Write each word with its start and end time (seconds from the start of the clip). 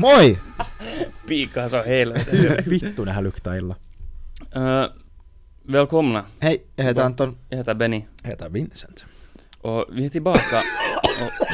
Moi! 0.00 0.38
Piikaa 1.26 1.68
så 1.68 1.82
helvete. 1.82 2.62
Vittu, 2.66 3.04
det 3.04 3.12
här 3.12 3.22
luktar 3.22 3.56
illa. 3.56 3.74
uh, 4.56 4.84
välkomna. 5.70 6.24
Hej, 6.38 6.62
jag 6.76 6.84
heter 6.84 7.02
Anton. 7.02 7.36
Jag 7.48 7.58
heter 7.58 7.74
Benny. 7.74 8.04
Heter 8.22 8.48
Vincent. 8.48 9.04
Och 9.60 9.86
vi 9.92 10.04
är 10.04 10.08
tillbaka. 10.08 10.62
och... 11.02 11.46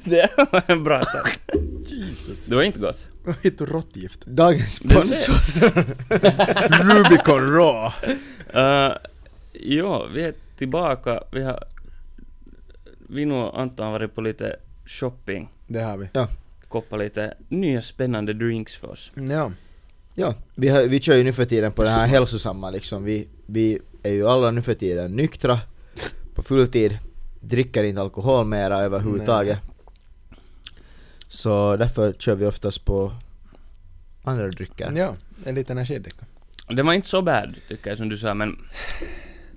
Det 0.04 0.30
var 0.36 0.62
en 0.66 0.84
bra 0.84 1.02
start. 1.02 1.38
Jesus. 1.86 2.46
Det 2.46 2.54
var 2.54 2.62
inte 2.62 2.80
gott. 2.80 3.06
Vittu 3.42 3.66
råttgift. 3.66 4.26
Dagens 4.26 4.74
sponsor. 4.74 5.34
Rubicon 6.94 7.52
Raw. 7.52 7.92
Uh, 8.54 8.96
jo, 9.52 10.06
vi 10.14 10.22
är 10.22 10.34
tillbaka. 10.58 11.22
Vi 11.32 11.42
har... 11.42 11.64
Vi 13.08 13.24
nu 13.24 13.34
och 13.34 13.60
Anton 13.60 13.86
har 13.86 13.92
varit 13.92 14.14
på 14.14 14.20
lite 14.20 14.56
shopping. 14.86 15.48
Det 15.66 15.80
har 15.80 15.96
vi. 15.96 16.08
Koppat 16.68 16.98
lite 16.98 17.34
nya 17.48 17.82
spännande 17.82 18.32
drinks 18.32 18.76
för 18.76 18.90
oss. 18.90 19.12
Ja. 19.14 19.52
Ja, 20.18 20.34
vi, 20.54 20.68
har, 20.68 20.82
vi 20.82 21.00
kör 21.00 21.16
ju 21.16 21.24
nu 21.24 21.32
för 21.32 21.44
tiden 21.44 21.72
på 21.72 21.82
det 21.82 21.88
här 21.90 22.06
hälsosamma 22.06 22.70
liksom. 22.70 23.04
Vi, 23.04 23.28
vi 23.46 23.78
är 24.02 24.10
ju 24.12 24.28
alla 24.28 24.50
nu 24.50 24.62
för 24.62 24.74
tiden 24.74 25.16
nyktra 25.16 25.58
på 26.34 26.42
fulltid, 26.42 26.98
dricker 27.40 27.84
inte 27.84 28.00
alkohol 28.00 28.46
mera 28.46 28.80
överhuvudtaget. 28.80 29.58
Så 31.28 31.76
därför 31.76 32.12
kör 32.12 32.34
vi 32.34 32.46
oftast 32.46 32.84
på 32.84 33.12
andra 34.24 34.48
drycker. 34.48 34.92
Ja, 34.96 35.14
en 35.44 35.54
liten 35.54 35.78
energidricka. 35.78 36.24
Det 36.68 36.82
var 36.82 36.92
inte 36.92 37.08
så 37.08 37.22
bad, 37.22 37.54
tycker 37.68 37.90
jag, 37.90 37.98
som 37.98 38.08
du 38.08 38.18
sa, 38.18 38.34
men 38.34 38.58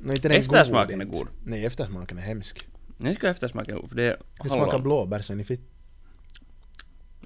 No, 0.04 0.14
inte 0.14 0.30
den 0.30 0.38
Eftersmaken 0.38 1.02
är 1.02 1.06
inte. 1.06 1.18
god. 1.18 1.28
Nej, 1.44 1.66
eftersmaken 1.66 2.18
är 2.18 2.22
hemsk. 2.22 2.68
jag 2.98 3.14
tycker 3.16 3.28
eftersmaken 3.28 3.76
är 3.76 3.80
god, 3.80 3.90
för 3.90 3.96
det 3.96 4.04
är 4.04 4.18
Det 4.44 4.50
smakar 4.50 4.66
hallon. 4.66 4.84
blåbär 4.84 5.22
så 5.22 5.34
ni 5.36 5.44
fitt. 5.44 5.62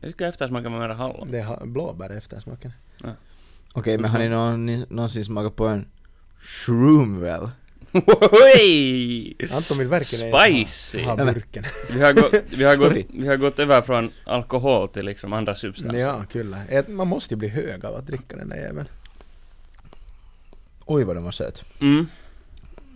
Jag 0.01 0.11
tycker 0.11 0.27
eftersmaken 0.27 0.71
var 0.73 0.79
mera 0.79 0.93
hallon. 0.93 1.31
Det 1.31 1.39
är 1.39 1.43
ha- 1.43 1.65
blåbär 1.65 2.09
eftersmaken. 2.09 2.71
Okej, 3.73 3.97
men 3.97 4.11
har 4.11 4.19
ni 4.19 4.29
någon, 4.29 4.65
någonsin 4.89 5.25
smakat 5.25 5.55
på 5.55 5.67
en 5.67 5.85
shroom 6.41 7.19
väl? 7.19 7.49
Oj! 8.31 9.35
Anton 9.51 9.77
vill 9.77 9.87
verkligen 9.87 10.31
Spicy! 10.33 11.03
ha, 11.03 11.15
ha 11.15 11.25
burken. 11.25 11.63
Vi 11.91 12.01
har, 12.01 12.13
gått, 12.13 12.33
vi, 12.49 12.63
har 12.63 12.75
gått, 12.75 12.87
Sorry. 12.87 13.05
vi 13.09 13.27
har 13.27 13.37
gått 13.37 13.59
över 13.59 13.81
från 13.81 14.11
alkohol 14.23 14.87
till 14.87 15.05
liksom 15.05 15.33
andra 15.33 15.55
substanser. 15.55 15.99
ja, 15.99 16.25
kyllä. 16.31 16.83
Man 16.87 17.07
måste 17.07 17.33
ju 17.33 17.37
bli 17.37 17.47
hög 17.47 17.85
av 17.85 17.95
att 17.95 18.07
dricka 18.07 18.35
den 18.35 18.49
där 18.49 18.57
jäveln. 18.57 18.87
Oj 20.85 21.03
vad 21.03 21.15
den 21.15 21.23
var 21.23 21.31
söt. 21.31 21.63
Mm. 21.81 22.07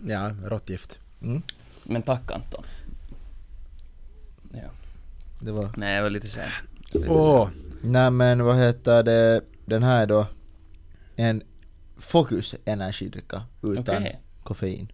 Ja, 0.06 0.30
råttgift. 0.44 0.98
Mm. 1.22 1.42
Men 1.82 2.02
tack 2.02 2.30
Anton. 2.30 2.64
Ja. 4.52 4.70
Det 5.40 5.52
var... 5.52 5.70
Nej, 5.76 5.94
jag 5.94 6.02
var 6.02 6.10
lite 6.10 6.28
sen. 6.28 6.50
Åh, 7.08 7.48
Nej 7.82 8.10
men 8.10 8.44
vad 8.44 8.56
heter 8.56 9.02
det, 9.02 9.42
den 9.68 9.82
här 9.82 10.02
är 10.02 10.06
då 10.06 10.26
en 11.16 11.42
Focus 11.96 12.54
energidricka 12.64 13.42
utan 13.62 13.96
Okej. 13.96 14.20
koffein. 14.42 14.92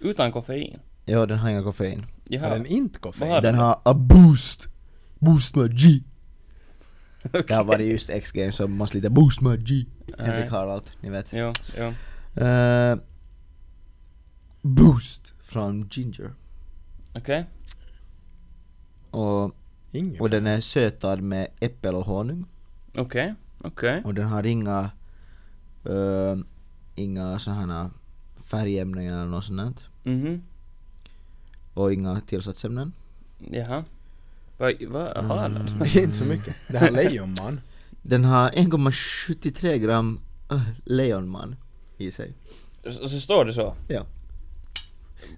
Utan 0.00 0.32
koffein. 0.32 0.78
Ja, 1.04 1.26
den 1.26 1.38
har 1.38 1.50
inga 1.50 1.62
koffein. 1.62 1.98
har 2.00 2.06
Jaha. 2.24 2.48
den 2.50 2.66
inte 2.66 2.98
koffein? 2.98 3.28
Vad 3.28 3.36
har 3.36 3.42
Den 3.42 3.54
har 3.54 3.80
a 3.84 3.94
boost! 3.94 4.68
Boost 5.18 5.56
my 5.56 5.68
G! 5.68 6.00
Det 7.32 7.50
har 7.54 7.64
varit 7.64 7.86
just 7.86 8.10
X-Games 8.10 8.56
så 8.56 8.68
måste 8.68 8.96
lite 8.96 9.10
boost 9.10 9.40
my 9.40 9.56
G. 9.56 9.84
Henrik. 10.18 10.50
Harald, 10.50 10.90
ni 11.00 11.10
vet. 11.10 11.26
Jo, 11.32 11.52
jo. 11.78 11.84
Eh, 12.44 12.96
boost 14.62 15.32
från 15.42 15.88
Ginger. 15.88 16.34
Okej. 17.14 17.44
Och, 19.10 19.54
Ingen 19.92 20.20
och 20.20 20.30
den 20.30 20.46
är 20.46 20.60
sötad 20.60 21.16
med 21.22 21.48
äppel 21.60 21.94
och 21.94 22.04
honung. 22.06 22.44
Okej. 22.96 23.34
Okej. 23.64 24.02
Och 24.04 24.14
den 24.14 24.26
har 24.26 24.46
inga, 24.46 24.90
uh, 25.86 26.36
inga 26.94 27.38
sådana 27.38 27.90
färgämnen 28.36 29.04
eller 29.04 29.24
något 29.24 29.44
sånt. 29.44 29.84
Mhm. 30.02 30.42
Och 31.74 31.92
inga 31.92 32.20
tillsatsämnen. 32.20 32.92
Jaha. 33.38 33.84
Vad 34.56 34.74
vad 34.88 35.24
har 35.24 35.48
den? 35.48 35.68
Mm. 35.68 35.82
inte 35.94 36.16
så 36.16 36.24
mycket. 36.24 36.56
Det 36.68 36.78
här 36.78 36.90
lejonman. 36.90 37.60
Den 38.02 38.24
har 38.24 38.50
1,73 38.50 39.76
gram 39.76 40.20
uh, 40.52 40.68
lejonman 40.84 41.56
i 41.98 42.12
sig. 42.12 42.32
Så, 42.84 43.08
så 43.08 43.20
står 43.20 43.44
det 43.44 43.52
så? 43.52 43.74
Ja. 43.88 44.06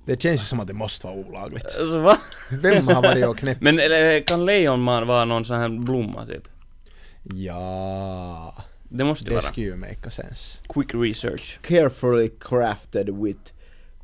Det 0.05 0.23
känns 0.23 0.41
ju 0.41 0.45
som 0.45 0.61
att 0.61 0.67
det 0.67 0.73
måste 0.73 1.07
vara 1.07 1.17
olagligt. 1.17 1.65
Alltså 1.65 1.99
va? 1.99 2.19
Vem 2.63 2.89
har 2.89 3.03
varit 3.03 3.27
och 3.27 3.39
knäppt? 3.39 3.61
Men 3.61 3.79
eller, 3.79 4.21
kan 4.21 4.45
lejonman 4.45 5.07
vara 5.07 5.25
någon 5.25 5.45
sån 5.45 5.57
här 5.57 5.69
blomma 5.69 6.27
typ? 6.27 6.49
Ja, 7.35 8.55
Det 8.89 9.05
måste 9.05 9.25
det 9.25 9.31
det 9.31 9.35
vara. 9.35 9.45
skulle 9.47 9.67
ju 9.67 9.77
make 9.77 10.11
sense. 10.11 10.59
Quick 10.69 10.95
research. 10.95 11.59
Carefully 11.63 12.31
crafted 12.41 13.09
with 13.23 13.53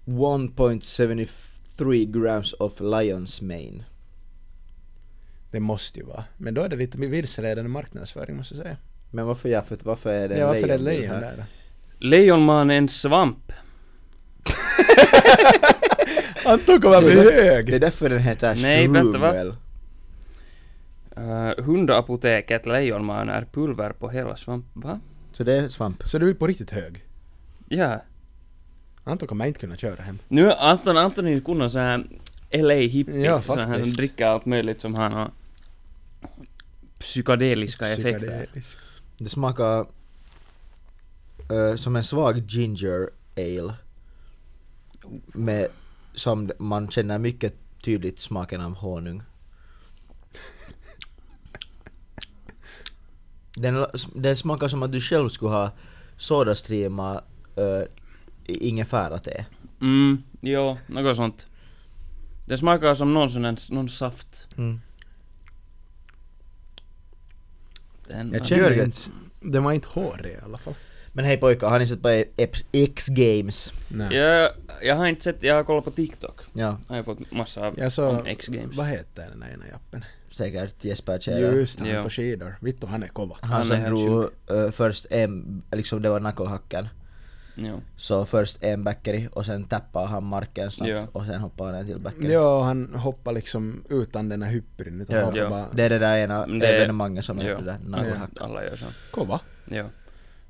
1.73 0.05 2.05
grams 2.23 2.53
of 2.53 2.81
lion's 2.81 3.43
mane. 3.43 3.85
Det 5.51 5.61
måste 5.61 6.01
ju 6.01 6.07
vara. 6.07 6.25
Men 6.37 6.55
då 6.55 6.63
är 6.63 6.69
det 6.69 6.77
lite 6.77 6.99
vilseledande 6.99 7.69
marknadsföring 7.69 8.37
måste 8.37 8.55
jag 8.55 8.63
säga. 8.65 8.77
Men 9.11 9.27
varför 9.27 9.49
ja, 9.49 9.63
för, 9.63 9.79
varför 9.83 10.13
är 10.13 10.29
det 10.29 10.39
Ja, 10.39 10.47
varför 10.47 10.63
är 10.63 10.69
det 10.69 10.79
lejon 10.79 11.21
där 11.21 11.35
då? 11.37 11.43
Lejonman 12.07 12.71
är 12.71 12.79
en 12.79 12.89
svamp. 12.89 13.53
Anton 16.45 16.81
kommer 16.81 17.01
Det 17.03 17.07
bli 17.07 17.19
är 17.19 17.25
därför- 17.25 17.43
hög! 17.43 17.67
Det 17.67 17.75
är 17.77 17.81
därför 17.81 18.11
den 18.11 18.19
heter 18.19 18.55
Nej, 18.55 18.89
vänta, 18.89 19.19
va? 19.19 19.57
Uh, 21.19 21.65
hundapoteket 21.65 22.67
lejonman 22.67 23.29
är 23.29 23.47
pulver 23.53 23.93
på 23.93 24.09
hela 24.09 24.37
svamp... 24.37 24.67
Va? 24.73 25.01
Så 25.33 25.45
det 25.45 25.57
är 25.57 25.69
svamp. 25.69 26.03
Så 26.05 26.19
du 26.19 26.31
är 26.31 26.35
på 26.35 26.47
riktigt 26.47 26.71
hög? 26.71 27.05
Ja. 27.69 28.03
Anton 29.05 29.29
kommer 29.29 29.47
inte 29.47 29.61
kunna 29.61 29.77
köra 29.77 30.03
hem. 30.03 30.19
Nu 30.29 30.51
är 30.51 30.57
Anton 30.71 30.97
Antonin 30.97 31.41
kunnon 31.41 31.71
så 31.71 31.79
här 31.79 32.07
LA 32.51 32.75
hippie. 32.75 33.25
Ja, 33.25 33.43
så 33.43 33.55
här, 33.55 33.65
som 33.65 33.75
faktiskt. 33.75 33.97
dricker 33.97 34.27
allt 34.27 34.47
möjligt 34.47 34.81
som 34.81 34.95
har 34.95 35.09
några 35.09 35.31
psykedeliska 36.99 37.89
effekter. 37.89 38.19
Psykedelisk. 38.19 38.79
Det 39.19 39.29
smakar 39.29 39.87
eh, 41.51 41.77
som 41.77 41.97
en 41.97 42.05
svag 42.05 42.39
ginger 42.39 43.11
ale. 43.37 43.75
Med, 45.27 45.69
som 46.15 46.51
man 46.59 46.89
känner 46.91 47.19
mycket 47.19 47.55
tydligt 47.85 48.21
smaken 48.21 48.61
av 48.61 48.75
honung. 48.75 49.23
Den, 53.57 53.87
den 54.15 54.37
smakar 54.37 54.69
som 54.69 54.83
att 54.83 54.93
du 54.93 55.01
själv 55.01 55.29
skulle 55.29 55.51
ha 55.51 55.71
sodastreama 56.17 57.23
uh, 57.59 57.87
ingefära-te. 58.45 59.45
Mm, 59.81 60.23
jo, 60.41 60.79
något 60.87 61.17
sånt. 61.17 61.47
Det 62.47 62.59
smakar 62.59 62.95
som 62.95 63.15
någon 63.15 63.31
sån 63.31 63.57
någon 63.71 63.89
saft. 63.89 64.47
Mm. 64.57 64.81
Den 68.09 68.33
Jag 68.33 68.47
känner 68.47 68.71
Gör 68.71 68.85
inte... 68.85 68.99
Den 69.41 69.65
var 69.65 69.73
inte 69.73 69.89
hårig 69.89 70.33
i 70.33 70.45
alla 70.45 70.59
fall. 70.59 70.75
Men 71.13 71.25
hej 71.25 71.37
pojkar, 71.37 71.71
har 71.71 71.79
ni 71.79 71.87
sett 71.87 72.03
på 72.03 72.25
X- 72.37 72.65
X-Games? 72.73 73.73
Nej. 73.89 74.17
jag, 74.17 74.51
jag 74.83 74.97
har 74.97 75.07
inte 75.07 75.23
sett, 75.23 75.43
jag 75.43 75.55
har 75.55 75.65
kollat 75.65 75.85
på 75.85 75.91
TikTok. 75.91 76.41
Ja, 76.53 76.79
Jag 76.89 76.97
har 76.97 77.03
fått 77.03 77.31
massa 77.33 77.67
av 77.67 77.79
Jag 77.79 77.99
om 77.99 78.27
X-games. 78.27 78.77
Vad 78.77 78.87
heter 78.87 79.29
den 79.29 79.43
ena 79.43 79.69
jappen? 79.69 80.05
Säkert 80.33 80.85
Jesper 80.85 81.19
Tjäder. 81.19 81.53
Just 81.53 81.79
han 81.81 81.89
Ja. 81.89 82.03
på 82.03 82.11
skidor. 82.11 82.57
Vittu 82.61 82.87
han 82.87 83.03
är 83.03 83.09
kova. 83.09 83.37
Han, 83.41 83.51
Han 83.51 83.65
som 83.65 83.77
är 83.77 83.87
drog 83.87 84.31
eh, 84.51 84.71
först 84.71 85.07
en, 85.11 85.63
liksom 85.73 86.03
det 86.03 86.11
var 86.11 86.21
knucklehacken. 86.21 86.89
Jo. 87.55 87.81
Så 87.97 88.25
först 88.25 88.63
en 88.63 88.85
backeri 88.85 89.29
och 89.33 89.47
sen 89.47 89.65
tappade 89.65 90.07
han 90.07 90.25
marken 90.25 90.71
snabbt 90.71 90.91
Ja. 90.91 91.07
och 91.13 91.25
sen 91.27 91.41
hoppade 91.41 91.71
han 91.71 91.79
en 91.81 91.87
till 91.87 91.99
backeri. 92.01 92.33
Ja, 92.33 92.63
han 92.63 92.95
hoppar 92.95 93.33
liksom 93.33 93.85
utan 93.89 94.29
den 94.29 94.43
här 94.43 94.51
hypprin 94.51 95.01
utan 95.01 95.17
Ja. 95.17 95.25
hoppar 95.25 95.39
Ja. 95.39 95.51
bara... 95.51 95.67
Det 95.73 95.83
är 95.85 95.91
det 95.91 95.99
där 95.99 96.17
ena 96.17 96.47
det 96.47 96.67
är- 96.67 96.75
evenemanget 96.77 97.25
som 97.25 97.39
är 97.39 97.51
Jo. 97.51 97.57
det 97.59 97.65
där 97.65 97.79
Ja, 97.91 97.97
knucklehack. 97.97 98.31
alla 98.41 98.65
gör 98.65 98.77
så. 98.77 98.87
Kova? 99.11 99.41
Jo. 99.71 99.85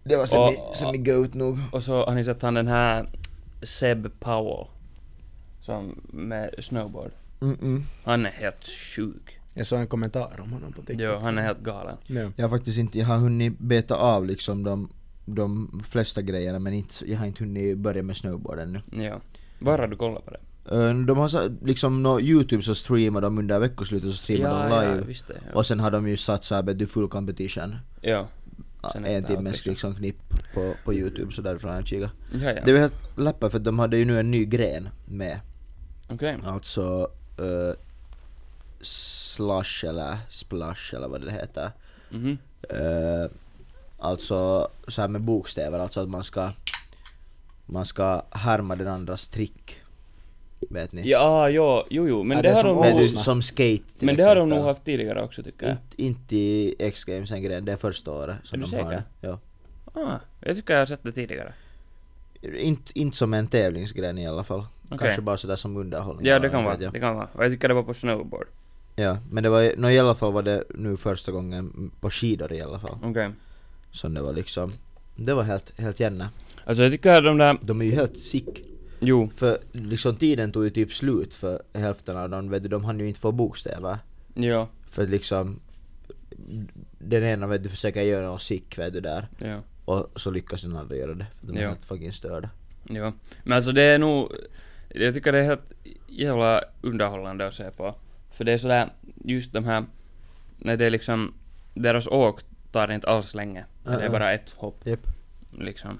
Det 0.05 0.17
var 0.17 0.27
semi, 0.27 0.57
Och- 0.59 0.77
semi 0.77 0.99
goat 0.99 1.35
nog. 1.35 1.59
Och 1.73 1.83
så 1.83 2.05
har 2.05 2.15
ni 2.15 2.25
sett 2.25 2.43
han 2.43 2.55
den 2.55 2.69
här 2.69 3.07
Seb 3.63 4.21
Powell. 4.21 4.67
Som 5.61 6.01
med 6.13 6.55
snowboard. 6.59 7.11
Mm 7.41 7.57
-mm. 7.57 7.83
Han 8.05 8.27
är 8.27 8.31
helt 8.31 8.67
sjuk. 8.67 9.39
Jag 9.55 9.67
såg 9.67 9.81
en 9.81 9.87
kommentar 9.87 10.41
om 10.43 10.53
honom 10.53 10.73
på 10.73 10.83
TikTok. 10.83 11.07
Jo, 11.11 11.19
han 11.23 11.39
är 11.39 11.43
helt 11.43 11.61
galen. 11.61 11.97
Ja. 12.07 12.31
Jag 12.37 12.49
har 12.49 12.57
faktiskt 12.59 12.79
inte, 12.79 12.99
jag 12.99 13.07
har 13.07 13.19
hunnit 13.19 13.59
beta 13.59 13.95
av 13.97 14.27
liksom 14.27 14.63
de, 14.65 14.89
de 15.25 15.83
flesta 15.91 16.23
grejerna 16.23 16.59
men 16.59 16.73
inte, 16.75 16.95
jag 17.11 17.19
har 17.19 17.27
inte 17.27 17.45
hunnit 17.45 17.79
börja 17.79 18.03
med 18.03 18.17
snowboard 18.17 18.59
ännu. 18.59 18.81
Jo. 18.93 19.15
Var 19.59 19.79
har 19.79 19.87
du 19.87 19.97
kollat 19.97 20.25
på 20.25 20.31
det? 20.31 20.41
Eh, 20.71 20.95
De 20.95 21.19
har 21.19 21.29
så, 21.29 21.51
liksom 21.65 22.03
nå 22.03 22.21
Youtube 22.21 22.63
så 22.63 22.75
streamar 22.75 23.21
de 23.21 23.39
under 23.39 23.59
veckoslutet 23.59 24.11
så 24.11 24.17
streamar 24.17 24.69
ja, 24.69 24.77
de 24.77 24.85
ja, 24.85 24.95
live. 24.95 25.07
visst 25.07 25.29
det. 25.29 25.41
Ja. 25.47 25.59
Och 25.59 25.67
sen 25.67 25.81
har 25.81 25.91
de 25.91 26.09
ju 26.09 26.17
satt 26.17 26.45
såhär 26.45 26.63
du 26.63 26.87
full 26.87 27.09
competition. 27.09 27.77
ja. 28.01 28.29
Sen 28.93 29.05
en 29.05 29.25
timmes 29.25 29.67
liksom. 29.67 29.95
knipp 29.95 30.17
på, 30.55 30.75
på 30.85 30.95
Youtube 30.95 31.33
så 31.33 31.43
därifrån 31.43 31.71
har 31.71 31.79
jag 31.79 31.87
kikat. 31.87 32.11
Ja, 32.43 32.53
ja. 32.53 32.63
Det 32.65 32.73
var 32.73 32.81
helt 32.81 33.19
läppar 33.19 33.49
för 33.49 33.59
de 33.59 33.79
hade 33.79 33.97
ju 33.97 34.05
nu 34.05 34.21
en 34.21 34.31
ny 34.31 34.45
gren 34.45 34.89
med. 35.05 35.41
Okej. 36.09 36.39
Alltså 36.45 37.11
uh, 37.41 37.75
slush 38.83 39.85
eller 39.85 40.19
splash 40.31 40.95
eller 40.95 41.09
vad 41.09 41.21
det 41.21 41.33
heter. 41.33 41.71
Mhm. 42.11 42.39
Eh, 42.71 43.31
alltså 43.99 44.69
så 44.89 45.01
här 45.01 45.09
med 45.09 45.21
bokstäver, 45.21 45.79
alltså 45.79 46.01
att 46.01 46.09
man 46.09 46.25
ska 46.25 46.51
man 47.67 47.87
ska 47.87 48.23
härma 48.31 48.77
den 48.77 48.89
andras 48.89 49.29
trick. 49.29 49.77
Vet 50.71 50.93
ni? 50.93 51.11
Ja, 51.11 51.49
jo, 51.49 51.83
jo, 51.91 52.09
jo, 52.09 52.23
men 52.23 52.37
Ja, 52.37 52.43
det, 52.43 52.49
det 52.49 52.55
har 52.55 52.63
som 52.63 52.83
de 52.83 52.91
nog... 52.91 53.05
som 53.05 53.43
skate 53.43 53.83
till 53.99 54.07
Men 54.07 54.17
det 54.17 54.23
har 54.25 54.37
de 54.37 54.49
nog 54.49 54.65
haft 54.65 54.85
tidigare 54.85 55.23
också 55.23 55.43
tycker 55.43 55.67
jag. 55.67 55.73
Inte, 55.73 56.03
inte 56.03 56.37
i 56.37 56.75
X-Games 56.79 57.31
en 57.31 57.43
grej, 57.43 57.61
det 57.61 57.73
är 57.73 57.77
första 57.77 58.11
året 58.11 58.37
som 58.45 58.63
Är 58.63 58.65
du 58.67 58.71
de 58.71 58.77
har 58.83 58.91
säker? 58.91 59.05
det. 59.21 59.29
Ja. 59.29 59.39
Ah, 59.95 60.19
jag 60.41 60.57
tycker 60.57 60.75
jag 60.75 60.81
har 60.81 60.87
sett 60.87 61.03
det 61.03 61.13
tidigare. 61.13 61.53
Inte, 62.43 62.99
inte 62.99 63.17
som 63.17 63.35
en 63.35 63.47
tävlingsgren 63.47 64.19
i 64.19 64.27
alla 64.27 64.45
fall. 64.45 64.67
Okej. 64.85 64.99
Kanske 64.99 65.21
bara 65.21 65.37
sådär 65.37 65.57
som 65.57 65.77
underhållning. 65.77 66.27
Ja, 66.27 66.39
det 66.39 66.49
kan 66.49 66.65
vara. 66.65 66.77
Det 66.77 67.01
kan 67.01 67.17
vara. 67.17 67.29
Och 67.33 67.45
jag 67.45 67.53
tycker 67.53 67.69
det 67.69 67.75
var 67.75 67.83
på 67.83 67.95
snowboard. 67.95 68.47
Ja, 69.03 69.19
men 69.31 69.43
det 69.43 69.49
var 69.51 69.75
no, 69.77 69.91
i 69.91 69.99
alla 69.99 70.15
fall 70.15 70.33
var 70.33 70.43
det 70.43 70.65
nu 70.75 70.97
första 70.97 71.33
gången 71.33 71.91
på 72.01 72.11
skidor 72.11 72.53
i 72.53 72.61
alla 72.61 72.79
fall. 72.79 72.99
Okej. 73.03 73.31
Som 73.91 74.15
det 74.15 74.23
var 74.23 74.33
liksom, 74.33 74.73
det 75.17 75.35
var 75.35 75.43
helt, 75.43 75.81
helt 75.81 76.01
jämna. 76.01 76.31
Alltså 76.65 76.83
jag 76.83 76.93
tycker 76.93 77.23
de 77.23 77.39
där... 77.39 77.59
De 77.63 77.81
är 77.81 77.85
ju 77.85 77.91
helt 77.91 78.19
sick. 78.19 78.63
Jo. 79.01 79.31
För 79.37 79.59
liksom 79.73 80.17
tiden 80.17 80.53
tog 80.53 80.65
ju 80.65 80.71
typ 80.71 80.93
slut 80.93 81.35
för 81.35 81.63
hälften 81.73 82.17
av 82.17 82.31
dem, 82.31 82.51
vet 82.51 82.63
du, 82.63 82.69
de 82.69 82.85
hann 82.85 83.01
ju 83.01 83.09
inte 83.09 83.21
få 83.21 83.33
bokstäver. 83.33 83.99
Ja. 84.35 84.69
För 84.91 85.07
liksom 85.07 85.61
den 86.99 87.23
ena 87.25 87.47
vet 87.47 87.63
du 87.63 87.69
försöker 87.69 88.03
göra 88.03 88.27
något 88.27 88.43
sick 88.43 88.79
vet 88.79 88.93
du 88.93 89.01
där 89.01 89.29
Ja. 89.39 89.61
och 89.85 90.21
så 90.21 90.31
lyckas 90.31 90.63
den 90.63 90.77
andra 90.77 90.97
göra 90.97 91.15
det. 91.15 91.27
För 91.41 91.47
de 91.47 91.57
är 91.57 91.63
Ja. 91.63 91.69
helt 91.69 91.85
fucking 91.85 92.13
störda. 92.13 92.51
Ja. 92.89 93.13
Men 93.45 93.57
alltså 93.57 93.73
det 93.73 93.83
är 93.83 93.99
nog... 93.99 94.33
Jag 94.95 95.15
tycker 95.15 95.33
det 95.33 95.39
är 95.39 95.43
helt 95.45 95.73
jävla 96.09 96.63
underhållande 96.83 97.47
att 97.47 97.55
se 97.55 97.71
på. 97.71 97.95
För 98.33 98.45
det 98.45 98.53
är 98.53 98.59
sådär, 98.59 98.93
just 99.25 99.53
de 99.53 99.65
här... 99.65 99.85
När 100.59 100.77
det 100.77 100.87
är 100.87 100.91
liksom... 100.91 101.35
Deras 101.75 102.07
åk 102.07 102.41
tar 102.73 102.93
inte 102.93 103.07
alls 103.07 103.35
länge. 103.35 103.65
Det 103.85 103.91
är 103.91 104.11
bara 104.11 104.33
ett 104.33 104.51
hopp. 104.51 104.87
Japp. 104.87 105.07
Liksom. 105.51 105.99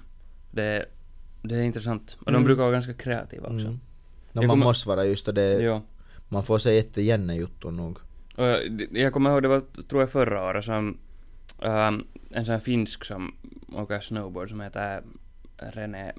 Det, 0.51 0.85
det 1.41 1.55
är 1.55 1.61
intressant. 1.61 2.17
Och 2.21 2.27
Mm. 2.27 2.41
de 2.41 2.45
brukar 2.45 2.61
vara 2.63 2.71
ganska 2.73 2.93
kreativa 2.93 3.43
också. 3.47 3.67
Mm. 3.67 3.79
No, 4.31 4.39
man 4.41 4.49
kommer- 4.49 4.65
måste 4.65 4.89
vara 4.89 5.05
just 5.05 5.35
det, 5.35 5.61
Ja. 5.61 5.81
man 6.29 6.43
får 6.43 6.59
se 6.59 6.73
jättejänne 6.75 7.35
jutton 7.35 7.75
nog. 7.77 7.97
Och 8.35 8.45
jag, 8.45 8.87
jag 8.91 9.13
kommer 9.13 9.29
ihåg, 9.31 9.41
det 9.41 9.47
var 9.47 9.61
tror 9.89 10.01
jag 10.01 10.09
förra 10.11 10.43
året 10.43 10.65
som 10.65 10.97
ähm, 11.61 12.07
en 12.31 12.45
sån 12.45 12.53
här 12.53 12.59
finsk 12.59 13.05
som 13.05 13.35
åker 13.73 13.99
snowboard 13.99 14.49
som 14.49 14.61
heter 14.61 15.01
René 15.57 16.11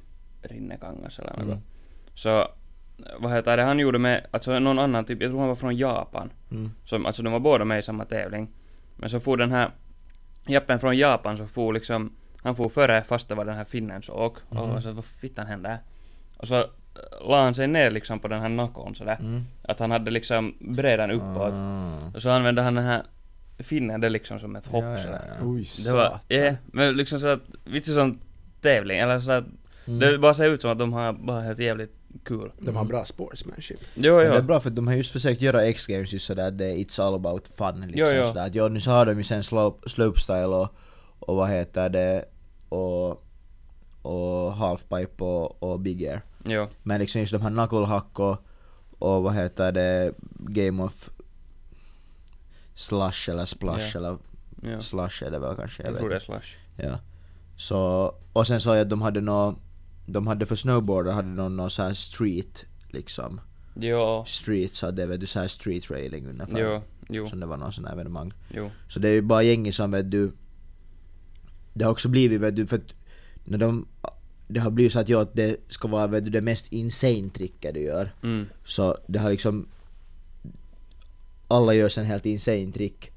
Rinnekangas 0.42 1.18
eller 1.18 1.30
något. 1.30 1.42
Mm. 1.44 1.58
Så 2.14 2.48
vad 3.18 3.32
heter 3.32 3.56
det, 3.56 3.62
han 3.62 3.78
gjorde 3.78 3.98
med, 3.98 4.26
alltså 4.30 4.58
någon 4.58 4.78
annan 4.78 5.04
typ, 5.04 5.22
jag 5.22 5.30
tror 5.30 5.38
han 5.40 5.48
var 5.48 5.54
från 5.54 5.76
Japan. 5.76 6.30
Mm. 6.50 6.70
Som, 6.84 7.06
alltså 7.06 7.22
de 7.22 7.32
var 7.32 7.40
båda 7.40 7.64
med 7.64 7.78
i 7.78 7.82
samma 7.82 8.04
tävling. 8.04 8.48
Men 8.96 9.10
så 9.10 9.20
får 9.20 9.36
den 9.36 9.52
här 9.52 9.70
jappen 10.46 10.78
från 10.80 10.96
Japan 10.96 11.36
så 11.38 11.46
får 11.46 11.72
liksom, 11.72 12.12
han 12.42 12.56
får 12.56 12.68
före 12.68 13.02
fast 13.02 13.28
det 13.28 13.34
var 13.34 13.44
den 13.44 13.54
här 13.56 13.64
finnens 13.64 14.08
åk. 14.08 14.36
Mhm. 14.50 14.58
Och 14.60 14.82
så 14.82 14.92
vad 14.92 15.04
fittan 15.04 15.46
hände? 15.46 15.78
Och 16.36 16.48
så 16.48 16.54
äh, 16.58 16.64
la 17.28 17.42
han 17.44 17.54
sig 17.54 17.66
ner 17.66 17.90
liksom 17.90 18.18
på 18.20 18.28
den 18.28 18.40
här 18.40 18.48
nakon 18.48 18.94
sådär. 18.94 19.16
Mm. 19.20 19.42
Att 19.68 19.78
han 19.78 19.90
hade 19.90 20.10
liksom 20.10 20.54
bredan 20.60 21.10
uppåt. 21.10 21.54
Ah. 21.54 21.98
Och 22.14 22.22
så 22.22 22.30
använde 22.30 22.62
han 22.62 22.74
den 22.74 22.84
här 22.84 23.02
finnen 23.58 24.00
det 24.00 24.08
liksom 24.08 24.38
som 24.40 24.56
ett 24.56 24.66
hopp 24.66 24.84
Ja, 24.84 24.90
ja, 24.90 24.98
sådär. 25.02 25.22
ja. 25.40 25.46
Oj, 25.46 25.66
Det 25.84 25.92
var, 25.92 26.18
ja, 26.28 26.54
men 26.66 26.94
liksom 26.96 27.20
så 27.20 27.28
att, 27.28 27.40
vitsi 27.64 27.94
sån 27.94 28.18
tävling, 28.60 28.98
eller 28.98 29.20
så 29.20 29.30
att 29.30 29.44
Mm. 29.86 29.98
det 29.98 30.18
bara 30.18 30.34
ser 30.34 30.48
ut 30.48 30.62
som 30.62 30.70
att 30.70 30.78
de 30.78 30.92
har 30.92 31.12
bara 31.12 31.40
helt 31.40 31.58
jävligt 31.58 31.96
kul. 32.24 32.52
De 32.58 32.76
har 32.76 32.84
bra 32.84 33.04
sportsmanship. 33.04 33.80
Jo, 33.94 34.16
Men 34.16 34.26
det 34.26 34.32
är 34.32 34.36
jo. 34.40 34.42
bra 34.42 34.60
för 34.60 34.68
att 34.70 34.76
de 34.76 34.86
har 34.86 34.94
just 34.94 35.12
försökt 35.12 35.40
göra 35.42 35.64
X-Games 35.64 36.12
just 36.12 36.26
sådär 36.26 36.48
att 36.48 36.58
det 36.58 36.66
är 36.66 36.74
it's 36.76 37.02
all 37.02 37.14
about 37.14 37.48
fun 37.48 37.80
liksom 37.80 37.94
Jo, 37.94 38.06
jo. 38.06 38.26
sådär 38.26 38.46
att 38.46 38.54
ja 38.54 38.68
nu 38.68 38.80
så 38.80 38.90
har 38.90 39.06
de 39.06 39.18
ju 39.18 39.24
sen 39.24 39.44
slope, 39.44 39.90
slopestyle 39.90 40.44
och, 40.46 40.68
och 41.18 41.36
vad 41.36 41.50
heter 41.50 41.88
det 41.88 42.24
och, 42.68 43.24
och 44.02 44.52
halfpipe 44.54 45.24
och, 45.24 45.62
och 45.62 45.80
big 45.80 46.04
air. 46.06 46.22
Jo, 46.44 46.66
Men 46.82 47.00
liksom 47.00 47.20
just 47.20 47.32
de 47.32 47.42
här 47.42 47.50
knucklehack 47.50 48.18
och, 48.18 48.36
och 48.98 49.22
vad 49.22 49.34
heter 49.34 49.72
det 49.72 50.12
game 50.38 50.82
of 50.82 51.10
slush 52.74 53.30
eller 53.30 53.44
splash 53.44 53.90
Ja. 53.94 53.98
eller 53.98 54.18
jo. 54.62 54.82
slush 54.82 55.24
är 55.24 55.30
det 55.30 55.38
väl 55.38 55.56
kanske, 55.56 55.82
jag, 55.82 55.92
Jag 55.92 55.98
tror 55.98 56.08
det 56.10 56.16
är 56.16 56.20
slash. 56.20 56.56
Ja. 56.76 56.98
Så, 57.56 58.14
och 58.32 58.46
sen 58.46 58.60
sa 58.60 58.76
jag 58.76 58.82
att 58.82 58.90
de 58.90 59.02
hade 59.02 59.20
nå 59.20 59.54
de 60.06 60.26
hade 60.26 60.46
för 60.46 60.56
snowboarder 60.56 61.12
hade 61.12 61.36
de 61.36 61.56
någon 61.56 61.70
så 61.70 61.82
här 61.82 61.94
street 61.94 62.64
liksom 62.88 63.40
Jo, 63.76 64.24
street 64.26 64.74
så 64.74 64.90
det 64.90 65.06
vet 65.06 65.20
du 65.20 65.26
så 65.26 65.40
här 65.40 65.48
street 65.48 65.90
railing 65.90 66.26
ungefär. 66.26 66.58
jo, 66.60 66.82
jo, 67.08 67.28
Som 67.28 67.40
det 67.40 67.46
var 67.46 67.56
någon 67.56 67.72
sån 67.72 67.84
här 67.84 67.92
evenemang. 67.92 68.32
jo. 68.54 68.70
Så 68.88 68.98
det 68.98 69.08
är 69.08 69.12
ju 69.12 69.22
bara 69.22 69.42
gänget 69.42 69.74
som 69.74 69.90
vet 69.90 70.10
du 70.10 70.32
Det 71.74 71.84
har 71.84 71.92
också 71.92 72.08
blivit 72.08 72.40
vet 72.40 72.56
du 72.56 72.66
för 72.66 72.76
att 72.76 72.94
när 73.44 73.58
de 73.58 73.86
Det 74.48 74.60
har 74.60 74.70
blivit 74.70 74.92
så 74.92 74.98
att 75.00 75.08
ja, 75.08 75.20
att 75.22 75.34
det 75.34 75.56
ska 75.68 75.88
vara 75.88 76.06
vet 76.06 76.24
du 76.24 76.30
det 76.30 76.40
mest 76.40 76.72
insane 76.72 77.30
tricket 77.34 77.74
du 77.74 77.80
gör. 77.80 78.14
Mm. 78.22 78.46
Så 78.64 78.96
det 79.06 79.18
har 79.18 79.30
liksom 79.30 79.68
Alla 81.48 81.74
gör 81.74 81.88
sen 81.88 82.04
helt 82.06 82.26
insane 82.26 82.72
trick 82.72 83.10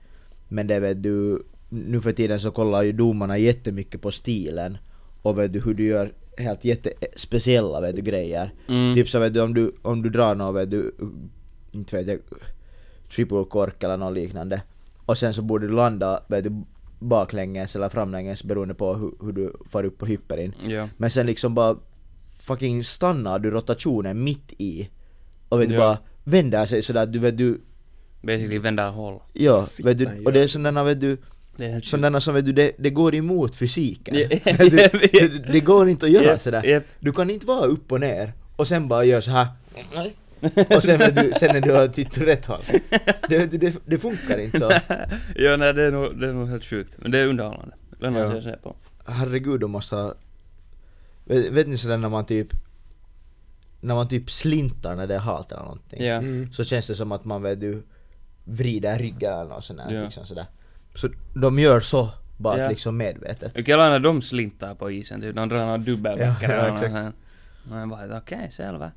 Men 0.47 0.67
det 0.67 0.79
vet 0.79 1.03
du 1.03 1.43
Nu 1.69 2.01
för 2.01 2.11
tiden 2.11 2.39
så 2.39 2.51
kollar 2.51 2.83
ju 2.83 2.91
domarna 2.91 3.37
jättemycket 3.37 4.01
på 4.01 4.11
stilen 4.11 4.77
Och 5.21 5.37
vet 5.39 5.53
du 5.53 5.59
hur 5.61 5.73
du 5.73 5.85
gör 5.87 6.13
helt 6.37 6.65
jättespeciella 6.65 7.81
vet 7.81 7.95
du 7.95 8.01
grejer 8.01 8.53
Mm. 8.67 8.95
Typ 8.95 9.09
så 9.09 9.19
vet 9.19 9.33
du 9.33 9.41
om 9.41 9.53
du, 9.53 9.71
om 9.81 10.01
du 10.01 10.09
drar 10.09 10.35
något 10.35 10.55
vet 10.55 10.71
du 10.71 10.95
Inte 11.71 11.95
vet 11.97 12.07
jag 12.07 12.19
Triple 13.15 13.45
kork 13.49 13.83
eller 13.83 13.97
något 13.97 14.13
liknande 14.13 14.61
Och 15.05 15.17
sen 15.17 15.33
så 15.33 15.41
borde 15.41 15.67
du 15.67 15.73
landa 15.73 16.23
vet 16.27 16.43
du 16.43 16.63
baklänges 16.99 17.75
eller 17.75 17.89
framlänges 17.89 18.43
beroende 18.43 18.73
på 18.73 18.93
hur, 18.93 19.11
hur 19.21 19.31
du 19.31 19.53
far 19.69 19.83
upp 19.83 19.97
på 19.97 20.05
hyperin 20.05 20.53
Jo. 20.63 20.87
men 20.97 21.11
sen 21.11 21.25
liksom 21.25 21.53
bara 21.55 21.77
fucking 22.39 22.83
stannar 22.83 23.39
du 23.39 23.51
rotationen 23.51 24.23
mitt 24.23 24.53
i 24.57 24.89
och 25.49 25.61
vet 25.61 25.69
du 25.69 25.75
Ja. 25.75 25.79
bara 25.81 25.97
vänder 26.23 26.65
sig 26.65 26.81
sådär 26.81 27.05
du 27.05 27.19
vet 27.19 27.37
du, 27.37 27.61
Basically 28.21 28.57
vända 28.59 28.89
håll. 28.89 29.19
ja, 29.33 29.67
vet 29.83 29.97
du, 29.97 30.23
och 30.25 30.33
det 30.33 30.39
är 30.43 30.47
sådana 30.47 30.83
vet 30.83 30.99
du, 31.01 31.17
Det 31.57 31.65
är 31.65 31.81
sådana 31.81 32.19
som 32.21 32.33
vet 32.33 32.45
du, 32.45 32.51
det, 32.51 32.71
det 32.77 32.89
går 32.89 33.15
emot 33.15 33.55
fysiken. 33.55 34.15
Ja, 34.15 34.27
Vet 34.57 34.71
du, 34.71 34.77
jag 35.19 35.31
det, 35.31 35.51
det 35.51 35.59
går 35.59 35.89
inte 35.89 36.05
att 36.05 36.11
göra 36.11 36.23
Japp, 36.23 36.41
sådär. 36.41 36.63
japp. 36.63 36.83
Du 36.99 37.11
kan 37.11 37.29
inte 37.29 37.45
vara 37.45 37.65
upp 37.65 37.91
och 37.91 37.99
ner 37.99 38.33
och 38.55 38.67
sen 38.67 38.87
bara 38.87 39.03
göra 39.05 39.21
så 39.21 39.31
här. 39.31 39.47
och 40.75 40.83
sen 40.83 40.97
vet 40.99 41.15
du, 41.15 41.31
sen 41.39 41.53
när 41.53 41.61
du 41.61 41.71
har 41.71 41.87
tittat 41.87 42.17
rätt 42.17 42.45
håll. 42.45 42.61
Det, 43.29 43.45
det, 43.51 43.57
det, 43.57 43.75
det 43.85 43.97
funkar 43.99 44.37
inte 44.37 44.59
så. 44.59 44.71
ja, 45.35 45.57
nej 45.57 45.73
det 45.73 45.83
är, 45.83 45.91
nog, 45.91 46.19
det 46.19 46.27
är 46.29 46.33
nog 46.33 46.47
helt 46.49 46.63
sjukt. 46.65 46.93
Men 46.97 47.11
det 47.11 47.19
är 47.19 47.27
underhållande. 47.27 47.75
Lönar 47.99 48.19
Ja. 48.19 48.29
sig 48.29 48.37
att 48.37 48.43
se 48.43 48.51
på. 48.63 48.75
Herregud, 49.05 49.63
måste 49.69 49.95
ha... 49.95 50.13
Vet, 51.25 51.51
vet 51.51 51.67
ni 51.67 51.77
sådär 51.77 51.97
när 51.97 52.09
man 52.09 52.25
typ... 52.25 52.47
När 53.81 53.95
man 53.95 54.07
typ 54.07 54.31
slintar 54.31 54.95
när 54.95 55.07
det 55.07 55.15
är 55.15 55.19
halt 55.19 55.51
eller 55.51 55.61
någonting. 55.63 56.05
Ja. 56.05 56.13
Mm. 56.15 56.53
så 56.53 56.63
känns 56.63 56.87
det 56.87 56.95
som 56.95 57.11
att 57.11 57.25
man 57.25 57.41
vet 57.41 57.59
du 57.59 57.83
vrider 58.43 58.99
ryggen 58.99 59.33
eller 59.33 59.49
något 59.49 59.65
sånt 59.65 59.79
där, 59.79 59.95
Ja. 59.95 60.03
liksom 60.03 60.25
sådär. 60.25 60.45
Så 60.97 61.09
de 61.33 61.59
gör 61.59 61.79
så, 61.79 62.09
bara 62.37 62.57
Ja. 62.59 62.69
liksom 62.69 62.97
medvetet. 62.97 63.57
Och 63.57 63.69
alla 63.69 63.89
när 63.89 63.99
de 63.99 64.21
slintar 64.21 64.75
på 64.75 64.91
isen, 64.91 65.21
typ 65.21 65.35
de 65.35 65.49
drar 65.49 65.65
någon 65.65 65.83
dubbelbackare 65.83 66.53
Ja, 66.53 66.67
ja, 66.67 66.73
exakt. 66.85 67.15
Man 67.69 67.89
bara, 67.89 68.17
okej, 68.17 68.47
selvä. 68.51 68.91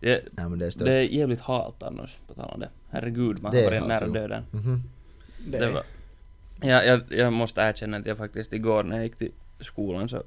Det, 0.00 0.22
Nej 0.30 0.48
men 0.48 0.58
det 0.58 0.66
är 0.66 0.70
stört. 0.70 0.86
det 0.86 0.94
är 0.94 1.00
jävligt 1.02 1.40
halt 1.40 1.82
annars, 1.82 2.16
på 2.28 2.34
tal 2.34 2.50
om 2.54 2.60
det. 2.60 2.68
Herregud, 2.90 3.42
man 3.42 3.54
har 3.56 3.62
varit 3.64 3.86
nära 3.86 4.06
döden. 4.06 4.42
Mhm. 4.50 4.82
Det, 5.50 5.58
Det 5.58 5.70
var... 5.70 5.82
Ja, 6.60 6.82
jag, 6.82 7.00
jag 7.08 7.32
måste 7.32 7.60
erkänna 7.60 7.96
att 7.96 8.06
jag 8.06 8.16
faktiskt 8.18 8.52
igår 8.52 8.82
när 8.82 8.96
jag 8.96 9.04
gick 9.04 9.16
till 9.16 9.32
skolan 9.60 10.08
så 10.08 10.22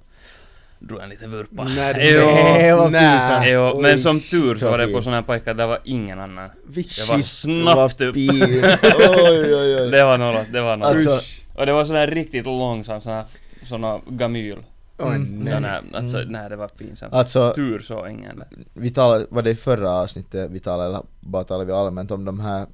drog 0.80 1.02
en 1.02 1.10
liten 1.10 1.32
vurpa. 1.32 1.64
Nej, 1.76 2.14
Jo, 2.16 2.26
Nej, 2.26 2.74
vad 2.76 2.92
nej. 2.92 3.20
pinsamt. 3.20 3.46
jo, 3.50 3.72
Oj, 3.76 3.82
men 3.82 4.00
som 4.00 4.20
tur 4.20 4.56
så 4.56 4.70
var 4.72 4.78
det 4.78 4.88
på 4.88 5.02
sån 5.02 5.14
här 5.14 5.22
pojkar 5.22 5.54
där 5.54 5.68
var 5.68 5.80
ingen 5.84 6.20
annan. 6.20 6.50
Det 6.68 7.10
var 7.10 7.20
snabbt 7.20 8.02
upp. 8.02 8.14
pin. 8.14 8.32
Oj 9.10 9.56
oj 9.56 9.76
oj. 9.82 9.92
Det 9.92 10.04
var 10.06 10.18
något, 10.18 10.54
det 10.54 10.62
var 10.62 10.78
något. 10.78 10.88
Alltså, 10.88 11.20
Och 11.56 11.66
det 11.66 11.74
var 11.74 11.86
sån 11.86 11.96
här 11.96 12.08
riktigt 12.08 12.46
långsam 12.46 13.02
sån 13.02 13.14
här, 13.14 13.26
sån 13.64 13.84
här 13.84 14.02
gamyl. 14.08 14.58
Mm. 15.02 15.24
nej. 15.44 15.54
Sån 15.54 15.64
här, 15.64 15.82
alltså 15.94 16.18
Mm. 16.18 16.32
nej 16.32 16.50
det 16.50 16.56
var 16.56 16.68
pinsamt. 16.68 17.14
alltså 17.14 17.54
Tur 17.56 17.80
så 17.80 18.08
ingen. 18.08 18.44
vi 18.74 18.90
talade, 18.90 19.26
var 19.30 19.42
det 19.42 19.50
i 19.52 19.56
förra 19.56 19.92
avsnittet 19.92 20.52
vi 20.52 20.60
talade, 20.60 20.90
eller 20.90 21.02
bara 21.20 21.44
talade 21.44 21.66
vi 21.66 21.72
allmänt 21.72 22.12
om 22.12 22.26
de 22.26 22.40
här 22.40 22.66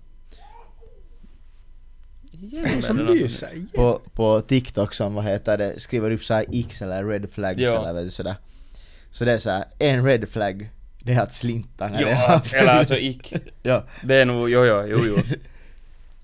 Som 2.82 2.98
lyser. 2.98 3.50
på, 3.75 4.01
på 4.13 4.42
TikTok 4.42 4.94
som 4.94 5.13
vad 5.13 5.24
heter 5.25 5.58
det, 5.58 5.80
skriver 5.80 6.12
upp 6.12 6.24
såhär 6.24 6.46
X 6.51 6.82
eller 6.82 7.06
red 7.06 7.30
flags 7.32 7.60
Ja. 7.60 7.82
eller 7.82 7.94
vet 7.94 8.04
du, 8.04 8.12
sådär. 8.12 8.36
Så 9.12 9.25
det 9.25 9.32
är 9.32 9.38
såhär, 9.38 9.65
en 9.80 10.06
red 10.06 10.30
flag, 10.30 10.70
Det 11.04 11.13
är 11.13 11.22
att 11.22 11.34
slinta 11.34 11.88
när 11.88 12.04
det 12.06 12.10
Ja, 12.12 12.42
är 12.46 12.56
eller 12.56 12.74
alltså 12.74 12.98
ick. 12.98 13.34
Ja. 13.63 13.84
Det 14.04 14.15
är 14.15 14.25
nog, 14.25 14.50
jo 14.50 14.65
jo, 14.65 14.84
jo 14.88 15.00
jo. 15.06 15.18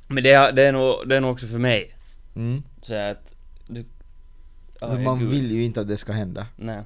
Men 0.08 0.24
det 0.24 0.32
är, 0.32 0.52
det 0.52 0.64
är 0.64 0.72
nog, 0.72 0.96
det 1.08 1.16
är 1.16 1.22
nog 1.22 1.32
också 1.32 1.48
för 1.48 1.60
mig. 1.60 1.96
Mm. 2.36 2.64
Så 2.82 2.96
att, 2.96 3.34
du... 3.68 3.86
Men 4.82 5.04
man 5.04 5.30
vill 5.30 5.52
ju 5.52 5.64
inte 5.64 5.82
att 5.82 5.88
det 5.88 5.98
ska 5.98 6.12
hända. 6.12 6.48
Nej. 6.56 6.82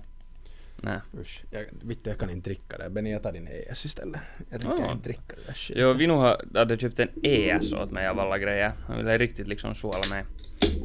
Nej. 0.85 0.99
Usch, 1.21 1.43
jag, 1.51 1.65
vittu 1.81 2.09
jag 2.09 2.19
kan 2.19 2.29
inte 2.29 2.49
dricka 2.49 2.77
det. 2.77 2.89
Benny 2.89 3.11
jag 3.11 3.23
tar 3.23 3.31
din 3.31 3.47
ES 3.47 3.85
istället. 3.85 4.21
Jag 4.49 4.61
tänker 4.61 4.83
Ja. 4.83 4.91
inte 4.91 5.03
dricka 5.03 5.35
det 5.35 5.45
där 5.47 5.53
skiten. 5.53 5.81
Jo, 5.83 5.93
vi 5.93 6.07
nog 6.07 6.17
har- 6.17 6.57
hade 6.57 6.77
köpt 6.77 6.99
en 6.99 7.09
ES 7.23 7.73
åt 7.73 7.91
mig 7.91 8.07
av 8.07 8.19
alla 8.19 8.37
grejer. 8.37 8.71
Han 8.87 8.97
ville 8.97 9.17
riktigt 9.17 9.47
liksom 9.47 9.75
såla 9.75 9.99
mig. 10.09 10.25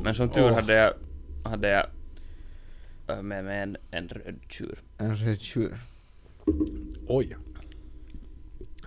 Men 0.02 0.14
som 0.14 0.28
tur 0.30 0.42
Åh. 0.44 0.52
hade 0.54 0.72
jag, 0.74 0.94
hade 1.44 1.68
jag 1.68 1.86
äh, 3.16 3.22
med 3.22 3.44
mig 3.44 3.58
en, 3.62 3.76
en 3.90 4.08
röd 4.08 4.36
tjur. 4.48 4.78
En 4.98 5.16
röd 5.16 5.40
tjur. 5.40 5.78
Oj. 7.08 7.36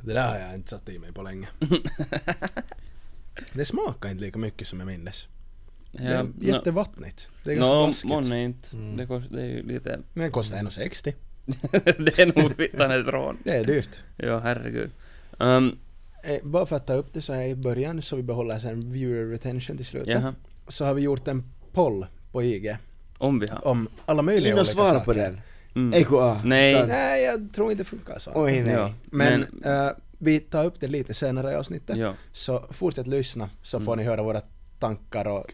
Det 0.02 0.14
där 0.14 0.30
har 0.30 0.40
jag 0.40 0.56
inte 0.56 0.70
satt 0.70 0.90
i 0.90 1.00
mig 1.00 1.12
på 1.14 1.22
länge. 1.22 1.48
det 3.54 3.66
smakar 3.66 4.10
inte 4.10 4.24
lika 4.24 4.40
mycket 4.40 4.68
som 4.68 4.80
jag 4.80 4.88
minns. 4.88 5.28
Det 6.02 6.04
är 6.04 6.28
jättevattnigt. 6.40 7.28
Det 7.44 7.52
är 7.52 7.56
ganska 7.56 7.74
Nå, 7.74 7.86
blaskigt. 7.86 8.10
månne 8.14 8.44
inte. 8.44 8.76
Mm. 8.76 8.98
Det, 8.98 9.06
kost, 9.06 9.28
det 9.32 9.42
är 9.42 9.46
ju 9.46 9.64
lite... 9.64 10.00
Men 10.14 10.24
det 10.26 10.30
kostar 10.32 10.58
1,60. 10.58 11.14
det 12.04 12.20
är 12.20 12.42
nog 12.42 12.56
fittan 12.58 12.92
ett 12.92 13.08
rån. 13.08 13.38
Det 13.44 13.52
är 13.58 13.66
dyrt. 13.66 13.90
Ja, 14.18 14.40
herregud. 14.40 14.92
Um, 15.40 15.78
Eh, 16.26 16.38
bara 16.44 16.66
för 16.66 16.76
att 16.76 16.88
ta 16.88 16.94
upp 16.94 17.14
det 17.14 17.22
så 17.22 17.34
här 17.34 17.44
i 17.44 17.56
början 17.56 18.02
så 18.02 18.16
vi 18.16 18.24
behåller 18.24 18.60
sen 18.60 18.92
viewer 18.92 19.26
retention 19.32 19.78
till 19.78 19.86
slutet. 19.86 20.10
jaha. 20.10 20.34
Så 20.68 20.86
har 20.86 20.94
vi 20.94 21.02
gjort 21.02 21.28
en 21.28 21.44
poll 21.72 22.06
på 22.32 22.44
IG 22.44 22.78
Om 23.18 23.40
vi 23.40 23.48
har. 23.48 23.68
om 23.68 23.88
alla 24.06 24.22
möjliga 24.22 24.48
In 24.48 24.54
och 24.54 24.60
olika 24.60 24.72
svara 24.74 24.90
saker. 24.90 25.06
på 25.06 25.14
den. 25.14 25.42
Mm. 25.76 25.94
EKA. 26.02 26.42
Nej. 26.46 26.74
Sant. 26.74 26.88
Nej, 26.88 27.24
jag 27.24 27.54
tror 27.54 27.72
inte 27.72 27.84
det 27.84 27.90
funkar 27.90 28.20
så. 28.20 28.32
Oj 28.36 28.62
nej. 28.62 28.74
Ja. 28.74 28.94
Men, 29.06 29.42
eh, 29.66 29.90
vi 30.18 30.40
tar 30.40 30.66
upp 30.66 30.80
det 30.80 30.88
lite 30.88 31.14
senare 31.14 31.52
i 31.52 31.56
avsnittet. 31.56 31.98
Ja. 31.98 32.14
Så 32.32 32.66
fortsätt 32.72 33.08
lyssna 33.08 33.50
så 33.64 33.80
får 33.80 33.94
Mm. 33.94 34.04
ni 34.04 34.10
höra 34.10 34.24
våra 34.24 34.42
tankar 34.80 35.28
och 35.28 35.46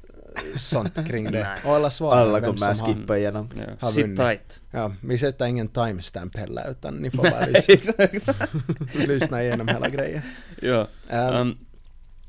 sånt 0.57 1.07
kring 1.07 1.31
det. 1.31 1.47
Och 1.65 1.75
alla 1.75 1.89
svar 1.89 2.15
Alla 2.15 2.39
vem 2.39 2.53
kommer 2.53 2.69
att 2.69 2.77
som 2.77 2.87
har- 2.87 2.93
skippa 2.93 3.17
igenom. 3.17 3.49
ja. 3.57 3.63
Har 3.79 3.89
Sit 3.91 4.03
vunnit. 4.03 4.19
tight. 4.19 4.59
Ja, 4.71 4.93
vi 5.03 5.17
sätter 5.17 5.45
ingen 5.45 5.67
timestamp 5.67 6.37
heller 6.37 6.71
utan 6.71 6.93
ni 6.93 7.11
får 7.11 7.23
bara 7.23 7.45
lyssna, 7.45 7.93
Exakt. 8.03 8.53
lyssna 9.07 9.43
igenom 9.43 9.67
hela 9.67 9.89
grejen. 9.89 10.21
ja. 10.61 10.87
Eh, 11.09 11.41
Um, 11.41 11.57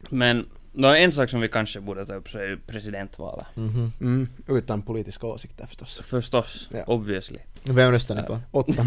men 0.09 0.47
nå, 0.73 0.89
en 0.95 1.13
sak 1.13 1.31
som 1.31 1.41
vi 1.41 1.49
kanske 1.49 1.81
borde 1.81 2.07
ta 2.07 2.15
upp 2.15 2.29
så 2.29 2.39
är 2.39 2.43
ju 2.49 2.57
presidentvalet. 2.59 3.47
Mhm. 3.55 3.93
mm, 4.01 4.29
utan 4.49 4.83
politiska 4.83 5.27
åsikter 5.27 5.67
förstås. 5.67 6.03
Förstås, 6.05 6.69
Ja. 6.73 6.85
obviously. 6.87 7.39
Vem 7.65 7.93
röstar 7.93 8.15
ni 8.15 8.23
på? 8.23 8.39
Åtta. 8.51 8.87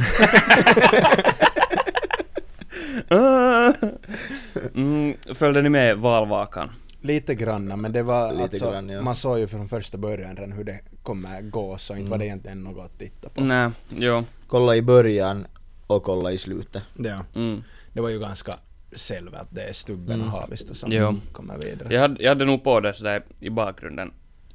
mm, 4.75 5.13
följde 5.33 5.61
ni 5.61 5.69
med 5.69 5.97
valvakan? 5.97 6.69
Lite 7.03 7.35
granna 7.35 7.75
men 7.75 7.91
det 7.91 8.03
var 8.03 8.31
Lite 8.31 8.43
alltså, 8.43 8.71
grann, 8.71 8.89
ja. 8.89 9.01
man 9.01 9.15
såg 9.15 9.39
ju 9.39 9.47
från 9.47 9.69
första 9.69 9.97
början 9.97 10.35
redan 10.35 10.51
hur 10.51 10.63
det 10.63 10.79
kommer 11.03 11.41
gå 11.41 11.77
så 11.77 11.95
inte 11.95 12.11
var 12.11 12.17
det 12.17 12.23
Mm. 12.25 12.27
egentligen 12.31 12.63
något 12.63 12.85
att 12.85 12.99
titta 12.99 13.29
på. 13.29 13.41
Nej, 13.41 13.69
jo. 13.89 14.23
Kolla 14.47 14.75
i 14.75 14.81
början 14.81 15.47
och 15.87 16.03
kolla 16.03 16.31
i 16.31 16.37
slutet. 16.37 16.83
Ja, 16.97 17.25
Mm. 17.35 17.63
det 17.93 18.01
var 18.01 18.09
ju 18.09 18.19
ganska 18.19 18.55
själv 18.95 19.35
att 19.35 19.47
det 19.49 19.61
är 19.63 19.73
Stubben 19.73 20.21
och 20.21 20.27
Mm. 20.27 20.29
Haavisto 20.29 20.75
som 20.75 20.91
Jo. 20.91 21.15
kommer 21.31 21.57
vidare. 21.57 21.93
Jag 21.93 22.01
hade, 22.01 22.23
jag 22.23 22.29
hade 22.29 22.45
nog 22.45 22.63
på 22.63 22.79
det 22.79 22.93
sådär 22.93 23.23
i 23.39 23.49
bakgrunden, 23.49 24.11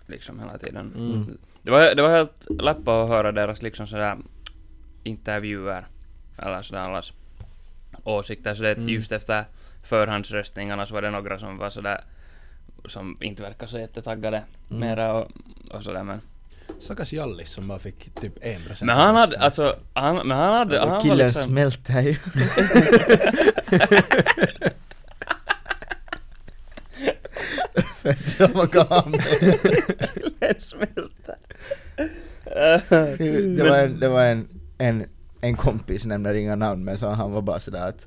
liksom 0.06 0.38
hela 0.40 0.58
tiden. 0.58 0.92
Mm. 0.96 1.38
Det 1.62 1.70
var, 1.70 1.94
det 1.94 2.02
var 2.02 2.10
helt 2.10 2.46
läppa 2.62 3.02
att 3.02 3.08
höra 3.08 3.32
deras 3.32 3.62
liksom 3.62 3.86
sådär 3.86 4.16
intervjuer, 5.04 5.86
eller 6.38 6.62
sådär 6.62 6.80
allas 6.82 7.12
åsikter. 8.04 8.54
Så 8.54 8.62
det 8.62 8.72
Mm. 8.76 8.88
just 8.88 9.12
efter 9.12 9.44
förhandsröstningarna 9.82 10.86
så 10.86 10.94
var 10.94 11.02
det 11.02 11.10
några 11.10 11.38
som 11.38 11.58
var 11.58 11.70
sådär 11.70 12.00
som 12.88 13.16
inte 13.20 13.42
verkar 13.42 13.66
så 13.66 13.78
jättetaggade 13.78 14.42
Mm. 14.70 14.80
mera 14.80 15.14
och, 15.14 15.30
och 15.70 15.84
sådär 15.84 16.02
men. 16.02 16.20
Stackars 16.78 17.12
Jallis 17.12 17.50
som 17.50 17.68
bara 17.68 17.78
fick 17.78 18.14
typ 18.20 18.44
1% 18.44 18.84
Men 18.84 18.96
han 18.96 19.14
hade, 19.16 19.38
alltså, 19.38 19.76
han, 19.92 20.16
men 20.16 20.38
han 20.38 20.54
hade, 20.54 20.78
han 20.80 20.88
var 20.88 21.00
Killen 21.02 21.26
liksom... 21.26 21.42
smälter 21.50 22.00
ju. 22.00 22.16
Vad 28.54 28.70
med? 29.10 29.22
Killen 30.40 30.54
smälter. 30.58 31.36
Det 33.56 33.62
var 33.70 33.78
en, 33.78 34.00
det 34.00 34.08
var 34.08 34.24
en, 34.24 34.48
en, 34.78 35.06
en 35.40 35.56
kompis, 35.56 36.04
nämner 36.06 36.34
inga 36.34 36.56
namn, 36.56 36.84
men 36.84 36.98
så 36.98 37.08
han 37.08 37.32
var 37.32 37.42
bara 37.42 37.60
sådär 37.60 37.88
att 37.88 38.06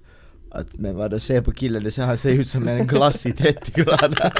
att 0.52 0.74
men 0.74 0.96
vadå, 0.96 1.20
se 1.20 1.42
på 1.42 1.52
killen, 1.52 1.84
det 1.84 1.92
ser, 1.92 2.04
han 2.04 2.18
ser 2.18 2.32
ut 2.32 2.48
som 2.48 2.68
en 2.68 2.88
glass 2.88 3.26
i 3.26 3.32
30 3.32 3.72
grader. 3.72 4.34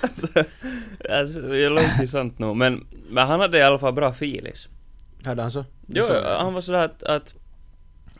alltså, 0.00 0.26
alltså, 1.10 1.40
det 1.40 1.64
är 1.64 1.70
långt 1.70 2.10
sant 2.10 2.38
nog, 2.38 2.56
men, 2.56 2.86
men 3.08 3.26
han 3.26 3.40
hade 3.40 3.58
i 3.58 3.62
alla 3.62 3.78
fall 3.78 3.92
bra 3.92 4.12
filis. 4.12 4.68
Hade 5.24 5.42
han 5.42 5.50
så? 5.50 5.64
Jo, 5.86 6.04
han 6.38 6.54
var 6.54 6.60
sådär 6.60 6.84
att, 6.84 7.02
att 7.02 7.34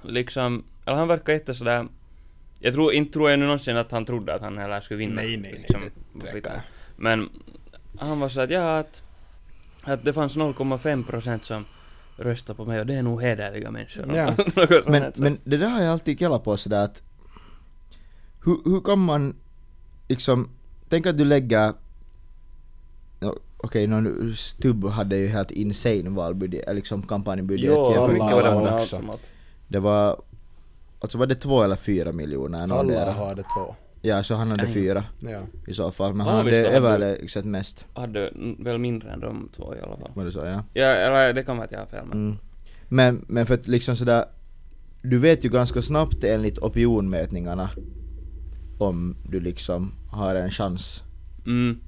liksom, 0.02 0.64
eller 0.86 0.96
han 0.96 1.08
verkar 1.08 1.32
jätte 1.32 1.54
sådär, 1.54 1.86
jag 2.60 2.74
tror, 2.74 2.92
inte 2.92 3.12
tror 3.12 3.30
jag 3.30 3.38
nu 3.38 3.44
någonsin 3.44 3.76
att 3.76 3.90
han 3.90 4.04
trodde 4.04 4.34
att 4.34 4.42
han 4.42 4.58
heller 4.58 4.80
skulle 4.80 4.98
vinna. 4.98 5.14
Nej, 5.14 5.36
nej, 5.36 5.50
nej, 5.52 5.60
liksom, 5.60 5.80
det 6.14 6.32
fittan. 6.32 6.52
jag. 6.52 6.62
Men 6.96 7.28
han 7.98 8.20
var 8.20 8.28
så 8.28 8.40
att 8.40 8.50
ja, 8.50 8.78
att, 8.78 9.02
att 9.82 10.04
det 10.04 10.12
fanns 10.12 10.36
0,5 10.36 11.06
procent 11.06 11.44
som 11.44 11.64
röstade 12.16 12.56
på 12.56 12.64
mig 12.64 12.80
och 12.80 12.86
det 12.86 12.94
är 12.94 13.02
nog 13.02 13.22
hederliga 13.22 13.70
människor. 13.70 14.16
Ja. 14.16 14.34
Men, 14.86 15.12
men 15.16 15.38
det 15.44 15.56
där 15.56 15.68
har 15.68 15.82
jag 15.82 15.92
alltid 15.92 16.18
kallat 16.18 16.44
på 16.44 16.56
sådär 16.56 16.84
att 16.84 17.02
hur, 18.44 18.58
hur 18.64 18.80
kan 18.80 18.98
man 18.98 19.36
liksom, 20.08 20.48
tänk 20.88 21.06
att 21.06 21.18
du 21.18 21.24
lägger 21.24 21.72
no, 23.20 23.38
Okej, 23.56 23.94
okay, 23.94 24.34
Stubb 24.34 24.84
hade 24.84 25.16
ju 25.16 25.26
helt 25.26 25.50
insane 25.50 26.10
valbudget, 26.10 26.64
eller 26.64 26.74
liksom 26.74 27.02
kampanjbudget 27.02 27.70
Jo, 27.74 27.90
med 27.90 28.08
mycket 28.08 28.22
alla 28.22 28.54
var 28.54 28.66
det 28.66 28.74
också. 28.74 29.18
Det 29.68 29.80
var, 29.80 30.22
alltså 31.00 31.18
var 31.18 31.26
det 31.26 31.34
två 31.34 31.62
eller 31.62 31.76
fyra 31.76 32.12
miljoner? 32.12 32.62
Alla 32.62 33.12
hade 33.12 33.42
två. 33.42 33.74
Ja, 34.06 34.22
så 34.22 34.34
han 34.34 34.50
hade 34.50 34.62
Nej. 34.64 34.72
fyra 34.72 35.04
Ja. 35.20 35.40
i 35.66 35.74
så 35.74 35.90
fall, 35.90 36.14
men 36.14 36.26
han 36.26 36.36
hade 36.36 36.68
överlägset 36.68 37.44
mest. 37.44 37.84
Hade 37.94 38.30
väl 38.58 38.78
mindre 38.78 39.12
än 39.12 39.20
de 39.20 39.48
två 39.56 39.74
i 39.74 39.80
alla 39.80 39.96
fall. 39.96 40.10
Var 40.14 40.24
det 40.24 40.32
så 40.32 40.38
ja? 40.38 40.62
Ja, 40.74 40.86
eller 40.86 41.32
det 41.32 41.42
kan 41.42 41.56
vara 41.56 41.64
att 41.64 41.72
jag 41.72 41.78
har 41.78 41.86
fel 41.86 42.04
men. 42.06 42.18
Mm. 42.26 42.36
Men, 42.88 43.24
men 43.28 43.46
för 43.46 43.54
att 43.54 43.66
liksom 43.66 43.96
sådär, 43.96 44.24
du 45.02 45.18
vet 45.18 45.44
ju 45.44 45.48
ganska 45.48 45.82
snabbt 45.82 46.24
enligt 46.24 46.58
opinionmätningarna 46.58 47.70
om 48.78 49.16
du 49.28 49.40
liksom 49.40 49.92
har 50.10 50.34
en 50.34 50.50
chans. 50.50 51.02
Mm, 51.46 51.78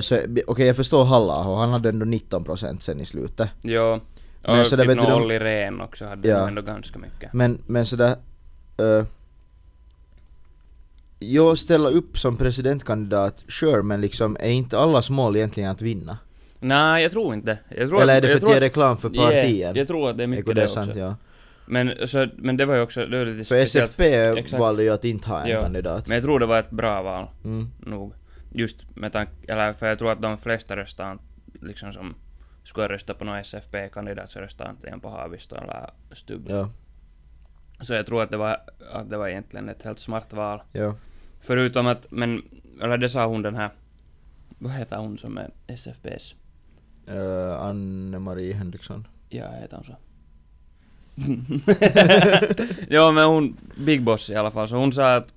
så 0.00 0.18
okej 0.46 0.66
jag 0.66 0.76
förstår 0.76 1.04
Halla 1.04 1.42
han 1.42 1.70
hade 1.70 1.88
ändå 1.88 2.06
19% 2.06 2.78
sen 2.80 3.00
i 3.00 3.06
slutet. 3.06 3.48
jo. 3.62 4.00
Men 4.46 4.60
Och 4.60 4.66
så 4.66 4.76
där 4.76 4.82
typ 4.84 4.90
vet 4.90 4.96
du, 4.96 5.02
nå 5.10 5.16
de- 5.18 5.22
Olli 5.24 5.38
Rehn 5.38 5.80
också 5.80 6.06
hade 6.06 6.28
Ja. 6.28 6.48
ändå 6.48 6.62
ganska 6.62 6.98
mycket. 6.98 7.32
Men, 7.32 7.58
men 7.66 7.86
sådär... 7.86 8.16
Uh, 8.80 9.04
jag 11.22 11.58
ställa 11.58 11.88
upp 11.88 12.18
som 12.18 12.36
presidentkandidat, 12.36 13.44
sure, 13.48 13.82
men 13.82 14.00
liksom 14.00 14.36
är 14.40 14.50
inte 14.50 14.78
allas 14.78 15.10
mål 15.10 15.36
egentligen 15.36 15.70
att 15.70 15.82
vinna? 15.82 16.18
Nej, 16.60 17.02
jag 17.02 17.12
tror 17.12 17.34
inte. 17.34 17.58
Jag 17.68 17.88
tror 17.88 18.02
Eller 18.02 18.16
är 18.16 18.20
det 18.20 18.28
för 18.40 18.46
att 18.46 18.54
ge 18.54 18.60
reklam 18.60 18.96
för 18.96 19.10
Ja, 19.14 19.22
partien? 19.24 19.76
jag 19.76 19.86
tror 19.88 20.10
att 20.10 20.16
det 20.16 20.22
är 20.22 20.26
mycket 20.26 20.54
det, 20.54 20.60
är 20.60 20.64
också. 20.64 20.74
sant, 20.84 20.96
ja. 20.96 21.16
Men, 21.66 22.08
så, 22.08 22.26
men 22.36 22.56
det 22.56 22.64
var 22.64 22.74
ju 22.76 22.80
också, 22.80 23.06
det 23.06 23.18
var 23.18 23.26
lite 23.26 23.48
För. 23.48 23.56
SFP 23.56 24.14
exakt. 24.14 24.60
valde 24.60 24.82
ju 24.82 24.88
att 24.90 25.04
inte 25.04 25.28
ha 25.28 25.40
en 25.42 25.48
Ja, 25.50 25.62
kandidat. 25.62 26.06
Men 26.06 26.14
jag 26.14 26.24
tror 26.24 26.38
det 26.40 26.46
var 26.46 26.58
ett 26.58 26.70
bra 26.70 27.02
val, 27.02 27.26
Mm. 27.44 27.70
nog. 27.78 28.12
Just 28.54 28.96
med 28.96 29.12
tanke, 29.12 29.32
eller 29.52 29.72
för 29.72 29.86
jag 29.86 29.98
tror 29.98 30.12
att 30.12 30.22
de 30.22 30.38
flesta 30.38 30.76
röstar 30.76 31.18
liksom 31.62 31.92
som 31.92 32.14
skulle 32.64 32.88
rösta 32.88 33.14
på 33.14 33.24
någon 33.24 33.36
SFP-kandidat 33.36 34.30
så 34.30 34.40
röstar 34.40 34.64
antingen 34.66 35.00
på 35.00 35.08
Haavisto 35.08 35.56
eller 35.56 35.90
Stubb. 36.12 36.46
Ja, 36.48 36.68
Så 37.80 37.94
jag 37.94 38.06
tror 38.06 38.22
att 38.22 38.30
det 38.30 38.36
var, 38.36 38.56
att 38.92 39.10
det 39.10 39.16
var 39.16 39.28
egentligen 39.28 39.68
ett 39.68 39.82
helt 39.82 39.98
smart 39.98 40.32
val. 40.32 40.62
ja. 40.72 40.94
Förutom 41.42 41.86
att, 41.86 42.10
men, 42.10 42.42
eller 42.82 42.98
det 42.98 43.08
sa 43.08 43.26
hon 43.26 43.42
den 43.42 43.54
här, 43.54 43.70
vad 44.58 44.72
heter 44.72 44.96
hon 44.96 45.18
som 45.18 45.38
är 45.38 45.50
SFPs? 45.66 46.34
Uh, 47.08 47.52
Anne-Marie 47.60 48.52
Henriksson. 48.54 49.06
Ja, 49.28 49.50
heter 49.50 49.76
hon 49.76 49.84
så? 49.84 49.96
ja, 52.88 53.12
men 53.12 53.24
hon, 53.28 53.56
Big 53.76 54.02
Boss 54.02 54.30
i 54.30 54.34
alla 54.34 54.50
fall, 54.50 54.68
så 54.68 54.76
hon 54.76 54.92
sa 54.92 55.14
att, 55.16 55.34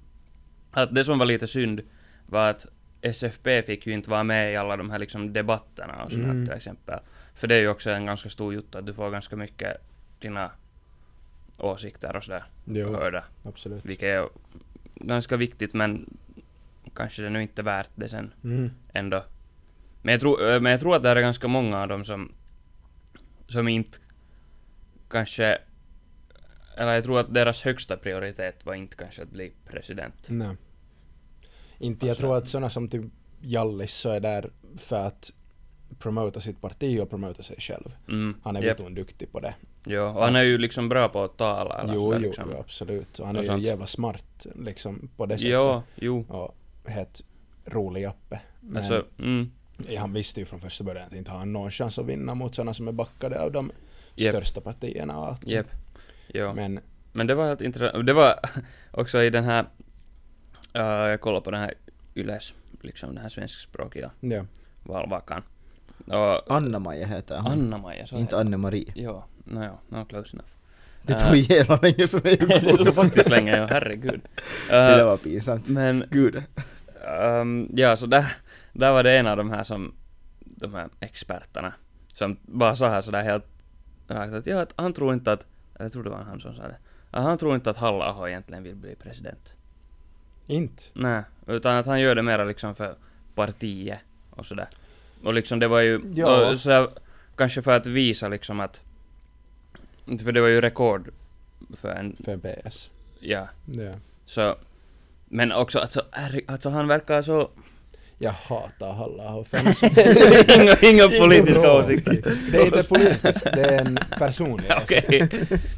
att 0.71 0.95
det 0.95 1.05
som 1.05 1.19
var 1.19 1.25
lite 1.25 1.47
synd 1.47 1.81
var 2.25 2.49
att 2.49 2.65
SFP 3.01 3.61
fick 3.63 3.87
ju 3.87 3.93
inte 3.93 4.09
vara 4.09 4.23
med 4.23 4.53
i 4.53 4.55
alla 4.55 4.77
de 4.77 4.89
här 4.89 4.99
liksom 4.99 5.33
debatterna 5.33 6.03
och 6.03 6.11
sånt 6.11 6.23
Mm. 6.23 6.45
till 6.45 6.53
exempel. 6.55 6.99
För 7.35 7.47
det 7.47 7.55
är 7.55 7.59
ju 7.59 7.67
också 7.69 7.89
en 7.89 8.05
ganska 8.05 8.29
stor 8.29 8.53
jutta, 8.53 8.79
att 8.79 8.85
du 8.85 8.93
får 8.93 9.09
ganska 9.11 9.35
mycket 9.35 9.77
dina 10.19 10.51
åsikter 11.57 12.15
och 12.15 12.23
sådär 12.23 12.43
Jo, 12.65 12.91
hörda. 12.93 13.23
absolut. 13.43 13.85
Vilket 13.85 14.07
är 14.07 14.27
ganska 14.95 15.37
viktigt 15.37 15.73
men 15.73 16.17
kanske 16.95 17.21
det 17.21 17.29
nu 17.29 17.41
inte 17.41 17.61
är 17.61 17.63
värt 17.63 17.89
det 17.95 18.09
sen 18.09 18.33
Mm. 18.43 18.71
ändå. 18.93 19.23
Men 20.01 20.11
jag 20.11 20.21
tror, 20.21 20.47
eh, 20.53 20.59
men 20.61 20.71
jag 20.71 20.81
tror 20.81 20.95
att 20.95 21.03
det 21.03 21.09
är 21.09 21.21
ganska 21.21 21.47
många 21.47 21.81
av 21.81 21.87
dem 21.87 22.05
som, 22.05 22.31
som 23.47 23.67
inte 23.67 23.97
kanske, 25.09 25.57
eller 26.77 26.93
jag 26.93 27.03
tror 27.03 27.19
att 27.19 27.33
deras 27.33 27.63
högsta 27.63 27.97
prioritet 27.97 28.65
var 28.65 28.73
inte 28.73 28.95
kanske 28.95 29.21
att 29.23 29.29
bli 29.31 29.53
president. 29.65 30.25
Nej. 30.29 30.55
Inte, 31.79 32.05
jag 32.05 32.11
Alltså- 32.11 32.21
tror 32.21 32.37
att 32.37 32.47
sådana 32.47 32.69
som 32.69 32.87
typ 32.89 33.03
Jallis 33.41 33.93
så 33.93 34.09
är 34.09 34.19
där 34.19 34.49
för 34.77 35.07
att 35.07 35.31
promota 35.99 36.39
sitt 36.39 36.61
parti 36.61 36.99
och 36.99 37.09
promota 37.09 37.43
sig 37.43 37.55
själv. 37.59 37.95
Mm. 38.07 38.35
Han 38.43 38.55
är 38.55 38.61
Japp. 38.61 38.79
vitun 38.79 38.95
duktig 38.95 39.31
på 39.31 39.39
det. 39.39 39.55
Jo, 39.85 40.01
och 40.03 40.23
han 40.23 40.35
är 40.35 40.43
ju 40.43 40.57
liksom 40.57 40.89
bra 40.89 41.09
på 41.09 41.23
att 41.23 41.37
tala 41.37 41.81
eller 41.81 41.93
Jo, 41.93 42.01
sådär 42.01 42.19
jo, 42.19 42.27
liksom. 42.27 42.49
jo, 42.51 42.57
absolut. 42.59 43.19
Och 43.19 43.25
han 43.25 43.35
Och 43.35 43.39
är 43.39 43.43
ju 43.43 43.49
sånt. 43.49 43.63
jävla 43.63 43.87
smart 43.87 44.45
liksom 44.55 45.09
på 45.17 45.25
det 45.25 45.37
sättet. 45.37 45.51
Jo, 45.51 45.81
jo. 45.95 46.25
Och 46.29 46.55
helt 46.85 47.23
rolig 47.65 48.01
Jappe. 48.01 48.39
Men 48.61 48.77
Alltså, 48.77 49.05
mm. 49.19 49.51
han 49.97 50.13
visste 50.13 50.39
ju 50.39 50.45
från 50.45 50.59
första 50.59 50.83
början 50.83 51.07
att 51.07 51.13
inte 51.13 51.31
har 51.31 51.45
någon 51.45 51.71
chans 51.71 51.99
att 51.99 52.05
vinna 52.05 52.35
mot 52.35 52.55
sådana 52.55 52.73
som 52.73 52.87
är 52.87 52.91
backade 52.91 53.41
av 53.41 53.51
de 53.51 53.71
Japp. 54.15 54.35
största 54.35 54.61
partierna. 54.61 55.37
Jep. 55.45 55.67
Jo. 56.27 56.53
Men, 56.53 56.79
Men 57.11 57.27
det 57.27 57.35
var 57.35 57.45
helt 57.47 57.61
intressant. 57.61 58.05
Det 58.05 58.13
var 58.13 58.39
också 58.91 59.23
i 59.23 59.29
den 59.29 59.43
här, 59.43 59.61
uh, 60.75 61.09
jag 61.09 61.21
kollade 61.21 61.43
på 61.43 61.51
den 61.51 61.61
här 61.61 61.73
Yles, 62.15 62.53
liksom 62.81 63.09
den 63.09 63.21
här 63.21 63.29
svenskspråkiga 63.29 64.11
ja. 64.19 64.45
valvakan. 64.83 65.43
Och 66.07 66.51
Anna-Maja 66.55 67.07
heter 67.07 67.37
hon. 67.39 67.51
Anna-Maja, 67.51 68.07
så 68.07 68.15
Inte 68.15 68.35
heter. 68.35 68.37
Anne-Marie. 68.49 68.91
Jo, 68.95 69.23
no, 69.43 69.63
jo, 69.65 69.97
no, 69.97 70.05
close 70.05 70.33
enough. 70.33 70.49
Det 71.01 71.13
Äh, 71.13 71.27
tog 71.27 71.35
jävla 71.37 71.75
länge 71.81 72.07
för 72.07 72.23
mig. 72.23 72.37
det 72.61 72.77
tog 72.77 72.93
faktiskt 72.95 73.29
länge, 73.29 73.57
ja, 73.57 73.67
herregud. 73.69 74.21
Det 74.69 74.73
där 74.75 74.99
Uh, 74.99 75.05
var 75.05 75.17
pinsamt. 75.17 75.69
men, 75.69 76.03
Gud. 76.11 76.43
um, 77.21 77.69
ja, 77.75 77.95
så 77.95 78.05
där, 78.05 78.25
där 78.73 78.91
var 78.91 79.03
det 79.03 79.17
en 79.17 79.27
av 79.27 79.37
de 79.37 79.49
här 79.51 79.63
som, 79.63 79.93
de 80.39 80.73
här 80.73 80.89
experterna, 80.99 81.73
som 82.13 82.37
bara 82.41 82.75
sa 82.75 82.89
här 82.89 83.01
sådär 83.01 83.23
helt 83.23 83.45
rakt 84.07 84.33
att 84.33 84.45
ja, 84.45 84.61
att 84.61 84.73
han 84.75 84.93
tror 84.93 85.13
inte 85.13 85.31
att, 85.31 85.45
jag 85.79 85.91
tror 85.91 86.03
det 86.03 86.09
var 86.09 86.17
han 86.17 86.39
som 86.41 86.55
sa 86.55 86.61
det, 86.61 86.77
att 87.11 87.23
han 87.23 87.37
tror 87.37 87.55
inte 87.55 87.69
att 87.69 87.77
halla 87.77 88.29
egentligen 88.29 88.63
vill 88.63 88.75
bli 88.75 88.95
president. 88.95 89.53
Inte. 90.47 90.83
Nej, 90.93 91.23
utan 91.47 91.75
att 91.75 91.85
han 91.85 91.99
gör 92.01 92.15
det 92.15 92.21
mera 92.23 92.43
liksom 92.43 92.75
för 92.75 92.95
partiet 93.35 93.99
och 94.29 94.45
sådär. 94.45 94.67
Och 95.25 95.33
liksom 95.33 95.59
det 95.59 95.67
var 95.67 95.79
ju, 95.79 96.01
Ja. 96.15 96.49
och 96.51 96.59
sådär, 96.59 96.87
kanske 97.35 97.61
för 97.61 97.71
att 97.71 97.85
visa 97.85 98.27
liksom 98.27 98.59
att, 98.59 98.81
för 100.23 100.31
det 100.31 100.41
var 100.41 100.47
ju 100.47 100.61
rekord 100.61 101.09
för 101.77 101.89
en, 101.89 102.15
För 102.25 102.37
PS. 102.37 102.89
ja, 103.19 103.47
Ja. 103.71 103.91
så, 104.25 104.55
men 105.25 105.51
också 105.51 105.79
alltså, 105.79 106.01
alltså 106.47 106.69
han 106.69 106.87
verkar 106.87 107.21
så, 107.21 107.49
Jag 108.17 108.31
hatar 108.31 108.93
Halla 108.93 109.33
och 109.35 109.47
fans. 109.47 109.83
inga, 110.59 110.75
inga 110.81 111.07
politiska 111.19 111.73
åsikter. 111.73 112.21
Det 112.51 112.57
är 112.57 112.65
inte 112.65 112.83
politiskt, 112.89 113.43
det 113.43 113.61
är 113.63 113.81
en 113.85 113.99
personlig 114.17 114.71
Okej. 114.81 115.29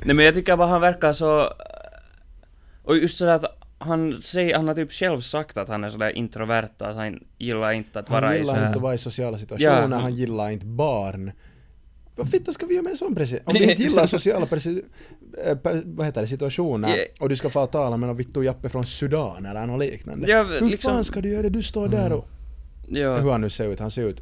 Nej 0.06 0.16
men 0.16 0.26
jag 0.26 0.34
tycker 0.36 0.58
bara 0.58 0.68
han 0.68 0.82
verkar 0.82 1.14
så, 1.14 1.54
och 2.84 2.98
just 2.98 3.18
sådär 3.18 3.34
att 3.34 3.58
han 3.80 4.22
säger, 4.22 4.56
han 4.56 4.68
har 4.68 4.76
typ 4.76 4.92
själv 4.92 5.22
sagt 5.22 5.58
att 5.58 5.70
han 5.70 5.84
är 5.84 5.90
sådär 5.90 6.10
introvert 6.18 6.70
och 6.80 6.88
att 6.90 6.96
han 6.96 7.20
gillar 7.38 7.72
inte 7.72 8.00
att 8.00 8.10
vara 8.10 8.26
Han 8.26 8.36
i 8.36 8.38
gillar 8.38 8.54
sådär 8.54 8.68
inte 8.68 8.78
att 8.78 8.84
vara 8.84 8.94
i 8.94 8.98
sociala 8.98 9.38
situationer, 9.38 9.90
Ja. 9.92 9.98
han 9.98 10.16
gillar 10.16 10.50
inte 10.50 10.66
barn. 10.66 11.32
Vad 12.16 12.30
fitta 12.32 12.52
ska 12.52 12.66
vi 12.66 12.74
göra 12.74 12.84
med 12.84 12.92
en 12.92 12.98
sån 12.98 13.16
president? 13.16 13.48
Om 13.48 13.54
du 13.58 13.64
inte 13.64 13.82
gillar 13.84 14.08
sociala 14.08 14.46
presi- 14.46 14.84
eh, 15.46 15.58
per, 15.58 15.82
vad 15.86 16.06
heter 16.06 16.22
det, 16.22 16.28
situationer 16.28 16.90
Ja. 16.90 17.04
och 17.20 17.30
du 17.30 17.36
ska 17.36 17.50
få 17.50 17.66
tala 17.66 17.98
med 17.98 18.08
någon 18.08 18.18
vittu 18.18 18.44
Jappe 18.44 18.70
från 18.70 18.86
Sudan 18.86 19.46
eller 19.46 19.66
något 19.66 19.80
liknande. 19.80 20.32
Ja, 20.32 20.44
Hur 20.44 20.66
liksom- 20.70 20.92
fan 20.92 21.04
ska 21.04 21.22
du 21.22 21.30
göra 21.30 21.42
det? 21.42 21.50
Du 21.50 21.64
står 21.64 21.88
där 21.88 22.14
och... 22.14 22.28
Ja. 22.90 23.18
Hur 23.18 23.32
han 23.32 23.42
nu 23.42 23.50
ser 23.50 23.68
ut, 23.74 23.80
han 23.80 23.92
ser 23.92 24.08
ut 24.08 24.18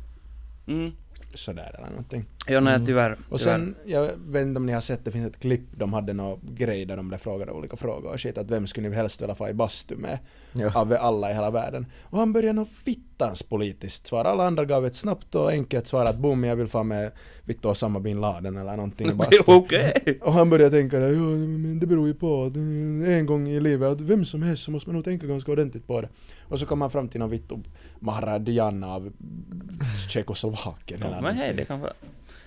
Mm. 0.68 0.92
Sådär 1.36 1.76
eller 1.78 1.90
någonting. 1.90 2.26
Ja, 2.48 2.60
nej 2.60 2.74
Mm. 2.76 2.86
tyvärr. 2.86 3.18
Och 3.30 3.40
sen, 3.42 3.76
jag 3.86 4.10
vet 4.28 4.42
inte 4.42 4.58
om 4.58 4.66
ni 4.66 4.74
har 4.74 4.82
sett, 4.82 5.06
det 5.06 5.12
finns 5.12 5.28
ett 5.28 5.40
klipp, 5.40 5.62
de 5.78 5.94
hade 5.94 6.14
någon 6.14 6.40
grej 6.56 6.86
där 6.86 6.98
de 6.98 7.08
blev 7.08 7.18
frågade 7.18 7.52
olika 7.52 7.76
frågor 7.78 8.12
och 8.12 8.20
shit, 8.20 8.38
att 8.38 8.52
vem 8.52 8.68
skulle 8.68 8.90
ni 8.90 8.96
helst 8.96 9.22
vilja 9.22 9.36
få 9.36 9.50
i 9.50 9.54
bastu 9.54 9.96
med? 9.96 10.20
Ja. 10.54 10.72
av 10.76 10.98
alla 11.00 11.32
i 11.32 11.34
hela 11.34 11.52
världen. 11.52 11.86
Och 12.04 12.20
han 12.20 12.34
började 12.34 12.54
något 12.54 12.70
fittans 12.70 13.44
politiskt 13.44 14.08
svar. 14.08 14.26
Alla 14.26 14.48
andra 14.48 14.66
gav 14.66 14.86
ett 14.86 14.96
snabbt 14.96 15.36
och 15.36 15.50
enkelt 15.52 15.88
svar 15.88 16.06
att 16.06 16.18
boom, 16.18 16.44
jag 16.44 16.56
vill 16.56 16.68
få 16.68 16.84
med 16.84 17.12
Vittu 17.44 17.68
Osama 17.70 18.00
bin 18.00 18.22
Laden 18.22 18.58
eller 18.58 18.76
någonting 18.76 19.10
i 19.10 19.14
bastun. 19.14 19.40
Okej. 19.48 20.20
Och 20.22 20.34
han 20.34 20.50
började 20.50 20.78
tänka 20.78 21.00
ja, 21.00 21.10
men 21.10 21.80
det 21.80 21.86
beror 21.88 22.08
ju 22.08 22.14
på 22.14 22.52
en 23.08 23.26
gång 23.26 23.48
i 23.50 23.60
livet, 23.60 23.90
att 23.92 24.02
vem 24.02 24.26
som 24.26 24.42
helst 24.44 24.64
så 24.64 24.72
måste 24.72 24.90
man 24.90 24.96
nog 24.96 25.04
tänka 25.06 25.28
ganska 25.28 25.52
ordentligt 25.52 25.88
på 25.88 26.02
det. 26.02 26.10
Och 26.48 26.60
så 26.60 26.66
kom 26.66 26.82
han 26.82 26.92
fram 26.92 27.10
till 27.10 27.20
någon 27.20 27.30
Vittu 27.30 27.56
Maharadjan 28.00 28.84
av 28.84 29.12
Tjeckoslovakien 30.10 31.04
eller 31.04 31.16
Ja, 31.16 31.22
men 31.22 31.38
hej, 31.38 31.54
det 31.54 31.66
kan 31.66 31.80
vara... 31.80 31.94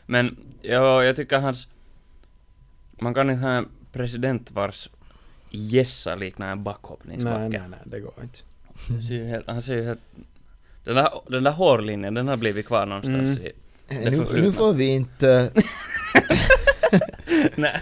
Men, 0.07 0.37
ja, 0.63 1.05
jag 1.05 1.17
tycker 1.17 1.39
hans... 1.39 1.69
Man 3.01 3.15
kan 3.15 3.31
inte 3.31 3.43
ha 3.47 3.51
en 3.53 3.69
president 3.93 4.51
vars 4.51 4.91
gässa 5.51 6.15
liknar 6.15 6.53
en 6.53 6.63
backhoppningsbacke. 6.65 7.39
Nej, 7.39 7.49
nej, 7.49 7.69
nej, 7.69 7.79
det 7.85 8.01
går 8.01 8.13
inte. 8.23 8.39
Han 8.89 9.03
ser 9.03 9.15
ju 9.15 9.25
helt... 9.27 9.47
Han 9.47 9.63
ser 9.63 9.75
ju 9.75 9.85
helt... 9.85 10.01
Den 10.85 10.97
där, 10.97 11.09
den 11.29 11.45
där 11.45 11.51
hårlinjen, 11.51 12.15
den 12.15 12.29
har 12.29 12.37
blivit 12.37 12.67
kvar 12.67 12.87
någonstans 12.87 13.39
Mm. 13.39 13.43
i... 13.43 13.53
Eh, 13.89 13.99
Det 14.05 14.11
Nu, 14.11 14.41
nu 14.43 14.53
får 14.53 14.73
vi 14.73 14.87
inte... 14.87 15.53
nej. 17.55 17.81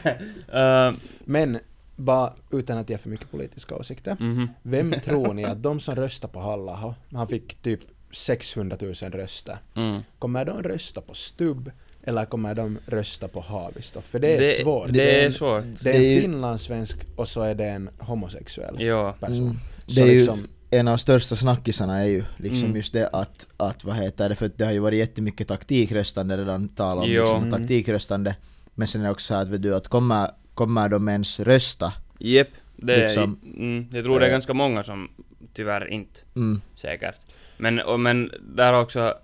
Uh, 0.55 0.97
Men, 1.25 1.59
bara 1.97 2.33
utan 2.53 2.79
att 2.79 2.91
ge 2.91 2.99
för 2.99 3.09
mycket 3.11 3.31
politiska 3.31 3.75
åsikter. 3.75 4.17
mhm. 4.21 4.49
Vem 4.63 4.95
tror 5.05 5.35
ni 5.35 5.45
att 5.45 5.63
de 5.63 5.81
som 5.81 5.95
röstar 5.95 6.29
på 6.29 6.41
Halla, 6.41 6.95
han 7.13 7.29
fick 7.29 7.55
typ 7.55 7.81
600 8.13 8.77
000 8.81 8.95
röster. 8.95 9.59
Mm. 9.75 10.01
Kommer 10.19 10.45
de 10.45 10.63
rösta 10.63 11.01
på 11.01 11.15
Stubb 11.15 11.71
eller 12.05 12.25
kommer 12.25 12.55
de 12.55 12.79
rösta 12.87 13.29
på 13.29 13.41
Haavisto? 13.41 14.01
För 14.01 14.19
det 14.19 14.37
är 14.37 14.63
svårt. 14.63 14.93
Det 14.93 15.21
är 15.21 15.27
en, 15.27 15.33
svårt. 15.33 15.65
det 15.83 15.91
är 15.91 15.99
Det 15.99 16.05
ju- 16.07 16.15
en 16.17 16.21
finlandssvensk 16.23 16.99
och 17.17 17.29
så 17.29 17.43
är 17.43 17.55
det 17.55 17.65
en 17.67 17.91
homosexuell 17.99 18.83
Ja. 18.83 19.13
person. 19.21 19.37
Mm. 19.43 19.57
Så 19.87 19.95
Det 19.95 20.01
är 20.01 20.07
ju 20.07 20.19
liksom, 20.19 20.49
en 20.71 20.89
av 20.89 20.97
största 20.97 21.37
snackisarna 21.37 21.99
är 22.03 22.07
ju 22.07 22.25
liksom 22.37 22.65
Mm. 22.65 22.77
just 22.77 22.93
det 22.93 23.09
att, 23.09 23.47
att 23.57 23.85
vad 23.85 23.97
heter 23.97 24.29
det, 24.29 24.35
för 24.35 24.51
det 24.57 24.65
har 24.65 24.73
ju 24.73 24.79
varit 24.79 24.99
jättemycket 24.99 25.49
taktikröstande 25.49 26.37
redan 26.37 26.69
tal 26.69 26.99
om 26.99 27.05
Jo. 27.09 27.23
liksom 27.23 27.43
Mm. 27.45 27.61
taktikröstande. 27.61 28.37
Men 28.75 28.89
sen 28.89 29.01
är 29.01 29.05
det 29.05 29.11
också 29.11 29.27
så 29.27 29.35
här 29.35 29.43
att 29.43 29.49
vet 29.49 29.63
du 29.63 29.75
att 29.75 29.89
kommer, 29.89 30.31
kommer 30.57 30.89
de 30.89 31.09
ens 31.09 31.41
rösta? 31.41 31.93
Jep. 32.19 32.49
Det 32.77 32.95
är, 32.95 33.03
Liksom- 33.03 33.41
mm, 33.57 33.87
jag 33.93 34.05
tror 34.05 34.21
det 34.21 34.25
är 34.27 34.29
Eh. 34.29 34.33
ganska 34.33 34.55
många 34.55 34.83
som 34.85 35.09
tyvärr 35.55 35.87
inte 35.89 36.21
Mm. 36.37 36.61
säkert. 36.77 37.17
Men, 37.57 37.81
och, 37.81 38.01
men 38.01 38.33
där 38.41 38.81
också, 38.81 39.15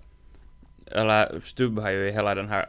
eller 0.85 1.39
Stubb 1.43 1.79
har 1.79 1.89
ju 1.91 2.09
i 2.09 2.11
hela 2.11 2.35
den 2.35 2.47
här 2.49 2.65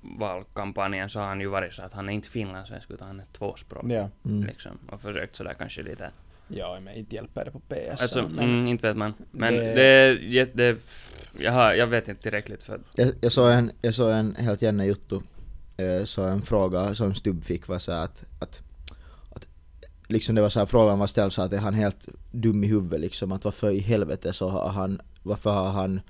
valkampanjen 0.00 1.10
så 1.10 1.20
har 1.20 1.26
han 1.26 1.40
ju 1.40 1.46
varit 1.46 1.72
så 1.74 1.82
att 1.82 1.92
han 1.92 2.08
är 2.08 2.12
inte 2.12 2.28
finlandssvensk 2.28 2.90
utan 2.90 3.06
han 3.06 3.20
är 3.20 3.24
tvåspråkig. 3.24 3.90
ja. 3.92 4.08
Mm. 4.24 4.44
Liksom, 4.46 4.78
och 4.90 5.00
försökt 5.00 5.36
sådär 5.36 5.54
kanske 5.58 5.82
lite. 5.82 6.10
ja, 6.48 6.78
men 6.80 6.94
inte 6.94 7.14
hjälper 7.14 7.44
det 7.44 7.50
på 7.50 7.60
PS. 7.60 8.02
Alltså, 8.02 8.28
men, 8.28 8.44
mm, 8.44 8.66
inte 8.66 8.88
vet 8.88 8.96
man. 8.96 9.14
Men 9.30 9.54
Det- 9.54 9.74
det, 9.74 9.82
är 9.82 10.16
jätte... 10.16 10.76
Jag, 11.38 11.52
har, 11.52 11.74
jag 11.74 11.86
vet 11.86 12.08
inte 12.08 12.22
tillräckligt 12.22 12.62
för 12.62 12.80
Jag, 12.94 13.12
jag, 13.20 13.32
såg 13.32 13.50
en, 13.50 13.72
jag 13.82 13.94
såg 13.94 14.10
en 14.12 14.36
helt 14.36 14.62
jämna 14.62 14.86
juttu, 14.86 15.16
eh, 15.16 15.22
så 16.04 16.22
en 16.22 16.42
fråga 16.42 16.94
som 16.94 17.14
Stubb 17.14 17.44
fick 17.44 17.68
var 17.68 17.78
så 17.78 17.92
att, 17.92 18.24
att, 18.38 18.60
att 19.30 19.46
liksom 20.08 20.34
det 20.34 20.40
var 20.42 20.48
så 20.48 20.58
här 20.58 20.66
frågan 20.66 20.98
var 20.98 21.06
ställd 21.06 21.32
så 21.32 21.42
att 21.42 21.52
är 21.52 21.58
han 21.58 21.74
helt 21.74 22.06
dum 22.30 22.64
i 22.64 22.66
huvudet 22.66 23.00
liksom 23.00 23.32
att 23.32 23.44
varför 23.44 23.70
i 23.70 23.78
helvete 23.80 24.32
så 24.32 24.48
har 24.48 24.68
han, 24.68 25.00
varför 25.22 25.50
har 25.50 25.70
han 25.70 26.00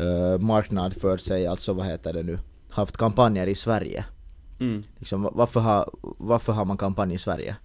uh, 0.00 0.38
marknadsfört 0.38 1.20
sig, 1.20 1.46
alltså 1.46 1.72
vad 1.72 1.86
heter 1.86 2.12
det 2.12 2.22
nu, 2.22 2.38
haft 2.70 2.96
kampanjer 2.96 3.46
i 3.46 3.54
Sverige? 3.54 4.04
mm, 4.60 4.84
Liksom, 4.98 5.22
va- 5.22 5.32
varför, 5.34 5.60
har, 5.60 5.90
varför 6.18 6.52
har 6.52 6.64
man 6.64 6.76
kampanj 6.76 7.14
i 7.14 7.18
Sverige? 7.18 7.56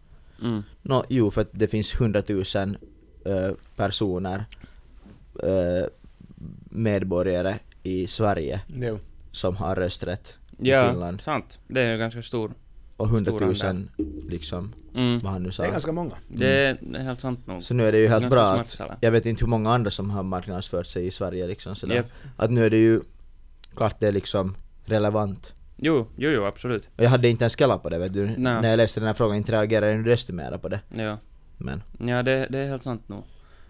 mm, 0.42 0.64
Nå, 0.82 1.06
jo 1.10 1.32
för 1.32 1.42
att 1.42 1.50
det 1.52 1.68
finns 1.68 2.02
hundratusen 2.02 2.78
uh, 3.28 3.52
personer, 3.76 4.46
uh, 5.44 5.86
medborgare 6.70 7.56
i 7.84 8.08
Sverige 8.08 8.62
Jo. 8.76 9.00
som 9.32 9.56
har 9.56 9.76
rösträtt 9.76 10.37
i 10.60 10.70
Ja, 10.70 10.90
Finland. 10.92 11.22
sant. 11.22 11.60
Det 11.68 11.82
är 11.82 11.92
ju 11.92 11.98
ganska 11.98 12.22
stor. 12.22 12.52
Och 12.98 13.10
hundratusen 13.10 13.90
liksom, 14.30 14.74
Mm. 14.96 15.20
vad 15.20 15.32
han 15.32 15.44
nu 15.44 15.50
Det 15.50 15.56
sa. 15.56 15.66
är 15.66 15.72
ganska 15.72 15.92
många. 15.92 16.16
Det 16.28 16.48
är 16.94 17.00
helt 17.00 17.22
sant 17.22 17.48
nog. 17.48 17.64
Så 17.64 17.74
nu 17.74 17.88
är 17.88 17.92
det 17.92 17.98
ju 18.00 18.08
helt 18.08 18.22
Ganska 18.22 18.36
bra 18.36 18.66
smart 18.68 18.90
att, 18.92 18.98
jag 19.02 19.12
vet 19.12 19.26
inte 19.26 19.44
hur 19.44 19.50
många 19.50 19.74
andra 19.74 19.92
som 19.92 20.10
har 20.10 20.24
marknadsfört 20.24 20.86
sig 20.88 21.08
i 21.08 21.12
Sverige 21.12 21.48
liksom 21.48 21.76
sådär. 21.76 21.96
Japp. 21.96 22.06
Att 22.38 22.52
nu 22.52 22.66
är 22.66 22.70
det 22.70 22.78
ju, 22.78 23.02
klart 23.76 24.00
det 24.00 24.08
är 24.08 24.12
liksom 24.12 24.56
relevant. 24.86 25.54
Jo, 25.78 26.08
jo, 26.16 26.30
jo, 26.30 26.46
absolut. 26.46 26.88
Och 26.98 27.04
jag 27.04 27.10
hade 27.10 27.30
inte 27.30 27.44
ens 27.44 27.54
skallat 27.54 27.84
på 27.84 27.90
det 27.90 27.98
vet 27.98 28.14
du. 28.14 28.26
Nej. 28.26 28.38
När 28.38 28.70
jag 28.70 28.78
läste 28.78 29.00
den 29.00 29.08
här 29.08 29.14
frågan 29.14 29.38
inte 29.38 29.52
reagerade 29.52 29.92
jag 29.92 30.06
desto 30.06 30.34
mera 30.34 30.58
på 30.58 30.68
det. 30.70 30.80
Ja. 30.96 31.18
Men, 31.58 31.84
Ja, 32.00 32.24
det, 32.24 32.48
det 32.50 32.60
är 32.60 32.68
helt 32.70 32.84
sant 32.84 33.10
nog. 33.10 33.24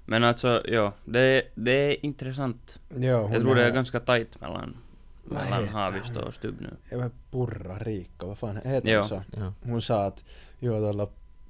Men 0.06 0.24
alltså, 0.24 0.62
ja, 0.68 0.94
det, 1.06 1.44
det 1.56 1.72
är 1.72 2.06
intressant. 2.06 2.80
Ja, 2.96 3.00
Jag 3.34 3.42
tror 3.42 3.56
det 3.56 3.66
är 3.66 3.72
ganska 3.72 4.00
tajt 4.00 4.42
mellan, 4.42 4.76
Vad 5.30 5.44
mellan 5.44 5.60
heter 5.64 5.74
Haavisto 5.74 6.20
och 6.20 6.34
Stubb 6.34 6.56
nu. 6.62 7.10
Purra 7.32 7.78
Riikka, 7.80 8.26
vad 8.26 8.38
fan 8.38 8.56
heter 8.64 8.90
Ja. 8.90 9.00
hon 9.00 9.10
så? 9.10 9.24
ja. 9.38 9.54
Hon 9.64 9.82
sa 9.82 10.06
att 10.06 10.24
jo, 10.60 10.88
alla 10.90 11.04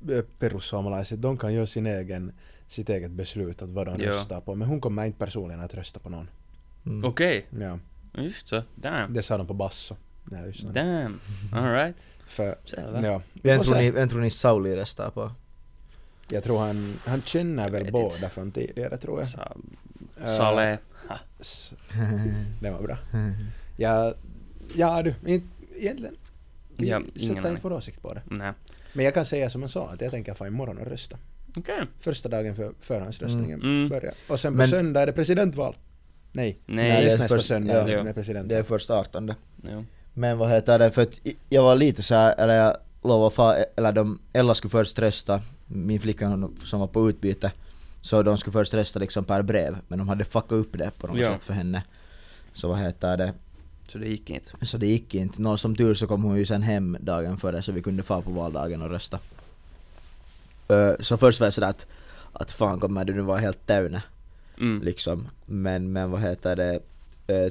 eh, 0.09 0.21
perussuomalaiset, 0.39 1.21
de 1.21 1.37
kan 1.37 1.53
göra 1.53 1.65
sin 1.65 1.87
egen, 1.87 2.31
sitt 2.67 2.89
eget 2.89 3.11
beslut 3.11 3.61
att 3.61 3.71
vad 3.71 3.87
de 3.87 3.99
Ja. 4.01 4.09
röstar 4.09 4.41
på. 4.41 4.55
Men 4.55 4.67
hon 4.67 4.81
kommer 4.81 5.05
inte 5.05 5.19
personligen 5.19 5.61
att 5.61 5.73
rösta 5.73 5.99
på 5.99 6.09
någon. 6.09 6.29
Mm. 6.85 7.05
Okej, 7.05 7.45
Ja. 7.59 7.79
just 8.13 8.47
så. 8.47 8.63
Damn. 8.75 9.13
Det 9.13 9.23
sa 9.23 9.37
de 9.37 9.47
på 9.47 9.53
Basso. 9.53 9.95
Nej, 10.23 10.45
just 10.45 10.73
det. 10.73 10.81
Damn. 10.83 11.19
Alright. 11.53 11.95
För, 12.27 12.55
Selvä. 12.65 13.01
ja. 13.07 13.21
Vem 13.33 13.59
tror, 13.63 13.75
ni, 13.75 13.91
vem 13.91 14.09
tror 14.09 14.21
ni 14.21 14.31
Sauli 14.31 14.75
röstar 14.75 15.09
på? 15.09 15.31
Jag 16.29 16.43
tror 16.43 16.59
han, 16.59 16.93
han 17.07 17.21
känner 17.21 17.69
väl 17.69 17.91
båda 17.91 18.29
från 18.29 18.51
tidigare 18.51 18.97
tror 18.97 19.19
jag. 19.19 19.27
Sa, 19.29 19.53
Eh, 20.23 20.37
Sale. 20.37 20.77
Ha. 21.09 21.15
s- 21.39 21.73
Det 22.61 22.69
var 22.71 22.81
bra. 22.81 22.97
Ja, 23.77 24.13
ja 24.75 25.03
du, 25.03 25.13
egentligen. 25.75 26.15
Vi 26.77 26.87
Ja, 26.89 27.01
sätter 27.15 27.49
inte 27.49 27.57
vår 27.61 27.73
åsikt 27.73 28.01
på 28.01 28.13
det. 28.13 28.21
Nej. 28.25 28.51
Men 28.93 29.05
jag 29.05 29.13
kan 29.13 29.25
säga 29.25 29.49
som 29.49 29.61
jag 29.61 29.69
sa 29.71 29.89
att 29.89 30.01
jag 30.01 30.11
tänker 30.11 30.33
få 30.33 30.47
imorgon 30.47 30.77
och 30.77 30.87
rösta. 30.87 31.17
Okej. 31.57 31.83
Första 31.99 32.29
dagen 32.29 32.55
för 32.55 32.73
förhandsröstningen 32.79 33.59
Mm. 33.61 33.75
Mm. 33.77 33.89
börjar. 33.89 34.13
Och 34.29 34.39
sen 34.39 34.53
på 34.53 34.57
Men- 34.57 34.67
söndag 34.67 35.01
är 35.01 35.05
det 35.05 35.13
presidentval. 35.13 35.75
Nej, 36.31 36.57
Nej, 36.65 36.89
näst 36.89 37.05
det 37.07 37.13
är 37.13 37.19
nästa 37.19 37.35
först- 37.37 37.47
söndag 37.47 37.73
ja. 37.73 37.79
är 37.79 37.85
det 38.03 38.07
Ja. 38.07 38.13
presidentval. 38.13 38.59
är 38.59 38.63
först 38.63 38.89
18. 38.89 39.33
Jo. 39.71 39.85
Men 40.13 40.37
vad 40.37 40.49
heter 40.49 40.79
det, 40.79 40.91
för 40.91 41.01
att 41.01 41.19
jag 41.49 41.63
var 41.63 41.75
lite 41.75 42.03
så 42.03 42.15
här, 42.15 42.35
eller 42.37 42.57
jag 42.57 42.77
lovade 43.03 43.35
far, 43.35 43.65
eller 43.75 43.91
de, 43.91 44.19
Ella 44.33 44.55
skulle 44.55 44.69
först 44.69 44.99
rösta, 44.99 45.41
min 45.67 45.99
flicka 45.99 46.49
som 46.65 46.79
var 46.79 46.87
på 46.87 47.09
utbyte, 47.09 47.51
så 48.01 48.23
de 48.23 48.37
skulle 48.37 48.51
först 48.51 48.73
rösta 48.73 48.99
liksom 48.99 49.23
per 49.25 49.41
brev, 49.41 49.77
men 49.87 49.99
de 49.99 50.09
hade 50.09 50.25
fuckat 50.25 50.51
upp 50.51 50.77
det 50.77 50.91
på 50.99 51.07
något 51.07 51.17
Ja. 51.17 51.33
sätt 51.33 51.43
för 51.43 51.53
henne. 51.53 51.83
Så 52.53 52.67
vad 52.67 52.79
heter 52.79 53.17
det, 53.17 53.33
Så 53.87 53.97
det 53.97 54.07
gick 54.07 54.29
inte. 54.29 54.65
så 54.65 54.77
det 54.77 54.87
gick 54.87 55.15
inte. 55.15 55.41
Nå, 55.41 55.57
som 55.57 55.75
tur 55.75 55.93
så 55.95 56.07
kom 56.07 56.23
hon 56.23 56.37
ju 56.37 56.45
sen 56.45 56.61
hem 56.61 56.97
dagen 56.99 57.37
före 57.37 57.61
så 57.61 57.71
vi 57.71 57.81
kunde 57.81 58.03
få 58.03 58.21
på 58.21 58.31
valdagen 58.31 58.81
och 58.81 58.89
rösta. 58.89 59.19
Ö, 60.67 60.95
så 60.99 61.17
först 61.17 61.39
var 61.39 61.45
jag 61.47 61.53
sådär 61.53 61.69
att, 61.69 61.85
att 62.33 62.51
fan 62.51 62.79
kommer 62.79 63.05
du 63.05 63.13
nu 63.13 63.21
vara 63.21 63.37
helt 63.39 63.65
täyne 63.67 64.03
Mm. 64.59 64.81
liksom. 64.83 65.27
Men, 65.45 65.91
men 65.91 66.11
vad 66.11 66.21
heter 66.21 66.55
det, 66.55 66.79
ö, 67.27 67.49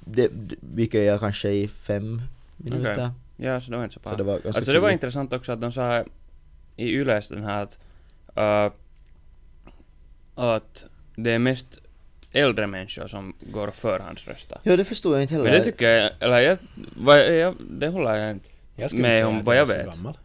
det, 0.00 0.28
det 0.32 0.54
vilket 0.60 1.04
jag 1.06 1.20
kanske 1.20 1.50
i 1.50 1.68
fem 1.68 2.22
minuter. 2.56 2.92
Okej. 2.92 3.10
Ja, 3.36 3.60
så 3.60 3.70
det 3.70 3.76
var 3.76 3.84
inte 3.84 3.94
så 3.94 4.00
Så 4.00 4.04
paha. 4.04 4.16
det 4.16 4.22
var 4.22 4.40
Alltså 4.44 4.72
det 4.72 4.80
var 4.80 4.90
intressant 4.90 5.32
också 5.32 5.52
att 5.52 5.60
de 5.60 5.72
sa 5.72 6.04
i 6.76 6.88
Yles 6.88 7.28
den 7.28 7.44
här 7.44 7.62
att, 7.62 7.78
äh, 8.36 8.72
att 10.34 10.84
det 11.16 11.30
är 11.30 11.38
mest 11.38 11.78
äldre 12.34 12.66
människor 12.66 13.06
som 13.06 13.34
går 13.40 13.68
och 13.68 13.74
förhandsröstar. 13.74 14.58
Ja 14.62 14.76
det 14.76 14.84
förstod 14.84 15.14
jag 15.14 15.22
inte 15.22 15.34
heller. 15.34 15.44
Men 15.44 15.52
det 15.58 15.64
tycker 15.64 15.90
jag, 15.90 16.10
eller 16.20 16.38
jag, 16.38 16.58
vad, 16.96 17.34
jag 17.36 17.54
det 17.70 17.88
håller 17.88 18.14
jag 18.14 18.30
inte. 18.30 18.46
Jag 18.76 18.90
skulle 18.90 19.02
med 19.02 19.26
om 19.26 19.44
vad 19.44 19.56
jag 19.56 19.68
jag 19.68 19.76
vet. 19.76 19.86
gammal. 19.86 20.18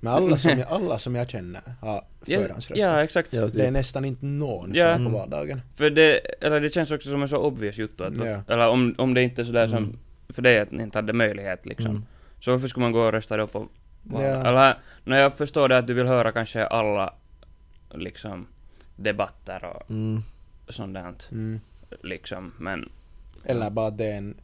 Men 0.00 0.12
alla 0.12 0.36
som 0.36 0.58
jag, 0.58 0.68
alla 0.68 0.98
som 0.98 1.14
jag 1.14 1.30
känner 1.30 1.62
har 1.80 2.04
förhandsröstat. 2.26 2.76
ja, 2.78 3.02
exakt. 3.02 3.32
Ja, 3.32 3.46
Det 3.46 3.66
är 3.66 3.70
nästan 3.70 4.04
inte 4.04 4.24
någon 4.26 4.70
Ja. 4.74 4.94
som 4.94 5.04
på 5.04 5.08
Mm. 5.08 5.12
valdagen. 5.12 5.60
För 5.76 5.90
det, 5.90 6.18
eller 6.44 6.60
det 6.60 6.74
känns 6.74 6.90
också 6.90 7.10
som 7.10 7.22
en 7.22 7.28
så 7.28 7.36
obvious 7.36 7.78
juttu 7.78 8.04
att, 8.04 8.14
Ja. 8.16 8.42
eller 8.48 8.68
om, 8.68 8.94
om 8.98 9.14
det 9.14 9.22
inte 9.22 9.42
är 9.42 9.44
sådär 9.44 9.68
som, 9.68 9.78
Mm. 9.78 9.98
för 10.28 10.42
dig 10.42 10.58
att 10.60 10.70
ni 10.70 10.82
inte 10.82 10.98
hade 10.98 11.12
möjlighet 11.12 11.66
liksom. 11.66 11.90
Mm. 11.90 12.04
Så 12.40 12.50
varför 12.50 12.68
skulle 12.68 12.82
man 12.84 12.92
gå 12.92 13.00
och 13.00 13.12
rösta 13.12 13.36
då 13.36 13.46
på 13.46 13.58
val? 14.02 14.22
Ja. 14.24 14.46
Eller, 14.46 14.74
när 15.04 15.18
jag 15.20 15.34
förstår 15.36 15.68
det 15.68 15.78
att 15.78 15.86
du 15.86 15.94
vill 15.94 16.06
höra 16.06 16.32
kanske 16.32 16.66
alla, 16.66 17.14
liksom, 17.94 18.46
debatter 18.96 19.64
och 19.64 19.90
Mm. 19.90 20.22
Sånt 20.72 20.94
där, 20.94 21.14
Mm. 21.32 21.60
liksom, 22.02 22.52
men 22.58 22.88
Eller 23.44 23.70
bara 23.70 23.86
att 23.86 23.98
det 23.98 24.04
är 24.06 24.16
en 24.16 24.36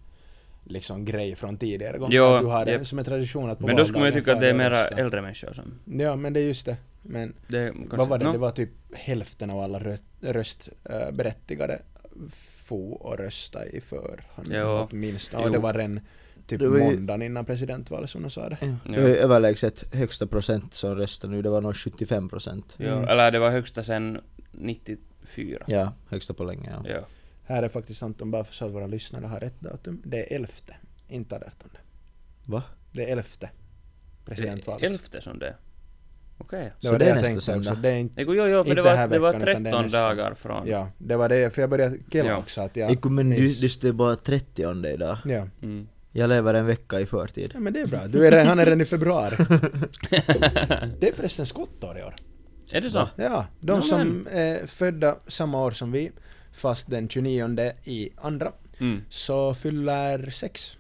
liksom 0.64 1.04
grej 1.04 1.34
från 1.36 1.56
tidigare 1.58 1.98
gånger. 1.98 2.16
Jo, 2.16 2.24
att 2.24 2.40
du 2.40 2.46
har 2.46 2.64
det 2.66 2.84
som 2.84 2.98
en 2.98 3.04
tradition 3.04 3.50
att 3.50 3.58
på 3.58 3.66
Men 3.66 3.76
då 3.76 3.84
skulle 3.84 3.98
man 3.98 4.08
ju 4.08 4.12
tycka 4.20 4.32
att 4.32 4.40
det 4.40 4.48
är 4.48 4.54
mera 4.54 4.84
äldre 4.86 5.22
människor 5.22 5.52
som, 5.52 5.64
Ja, 6.00 6.16
men 6.16 6.32
det 6.32 6.40
är 6.40 6.44
just 6.44 6.66
det. 6.66 6.76
Men 7.02 7.34
det 7.48 7.72
vad 7.90 8.08
var 8.08 8.18
det? 8.18 8.24
nå, 8.24 8.32
Det 8.32 8.38
var 8.38 8.50
typ 8.50 8.70
hälften 8.92 9.50
av 9.50 9.60
alla 9.60 9.78
rö- 9.78 9.98
röstberättigade 10.20 11.82
få 12.66 12.92
och 12.92 13.18
rösta 13.18 13.66
i 13.66 13.80
förhand. 13.80 14.48
Jo. 14.50 14.88
Åtminstone. 14.90 15.44
Och 15.44 15.52
det 15.52 15.58
var 15.58 15.72
den 15.72 16.00
typ 16.46 16.60
Det 16.60 16.68
var 16.68 16.78
ju- 16.78 16.84
måndagen 16.84 17.22
innan 17.22 17.44
presidentvalet 17.44 18.10
som 18.10 18.22
de 18.22 18.30
sa 18.30 18.48
det. 18.48 18.56
Ja. 18.60 18.66
Ja. 18.84 18.92
Det 18.92 19.00
är 19.00 19.16
överlägset 19.16 19.94
högsta 19.94 20.26
procent 20.26 20.74
som 20.74 20.94
röstar 20.94 21.28
nu, 21.28 21.42
det 21.42 21.50
var 21.50 21.60
nog 21.60 21.76
75 21.76 22.28
procent. 22.28 22.74
ja, 22.76 22.86
Mm. 22.86 23.08
eller 23.08 23.30
det 23.30 23.38
var 23.38 23.50
högsta 23.50 23.84
sen 23.84 24.20
94. 25.36 25.64
Ja, 25.66 25.92
högsta 26.08 26.34
på 26.34 26.44
länge 26.44 26.70
ja. 26.84 26.90
Ja. 26.90 27.00
Här 27.44 27.62
är 27.62 27.68
faktiskt 27.68 28.02
Anton, 28.02 28.30
bara 28.30 28.44
för 28.44 28.54
så 28.54 28.64
att 28.66 28.72
våra 28.72 28.86
lyssnare 28.86 29.26
har 29.26 29.40
rätt 29.40 29.60
datum. 29.60 30.02
Det 30.04 30.32
är 30.32 30.36
elfte, 30.36 30.76
inte 31.08 31.36
18. 31.36 31.50
Va? 32.46 32.62
Det 32.92 33.08
är 33.10 33.12
elfte. 33.12 33.50
Presidentvalet. 34.24 34.80
Det 34.80 34.86
är 34.86 34.90
elfte 34.90 35.20
som 35.20 35.38
det 35.38 35.46
är. 35.46 35.56
Okej. 36.38 36.72
Det 36.80 36.86
Så 36.86 36.92
var 36.92 36.98
det 36.98 37.04
det 37.04 37.10
är 37.10 37.14
jag 37.14 37.24
tänkte 37.24 37.36
också. 37.52 37.64
söndag. 37.64 37.82
Det 37.82 37.88
är 37.88 37.96
inte, 37.96 38.22
Jo, 38.22 38.34
jo, 38.34 38.46
jo, 38.46 38.64
för 38.64 38.70
Inte 38.70 38.74
det 38.74 38.82
var, 38.82 39.08
det 39.08 39.18
var 39.18 39.32
veckan, 39.32 39.44
det 39.46 39.50
är 39.70 39.72
13 39.72 39.82
nästa. 39.82 40.02
dagar 40.02 40.34
från. 40.34 40.66
ja, 40.66 40.88
det 40.98 41.16
var 41.16 41.28
det, 41.28 41.54
för 41.54 41.62
jag 41.62 41.70
började 41.70 41.98
killa 42.10 42.28
Ja. 42.28 42.36
också 42.36 42.60
att 42.60 42.76
jag... 42.76 42.90
Iku, 42.92 43.08
men 43.08 43.32
just 43.32 43.82
det 43.82 43.88
är 43.88 43.92
bara 43.92 44.16
30 44.16 44.86
idag. 44.86 45.18
Ja. 45.24 45.46
Mm. 45.62 45.88
Jag 46.12 46.28
lever 46.28 46.54
en 46.54 46.66
vecka 46.66 47.00
i 47.00 47.06
förtid. 47.06 47.50
ja, 47.54 47.60
men 47.60 47.72
det 47.72 47.80
är 47.80 47.86
bra. 47.86 48.06
Du 48.06 48.26
är 48.26 48.30
redan, 48.30 48.46
han 48.46 48.58
är 48.58 48.64
redan 48.64 48.80
i 48.80 48.84
februari. 48.84 49.36
det 51.00 51.08
är 51.08 51.12
förresten 51.14 51.46
skottår 51.46 51.98
i 51.98 52.02
år. 52.02 52.14
Är 52.70 52.80
det 52.80 52.90
så? 52.90 53.08
Ja, 53.16 53.46
de 53.60 53.76
Ja, 53.76 53.82
som 53.82 54.28
är 54.30 54.66
födda 54.66 55.16
samma 55.26 55.64
år 55.64 55.70
som 55.70 55.92
vi, 55.92 56.10
fast 56.52 56.90
den 56.90 57.08
29 57.08 57.72
i 57.84 58.10
andra, 58.16 58.52
Mm. 58.80 59.02
så 59.08 59.54
fyller 59.54 60.30
sex. 60.30 60.76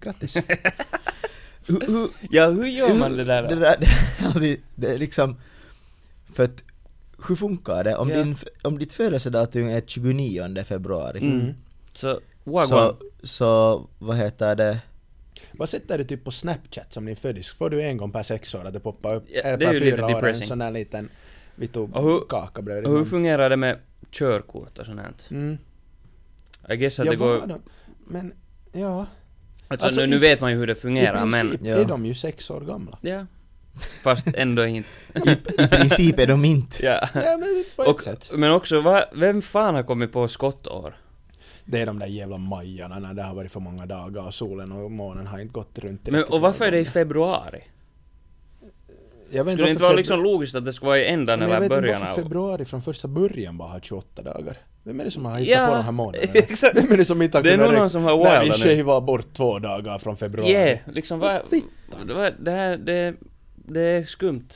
Grattis. 0.00 0.36
Hur- 1.66 2.08
Ja, 2.30 2.46
hur 2.50 2.66
gör 2.66 2.94
man 2.94 3.16
det 3.16 3.24
där? 3.24 3.42
Det, 3.48 3.54
där, 3.54 3.76
det, 3.80 3.86
är 3.86 4.26
alltid- 4.26 4.60
det 4.74 4.86
är 4.94 4.98
liksom... 4.98 5.36
För 6.34 6.44
att, 6.44 6.64
hur 7.28 7.36
funkar 7.36 7.84
det? 7.84 7.96
Om, 7.96 8.08
Ja. 8.10 8.16
din, 8.16 8.36
om 8.62 8.78
ditt 8.78 8.92
födelsedatum 8.92 9.68
är 9.68 9.80
29 9.86 10.64
februari, 10.64 11.18
Mm. 11.20 11.54
Så, 11.92 12.08
så, 12.08 12.50
wagwan. 12.50 12.96
så 13.22 13.86
vad 13.98 14.16
heter 14.16 14.56
det? 14.56 14.78
Vad 15.52 15.68
sätter 15.68 15.98
du 15.98 16.04
typ 16.04 16.24
på 16.24 16.30
Snapchat 16.30 16.92
som 16.92 17.04
din 17.04 17.16
födis? 17.16 17.52
Får 17.52 17.70
du 17.70 17.82
en 17.82 17.96
gång 17.96 18.12
per 18.12 18.22
sex 18.22 18.54
år 18.54 18.64
att 18.64 18.72
det 18.72 18.80
poppar 18.80 19.14
upp? 19.14 19.24
Ja, 19.28 19.40
eller 19.40 19.56
det 19.58 19.64
är 19.64 19.72
ju 19.72 19.80
lite 19.80 19.96
fyra 19.96 20.16
år 20.16 20.28
en 20.28 20.40
sån 20.40 20.58
där 20.58 20.70
liten 20.70 21.08
vittu 21.54 21.88
kaka 22.28 22.62
bredvid 22.62 22.86
Och 22.90 22.98
hur 22.98 23.04
fungerar 23.04 23.50
det 23.50 23.56
med 23.56 23.78
körkort 24.10 24.78
och 24.78 24.86
sånt 24.86 25.00
här? 25.00 25.12
Mm. 25.30 25.58
I 26.70 26.76
guess 26.76 27.00
att 27.00 27.06
Ja, 27.06 27.12
det 27.12 27.16
går... 27.18 27.46
då? 27.46 27.58
Men, 28.06 28.32
ja. 28.72 29.06
Alltså, 29.68 29.86
Alltså, 29.86 30.00
nu, 30.00 30.06
i- 30.06 30.10
nu 30.10 30.18
vet 30.18 30.40
man 30.40 30.50
ju 30.52 30.58
hur 30.58 30.66
det 30.66 30.74
fungerar, 30.74 31.22
I 31.22 31.26
men... 31.26 31.40
princip 31.40 31.60
Ja. 31.64 31.76
är 31.76 31.84
de 31.84 32.06
ju 32.06 32.14
sex 32.14 32.50
år 32.50 32.60
gamla. 32.60 32.98
Ja. 33.00 33.26
Fast 34.02 34.26
ändå 34.34 34.64
inte. 34.66 34.88
I 35.58 35.66
princip 35.70 36.18
är 36.18 36.26
de 36.26 36.44
inte. 36.44 36.84
ja. 36.84 37.08
Ja, 37.14 37.36
men 37.40 37.64
på 37.76 37.82
ett 37.82 37.88
Och, 37.88 38.02
sätt. 38.02 38.30
men 38.34 38.52
också, 38.52 38.80
va, 38.80 39.04
vem 39.14 39.42
fan 39.42 39.74
har 39.74 39.82
kommit 39.82 40.12
på 40.12 40.28
skottår? 40.28 40.96
Det 41.72 41.80
är 41.80 41.86
de 41.86 41.98
där 41.98 42.06
jävla 42.06 42.38
majarna 42.38 42.98
när 42.98 43.14
det 43.14 43.22
har 43.22 43.34
varit 43.34 43.52
för 43.52 43.60
många 43.60 43.86
dagar 43.86 44.26
och 44.26 44.34
solen 44.34 44.72
och 44.72 44.90
månen 44.90 45.26
har 45.26 45.38
inte 45.38 45.52
gått 45.52 45.78
runt 45.78 46.06
Men, 46.06 46.24
och 46.24 46.40
varför 46.40 46.64
är 46.64 46.70
det 46.70 46.78
i 46.78 46.84
februari? 46.84 47.62
Jag 49.30 49.44
vet 49.44 49.52
Skulle 49.52 49.66
det 49.66 49.70
inte 49.70 49.82
vara 49.82 49.92
liksom 49.92 50.22
logiskt 50.22 50.54
att 50.54 50.64
det 50.64 50.72
skulle 50.72 50.88
vara 50.88 50.98
i 50.98 51.06
ändan 51.06 51.38
Men 51.38 51.48
jag 51.48 51.56
eller 51.56 51.68
vet 51.68 51.72
inte 51.72 51.82
början 51.82 52.00
varför 52.00 52.12
av... 52.12 52.24
februari 52.24 52.64
från 52.64 52.82
första 52.82 53.08
början 53.08 53.58
bara 53.58 53.68
har 53.68 53.80
28 53.80 54.22
dagar. 54.22 54.56
Vem 54.82 55.00
är 55.00 55.04
det 55.04 55.10
som 55.10 55.24
har 55.24 55.38
hittat 55.38 55.60
Ja, 55.60 55.66
på 55.66 55.74
de 55.74 55.82
här 55.84 55.92
månaderna? 55.92 56.32
exakt. 56.34 56.76
Vem 56.76 56.92
är 56.92 56.96
det 56.96 57.04
som 57.04 57.22
inte 57.22 57.38
har 57.38 57.42
Det 57.42 57.52
är 57.52 57.58
nog 57.58 57.72
någon 57.72 57.90
som 57.90 58.02
har 58.04 58.16
vi 58.16 58.40
wildat 58.40 58.64
nu. 58.64 58.76
shavar 58.76 59.00
bort 59.00 59.32
två 59.32 59.58
dagar 59.58 59.98
från 59.98 60.16
februari. 60.16 60.50
Yeah, 60.50 60.78
liksom 60.92 61.18
vad... 61.18 61.40
Det, 62.06 62.14
var, 62.14 62.30
det 62.38 62.50
här, 62.50 62.76
det, 62.76 63.14
det 63.54 63.80
är 63.80 64.04
skumt. 64.04 64.48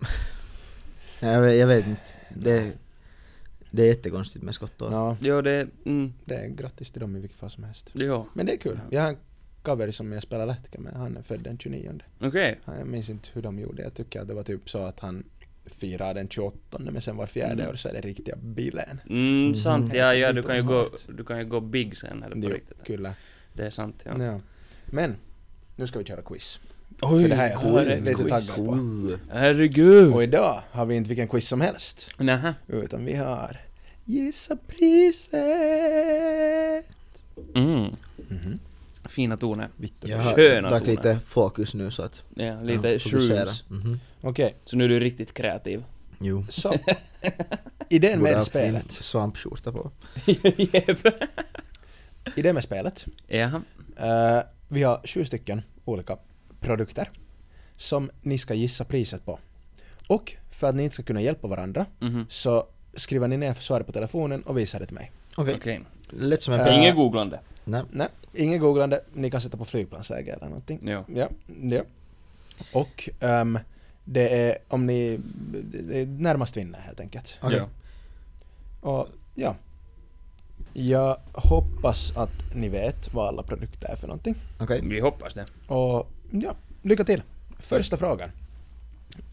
Jag 1.20 1.40
vet, 1.40 1.58
jag 1.58 1.66
vet 1.66 1.86
inte. 1.86 2.10
Det, 2.28 2.72
det 3.76 3.82
är 3.82 3.86
jättekonstigt 3.86 4.44
med 4.44 4.54
skottår. 4.54 4.92
Ja, 4.92 5.16
Jo, 5.20 5.40
det... 5.42 5.68
Mm, 5.84 6.12
det 6.24 6.34
är 6.34 6.48
grattis 6.48 6.90
till 6.90 7.00
dem 7.00 7.16
i 7.16 7.20
vilket 7.20 7.38
fall 7.38 7.50
som 7.50 7.64
helst. 7.64 7.90
jo. 7.94 8.26
Men 8.34 8.46
det 8.46 8.52
är 8.52 8.56
kul. 8.56 8.80
Jag 8.90 9.02
har 9.02 9.08
en 9.08 9.16
cover 9.62 9.90
som 9.90 10.12
jag 10.12 10.22
spelar 10.22 10.46
lätka 10.46 10.80
med, 10.80 10.92
han 10.92 11.16
är 11.16 11.22
född 11.22 11.40
den 11.40 11.58
29. 11.58 11.92
Okej. 12.20 12.60
Han- 12.64 12.78
Jag 12.78 12.86
minns 12.86 13.08
inte 13.10 13.28
hur 13.32 13.42
de 13.42 13.58
gjorde, 13.58 13.82
jag 13.82 13.94
tycker 13.94 14.20
att 14.20 14.28
det 14.28 14.34
var 14.34 14.42
typ 14.42 14.70
så 14.70 14.78
att 14.78 15.00
han 15.00 15.24
firar 15.66 16.14
den 16.14 16.28
28 16.28 16.78
men 16.78 17.00
sen 17.00 17.16
var 17.16 17.26
fjärde 17.26 17.52
Mm. 17.62 17.68
år 17.68 17.74
så 17.74 17.88
är 17.88 17.92
det 17.92 18.00
riktiga 18.00 18.36
bilen. 18.36 19.00
Mm, 19.10 19.54
sant, 19.54 19.92
ja, 19.94 20.14
ja, 20.14 20.32
du 20.32 20.42
kan 20.42 20.56
ju 20.56 20.62
gå, 20.62 20.88
du 21.08 21.24
kan 21.24 21.38
ju 21.38 21.44
gå 21.44 21.60
big 21.60 21.96
sen, 21.98 22.22
eller 22.22 22.34
på 22.36 22.42
Jo, 22.42 22.48
riktigt. 22.50 22.84
Kyllä. 22.84 23.14
Det 23.52 23.66
är 23.66 23.70
sant, 23.70 24.02
ja. 24.06 24.24
Ja. 24.24 24.40
Men, 24.86 25.16
nu 25.76 25.86
ska 25.86 25.98
vi 25.98 26.04
köra 26.04 26.22
quiz. 26.22 26.60
Oj, 27.02 27.22
För 27.22 27.28
det 27.28 27.34
här 27.34 27.48
är 27.50 27.86
jag 27.90 28.00
lite 28.04 28.28
taggad 28.28 28.56
på. 28.56 28.78
Herregud! 29.30 30.14
Och 30.14 30.22
idag 30.22 30.62
har 30.70 30.86
vi 30.86 30.94
inte 30.94 31.08
vilken 31.08 31.28
quiz 31.28 31.48
som 31.48 31.60
helst. 31.60 32.10
Nähä. 32.18 32.54
Utan 32.66 33.04
vi 33.04 33.14
har 33.14 33.60
Gissa 34.08 34.56
priset! 34.56 35.42
Mm. 37.54 37.96
Mhm. 38.30 38.58
Fina 39.04 39.36
toner. 39.36 39.68
Jag 40.00 40.18
har 40.18 40.34
Sköna 40.34 40.70
toner. 40.78 40.86
lite 40.86 41.18
fokus 41.26 41.74
nu 41.74 41.90
så 41.90 42.02
att... 42.02 42.22
Ja, 42.34 42.60
lite 42.62 42.88
ja, 42.88 42.98
fokusera. 42.98 43.46
shrooms. 43.46 43.64
Mhm. 43.68 44.00
Okej, 44.20 44.56
Så 44.64 44.76
nu 44.76 44.84
är 44.84 44.88
du 44.88 45.00
riktigt 45.00 45.34
kreativ. 45.34 45.84
Jo. 46.20 46.44
så. 46.48 46.72
Idén 47.88 48.18
Borde 48.18 48.30
med 48.30 48.38
haft 48.38 48.54
min 48.54 48.62
spelet. 48.62 48.90
svampskjorta 48.92 49.72
på. 49.72 49.90
Jep. 50.56 50.98
Idén 52.36 52.54
med 52.54 52.64
spelet. 52.64 53.06
Jaha. 53.26 53.62
Eh, 53.96 54.42
vi 54.68 54.82
har 54.82 55.00
sju 55.04 55.24
stycken 55.24 55.62
olika 55.84 56.18
produkter 56.60 57.10
som 57.76 58.10
ni 58.22 58.38
ska 58.38 58.54
gissa 58.54 58.84
priset 58.84 59.24
på. 59.24 59.38
Och 60.08 60.36
för 60.50 60.66
att 60.68 60.74
ni 60.74 60.82
inte 60.82 60.94
ska 60.94 61.02
kunna 61.02 61.20
hjälpa 61.20 61.48
varandra 61.48 61.86
Mhm. 61.98 62.26
så 62.28 62.66
skriver 62.96 63.28
ni 63.28 63.36
ner 63.36 63.54
svaret 63.54 63.86
på 63.86 63.92
telefonen 63.92 64.42
och 64.42 64.58
visar 64.58 64.80
det 64.80 64.86
till 64.86 64.94
mig. 64.94 65.12
Okej. 65.36 65.54
Okej. 65.56 65.80
Lätt 66.10 66.42
som 66.42 66.54
en 66.54 66.64
peng. 66.64 66.78
Inget 66.78 66.94
googlande. 66.94 67.40
Nej. 67.64 67.82
Nej, 67.90 68.08
inget 68.34 68.60
googlande. 68.60 69.00
Ni 69.12 69.30
kan 69.30 69.40
sätta 69.40 69.56
på 69.56 69.64
flygplansläge 69.64 70.32
eller 70.32 70.46
någonting. 70.46 70.80
Jo. 70.82 71.04
Ja, 71.14 71.28
ja. 71.62 71.82
Och 72.72 73.08
ehm, 73.20 73.58
det 74.04 74.48
är 74.48 74.58
om 74.68 74.86
ni 74.86 75.20
det 75.88 76.00
är 76.00 76.06
närmast 76.06 76.56
vinner 76.56 76.78
helt 76.78 77.00
enkelt. 77.00 77.38
Okej. 77.40 77.58
Ja. 77.58 77.68
Och 78.90 79.08
ja. 79.34 79.56
Jag 80.72 81.16
hoppas 81.32 82.16
att 82.16 82.54
ni 82.54 82.68
vet 82.68 83.14
vad 83.14 83.28
alla 83.28 83.42
produkter 83.42 83.88
är 83.88 83.96
för 83.96 84.06
någonting. 84.06 84.34
Okej. 84.58 84.80
Vi 84.84 85.00
hoppas 85.00 85.34
det. 85.34 85.46
Och 85.66 86.10
ja, 86.30 86.54
lycka 86.82 87.04
till. 87.04 87.22
Första 87.58 87.96
frågan. 87.96 88.30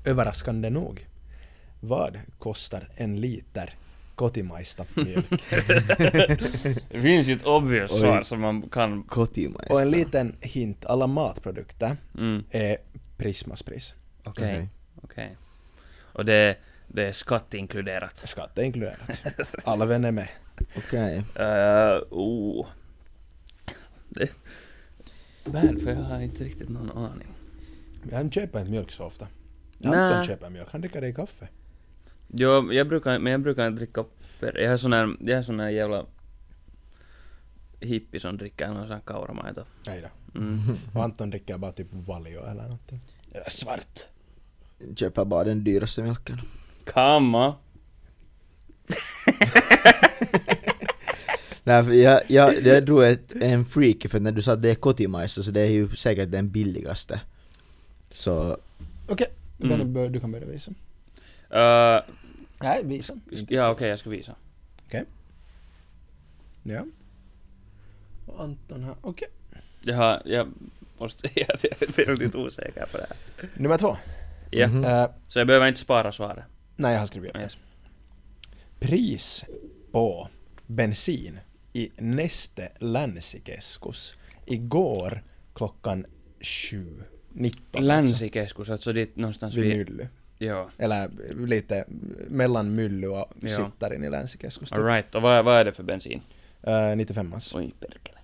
Överraskande 0.05 0.69
nog. 0.69 1.07
Vad 1.85 2.19
kostar 2.39 2.87
en 2.95 3.21
liter 3.21 3.73
kotimaista 4.15 4.85
mjölk? 4.95 5.29
Det 6.89 7.01
finns 7.01 7.27
ju 7.27 7.33
ett 7.33 7.45
obvious 7.45 7.91
Oj. 7.93 7.99
svar 7.99 8.23
som 8.23 8.41
man 8.41 8.69
kan... 8.69 9.03
Kotimaista. 9.03 9.73
Och 9.73 9.81
en 9.81 9.89
liten 9.89 10.35
hint, 10.41 10.85
alla 10.85 11.07
matprodukter 11.07 11.97
Mm, 12.17 12.43
är 12.49 12.77
Prismas 13.17 13.63
pris. 13.63 13.93
okej. 14.23 14.43
Okej. 14.55 14.69
Okej. 15.01 15.37
Och 16.13 16.25
det, 16.25 16.57
det 16.87 17.07
är 17.07 17.11
skatt 17.11 17.53
inkluderat. 17.53 18.17
Skatt 18.27 18.57
är 18.57 18.63
inkluderat. 18.63 18.99
Alla 19.63 19.85
vänner 19.85 20.07
är 20.07 20.11
med. 20.11 20.27
Okej. 20.77 21.17
Uh, 21.39 22.03
oh. 22.11 22.67
Det... 24.09 24.29
Bad, 25.45 25.81
för 25.81 25.89
jag 25.91 25.95
har 25.97 26.19
inte 26.19 26.43
riktigt 26.43 26.69
någon 26.69 26.91
aning. 26.91 27.27
Han 28.11 28.31
köper 28.31 28.59
inte 28.59 28.71
mjölk 28.71 28.91
så 28.91 29.03
ofta. 29.03 29.27
Anton 29.83 30.23
köper 30.23 30.49
mjölk, 30.49 30.67
han 30.71 30.81
dricker 30.81 31.01
det 31.01 31.07
i 31.07 31.13
kaffe. 31.13 31.47
Jo, 32.35 32.73
jag 32.73 32.87
brukar, 32.87 33.19
men 33.19 33.31
jag 33.31 33.41
brukar 33.41 33.67
inte 33.67 33.77
dricka 33.79 34.03
per... 34.39 34.57
Jag 34.57 34.73
är 34.73 34.77
sån 34.77 34.93
här, 34.93 35.15
jag 35.19 35.37
är 35.39 35.41
sån 35.43 35.59
här 35.59 35.69
jävla 35.69 36.05
hippie 37.79 38.19
som 38.19 38.37
dricker 38.37 38.67
någon 38.67 38.81
sån 38.83 38.91
här 38.91 38.99
kauramajta. 39.05 39.65
Nej 39.87 40.01
då. 40.01 40.39
Mm. 40.39 40.59
Och 40.93 41.03
Anton 41.03 41.29
dricker 41.29 41.57
bara 41.57 41.71
typ 41.71 41.87
Valio 41.91 42.43
eller 42.45 42.63
någonting. 42.63 42.99
Eller 43.31 43.49
svart. 43.49 44.05
Köper 44.95 45.25
bara 45.25 45.43
den 45.43 45.63
dyraste 45.63 46.01
mjölken. 46.03 46.41
Kamma. 46.85 47.55
Nej, 51.63 51.83
för 51.83 51.91
jag, 51.93 52.21
jag, 52.27 52.61
jag 52.65 52.85
drog 52.85 53.03
ett, 53.03 53.31
en 53.41 53.65
freak 53.65 54.05
för 54.09 54.19
när 54.19 54.31
du 54.31 54.41
sa 54.41 54.51
att 54.53 54.61
det 54.61 54.69
är 54.71 54.75
kotimaista 54.75 55.43
så 55.43 55.51
det 55.51 55.61
är 55.61 55.69
ju 55.71 55.95
säkert 55.95 56.31
den 56.31 56.49
billigaste. 56.49 57.21
Så, 58.11 58.57
Okej, 59.07 59.27
Mm. 59.59 59.69
Benny, 59.79 59.91
bör- 59.91 60.09
du 60.09 60.19
kan 60.19 60.31
börja 60.31 60.45
visa. 60.45 60.71
Uh, 60.71 62.01
Nej, 62.63 62.83
visa. 62.83 63.19
ja, 63.49 63.71
okej, 63.71 63.89
jag 63.89 63.99
ska 63.99 64.09
visa. 64.09 64.35
Ja. 66.65 66.85
Och 68.25 68.43
Anton 68.43 68.83
här, 68.83 68.95
okej. 69.01 69.27
Jag 69.81 69.95
har, 69.95 70.21
jag 70.25 70.47
måste 70.97 71.27
säga 71.29 71.45
att 71.53 71.63
jag 71.63 71.81
är 71.81 72.05
väldigt 72.05 72.35
osäker 72.35 72.85
på 72.91 72.97
det 72.97 73.05
här. 73.09 73.49
Nummer 73.55 73.77
två. 73.77 73.97
Ja, 74.51 74.67
Mhm. 74.67 74.83
Eh, 74.85 75.07
så 75.27 75.39
jag 75.39 75.47
behöver 75.47 75.67
inte 75.67 75.79
spara 75.79 76.11
svaret. 76.11 76.43
nej, 76.75 76.93
jag 76.93 76.99
har 76.99 77.07
skrivit 77.07 77.29
upp 77.29 77.35
det. 77.35 77.41
Yes. 77.41 77.57
Pris 78.79 79.43
på 79.91 80.29
bensin 80.67 81.39
i 81.73 81.91
Neste 81.97 82.69
Länsikeskus 82.79 84.15
igår 84.45 85.23
klockan 85.53 86.05
sju. 86.41 87.03
19 87.29 87.61
alltså, 87.71 87.81
Länsikeskus, 87.87 88.69
alltså 88.69 88.93
dit 88.93 89.15
någonstans 89.15 89.55
vid 89.55 89.63
vid... 89.63 89.89
Mylly. 89.89 90.07
Joo. 90.43 90.69
Eller 90.77 91.09
lite 91.45 91.85
mellan 92.29 92.75
Mylly 92.75 93.07
och 93.07 93.31
Ja. 93.39 93.47
Sittarin 93.49 94.03
i 94.03 94.09
Länsikeskus. 94.09 94.69
typ. 94.69 94.77
Alright, 94.79 95.15
och 95.15 95.21
vad, 95.21 95.45
vad 95.45 95.55
är 95.59 95.65
det 95.65 95.71
för 95.71 95.83
bensin? 95.83 96.21
Uh, 96.67 96.95
95 96.95 97.33
alltså. 97.33 97.57
Oj, 97.57 97.73
perkele. 97.79 98.17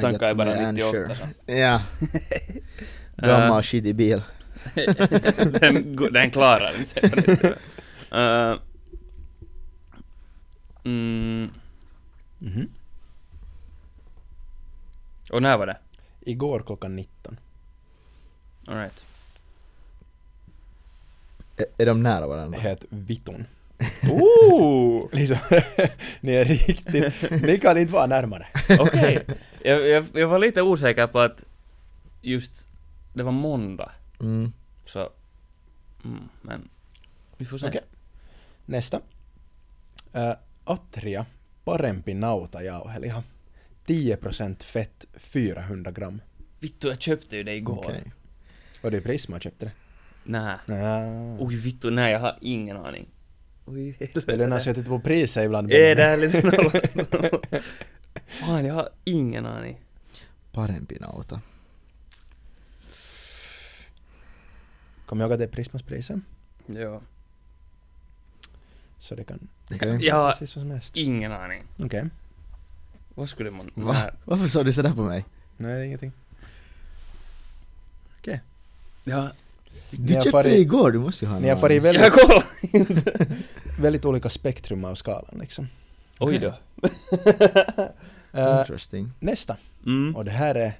Tankar 0.00 0.28
är 0.28 0.34
bara 0.34 0.72
my 0.72 0.72
98 0.72 0.98
answer. 0.98 1.14
så. 1.46 1.52
Ja. 1.52 1.82
Gammal 3.16 3.62
skitig 3.62 3.94
bil. 3.96 4.22
den, 5.60 5.96
den 6.12 6.30
klarar 6.30 6.76
inte. 6.78 7.58
Uh, 8.14 8.58
mm, 10.84 11.50
Mhm. 12.38 12.68
och 15.32 15.42
när 15.42 15.56
var 15.56 15.66
det? 15.66 15.76
Igår 16.20 16.62
klockan 16.66 16.96
19. 16.96 17.36
Alright. 18.66 19.04
Är, 21.78 21.86
de 21.86 22.02
nära 22.02 22.26
varandra? 22.26 22.58
heter 22.60 22.86
Vitton. 22.90 23.44
Ooh! 24.10 25.08
Liksom, 25.12 25.36
ni 26.20 26.32
är 26.32 26.44
riktigt, 26.44 27.14
ni 27.42 27.58
kan 27.58 27.78
inte 27.78 27.92
vara 27.92 28.06
närmare. 28.06 28.46
Okej. 28.80 29.26
Jag, 29.64 29.88
jag, 29.88 30.06
jag 30.12 30.28
var 30.28 30.38
lite 30.38 30.62
osäker 30.62 31.06
på 31.06 31.20
att 31.20 31.44
just 32.22 32.68
det 33.14 33.22
var 33.22 33.32
måndag, 33.32 33.90
Mm. 34.20 34.52
så... 34.86 35.10
Mm, 36.04 36.28
men... 36.42 36.68
Vi 37.36 37.44
får 37.44 37.58
se. 37.58 37.68
Okej. 37.68 37.80
Nästa. 38.66 39.00
Uh, 40.16 40.32
Atria 40.64 41.26
parempi 41.64 42.14
nautajauheliha. 42.14 43.22
10% 43.86 44.62
fett, 44.62 45.04
400 45.14 45.90
gram. 45.90 46.20
Vittu, 46.60 46.88
jag 46.88 47.02
köpte 47.02 47.36
ju 47.36 47.42
det 47.42 47.54
igår. 47.54 47.84
Okej. 47.84 48.12
Och 48.82 48.90
det 48.90 48.96
är 48.96 49.00
Prisma 49.00 49.40
köpte 49.40 49.64
det. 49.64 49.72
Nä. 50.24 50.58
Nja. 50.66 50.98
Oj 51.38 51.54
vittu, 51.56 51.90
nej 51.90 52.12
jag 52.12 52.20
har 52.20 52.38
ingen 52.40 52.76
aning. 52.76 53.06
Oj 53.64 53.96
Det 54.26 54.36
lönar 54.36 54.58
sig 54.58 54.70
att 54.70 54.76
titta 54.76 54.88
på 54.88 55.00
priset 55.00 55.44
ibland. 55.44 55.72
Är 55.72 55.96
det 55.96 56.02
här 56.02 56.16
lite? 56.16 56.40
Fan, 58.26 58.64
jag 58.64 58.74
har 58.74 58.88
ingen 59.04 59.46
aning. 59.46 59.80
Parempi 60.52 60.98
nauta. 61.00 61.40
Kom 65.06 65.20
ihåg 65.20 65.32
att 65.32 65.38
det 65.38 65.44
är 65.44 65.48
Prismas 65.48 65.82
priser. 65.82 66.20
Ja. 66.66 67.00
Så 68.98 69.14
det 69.14 69.24
kan... 69.24 69.48
Okej. 69.70 69.98
Ja. 70.00 70.30
Precis 70.30 70.56
vad 70.56 70.62
som 70.62 70.70
helst. 70.70 70.96
Ingen 70.96 71.32
aning. 71.32 71.62
Okej. 71.80 72.04
Vad 73.14 73.28
skulle 73.28 73.50
man... 73.50 73.70
Va? 73.74 73.92
Nej. 73.92 74.10
Varför 74.24 74.48
sa 74.48 74.62
du 74.62 74.72
sådär 74.72 74.92
på 74.92 75.02
mig? 75.02 75.24
Nej, 75.56 75.86
ingenting. 75.86 76.12
Ja, 78.22 78.32
Du 78.32 78.40
Ni 79.04 79.12
har 79.12 79.32
köpte 80.14 80.30
farit- 80.30 80.50
det 80.50 80.58
igår, 80.58 80.90
du 80.92 80.98
måste 80.98 81.24
ju 81.24 81.30
ha 81.30 81.38
Ni 81.38 81.48
har 81.48 81.56
farit 81.56 81.74
jag 81.74 81.82
väldigt, 82.72 83.28
väldigt 83.78 84.04
olika 84.04 84.28
spektrum 84.28 84.84
av 84.84 84.94
skalan 84.94 85.38
liksom. 85.40 85.68
Oj 86.18 86.38
då. 86.38 86.54
Interesting. 88.58 89.10
nästa. 89.20 89.56
Mm. 89.86 90.16
Och 90.16 90.24
det 90.24 90.30
här 90.30 90.54
är 90.54 90.72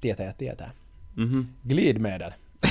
Tietä 0.00 0.24
ja 0.24 0.32
tietää. 0.32 0.70
Mhm. 1.14 1.48
Glidmedel. 1.62 2.32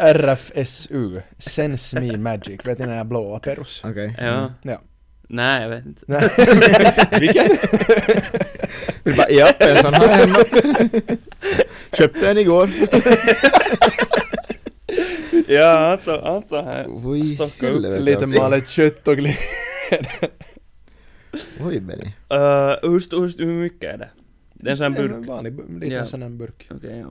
RFSU. 0.00 1.20
Sense 1.38 2.00
Me 2.00 2.16
Magic. 2.16 2.60
Vet 2.64 2.78
ni 2.78 2.86
den 2.86 2.94
här 2.96 3.04
blåa 3.04 3.38
perus? 3.38 3.80
Okej. 3.84 4.14
Ja. 4.18 4.52
Ja. 4.62 4.80
Nej, 5.28 5.62
jag 5.62 5.68
vet 5.68 5.86
inte. 5.86 6.30
Vilken? 7.20 7.48
Vi 9.04 9.14
bara, 9.14 9.30
ja, 9.30 9.46
en 9.58 9.82
sån 9.82 9.94
har 9.94 10.06
jag 10.06 10.16
hemma. 10.16 10.38
Köpte 11.98 12.30
en 12.30 12.38
igår. 12.38 12.70
Ja, 15.48 15.92
Anton, 15.92 16.24
Anton 16.24 16.64
här. 16.64 16.86
Oj, 17.04 17.34
Stocka 17.34 17.66
upp 17.68 17.72
helvete. 17.72 18.02
Lite 18.02 18.26
malet 18.26 18.68
kött 18.68 19.08
och 19.08 19.16
glid. 19.16 19.36
Oj, 21.60 21.80
Benny. 21.80 22.04
Uh, 22.04 22.10
hur, 22.82 23.10
hur, 23.20 23.38
hur 23.44 23.52
mycket 23.62 23.94
är 23.94 23.98
det? 23.98 24.10
Det 24.54 24.66
är 24.68 24.70
en 24.70 24.76
sån 24.76 24.94
här 24.94 25.02
En 25.02 25.08
burk. 25.12 25.26
vanlig, 25.28 25.52
bu- 25.52 25.74
liten 25.80 25.90
Ja. 25.98 26.06
sån 26.06 26.22
här 26.22 26.28
burk. 26.28 26.68
Okej, 26.70 26.98
ja. 26.98 27.06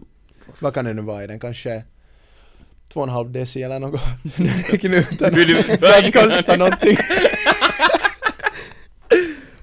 Vad 0.59 0.73
kan 0.73 0.85
det 0.85 0.93
nu 0.93 1.01
vara 1.01 1.23
i 1.23 1.27
den? 1.27 1.39
Kanske 1.39 1.83
två 2.93 2.99
och 2.99 3.07
en 3.07 3.13
halv 3.13 3.31
deci 3.31 3.63
eller 3.63 3.79
något. 3.79 4.01
Knuten. 4.79 5.35
För 5.79 5.87
att 6.07 6.13
kosta 6.13 6.55
någonting. 6.55 6.97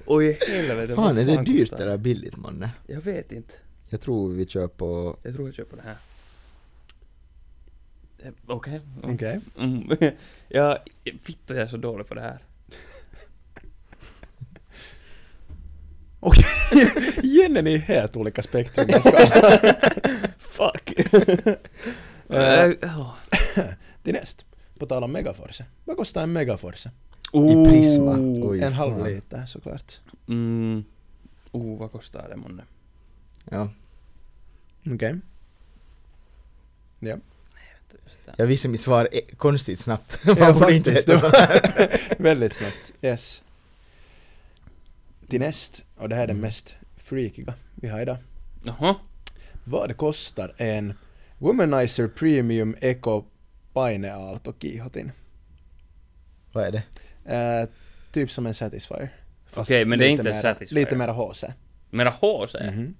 Oj, 0.05 0.39
helvete. 0.47 0.93
Fan, 0.95 1.17
är 1.17 1.25
det 1.25 1.43
dyrt 1.43 1.73
eller 1.73 1.97
billigt 1.97 2.37
månne? 2.37 2.69
Jag 2.87 3.01
vet 3.01 3.31
inte. 3.31 3.53
Jag 3.89 4.01
tror 4.01 4.29
vi 4.29 4.47
kör 4.47 4.67
på... 4.67 5.17
Jag 5.23 5.33
tror 5.33 5.47
jag 5.47 5.55
köper 5.55 5.77
det 5.77 5.83
här. 5.83 5.97
Eh, 8.19 8.31
Okej. 8.47 8.81
Okej. 9.03 9.39
Mm. 9.57 9.89
ja, 10.47 10.77
vittu 11.03 11.53
jag 11.53 11.57
är 11.57 11.67
så 11.67 11.77
dålig 11.77 12.07
på 12.07 12.13
det 12.13 12.21
här. 12.21 12.39
Okej. 16.19 16.45
Igen 17.23 17.67
är 17.67 17.77
helt 17.77 18.15
olika 18.15 18.41
spektrum. 18.41 18.87
Jag 18.89 19.03
Fuck. 20.39 20.99
Eh, 22.29 22.71
Eh. 23.55 23.63
Till 24.03 24.13
näst. 24.13 24.45
På 24.79 24.85
tal 24.85 25.03
om 25.03 25.11
Megaforce. 25.11 25.65
Vad 25.85 25.97
kostar 25.97 26.23
en 26.23 26.33
Megaforce? 26.33 26.91
I 27.33 27.69
Prisma. 27.69 28.15
Oj, 28.43 28.61
en 28.61 28.73
halv 28.73 29.05
liter 29.05 29.45
såklart. 29.45 29.99
Mm. 30.27 30.83
Oh, 31.51 31.79
vad 31.79 31.91
kostar 31.91 32.29
det 32.29 32.35
månne? 32.35 32.63
Ja. 33.49 33.69
Okej. 34.93 35.15
Ja. 36.99 37.17
Just 38.05 38.25
det. 38.25 38.33
Jag 38.37 38.45
visste 38.45 38.67
mitt 38.67 38.81
svar 38.81 39.09
eh, 39.11 39.19
konstigt 39.37 39.79
snabbt. 39.79 40.19
Ja, 40.25 40.35
Man 40.39 40.53
borde 40.53 40.75
inte 40.75 40.91
heta. 40.91 41.31
Väldigt 42.17 42.53
snabbt. 42.53 42.91
Yes. 43.01 43.41
till 45.27 45.39
näst, 45.39 45.85
och 45.97 46.09
det 46.09 46.15
här 46.15 46.23
är 46.23 46.27
den 46.27 46.39
mest 46.39 46.75
freakiga 46.97 47.53
vi 47.75 47.87
har 47.87 47.99
idag. 48.01 48.17
Jaha. 48.63 48.95
Vad 49.63 49.97
kostar 49.97 50.53
en 50.57 50.93
Womanizer 51.37 52.07
Premium 52.07 52.75
Eco 52.81 53.23
Paineaalto 53.73 54.53
Kiihotin? 54.61 55.11
Vad 56.51 56.63
är 56.63 56.71
det? 56.71 56.83
Eh, 57.35 57.69
typ 58.11 58.31
som 58.31 58.45
en 58.45 58.53
Satisfyer. 58.53 59.09
Okej, 59.53 59.85
men 59.85 59.99
det 59.99 60.05
är 60.07 60.09
inte 60.09 60.23
mera, 60.23 60.41
Satisfyer. 60.41 60.79
Lite 60.79 60.95
mera 60.95 61.11
HC. 61.11 61.43
Mera 61.89 62.09
HC? 62.09 62.55
Mhm. 62.71 62.95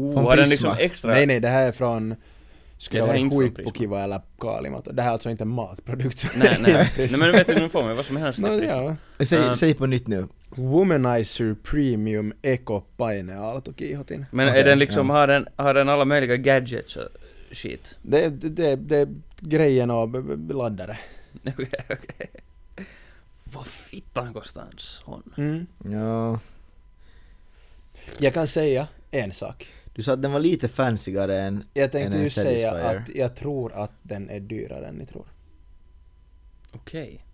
Oh, 0.00 0.12
Från 0.12 0.24
den 0.24 0.36
Prisma. 0.36 0.44
liksom 0.50 0.76
extra... 0.78 1.10
Nej, 1.10 1.26
nej, 1.26 1.40
det 1.40 1.48
här 1.48 1.68
är 1.68 1.72
från 1.72 2.14
skulle 2.80 3.00
Ja, 3.00 3.06
det 3.06 3.12
det 3.12 3.18
här 3.18 3.26
är 3.26 3.30
vara 3.30 3.42
Huippukiva 3.42 4.00
eller 4.04 4.20
Kaalimato. 4.38 4.92
Det 4.92 5.02
här 5.02 5.08
är 5.08 5.12
alltså 5.12 5.30
inte 5.30 5.44
en 5.44 5.48
matprodukt. 5.48 6.26
Nej, 6.34 6.56
nej. 6.60 6.92
nej 6.96 7.18
men 7.18 7.32
vet 7.32 7.46
du, 7.46 7.54
nu 7.54 7.68
får 7.68 7.82
man 7.82 7.96
vad 7.96 8.04
som 8.04 8.16
helst. 8.16 8.38
No, 8.38 8.48
ja. 8.64 8.96
Säg, 9.24 9.38
Uh, 9.38 9.54
säg 9.54 9.74
på 9.74 9.86
nytt 9.86 10.06
nu. 10.06 10.26
Womanizer 10.50 11.54
Premium 11.62 12.32
Eco 12.42 12.80
Paineaalto 12.80 13.72
Kiihotin. 13.72 14.26
Men 14.30 14.48
Okej, 14.48 14.60
är 14.60 14.64
den 14.64 14.78
liksom, 14.78 15.08
ja. 15.08 15.14
har, 15.14 15.26
den, 15.26 15.48
har 15.56 15.74
den 15.74 15.88
alla 15.88 16.04
möjliga 16.04 16.36
gadgets 16.36 16.96
och 16.96 17.08
shit? 17.52 17.96
Det, 18.02 18.28
det, 18.28 18.48
det, 18.48 18.76
det 18.76 18.96
är 18.96 19.08
grejen 19.40 19.90
och 19.90 20.08
laddare. 20.54 20.98
Okej, 21.46 21.68
okej. 21.90 22.30
Vad 23.44 23.66
fittan 23.66 24.34
kostar 24.34 24.62
en 24.62 24.78
sån? 24.78 25.32
Mm. 25.36 25.66
Ja, 25.84 26.38
Jag 28.18 28.34
kan 28.34 28.46
säga 28.46 28.88
en 29.10 29.32
sak. 29.32 29.68
Du 29.92 30.02
sa 30.02 30.12
att 30.12 30.22
den 30.22 30.32
var 30.32 30.40
lite 30.40 30.68
fancyare 30.68 31.40
än... 31.40 31.64
Jag 31.74 31.92
tänkte 31.92 32.16
en 32.16 32.22
ju 32.22 32.30
säga 32.30 32.72
att 32.72 33.08
jag 33.14 33.36
tror 33.36 33.72
att 33.72 33.92
den 34.02 34.30
är 34.30 34.40
dyrare 34.40 34.86
än 34.86 34.94
ni 34.94 35.06
tror. 35.06 35.26
Okej. 36.72 37.24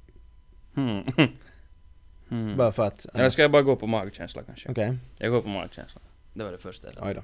Hmm. 0.75 1.05
hmm. 2.29 2.57
Bara 2.57 2.73
för 2.73 2.87
att... 2.87 3.07
Eller 3.15 3.31
ska 3.31 3.43
jag 3.43 3.51
bara 3.51 3.63
gå 3.63 3.77
på 3.77 3.87
magkänsla 3.87 4.43
kanske? 4.43 4.71
Okej, 4.71 4.97
Jag 5.19 5.31
går 5.31 5.43
på 5.43 5.49
magkänsla. 5.49 6.01
Det 6.35 6.45
var 6.45 6.53
det 6.53 6.59
första. 6.59 6.89
oj 7.01 7.15
då. 7.15 7.23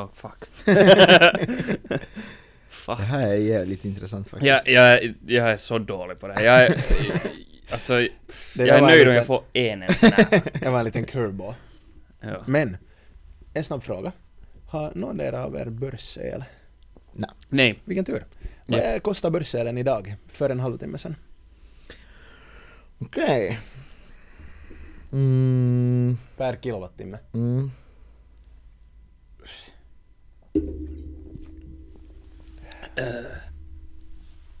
Oh 0.00 0.08
fuck. 0.14 0.44
fuck. 2.68 2.98
Det 2.98 3.04
här 3.04 3.28
är 3.28 3.34
jävligt 3.34 3.84
intressant 3.84 4.28
faktiskt. 4.30 4.66
Jag, 4.66 4.68
jag, 4.68 5.14
jag 5.26 5.50
är 5.50 5.56
så 5.56 5.78
dålig 5.78 6.20
på 6.20 6.28
det 6.28 6.34
här. 6.34 6.42
Jag 6.42 6.60
är, 6.60 6.84
alltså, 7.70 7.94
Det 7.94 8.66
jag 8.66 8.68
är 8.78 8.82
nöjd 8.82 9.08
om 9.08 9.14
jag 9.14 9.26
får 9.26 9.42
en 9.52 9.78
nära. 9.78 10.40
Det 10.60 10.68
var 10.68 10.78
en 10.78 10.84
liten 10.84 11.04
curveball. 11.04 11.54
ja. 12.20 12.42
Men, 12.46 12.76
en 13.54 13.64
snabb 13.64 13.82
fråga. 13.82 14.12
Har 14.70 14.92
någon 14.94 15.20
er 15.20 15.32
av 15.32 15.56
er 15.56 15.66
börsel? 15.70 16.44
Nej. 17.48 17.80
Vilken 17.84 18.04
tur. 18.04 18.26
Vad 18.66 19.02
kostar 19.02 19.30
börselen 19.30 19.78
idag? 19.78 20.16
För 20.28 20.50
en 20.50 20.60
halvtimme 20.60 20.98
sedan. 20.98 21.16
Okej. 22.98 23.60
Mm, 25.12 26.18
Per 26.36 26.56
kilowattimme. 26.56 27.18
mm. 27.34 27.70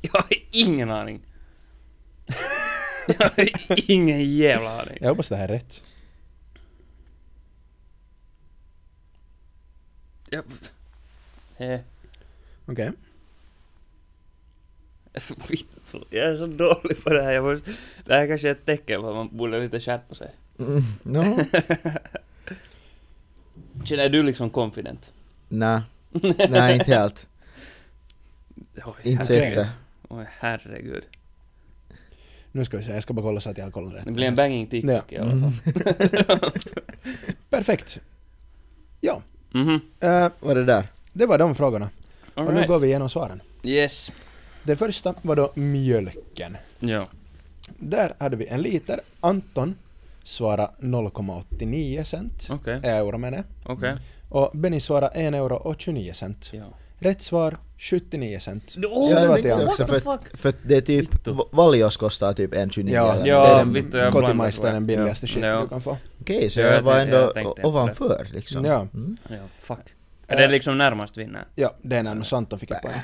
Jag 0.00 0.12
har 0.12 0.26
ingen 0.50 0.90
aning. 0.90 1.20
Jag 3.08 3.26
har 3.30 3.90
ingen 3.90 4.24
jävla 4.24 4.82
aning. 4.82 4.98
Jag 5.00 5.08
hoppas 5.08 5.28
det 5.28 5.36
här 5.36 5.48
är 5.48 5.52
rätt. 5.52 5.82
Jag... 10.30 10.44
Eh, 11.58 11.80
Okej. 12.66 12.90
Vittu, 15.48 15.98
jag 16.10 16.26
är 16.26 16.36
så 16.36 16.46
dålig 16.46 17.04
på 17.04 17.10
det 17.10 17.22
här. 17.22 17.32
Jag 17.32 17.44
måste... 17.44 17.70
Det 18.06 18.14
här 18.14 18.26
kanske 18.26 18.48
är 18.48 18.52
ett 18.52 18.66
tecken 18.66 19.00
på 19.00 19.08
att 19.08 19.14
man 19.14 19.36
borde 19.36 19.60
lite 19.60 19.80
skärpa 19.80 20.14
sig. 20.14 20.30
Mm, 20.58 20.82
no. 21.02 21.44
Känner 23.84 24.08
du 24.08 24.22
liksom 24.22 24.50
confident? 24.50 25.12
Nej. 25.48 25.80
Nej, 26.48 26.74
inte 26.74 26.94
helt. 26.94 27.26
Oj, 28.84 28.94
Inte 29.02 29.24
så 29.26 29.32
jätte. 29.32 29.70
Oj, 30.08 30.26
herregud. 30.38 31.04
Nu 32.52 32.64
ska 32.64 32.76
vi 32.76 32.82
se, 32.82 32.92
jag 32.92 33.02
ska 33.02 33.12
bara 33.12 33.22
kolla 33.22 33.40
så 33.40 33.50
att 33.50 33.58
jag 33.58 33.64
har 33.66 33.70
kollat 33.70 33.94
rätt. 33.94 34.04
Det 34.04 34.10
blir 34.12 34.26
en 34.26 34.36
banging 34.36 34.66
TikTok 34.66 35.04
Ja. 35.08 35.16
i 35.16 35.18
alla 35.18 35.32
Mm. 35.32 35.52
fall. 35.52 36.50
Perfekt. 37.50 38.00
Ja, 39.00 39.22
Mhm. 39.52 39.80
eh, 40.00 40.28
Vad 40.40 40.50
är 40.50 40.54
det 40.54 40.64
där? 40.64 40.86
det 41.12 41.26
var 41.26 41.38
de 41.38 41.54
frågorna. 41.54 41.90
Och 42.34 42.44
nu 42.44 42.50
Alright. 42.50 42.68
går 42.68 42.78
vi 42.78 42.86
igenom 42.86 43.08
svaren. 43.08 43.42
Yes. 43.62 44.12
Det 44.62 44.76
första 44.76 45.14
var 45.22 45.36
då 45.36 45.52
mjölken. 45.54 46.56
Ja. 46.78 47.08
Där 47.78 48.14
hade 48.18 48.36
vi 48.36 48.46
en 48.46 48.62
liter. 48.62 49.00
Anton 49.20 49.74
svarade 50.24 50.70
0,89 50.78 52.02
cent. 52.04 52.46
Okej. 52.50 52.80
Euro 52.82 53.18
menar 53.18 53.36
jag. 53.38 53.72
Okej. 53.76 53.96
Och 54.28 54.50
Benny 54.54 54.80
svarade 54.80 55.06
1 55.14 55.34
euro 55.34 55.54
och 55.56 55.80
29 55.80 56.12
cent. 56.12 56.50
Ja. 56.52 56.64
Rätt 56.98 57.22
svar 57.22 57.56
79 57.82 58.38
cent. 58.40 58.76
Oh, 58.76 59.08
Så 59.08 59.14
det 59.14 59.28
var 59.28 59.38
jag 59.38 59.50
Anton. 59.50 59.68
också 59.68 59.86
för 59.86 60.00
för 60.36 60.48
att 60.48 60.56
det 60.62 60.76
är 60.76 60.80
typ, 60.80 61.14
Vittu. 61.14 61.32
Va- 61.32 61.44
Valjos 61.50 61.96
kostar 61.96 62.32
typ 62.32 62.54
1,29 62.54 62.90
Ja, 62.92 63.14
eller 63.14 63.26
Ja, 63.26 63.44
det 63.46 63.50
är 63.52 63.58
den 63.58 63.72
vittu, 63.72 63.98
jag 63.98 64.12
den 64.72 64.86
billigaste 64.86 65.26
Ja. 65.26 65.28
shit 65.34 65.44
Ja. 65.44 65.60
du 65.60 65.68
kan 65.68 65.80
få. 65.80 65.96
Okej, 66.20 66.50
så 66.50 66.60
Ja, 66.60 66.66
jag, 66.66 66.82
var 66.82 66.98
ändå 66.98 67.32
jag 67.34 67.52
det. 67.56 67.64
ovanför 67.64 68.26
liksom. 68.32 68.64
Ja. 68.64 68.80
Mm. 68.94 69.16
Ja, 69.28 69.36
fuck. 69.60 69.78
Är 70.26 70.36
det 70.36 70.48
liksom 70.48 70.78
närmast 70.78 71.16
vinner? 71.16 71.44
Ja, 71.54 71.74
det 71.82 71.96
är 71.96 72.02
närmast 72.02 72.32
Anton 72.32 72.58
fick 72.58 72.70
ett 72.70 72.82
poäng. 72.82 73.00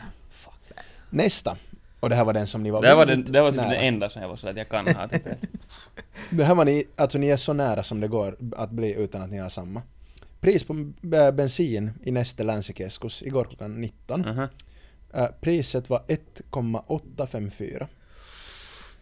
Nästa. 1.11 1.57
Och 2.01 2.09
det 2.09 2.17
här 2.17 2.25
var 2.25 2.33
den 2.33 2.47
som 2.47 2.63
ni 2.63 2.71
var 2.71 2.83
Det 2.83 2.95
var, 2.95 3.07
den, 3.07 3.25
det 3.33 3.41
var 3.41 3.51
typ 3.51 3.61
nära. 3.61 3.69
den 3.71 3.81
enda 3.81 4.11
som 4.11 4.23
jag 4.23 4.29
var 4.29 4.37
så 4.37 4.49
att 4.49 4.57
jag 4.57 4.69
kan 4.69 4.87
ha 4.95 5.09
typ 5.09 5.27
rätt. 5.27 5.39
Det 6.31 6.45
här 6.45 6.55
var 6.55 6.65
ni, 6.65 6.85
alltså 6.97 7.19
ni 7.19 7.29
är 7.29 7.37
så 7.37 7.53
nära 7.53 7.83
som 7.83 8.01
det 8.01 8.09
går 8.09 8.37
att 8.57 8.71
bli 8.71 8.95
utan 8.95 9.23
att 9.23 9.31
ni 9.31 9.39
har 9.39 9.49
samma. 9.49 9.83
Pris 10.47 10.65
på 10.65 10.75
bensin 11.33 11.91
i 12.03 12.11
Neste 12.11 12.45
Länsikeskus 12.45 13.23
igår 13.23 13.45
klockan 13.45 13.81
19. 13.81 14.25
Aha. 14.25 14.49
Eh, 15.15 15.27
priset 15.41 15.91
var 15.91 16.03
1,854. 16.09 17.89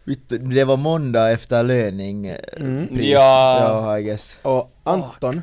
Vittu, 0.03 0.37
Det 0.37 0.63
var 0.63 0.77
måndag 0.77 1.31
efter 1.31 1.63
löning 1.63 2.25
eh, 2.25 2.37
Mm. 2.57 2.87
pris. 2.87 3.07
Ja. 3.09 3.59
ja 3.59 3.99
I 3.99 4.03
guess. 4.03 4.37
Och 4.41 4.71
Anton, 4.83 5.41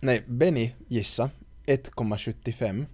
nej 0.00 0.22
Benny 0.26 0.70
gissa 0.88 1.30
1,75 1.66 2.86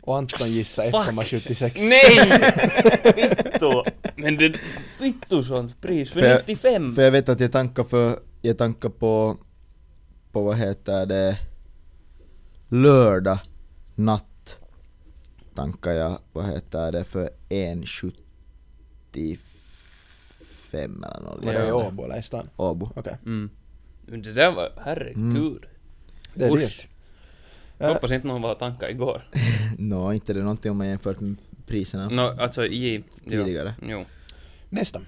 och 0.00 0.18
Anton 0.18 0.48
gissa 0.48 0.82
Fuck. 0.82 0.94
1,76. 0.94 1.72
Nej! 1.76 2.40
Vittu! 3.16 3.82
Men 4.16 4.36
det... 4.36 4.54
Vittu 5.00 5.42
sånt 5.42 5.80
pris 5.80 6.10
för 6.10 6.20
För- 6.20 6.42
95! 6.46 6.94
För 6.94 7.02
jag 7.02 7.10
vet 7.10 7.28
att 7.28 7.40
jag 7.40 7.52
tankar 7.52 7.84
för, 7.84 8.18
jag 8.42 8.58
tankar 8.58 8.88
på, 8.88 9.36
på 10.32 10.42
vad 10.42 10.56
heter 10.58 11.06
det, 11.06 11.36
lördag 12.70 13.38
natt 13.94 14.58
tankar 15.54 15.90
jag, 15.92 16.18
vad 16.32 16.46
heter 16.46 16.92
det, 16.92 17.04
för 17.04 17.30
1,75 17.48 19.38
eller 20.72 21.20
något. 21.20 21.44
Var 21.44 21.52
det 21.52 21.64
i 21.64 21.68
Ja. 21.68 21.74
Åbo 21.88 22.04
eller 22.04 22.18
i 22.18 22.22
stan? 22.22 22.48
Åbo. 22.56 22.90
Okej. 22.96 23.16
Mm. 23.26 23.50
Men 24.06 24.22
det 24.22 24.32
där 24.32 24.52
var... 24.52 24.72
Herregud. 24.84 25.24
Mm. 25.26 25.58
Det 26.34 26.44
är 26.44 26.56
dyrt. 26.56 26.88
Eh, 27.78 27.88
Hoppas 27.88 28.12
inte 28.12 28.26
någon 28.26 28.42
var 28.42 28.54
tankar 28.54 28.88
igår. 28.88 29.28
Nå, 29.78 30.12
inte 30.12 30.32
det 30.32 30.40
någonting 30.42 30.70
om 30.70 30.78
man 30.78 30.88
jämfört 30.88 31.20
med 31.20 31.36
priserna 31.66 32.08
No, 32.08 32.20
alltså 32.42 32.64
i... 32.66 33.04
jo. 33.24 33.30
tidigare. 33.30 33.74
Jo. 33.88 34.04
Nästa. 34.68 35.00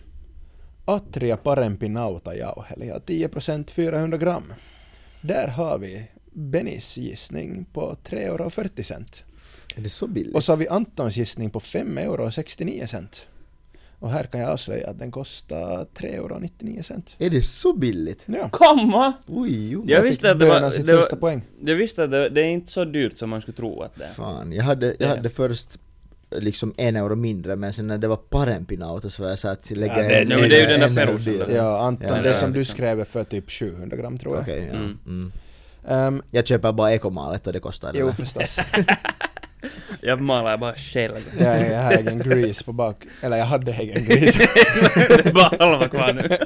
Atria 0.84 1.36
parempi 1.36 1.88
nautajauheli 1.88 2.88
ja 2.88 2.98
10% 3.06 3.70
400 3.70 4.18
gram. 4.18 4.52
Där 5.20 5.48
har 5.48 5.78
vi 5.78 6.10
Bennys 6.32 6.96
gissning 6.96 7.64
på 7.72 7.96
3 8.04 8.22
euro 8.24 8.44
och 8.44 8.52
40 8.52 8.82
cent. 8.84 9.24
Är 9.76 9.80
det 9.80 9.88
så 9.90 10.06
billigt? 10.06 10.34
Och 10.34 10.44
så 10.44 10.52
har 10.52 10.56
vi 10.56 10.68
Antons 10.68 11.16
gissning 11.16 11.50
på 11.50 11.60
5 11.60 11.98
euro 11.98 12.24
och 12.26 12.34
69 12.34 12.86
cent. 12.86 13.26
Och 13.98 14.10
här 14.10 14.24
kan 14.24 14.40
jag 14.40 14.50
avslöja 14.50 14.90
att 14.90 14.98
den 14.98 15.10
kostar 15.10 15.86
3 15.94 16.08
euro 16.08 16.34
och 16.34 16.42
99 16.42 16.82
cent. 16.82 17.14
Är 17.18 17.30
det 17.30 17.42
så 17.42 17.72
billigt? 17.72 18.22
Ja. 18.26 18.48
Komma! 18.52 19.12
Oj, 19.28 19.70
jo. 19.70 19.84
Jag 19.88 20.02
visste 20.02 20.30
att 20.32 20.38
det 20.38 20.46
var- 20.48 20.70
sitt 20.70 20.86
det 20.86 20.96
var- 20.96 21.16
poäng. 21.16 21.42
Jag 21.64 21.74
visste 21.74 22.04
att 22.04 22.10
det, 22.10 22.28
det 22.28 22.40
är 22.40 22.44
inte 22.44 22.72
så 22.72 22.84
dyrt 22.84 23.18
som 23.18 23.30
man 23.30 23.42
skulle 23.42 23.56
tro 23.56 23.82
att 23.82 23.96
det 23.96 24.04
är. 24.04 24.08
Fan, 24.08 24.52
jag 24.52 24.64
hade, 24.64 24.86
Det- 24.86 24.96
jag 24.98 25.08
hade 25.08 25.30
först 25.30 25.78
liksom 26.30 26.74
en 26.76 26.96
euro 26.96 27.14
mindre 27.16 27.56
men 27.56 27.72
sen 27.72 27.86
när 27.86 27.98
det 27.98 28.08
var 28.08 28.16
parempinauto 28.16 29.10
så 29.10 29.22
var 29.22 29.30
jag 29.30 29.38
såhär 29.38 29.52
att 29.52 29.70
lägga 29.70 30.02
Ja, 30.02 30.08
det- 30.08 30.14
en, 30.20 30.30
ja, 30.30 30.38
men 30.38 30.48
det 30.48 30.56
är 30.56 30.68
ju 30.68 30.74
en- 30.74 30.80
den 30.80 30.94
där 30.94 31.06
perusen. 31.06 31.54
Ja, 31.56 31.78
Anton, 31.80 32.08
Ja, 32.08 32.22
det, 32.22 32.28
det 32.28 32.34
som 32.34 32.52
du 32.52 32.58
liksom- 32.58 32.74
skrev 32.74 33.00
är 33.00 33.04
för 33.04 33.24
typ 33.24 33.50
700 33.50 33.96
gram 33.96 34.18
tror 34.18 34.34
jag. 34.34 34.42
Okej, 34.42 34.68
ja. 34.72 34.78
Mm. 34.78 34.98
Mm. 35.06 35.32
Ehm, 35.88 36.22
Jag 36.30 36.46
köper 36.46 36.72
bara 36.72 36.92
ekomalet 36.92 37.46
och 37.46 37.52
det 37.52 37.60
kostar 37.60 37.92
det. 37.92 37.98
jo 37.98 38.12
förstås. 38.12 38.58
Jag 40.00 40.20
malar 40.20 40.56
bara 40.58 40.74
själv. 40.74 41.16
jag, 41.38 41.70
jag 41.70 41.82
har 41.82 41.92
egen 41.92 42.18
grease 42.18 42.64
på 42.64 42.72
bak, 42.72 42.96
eller 43.22 43.36
jag 43.36 43.44
hade 43.44 43.72
egen 43.72 44.04
grease. 44.04 44.38
det 44.94 45.26
är 45.26 45.32
bara 45.32 45.64
halva 45.66 45.88
kvar 45.88 46.12
nu. 46.12 46.38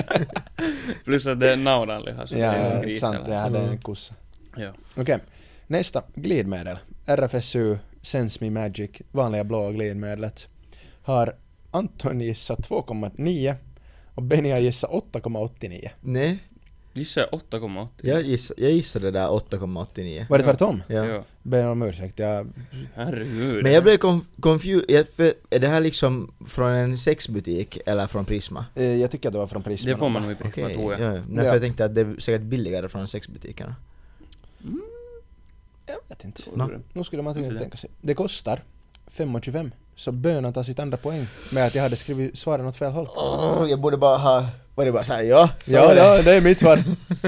Plus 1.04 1.26
att 1.26 1.40
det 1.40 1.50
är 1.52 1.56
naudanliha 1.56 2.26
som 2.26 2.36
är 2.36 2.54
en 2.54 2.74
ja, 2.76 2.82
gris 2.82 3.00
sant, 3.00 3.18
jag 3.28 3.38
hade 3.38 3.58
en 3.58 3.64
Mm. 3.64 3.78
kossa. 3.80 4.14
Ja. 4.56 4.72
Okej, 4.96 5.18
nästa, 5.66 6.02
glidmedel. 6.14 6.78
RFSU, 7.06 7.78
Sense 8.02 8.38
Me 8.44 8.50
Magic, 8.50 8.90
vanliga 9.12 9.44
blå 9.44 9.70
glidmedlet. 9.70 10.46
Har 11.02 11.34
Anton 11.70 12.20
gissat 12.20 12.58
2,9 12.68 13.54
och 14.14 14.22
Benny 14.22 14.50
har 14.50 14.58
gissat 14.58 14.90
8,89. 14.90 15.88
Nej. 16.00 16.38
Gissar 16.96 17.28
jag 17.30 17.40
8,8. 17.40 17.88
Jag, 18.02 18.22
giss, 18.22 18.52
jag 18.56 18.70
gissade 18.70 19.10
där 19.10 19.28
8,89. 19.28 20.26
Var 20.28 20.38
det 20.38 20.44
tvärtom? 20.44 20.82
Ja. 20.88 21.04
Ja. 21.06 21.24
Ber 21.42 21.66
om 21.66 21.82
ursäkt, 21.82 22.18
jag... 22.18 22.52
Herregud. 22.94 23.62
Men 23.62 23.72
jag 23.72 23.82
blev 23.82 23.98
confused, 24.40 24.90
är 25.50 25.58
det 25.58 25.68
här 25.68 25.80
liksom 25.80 26.34
från 26.46 26.70
en 26.72 26.98
sexbutik 26.98 27.78
eller 27.86 28.06
från 28.06 28.24
Prisma? 28.24 28.64
eh, 28.74 28.84
Jag 28.84 29.10
tycker 29.10 29.28
att 29.28 29.32
det 29.32 29.38
var 29.38 29.46
från 29.46 29.62
Prisma. 29.62 29.90
Det 29.90 29.96
får 29.96 30.08
man 30.08 30.22
nog 30.22 30.32
i 30.32 30.34
Prisma, 30.34 30.50
Okej, 30.64 30.76
tror 30.76 30.92
jag. 30.92 31.00
ja, 31.00 31.14
ja. 31.16 31.22
Nej, 31.28 31.44
Ja. 31.46 31.52
jag 31.52 31.60
tänkte 31.62 31.84
att 31.84 31.94
det 31.94 32.00
är 32.00 32.16
säkert 32.20 32.42
billigare 32.42 32.88
från 32.88 33.08
sexbutikerna. 33.08 33.74
Jag 35.86 35.96
vet 36.08 36.24
inte. 36.24 36.42
Nå. 36.54 36.70
Nu 36.92 37.04
skulle 37.04 37.22
man 37.22 37.42
det. 37.42 37.58
tänka 37.58 37.76
sig. 37.76 37.90
Det 38.00 38.14
kostar 38.14 38.62
5,25. 39.16 39.70
Så 39.96 40.12
bönan 40.12 40.52
tar 40.52 40.62
sitt 40.62 40.78
andra 40.78 40.96
poäng 40.96 41.26
med 41.52 41.66
att 41.66 41.74
jag 41.74 41.82
hade 41.82 41.96
skrivit 41.96 42.38
svaren 42.38 42.66
åt 42.66 42.76
fel 42.76 42.92
håll. 42.92 43.08
Åh, 43.16 43.66
jag 43.68 43.80
borde 43.80 43.96
bara 43.96 44.16
ha... 44.18 44.46
Var 44.76 44.84
det 44.84 44.92
bara 44.92 45.04
såhär 45.04 45.22
ja? 45.22 45.50
så 45.64 45.72
Ja, 45.72 45.94
det. 45.94 46.00
ja, 46.00 46.22
det 46.22 46.32
är 46.34 46.40
mitt 46.40 46.58
svar. 46.58 46.82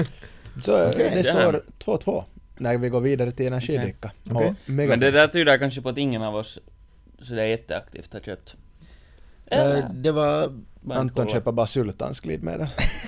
Så 0.63 0.83
eh, 0.83 0.89
Okej, 0.89 1.11
det 1.15 1.33
damn. 1.33 1.61
står 1.77 1.97
2-2 1.97 2.23
när 2.57 2.77
vi 2.77 2.89
går 2.89 3.01
vidare 3.01 3.31
till 3.31 3.47
energidricka. 3.47 4.11
Och 4.23 4.31
Megaforce. 4.33 4.55
Men 4.87 4.99
det 4.99 5.11
där 5.11 5.27
tyder 5.27 5.57
kanske 5.57 5.81
på 5.81 5.89
att 5.89 5.97
ingen 5.97 6.21
av 6.21 6.35
oss 6.35 6.59
sådär 7.21 7.43
jätteaktivt 7.43 8.13
har 8.13 8.19
köpt. 8.19 8.55
Eh, 9.51 9.59
Eller? 9.59 9.89
det 9.93 10.11
var... 10.11 10.53
Anton 10.89 11.27
köper 11.29 11.51
bara 11.51 11.67
sultans 11.67 12.19
glidmedel. 12.19 12.67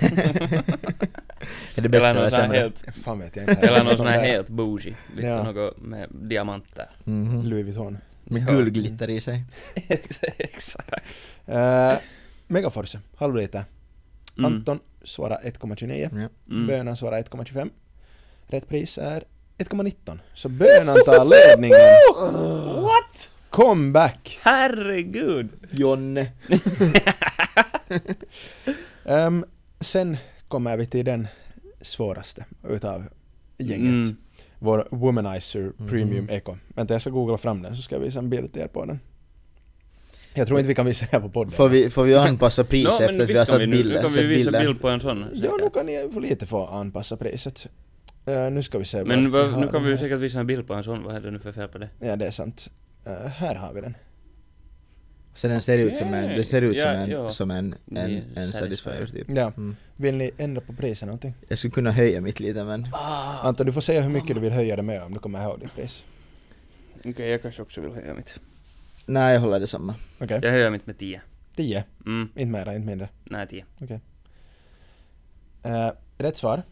Är 1.76 1.82
det 1.82 1.88
bättre 1.88 2.08
Eller 2.08 2.30
sämre? 2.30 2.56
helt, 2.58 2.84
Fan 3.02 3.18
vet 3.18 3.36
jag 3.36 3.42
inte. 3.50 3.66
eller 3.66 3.84
någon 3.84 3.96
sån 3.96 4.06
här 4.06 4.20
helt 4.24 4.48
bougie. 4.48 4.94
Vet 5.16 5.24
Ja. 5.24 5.42
något 5.42 5.80
med 5.80 6.08
diamanter. 6.10 6.90
Mhm. 7.04 7.42
Louis 7.42 7.64
Vuitton. 7.64 7.98
Med 8.24 8.42
Ja. 8.42 8.46
guldglitter 8.46 9.10
i 9.10 9.20
sig. 9.20 9.44
Exakt. 10.38 10.90
Uh, 11.48 11.92
Megaforce, 12.46 12.98
halvliter. 13.16 13.64
Mm. 14.38 14.52
Anton 14.52 14.78
svarar 15.04 15.38
1,29. 15.44 16.20
Ja. 16.22 16.28
Mm. 16.54 16.66
Bönan 16.66 16.96
svarar 16.96 17.22
1,25. 17.22 17.70
Rätt 18.46 18.68
pris 18.68 18.98
är 18.98 19.24
1,19. 19.58 20.18
Så 20.34 20.48
bönan 20.48 20.96
tar 21.06 21.24
ledningen. 21.24 21.78
What? 22.82 23.30
Comeback! 23.50 24.38
Herregud! 24.42 25.48
Jonne. 25.70 26.26
Ehm, 29.04 29.44
sen 29.80 30.16
kommer 30.48 30.76
vi 30.76 30.86
till 30.86 31.04
den 31.04 31.28
svåraste 31.80 32.44
utav 32.68 33.04
gänget. 33.58 34.04
Mm. 34.06 34.16
Vår 34.58 34.88
Womanizer 34.90 35.72
Premium 35.88 36.24
Mhm. 36.24 36.30
Eco. 36.30 36.56
Vänta, 36.68 36.94
jag 36.94 37.00
ska 37.00 37.10
googla 37.10 37.38
fram 37.38 37.62
den 37.62 37.76
så 37.76 37.82
ska 37.82 37.94
jag 37.94 38.00
visa 38.00 38.18
en 38.18 38.30
bild 38.30 38.52
till 38.52 38.62
er 38.62 38.66
på 38.66 38.84
den. 38.84 39.00
Jag 40.34 40.46
tror 40.46 40.58
inte 40.58 40.68
vi 40.68 40.74
kan 40.74 40.86
visa 40.86 41.06
det 41.10 41.16
här 41.16 41.20
på 41.20 41.28
podden. 41.28 41.52
Får 41.52 41.68
vi, 41.68 41.90
får 41.90 42.04
vi 42.04 42.14
anpassa 42.14 42.64
pris 42.64 42.84
Nå, 43.00 43.06
efter 43.06 43.22
att 43.22 43.30
vi 43.30 43.38
har 43.38 43.44
satt 43.44 43.60
vi 43.60 43.66
nu. 43.66 43.84
Nu 43.84 44.00
kan 44.00 44.10
vi 44.10 44.26
visa 44.26 44.44
bilder. 44.50 44.60
bild 44.66 44.80
på 44.80 44.88
en 44.88 45.00
sån. 45.00 45.24
Ja, 45.32 45.56
nu 45.60 45.70
kan 45.70 45.86
ni 45.86 46.08
få 46.12 46.20
lite 46.20 46.46
få 46.46 46.66
anpassa 46.66 47.16
priset. 47.16 47.66
Eh, 48.26 48.50
nu 48.50 48.62
ska 48.62 48.78
vi 48.78 48.84
se 48.84 49.04
Men 49.04 49.30
vad, 49.30 49.60
nu 49.60 49.68
kan 49.68 49.84
vi 49.84 49.90
ju 49.90 49.98
säkert 49.98 50.18
visa 50.18 50.40
en 50.40 50.46
bild 50.46 50.66
på 50.66 50.74
en 50.74 50.84
sån. 50.84 51.02
Vad 51.02 51.16
är 51.16 51.20
det 51.20 51.30
nu 51.30 51.38
för 51.38 51.52
fel 51.52 51.68
på 51.68 51.78
det? 51.78 51.88
Ja, 52.00 52.16
det 52.16 52.26
är 52.26 52.30
sant. 52.30 52.70
Eh, 53.04 53.12
här 53.26 53.54
har 53.54 53.72
vi 53.72 53.80
den. 53.80 53.94
Så 55.34 55.48
den 55.48 55.62
ser 55.62 55.78
ut 55.78 55.96
som 55.96 56.14
en, 56.14 56.28
det 56.36 56.44
ser 56.44 56.62
ut 56.62 56.80
som 56.80 56.88
Ja, 56.88 56.94
en, 56.94 57.10
ja. 57.10 57.30
som 57.30 57.50
en, 57.50 57.74
en, 57.94 58.22
en 58.34 58.52
Satisfyer. 58.52 59.06
typ. 59.06 59.26
Ja. 59.30 59.52
Mm. 59.56 59.76
Vill 59.96 60.14
ni 60.16 60.30
ändra 60.38 60.60
på 60.60 60.72
priset 60.72 61.06
någonting? 61.06 61.34
Jag 61.48 61.58
skulle 61.58 61.70
kunna 61.72 61.92
höja 61.92 62.20
mitt 62.20 62.40
lite 62.40 62.64
men... 62.64 62.86
Anton, 63.42 63.66
du 63.66 63.72
får 63.72 63.80
säga 63.80 64.00
hur 64.02 64.10
mycket 64.10 64.34
du 64.34 64.40
vill 64.40 64.52
höja 64.52 64.76
det 64.76 64.82
med 64.82 65.02
om 65.02 65.14
du 65.14 65.18
kommer 65.18 65.42
ihåg 65.44 65.60
ditt 65.60 65.74
pris. 65.74 66.04
Okej, 67.04 67.28
jag 67.30 67.42
kanske 67.42 67.62
också 67.62 67.80
vill 67.80 67.92
höja 67.92 68.14
mitt. 68.14 68.34
Nej, 69.06 69.34
jag 69.34 69.40
håller 69.40 69.60
det 69.60 69.66
samma. 69.66 69.94
Okej? 70.20 70.40
Jag 70.42 70.50
höjer 70.50 70.70
mitt 70.70 70.86
med 70.86 70.98
10. 70.98 71.20
10. 71.56 71.84
Mm, 72.06 72.28
Inte 72.36 72.46
mera, 72.52 72.74
inte 72.74 72.86
mindre. 72.86 73.08
nej 73.24 73.46
10. 73.48 73.64
Eh, 75.62 75.90
rätt 76.18 76.36
svar 76.36 76.62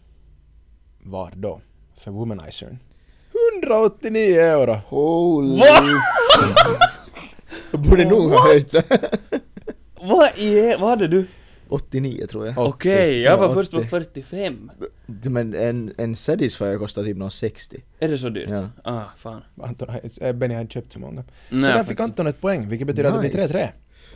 var 1.02 1.32
då, 1.36 1.60
för 1.96 2.10
Womanizern, 2.10 2.78
189 3.62 4.40
euro! 4.40 4.72
Holy... 4.86 5.58
Jag 7.72 7.80
borde 7.80 8.04
nog 8.04 8.30
ha 8.32 8.48
höjt 8.48 8.72
det. 8.72 8.84
Vad 10.02 10.26
är, 10.38 10.78
vad 10.80 10.90
hade 10.90 11.08
du? 11.08 11.26
89 11.72 12.26
tror 12.26 12.46
jag. 12.46 12.58
Okej, 12.58 13.20
jag 13.20 13.38
var 13.38 13.48
Ja, 13.48 13.54
först 13.54 13.70
på 13.70 13.76
80. 13.76 13.88
45. 13.88 14.70
Men 15.24 15.54
en, 15.54 15.92
en 15.98 16.16
Satisfyer 16.16 16.78
kostar 16.78 17.04
typ 17.04 17.16
någon 17.16 17.30
60. 17.30 17.82
Är 17.98 18.08
det 18.08 18.18
så 18.18 18.28
dyrt? 18.28 18.48
Ja. 18.50 18.68
Ah, 18.84 19.04
fan. 19.16 19.42
Anton, 19.62 19.88
eh, 20.20 20.32
Benny 20.32 20.54
har 20.54 20.60
inte 20.60 20.74
köpt 20.74 20.92
så 20.92 20.98
många. 20.98 21.24
Nej, 21.48 21.70
så 21.70 21.76
där 21.76 21.84
fick. 21.84 22.00
Anton 22.00 22.26
ett 22.26 22.40
poäng, 22.40 22.68
vilket 22.68 22.86
betyder 22.86 23.08
att 23.08 23.22
det 23.22 23.28
blir 23.30 23.42
Nice. 23.42 23.58
3-3. 23.58 23.68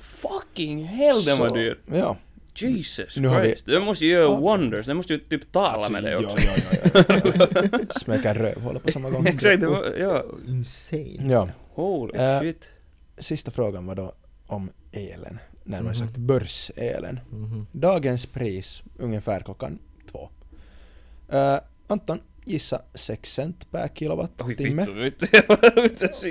Fucking 0.03 0.85
hell 0.85 1.25
den 1.25 1.39
var 1.39 1.49
Så- 1.49 1.55
dyr! 1.55 1.79
Ja. 1.93 2.17
Jesus 2.57 3.17
Nu 3.17 3.29
har 3.29 3.41
vi- 3.41 3.49
Christ. 3.49 3.67
Den 3.67 3.83
måste 3.83 4.05
ju 4.05 4.11
göra 4.13 4.23
Ja. 4.23 4.37
wonders, 4.37 4.87
den 4.87 4.97
måste 4.97 5.13
ju 5.13 5.19
typ 5.19 5.53
tala 5.53 5.89
med 5.89 6.03
dig 6.03 6.13
ja, 6.13 6.19
också. 6.25 6.37
ja, 6.39 6.53
ja, 6.95 7.03
ja, 7.09 7.15
ja. 7.73 7.79
Smäcka 8.01 8.35
rövhålet 8.35 8.83
på 8.83 8.91
samma 8.93 9.11
gång. 9.11 9.27
Exakt, 9.27 9.61
det 9.61 9.67
var, 9.67 9.85
ja. 9.99 10.25
Insane. 10.49 11.33
Ja. 11.33 11.49
Holy 11.75 12.19
Eh, 12.19 12.41
shit. 12.41 12.69
Sista 13.19 13.51
frågan 13.51 13.87
var 13.87 13.95
då 13.95 14.15
om 14.47 14.71
elen, 14.93 15.39
närmare 15.65 15.95
Mhm. 15.95 16.07
sagt 16.07 16.17
börselen. 16.17 17.21
Mhm. 17.31 17.67
Dagens 17.73 18.27
pris 18.27 18.83
ungefär 18.99 19.41
klockan 19.41 19.79
två. 20.13 20.29
Uh, 21.33 21.59
Anton, 21.87 22.21
gissa 22.45 22.83
6 22.95 23.33
cent 23.35 23.71
per 23.71 23.89
kilowattimme. 23.89 24.87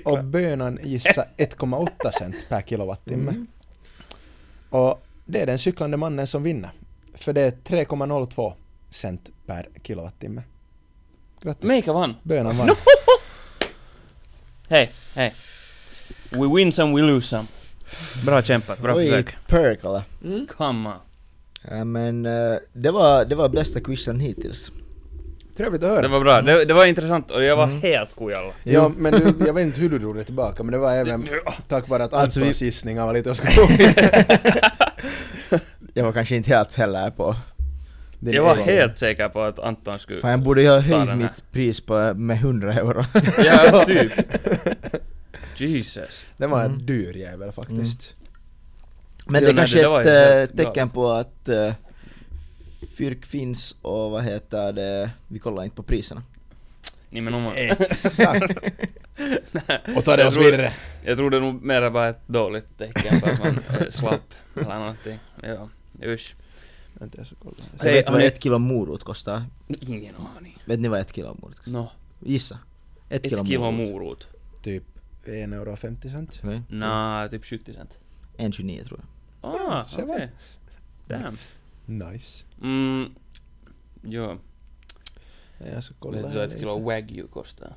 och 0.05 0.23
bönan 0.23 0.79
gissa 0.83 1.25
1,8 1.37 2.11
cent 2.11 2.35
per 2.49 2.61
kilowattimme. 2.61 3.31
Mm. 3.31 3.47
Och 4.69 5.03
det 5.25 5.41
är 5.41 5.45
den 5.45 5.59
cyklande 5.59 5.97
mannen 5.97 6.27
som 6.27 6.43
vinner. 6.43 6.71
För 7.13 7.33
det 7.33 7.41
är 7.41 7.51
3,02 7.51 8.53
cent 8.89 9.29
per 9.45 9.69
kilowattimme. 9.83 10.43
Grattis. 11.41 11.63
Meika 11.67 11.93
vann. 11.93 12.15
Bönan 12.23 12.57
vann. 12.57 12.69
Hej, 14.69 14.91
hej. 15.15 15.33
We 16.31 16.47
win 16.55 16.71
some, 16.71 16.95
we 16.95 17.01
lose 17.01 17.27
some. 17.27 17.47
Bra 18.25 18.41
kämpat, 18.41 18.79
bra 18.81 18.95
Oj, 18.95 19.05
försök. 19.09 19.35
Perkala. 19.47 20.03
Come 20.57 20.89
on. 20.89 20.95
Ja, 21.69 21.83
men 21.83 22.25
eh, 22.25 22.55
det 22.73 22.91
var, 22.91 23.25
det 23.25 23.35
var 23.35 23.49
bästa 23.49 23.79
quizen 23.79 24.19
hittills. 24.19 24.71
Trevligt 25.57 25.83
att 25.83 25.89
höra. 25.89 26.01
Det 26.01 26.07
var 26.07 26.19
bra, 26.19 26.41
det, 26.41 26.65
det 26.65 26.73
var 26.73 26.85
intressant 26.85 27.31
och 27.31 27.43
jag 27.43 27.55
var 27.55 27.63
Mm. 27.63 27.81
helt 27.81 28.15
kujalla. 28.15 28.51
Ja, 28.63 28.91
men 28.97 29.11
du, 29.13 29.33
jag 29.47 29.53
vet 29.53 29.65
inte 29.65 29.79
hur 29.79 29.89
du 29.89 29.99
drog 29.99 30.15
det 30.15 30.23
tillbaka, 30.23 30.63
men 30.63 30.71
det 30.71 30.77
var 30.77 30.93
även 30.93 31.27
tack 31.67 31.87
vare 31.89 32.03
att 32.03 32.13
Alltså, 32.13 32.39
Antons 32.39 32.61
vi- 32.61 32.65
gissningar 32.65 33.05
var 33.05 33.13
lite 33.13 33.33
skoja. 33.35 33.93
Jag 35.93 36.03
var 36.03 36.11
kanske 36.11 36.35
inte 36.35 36.49
helt 36.49 36.73
heller 36.75 37.09
på... 37.11 37.35
Din 38.19 38.33
Jag 38.33 38.43
var 38.43 38.55
egen- 38.55 38.65
helt 38.65 38.97
säker 38.97 39.29
på 39.29 39.41
att 39.41 39.59
Anton 39.59 39.99
skulle... 39.99 40.19
Fan 40.21 40.31
jag 40.31 40.39
borde 40.43 40.61
ju 40.61 40.67
ha 40.69 40.75
Ta 40.75 40.81
höjt 40.81 40.91
den 40.99 41.07
här. 41.07 41.15
mitt 41.15 41.51
pris 41.51 41.81
på, 41.81 42.13
med 42.15 42.37
100 42.37 42.73
euro. 42.73 43.05
Ja, 43.45 43.85
typ. 43.85 44.11
Jesus. 45.61 46.23
Det 46.37 46.47
var 46.47 46.59
en 46.63 46.71
Mm. 46.71 46.85
dyr 46.85 47.13
jävel 47.17 47.51
faktiskt. 47.51 48.15
Men 49.25 49.35
Ja, 49.35 49.39
det 49.41 49.45
är 49.49 49.53
nej, 49.53 49.61
kanske 49.61 49.77
det- 49.77 49.99
ett 50.01 50.05
ju 50.05 50.09
eh, 50.11 50.39
helt 50.39 50.51
galet. 50.53 50.57
tecken 50.73 50.89
på 50.89 51.09
att 51.11 51.49
uh, 51.49 51.73
Fyrk 52.97 53.25
finns 53.25 53.75
och 53.81 54.11
vad 54.11 54.23
heter 54.23 54.73
det, 54.73 55.11
vi 55.27 55.39
kollar 55.39 55.63
inte 55.63 55.75
på 55.75 55.83
priserna. 55.83 56.21
Nimenomaan. 57.09 57.53
Exakt. 57.55 58.51
Och 59.95 60.05
ta 60.05 60.15
det 60.15 60.27
oss 60.27 60.35
vidare. 60.37 60.73
Jag 61.05 61.17
tror 61.17 61.29
det 61.29 61.39
nog 61.39 61.63
mer 61.63 61.89
bara 61.89 62.09
ett 62.09 62.27
dåligt 62.27 62.77
tecken 62.77 63.21
på 63.21 63.27
att 63.27 63.39
man 63.39 63.59
är 63.79 63.89
slapp 63.89 64.33
eller 64.55 64.79
någonting. 64.79 65.19
Ja, 65.43 65.69
usch. 66.05 66.35
Vänta, 66.93 67.17
jag 67.17 67.27
ska 67.27 67.35
kolla. 67.43 67.55
Hey, 67.81 67.93
vet 67.93 68.07
du 68.07 68.13
vad 68.13 68.21
ett 68.21 68.43
kilo 68.43 68.57
morot 68.57 69.03
kostar? 69.03 69.43
Ingen 69.67 70.15
aning. 70.37 70.57
Vet 70.65 70.79
ni 70.79 70.87
vad 70.87 70.99
ett 70.99 71.15
kilo 71.15 71.37
morot 71.41 71.55
kostar? 71.57 71.71
Nå, 71.71 71.91
Gissa. 72.19 72.59
Ett, 73.09 73.25
ett 73.25 73.47
kilo 73.47 73.71
morot. 73.71 74.27
Typ 74.63 74.83
1,50 75.25 75.53
euro 75.55 75.75
50 75.75 76.09
cent. 76.09 76.39
Okej. 76.43 76.61
Nja, 76.69 77.27
typ 77.31 77.45
70 77.45 77.73
cent. 77.73 77.97
1,29 78.37 78.83
tror 78.85 78.99
jag. 79.41 79.51
Ah, 79.55 79.85
se 79.85 80.03
okej. 80.03 80.29
Damn. 81.07 81.37
Nice. 81.85 82.43
Mm, 82.61 83.09
ja, 84.01 84.37
Jag 85.73 85.83
ska 85.83 85.93
kolla 85.99 86.21
vet 86.21 86.31
du 86.31 86.37
vad 86.37 86.47
ett 86.47 86.53
kilo 86.59 86.79
wagyu 86.79 87.27
kostar? 87.27 87.73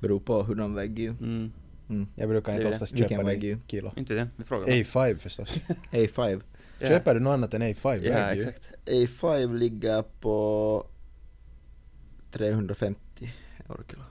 Beror 0.00 0.20
på 0.20 0.42
hur 0.42 0.54
de 0.54 0.74
väger. 0.74 1.08
Mm, 1.10 1.52
Mm. 1.88 2.06
Jag 2.14 2.28
brukar 2.28 2.52
inte 2.52 2.62
Det 2.64 2.68
är 2.68 2.72
oftast 2.72 2.92
Vilken 2.92 3.08
köpa 3.08 3.22
det 3.22 3.34
wagyu? 3.34 3.52
i 3.56 3.58
kilo. 3.70 3.92
inte 3.96 4.14
det, 4.14 4.28
vi 4.36 4.44
frågar 4.44 4.66
bara. 4.66 4.72
A5 4.74 5.18
förstås. 5.18 5.54
A5. 5.92 6.42
Ja. 6.78 6.86
Köper 6.88 7.14
du 7.14 7.20
något 7.20 7.32
annat 7.32 7.54
än 7.54 7.62
A5 7.62 8.02
Ja, 8.04 8.20
wagyu? 8.26 8.38
exakt. 8.40 8.72
A5 8.86 9.56
ligger 9.58 10.02
på 10.02 10.86
350 12.30 13.32
euro 13.68 13.82
kilo. 13.90 14.02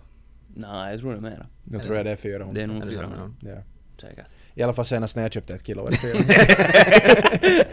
Nej, 0.55 0.91
jag 0.91 0.99
tror 0.99 1.11
det 1.11 1.17
är 1.17 1.21
mera. 1.21 1.45
Nu 1.63 1.79
tror 1.79 1.95
jag 1.95 2.05
det 2.05 2.11
är 2.11 2.15
400. 2.15 2.53
Det 2.53 2.61
är 2.61 2.67
nog 2.67 2.77
Är 2.77 2.79
det 2.79 2.85
samma? 2.95 3.07
400. 3.15 3.31
Ja. 3.39 3.55
Säkert. 4.01 4.25
I 4.53 4.63
alla 4.63 4.73
fall 4.73 4.85
senast 4.85 5.15
när 5.15 5.23
jag 5.23 5.33
köpte 5.33 5.53
ett 5.53 5.67
kilo 5.67 5.83
var 5.83 5.91
det 5.91 5.97
400. 5.97 6.33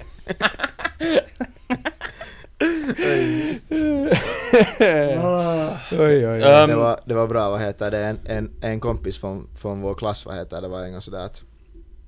oj, 5.91 5.99
oj, 5.99 6.29
oj. 6.29 6.43
Um, 6.43 6.68
det, 6.70 6.76
var, 6.76 7.01
det 7.07 7.14
var 7.14 7.26
bra, 7.26 7.51
vad 7.51 7.61
heter 7.61 7.91
det, 7.91 8.07
en, 8.07 8.18
en, 8.24 8.51
en 8.61 8.81
kompis 8.81 9.20
från, 9.20 9.49
från 9.57 9.81
vår 9.81 9.95
klass, 9.95 10.26
vad 10.26 10.37
heter 10.37 10.62
det, 10.62 10.68
var 10.68 10.83
en 10.83 10.93
gång 10.93 11.03
sådär 11.03 11.26
att 11.26 11.43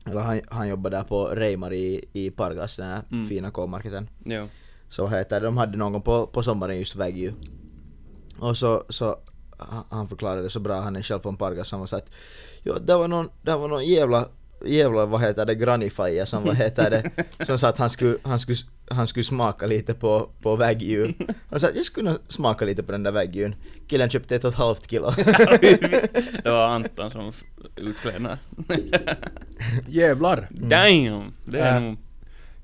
eller 0.07 0.21
han, 0.21 0.41
han 0.49 0.69
jobbade 0.69 0.97
där 0.97 1.05
på 1.05 1.27
Reimar 1.27 1.73
i, 1.73 2.05
i 2.13 2.31
Pargas, 2.31 2.77
den 2.77 2.89
här 2.89 3.03
Mm. 3.13 3.25
fina 3.25 3.51
K-marketen. 3.51 4.09
Jo. 4.25 4.45
Så 4.89 5.03
vad 5.03 5.13
heter 5.13 5.41
det, 5.41 5.47
de 5.47 5.57
hade 5.57 5.79
någon 5.79 6.03
på, 6.03 6.27
på 6.27 6.43
sommaren 6.43 6.79
just 6.79 6.97
wagyu. 6.97 7.33
Och 8.39 8.57
så, 8.57 8.85
så 8.89 9.17
han- 9.91 10.09
förklarade 10.09 10.43
det 10.43 10.51
så 10.51 10.61
bra, 10.61 10.81
han 10.81 10.97
är 10.97 11.03
själv 11.03 11.21
från 11.21 11.37
Pargas, 11.37 11.71
han 11.71 11.81
var 11.81 11.87
så 11.87 11.97
att 11.97 12.11
Jo, 12.63 12.75
det 12.81 12.95
var 12.95 13.09
någon, 13.09 13.29
det 13.43 13.57
var 13.57 13.69
någon 13.69 13.85
jävla 13.87 14.29
jävla 14.65 15.07
vad 15.07 15.21
heter 15.21 15.47
det, 15.47 15.55
grannifaja 15.55 16.27
som 16.27 16.45
vad 16.45 16.57
heter 16.57 16.91
det, 16.91 17.11
som 17.45 17.59
sa 17.59 17.69
att 17.69 17.79
han 17.79 17.91
skulle, 17.91 18.17
han 18.23 18.41
skulle, 18.41 18.59
han 18.91 19.07
skulle 19.07 19.25
smaka 19.25 19.67
lite 19.67 19.95
på, 19.95 20.31
på 20.43 20.57
wagyu. 20.57 21.13
Han 21.51 21.61
sa 21.61 21.69
att 21.69 21.77
jag 21.77 21.85
skulle 21.85 22.17
smaka 22.29 22.65
lite 22.65 22.83
på 22.83 22.93
den 22.93 23.03
där 23.03 23.13
wagyun. 23.13 23.55
Killen 23.89 24.11
köpte 24.11 24.37
ett 24.37 24.45
och 24.45 24.53
ett 24.53 24.59
halvt 24.59 24.91
kilo. 24.91 25.11
det 26.43 26.43
var 26.51 26.67
Anton 26.69 27.11
som 27.11 27.33
utklädnad. 27.77 28.39
Jävlar! 29.89 30.49
Damn! 30.51 31.33
Det 31.45 31.59
är 31.61 31.77
Äh, 31.77 31.83
nog... 31.83 31.97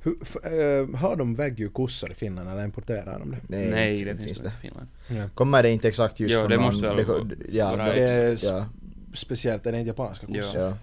Hur, 0.07 0.17
eh, 0.45 0.99
har 0.99 1.17
de 1.17 1.35
wagyu-kossor 1.35 2.11
i 2.11 2.15
Finland 2.15 2.51
eller 2.51 2.65
importerar 2.65 3.19
de 3.19 3.31
det? 3.31 3.39
Nej, 3.49 3.99
inte- 4.01 4.13
det 4.13 4.19
finns 4.19 4.39
inte 4.39 4.49
i 4.59 4.61
Finland. 4.61 4.89
Ja. 5.09 5.29
Kommer 5.35 5.63
det 5.63 5.71
inte 5.71 5.89
exakt 5.89 6.21
just 6.21 6.33
Jo, 6.35 6.41
från 6.41 6.51
det 6.51 6.57
någon, 6.57 6.65
måste 6.65 6.89
väl 6.89 7.05
vara- 7.07 7.27
ja, 7.49 7.71
vara 7.77 7.87
det, 7.87 7.95
Det 7.95 8.09
är 8.11 8.39
ja, 8.45 8.69
speciellt, 9.15 9.67
är 9.67 9.73
det 9.73 9.79
inte 9.79 9.89
japanska 9.89 10.27
Ja. 10.31 10.43
kossor? 10.43 10.61
ja, 10.63 10.77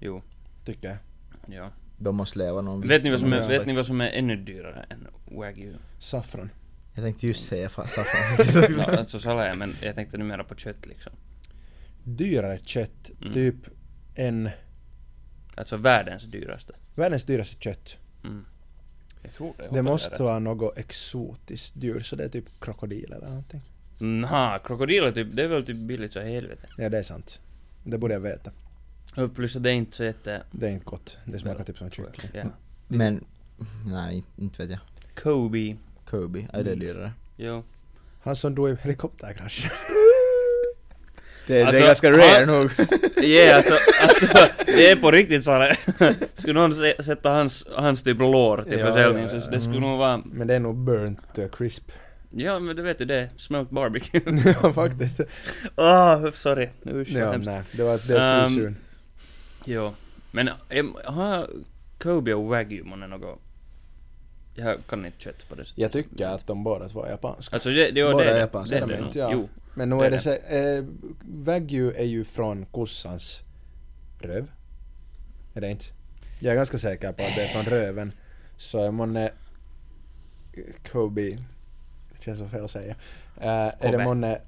Jo, 0.00 0.22
Tycker 0.64 0.88
jag. 0.88 0.96
ja. 1.56 1.70
de 1.98 2.16
måste 2.16 2.38
leva 2.38 2.60
någon 2.60 2.88
Vet 2.88 3.04
ni 3.04 3.10
vad 3.10 3.20
som 3.20 3.32
är, 3.32 3.48
vet 3.48 3.66
ni 3.66 3.72
vad 3.74 3.86
som 3.86 4.00
är 4.00 4.08
ännu 4.10 4.36
dyrare 4.36 4.86
än 4.90 5.06
wagyu? 5.36 5.74
Saffran. 5.98 6.50
Jag 6.94 7.04
tänkte 7.04 7.26
just 7.26 7.48
säga 7.48 7.68
saffran. 7.68 8.76
no, 8.76 8.82
alltså 8.98 9.18
så 9.18 9.22
sa 9.22 9.46
jag, 9.46 9.56
men 9.58 9.74
jag 9.82 9.94
tänkte 9.94 10.18
nu 10.18 10.24
mera 10.24 10.44
på 10.44 10.54
kött 10.54 10.86
liksom. 10.86 11.12
Dyrare 12.04 12.58
kött, 12.64 13.10
Mm. 13.20 13.32
typ 13.32 13.56
en... 14.14 14.50
Alltså 15.54 15.76
världens 15.76 16.24
dyraste. 16.24 16.74
Världens 16.94 17.24
dyraste 17.24 17.56
kött. 17.60 17.96
Mm. 18.24 18.44
Jag 19.22 19.32
tror 19.34 19.54
det. 19.58 19.64
jag 19.64 19.72
Det 19.74 19.82
måste 19.82 20.12
rätt. 20.14 20.20
vara 20.20 20.38
något 20.38 20.78
exotiskt 20.78 21.76
djur, 21.76 22.00
så 22.00 22.16
det 22.16 22.24
är 22.24 22.28
typ 22.28 22.60
krokodil 22.60 23.12
eller 23.12 23.26
någonting. 23.28 23.60
Nja, 23.98 24.60
krokodiler 24.64 25.12
typ, 25.12 25.28
det 25.32 25.42
är 25.44 25.48
väl 25.48 25.66
typ 25.66 25.76
billigt 25.76 26.12
så 26.12 26.20
helvete. 26.20 26.66
Ja, 26.76 26.88
det 26.88 26.98
är 26.98 27.02
sant. 27.02 27.40
Det 27.84 27.98
borde 27.98 28.14
jag 28.14 28.20
veta. 28.20 28.50
Och 29.16 29.34
plus 29.34 29.56
att 29.56 29.62
det 29.62 29.70
är 29.70 29.74
inte 29.74 29.96
så 29.96 30.04
jätte... 30.04 30.42
Det 30.50 30.66
är 30.68 30.70
inte 30.72 30.84
gott. 30.84 31.18
Det 31.24 31.38
smakar 31.38 31.64
typ 31.64 31.78
som 31.78 31.90
kyckling. 31.90 32.30
Ja. 32.34 32.44
Men, 32.88 33.24
nej, 33.86 34.24
inte 34.36 34.62
vet 34.62 34.70
jag. 34.70 34.80
Kobe. 35.24 35.76
Kobe, 36.04 36.46
är 36.52 36.64
det 36.64 36.74
dyrare? 36.74 37.12
Jo. 37.36 37.62
Han 38.22 38.36
som 38.36 38.54
dog 38.54 38.70
i 38.70 38.76
helikopterkrasch. 38.82 39.70
Det, 41.50 41.62
Alltså, 41.62 41.72
det 41.80 41.84
är 41.84 41.86
ganska 41.86 42.10
rare 42.12 42.44
han- 42.46 42.60
nog. 42.60 42.70
Ja, 43.22 43.56
alltså, 43.56 43.78
alltså, 44.02 44.26
det 44.66 44.90
är 44.90 44.96
på 44.96 45.10
riktigt 45.10 45.44
så 45.44 45.50
här. 45.50 45.76
Skulle 46.34 46.54
någon 46.60 46.74
sätta 47.04 47.30
hans, 47.30 47.66
hans 47.74 48.02
typ 48.02 48.18
lår 48.18 48.62
till 48.68 48.78
Ja, 48.78 48.86
försäljning 48.86 49.22
ja, 49.24 49.28
så 49.30 49.36
ja. 49.36 49.40
det 49.40 49.60
skulle 49.60 49.76
Mm. 49.76 49.80
nog 49.90 49.98
vara... 49.98 50.22
Men 50.24 50.46
det 50.46 50.54
är 50.54 50.60
nog 50.60 50.76
burnt 50.76 51.38
uh, 51.38 51.48
crisp. 51.48 51.90
Ja, 52.30 52.58
men 52.58 52.76
du 52.76 52.82
vet 52.82 53.00
ju 53.00 53.04
det. 53.04 53.28
Smoked 53.36 53.74
barbecue. 53.74 54.20
ja, 54.62 54.72
faktiskt. 54.72 55.20
Åh, 55.76 56.30
sorry. 56.34 56.68
Usch, 56.86 57.08
Ja, 57.08 57.36
nej. 57.36 57.62
Det 57.72 57.82
var 57.82 58.00
det 58.08 58.16
är 58.18 58.44
Ehm, 58.46 58.54
too 58.54 58.62
soon. 58.64 58.76
Jo. 59.64 59.94
Men 60.30 60.50
har 61.04 61.46
Kobe 61.98 62.34
och 62.34 62.44
Wagyu 62.44 62.84
månne 62.84 63.06
något... 63.06 63.38
Jag 64.54 64.78
kan 64.88 65.06
inte 65.06 65.18
kött 65.20 65.48
på 65.48 65.54
det 65.54 65.64
sättet. 65.64 65.78
Jag 65.78 65.92
tycker 65.92 66.26
att 66.26 66.46
de 66.46 66.64
båda 66.64 66.88
två 66.88 67.04
är 67.04 67.10
japanska. 67.10 67.56
Alltså 67.56 67.70
det, 67.70 67.90
det, 67.90 68.02
Båda 68.12 68.18
det, 68.24 68.30
är 68.30 68.34
det, 68.34 68.40
japanska. 68.40 68.76
det, 68.76 68.82
är 68.82 68.86
det, 68.86 68.94
de 68.94 69.00
det, 69.00 69.06
inte, 69.06 69.18
ja. 69.18 69.42
Men 69.74 69.88
nu 69.88 69.96
är 69.96 70.10
det 70.10 70.16
det. 70.16 70.20
så, 70.20 70.30
eh, 70.30 70.84
Wagyu 71.24 71.92
är 71.92 72.04
ju 72.04 72.24
från 72.24 72.66
kossans 72.66 73.40
röv. 74.18 74.50
Är 75.54 75.60
det 75.60 75.70
inte? 75.70 75.84
Jag 76.40 76.52
är 76.52 76.56
ganska 76.56 76.78
säker 76.78 77.12
på 77.12 77.22
att 77.22 77.34
det 77.36 77.42
är 77.42 77.48
från 77.48 77.64
röven. 77.64 78.12
Så 78.56 78.78
jag 78.78 78.94
månne 78.94 79.30
Kobe, 80.92 81.30
det 82.12 82.22
känns 82.24 82.38
så 82.38 82.48
fel 82.48 82.64
att 82.64 82.70
säga. 82.70 82.94
Eh, 83.40 83.72
är 83.80 83.92
det 83.92 84.04
månne 84.04 84.40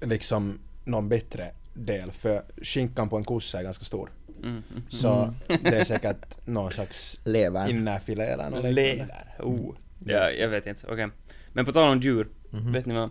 liksom 0.00 0.58
någon 0.84 1.08
bättre 1.08 1.50
del? 1.74 2.12
För 2.12 2.42
skinkan 2.62 3.08
på 3.08 3.16
en 3.16 3.24
kossa 3.24 3.58
är 3.58 3.62
ganska 3.62 3.84
stor. 3.84 4.10
Mm, 4.42 4.62
mm. 4.70 4.82
Så 4.88 5.34
det 5.48 5.78
är 5.80 5.84
säkert 5.84 6.46
någon 6.46 6.72
slags 6.72 7.20
Levern. 7.24 7.70
innerfilé 7.70 8.24
eller 8.24 8.50
något. 8.50 8.64
Lever. 8.64 9.34
Oh. 9.38 9.74
Ja, 10.04 10.30
jag 10.30 10.48
vet 10.48 10.66
inte. 10.66 10.86
Okej. 10.86 11.08
Men 11.52 11.64
på 11.64 11.72
tal 11.72 11.88
om 11.88 12.00
djur. 12.00 12.28
Mhm. 12.50 12.72
Vet 12.72 12.86
ni 12.86 12.94
vad? 12.94 13.10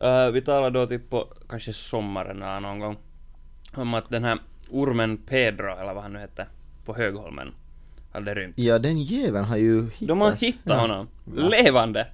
Eh, 0.00 0.30
vi 0.30 0.40
talade 0.40 0.80
då 0.80 0.86
typ 0.86 1.10
på 1.10 1.28
kanske 1.48 1.72
sommaren 1.72 2.42
eller 2.42 2.60
någon 2.60 2.78
gång. 2.78 2.96
Om 3.74 3.94
att 3.94 4.10
den 4.10 4.24
här 4.24 4.38
ormen 4.70 5.16
Pedro, 5.16 5.76
eller 5.80 5.94
vad 5.94 6.02
han 6.02 6.12
nu 6.12 6.18
hette, 6.18 6.46
på 6.84 6.94
Högholmen, 6.94 7.54
hade 8.12 8.34
rymt. 8.34 8.58
Ja, 8.58 8.78
den 8.78 8.98
jäveln 8.98 9.44
har 9.44 9.56
ju 9.56 9.82
hittats. 9.82 10.06
De 10.08 10.20
har 10.20 10.32
hittat 10.32 10.60
ja. 10.64 10.80
honom. 10.80 11.08
Levande! 11.34 12.06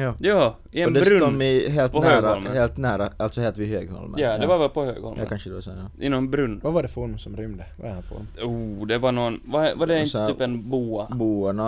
Ja. 0.00 0.14
Jo, 0.18 0.54
i 0.72 0.80
en 0.82 0.86
och 0.86 0.92
brunn. 0.92 1.04
dessutom 1.04 1.42
i 1.42 1.68
helt 1.68 1.92
på 1.92 2.00
nära, 2.00 2.14
Högholmen. 2.14 2.52
helt 2.52 2.76
nära, 2.76 3.12
alltså 3.16 3.40
helt 3.40 3.56
vid 3.58 3.68
Högholmen. 3.68 4.20
Ja, 4.20 4.38
det 4.38 4.46
var 4.46 4.58
väl 4.58 4.68
på 4.68 4.84
Ja, 4.86 4.92
Högholmen. 4.92 5.26
kanske 5.28 5.48
det 5.48 5.54
var 5.54 5.62
så, 5.62 5.70
ja. 5.70 6.04
I 6.04 6.08
någon 6.08 6.30
brunn. 6.30 6.60
Vad 6.62 6.72
var 6.72 6.82
det 6.82 6.88
för 6.88 7.00
orm 7.00 7.18
som 7.18 7.36
rymde? 7.36 7.64
Vad 7.76 7.90
är 7.90 7.94
han 7.94 8.02
för 8.02 8.16
orm? 8.16 8.26
Oh, 8.42 8.86
det 8.86 8.98
var 8.98 9.12
någon, 9.12 9.40
var, 9.44 9.74
var 9.74 9.86
det 9.86 10.02
inte 10.02 10.26
typ 10.26 10.40
en 10.40 10.70
boa? 10.70 11.08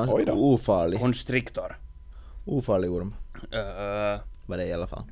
Oj 0.08 0.24
då. 0.26 0.32
ofarlig. 0.32 1.00
Constrictor. 1.00 1.76
Ofarlig 2.46 2.90
orm. 2.90 3.14
Uh, 3.36 4.20
Var 4.46 4.56
det 4.56 4.66
i 4.66 4.72
alla 4.72 4.86
fall. 4.86 5.02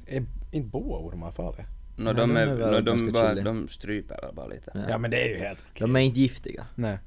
Är 0.59 0.62
inte 0.62 0.70
boaormar 0.70 1.30
farliga? 1.30 1.66
no, 1.96 2.04
de, 2.04 2.14
de 2.14 2.36
är, 2.36 2.46
är 2.46 2.54
väl 2.54 2.70
no, 2.72 2.80
de, 2.80 3.12
bara, 3.12 3.28
chilliga. 3.28 3.44
de 3.44 3.68
stryper 3.68 4.20
väl 4.22 4.34
bara 4.34 4.46
lite. 4.46 4.70
Ja. 4.74 4.80
Ja 4.88 4.98
men 4.98 5.11
det 5.11 5.22
är 5.22 5.28
ju 5.28 5.38
helt 5.38 5.59
De 5.78 5.96
är 5.96 6.00
inte 6.00 6.20
giftiga. 6.20 6.66
Nej. 6.74 6.98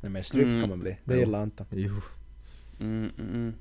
Nej 0.00 0.12
men 0.12 0.22
strypt 0.24 0.48
Mm. 0.48 0.60
kan 0.60 0.68
man 0.70 0.80
bli. 0.80 0.96
Det 1.04 1.16
gillar 1.16 1.40
Anton. 1.42 1.66
Jo. 1.70 2.00
Mm, 2.80 3.10
mm, 3.18 3.54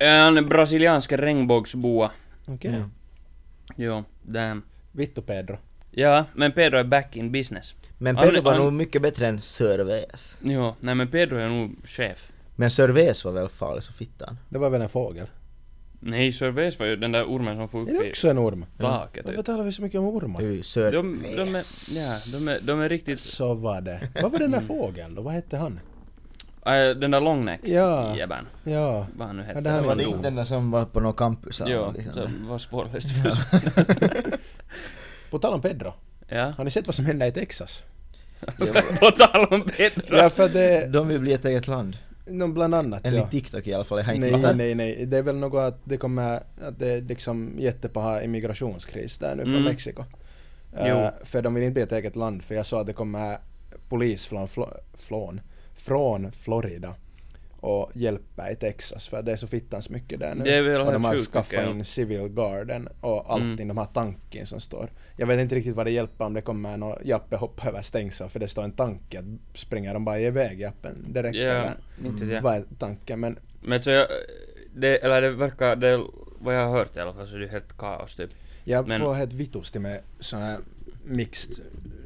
mm. 0.00 0.36
en 0.38 0.48
brasiliansk 0.48 1.12
regnbågsboa. 1.12 2.10
Okej. 2.46 2.74
Ja. 2.78 2.88
Jo, 3.76 4.04
damn. 4.22 4.62
Vittu 4.92 5.22
Pedro. 5.22 5.58
Ja, 5.90 6.24
men 6.34 6.52
Pedro 6.52 6.78
är 6.78 6.84
back 6.84 7.16
in 7.16 7.32
business. 7.32 7.74
Men 7.98 8.16
Han- 8.16 8.24
Pedro 8.28 8.42
var 8.42 8.52
han- 8.52 8.62
nog 8.62 8.72
mycket 8.72 9.02
bättre 9.02 9.26
än 9.26 9.40
Sörväs. 9.40 10.38
Jo, 10.42 10.74
nej 10.80 10.94
men 10.94 11.08
Pedro 11.08 11.36
är 11.38 11.48
nog 11.48 11.76
chef. 11.84 12.32
Men 12.56 12.70
Sörväs 12.70 13.24
var 13.24 13.32
väl 13.32 13.48
farlig 13.48 13.82
så 13.82 13.92
fittan. 13.92 14.38
Det 14.48 14.58
var 14.58 14.70
väl 14.70 14.82
en 14.82 14.88
fågel? 14.88 15.26
Nej, 16.00 16.32
Sörväs 16.32 16.78
var 16.78 16.86
ju 16.86 16.96
den 16.96 17.12
där 17.12 17.24
ormen 17.24 17.56
som 17.56 17.68
får 17.68 17.78
Är 17.78 17.82
upp 17.82 17.88
det 18.00 18.06
i 18.06 18.10
också 18.10 18.28
en 18.28 18.38
orm? 18.38 18.66
taket. 18.78 19.24
Varför 19.24 19.36
typ. 19.36 19.46
talar 19.46 19.64
vi 19.64 19.72
så 19.72 19.82
mycket 19.82 19.98
om 20.00 20.06
ormar? 20.06 20.40
Det 20.40 20.46
är 20.46 20.84
ju 20.84 20.90
De, 20.90 21.22
de, 21.36 21.54
är, 21.54 21.62
ja, 21.96 22.38
de 22.38 22.48
är, 22.48 22.66
de 22.66 22.80
är 22.80 22.88
riktigt... 22.88 23.20
Så 23.20 23.54
var 23.54 23.80
det. 23.80 24.08
Vad 24.22 24.32
var 24.32 24.38
den 24.38 24.50
där 24.50 24.60
fågeln 24.60 25.14
då? 25.14 25.22
Vad 25.22 25.34
hette 25.34 25.56
han? 25.56 25.80
Äh, 26.66 26.72
den 26.96 27.10
där 27.10 27.20
longneck 27.20 27.60
Ja. 27.64 28.16
jäveln. 28.16 28.46
Ja. 28.64 29.06
Vad 29.16 29.26
han 29.26 29.36
nu 29.36 29.42
hette. 29.42 29.58
Ja, 29.58 29.60
det 29.60 29.70
här 29.70 29.80
Det 29.80 29.86
var 29.86 29.94
det. 29.96 30.02
inte 30.02 30.22
den 30.22 30.34
där 30.34 30.44
som 30.44 30.70
var 30.70 30.84
på 30.84 31.00
någon 31.00 31.14
campus 31.14 31.60
eller 31.60 31.72
Jo, 31.74 31.94
som 32.12 32.48
var 32.48 32.58
spårlöst. 32.58 33.08
På 35.30 35.38
tal 35.38 35.54
om 35.54 35.60
Pedro. 35.62 35.92
ja. 36.28 36.52
Har 36.56 36.64
ni 36.64 36.70
sett 36.70 36.86
vad 36.86 36.94
som 36.94 37.04
hände 37.06 37.26
i 37.26 37.32
Texas? 37.32 37.84
På 39.00 39.10
tal 39.10 39.46
om 39.50 39.62
Pedro. 39.62 40.16
Ja 40.16 40.30
för 40.30 40.48
det... 40.48 40.86
De 40.92 41.08
vill 41.08 41.18
bli 41.18 41.32
ett 41.32 41.44
eget 41.44 41.68
land. 41.68 41.96
No, 42.26 42.46
bland 42.46 42.74
annat 42.74 43.00
ja. 43.04 43.10
Enligt 43.10 43.30
TikTok 43.30 43.66
i 43.66 43.74
alla 43.74 43.84
fall. 43.84 43.98
Jag 43.98 44.04
har 44.04 44.12
inte 44.12 44.36
Nej, 44.36 44.54
nej, 44.54 44.74
nej. 44.74 45.06
Det 45.06 45.18
är 45.18 45.22
väl 45.22 45.36
något 45.36 45.58
att 45.58 45.80
det 45.84 45.96
kommer, 45.96 46.42
att 46.60 46.78
det 46.78 46.88
är 46.88 47.02
liksom 47.02 47.54
jättepaha 47.58 48.22
immigrationskris 48.22 49.18
där 49.18 49.36
nu 49.36 49.42
från 49.42 49.52
Mm. 49.54 49.64
Mexiko. 49.64 50.04
Jo. 50.72 50.84
Eh, 50.84 51.10
för 51.24 51.42
de 51.42 51.54
vill 51.54 51.64
inte 51.64 51.74
bli 51.74 51.82
ett 51.82 51.92
eget 51.92 52.16
land, 52.16 52.44
för 52.44 52.54
jag 52.54 52.66
sa 52.66 52.80
att 52.80 52.86
det 52.86 52.92
kommer 52.92 53.38
polis 53.88 54.26
från, 54.26 54.48
från, 54.94 55.40
från 55.74 56.32
Florida 56.32 56.94
och 57.60 57.90
hjälper 57.94 58.50
i 58.52 58.56
Texas 58.56 59.08
för 59.08 59.16
att 59.16 59.26
det 59.26 59.32
är 59.32 59.36
så 59.36 59.46
fittans 59.46 59.90
mycket 59.90 60.20
där 60.20 60.34
nu. 60.34 60.44
Det 60.44 60.54
är 60.54 60.62
väl 60.62 60.80
och 60.80 60.92
de 60.92 61.04
har 61.04 61.18
skaffat 61.18 61.52
mycket, 61.52 61.64
ja. 61.66 61.70
in 61.70 61.84
civil 61.84 62.28
garden 62.28 62.88
och 63.00 63.32
allting, 63.32 63.52
Mm. 63.52 63.68
de 63.68 63.76
har 63.78 63.84
tanken 63.86 64.46
som 64.46 64.60
står. 64.60 64.90
Jag 65.16 65.26
vet 65.26 65.40
inte 65.40 65.54
riktigt 65.54 65.74
vad 65.74 65.86
det 65.86 65.90
hjälper 65.90 66.24
om 66.24 66.34
det 66.34 66.42
kommer 66.42 66.76
någon 66.76 66.98
jappe 67.04 67.36
hoppa 67.36 67.68
över 67.68 67.82
stängsel 67.82 68.28
för 68.28 68.40
det 68.40 68.48
står 68.48 68.62
en 68.64 68.72
tanke, 68.72 69.18
att 69.18 69.58
springer 69.58 69.94
de 69.94 70.04
bara 70.04 70.20
iväg 70.20 70.60
jappen 70.60 71.12
direkt 71.12 71.36
Ja, 71.36 71.42
eller 71.44 71.76
inte 72.04 72.24
jag. 72.24 72.42
vad 72.42 72.54
är 72.56 72.64
tanken? 72.78 73.20
Men 73.20 73.38
Men 73.62 73.82
så 73.82 73.90
jag, 73.90 74.06
det, 74.74 74.96
eller 74.96 75.22
det 75.22 75.30
verkar, 75.30 75.76
det, 75.76 76.00
vad 76.38 76.54
jag 76.56 76.66
har 76.66 76.78
hört 76.78 76.96
i 76.96 77.00
alla 77.00 77.14
fall 77.14 77.26
så 77.26 77.34
är 77.36 77.40
det 77.40 77.48
helt 77.48 77.76
kaos 77.76 78.16
typ. 78.16 78.30
Jag 78.64 78.88
Men- 78.88 79.00
får 79.00 79.14
helt 79.14 79.32
vitusti 79.32 79.78
med 79.78 80.00
såna 80.20 80.44
här 80.46 80.58
mixed 81.04 81.56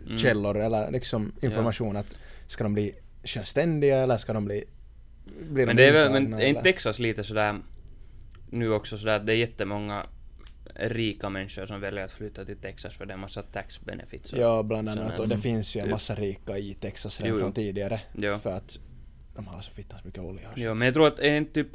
Mm. 0.06 0.18
källor 0.18 0.56
eller 0.56 0.90
liksom 0.90 1.32
information 1.40 1.96
att 1.96 2.06
ska 2.46 2.64
de 2.64 2.74
bli 2.74 2.94
självständiga 3.24 3.98
eller 3.98 4.16
ska 4.16 4.32
de 4.32 4.44
bli... 4.44 4.64
Blir 5.24 5.66
Men 5.66 5.76
de 5.76 5.82
det 5.82 5.88
är 5.88 5.92
väl, 5.92 6.12
men 6.12 6.34
är 6.40 6.46
inte? 6.46 6.62
Texas 6.62 6.98
lite 6.98 7.24
sådär 7.24 7.60
nu 8.50 8.72
också 8.72 8.98
sådär 8.98 9.16
att 9.16 9.26
det 9.26 9.32
är 9.32 9.36
jättemånga 9.36 10.06
rika 10.74 11.28
människor 11.30 11.66
som 11.66 11.80
väljer 11.80 12.04
att 12.04 12.12
flytta 12.12 12.44
till 12.44 12.56
Texas 12.56 12.94
för 12.94 13.06
det 13.06 13.12
är 13.12 13.14
en 13.14 13.20
massa 13.20 13.42
tax 13.42 13.80
benefits. 13.80 14.32
och- 14.32 14.38
Ja, 14.38 14.62
bland 14.62 14.88
annat. 14.88 15.20
Och 15.20 15.28
det 15.28 15.38
finns 15.38 15.76
ju 15.76 15.78
en 15.80 15.84
Typ. 15.86 15.90
massa 15.92 16.14
rika 16.14 16.58
i 16.58 16.74
Texas 16.74 17.20
redan 17.20 17.30
Jo, 17.30 17.36
jo. 17.36 17.40
från 17.44 17.52
tidigare. 17.52 18.00
Ja. 18.12 18.38
För 18.38 18.52
att 18.52 18.78
de 19.34 19.46
har 19.46 19.60
så 19.60 19.70
fittans 19.70 20.04
mycket 20.04 20.20
olja 20.22 20.48
och 20.48 20.58
Jo, 20.58 20.74
men 20.74 20.86
jag 20.86 20.94
tror 20.94 21.06
att 21.06 21.18
är 21.18 21.36
inte 21.36 21.52
typ, 21.54 21.66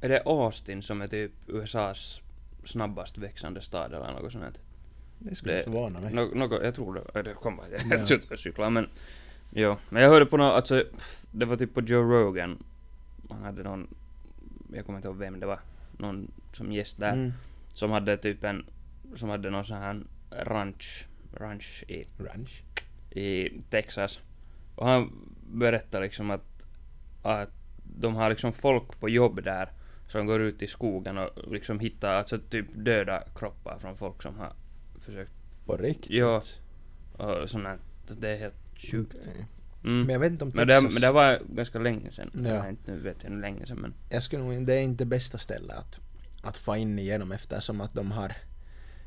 är 0.00 0.08
det 0.08 0.22
Austin 0.26 0.82
som 0.82 1.02
är 1.02 1.06
typ 1.08 1.32
USAs 1.46 2.22
snabbast 2.64 3.18
växande 3.18 3.60
stad 3.60 3.94
eller 3.94 4.12
något 4.12 4.32
sånt? 4.32 4.58
Det 5.18 5.34
skulle 5.34 5.52
inte 5.54 5.64
förvåna 5.64 6.00
mig. 6.00 6.12
Nå- 6.14 6.30
Något, 6.34 6.62
jag 6.64 6.74
tror 6.74 6.94
det, 7.14 7.22
det 7.22 7.34
kommer 7.34 7.62
jag 7.90 8.20
jag 8.30 8.38
cyklar 8.38 8.70
men 8.70 8.88
Jo, 9.52 9.76
men 9.88 10.02
jag 10.02 10.10
hörde 10.10 10.26
på 10.26 10.36
något, 10.36 10.52
alltså 10.54 10.84
det 11.32 11.44
var 11.44 11.56
typ 11.56 11.74
på 11.74 11.80
Joe 11.80 12.02
Rogan 12.02 12.62
Han 13.30 13.42
hade 13.42 13.62
någon 13.62 13.88
jag 14.72 14.86
kommer 14.86 14.98
inte 14.98 15.08
ihåg 15.08 15.16
vem 15.16 15.40
det 15.40 15.46
var, 15.46 15.60
någon 15.98 16.30
som 16.52 16.72
gäst 16.72 16.98
där, 16.98 17.12
Mm. 17.12 17.32
som 17.74 17.90
hade 17.90 18.16
typ 18.16 18.44
en, 18.44 18.64
som 19.14 19.28
hade 19.28 19.50
någon 19.50 19.64
sån 19.64 19.76
här 19.76 20.02
ranch, 20.30 21.06
ranch 21.34 21.84
i, 21.88 22.02
Ranch. 22.18 22.62
i 23.10 23.48
Texas. 23.70 24.20
Och 24.74 24.86
han 24.88 25.12
berättade 25.52 26.04
liksom 26.04 26.30
att, 26.30 26.66
att 27.22 27.50
de 27.96 28.14
har 28.14 28.30
liksom 28.30 28.52
folk 28.52 29.00
på 29.00 29.08
jobb 29.08 29.42
där 29.44 29.68
som 30.08 30.26
går 30.26 30.40
ut 30.40 30.62
i 30.62 30.66
skogen 30.66 31.18
och 31.18 31.52
liksom 31.52 31.80
hittar 31.80 32.14
alltså 32.14 32.38
typ 32.38 32.66
döda 32.74 33.22
kroppar 33.34 33.78
från 33.78 33.96
folk 33.96 34.22
som 34.22 34.38
har 34.38 34.52
försökt, 35.00 35.32
På 35.66 35.76
riktigt? 35.76 36.10
Ja. 36.10 36.42
och 37.18 37.50
sånt 37.50 37.64
där. 37.64 37.78
Det 38.20 38.28
är 38.30 38.38
helt 38.38 38.54
sjukt. 38.90 39.14
Okej. 39.20 39.46
Mm. 39.84 40.00
Men 40.00 40.08
jag 40.10 40.20
vet 40.20 40.32
inte 40.32 40.44
om 40.44 40.52
Men 40.54 40.66
det, 40.68 40.74
Texas... 40.74 40.92
men 40.94 41.00
det 41.02 41.12
var 41.12 41.38
ganska 41.48 41.78
länge 41.78 42.10
sedan. 42.12 42.46
Ja. 42.46 42.68
Inte, 42.68 42.90
nu 42.92 42.98
vet 43.00 43.16
jag 43.22 43.30
hur 43.30 43.40
länge 43.40 43.66
sedan 43.66 43.76
men... 43.80 43.94
Jag 44.08 44.22
skulle 44.22 44.42
nog 44.42 44.66
det 44.66 44.74
är 44.74 44.82
inte 44.82 45.04
bästa 45.04 45.38
stället 45.38 45.76
att, 45.76 45.98
att 46.42 46.56
få 46.56 46.76
in 46.76 46.98
igenom 46.98 47.32
eftersom 47.32 47.80
att 47.80 47.94
de 47.94 48.10
har 48.12 48.32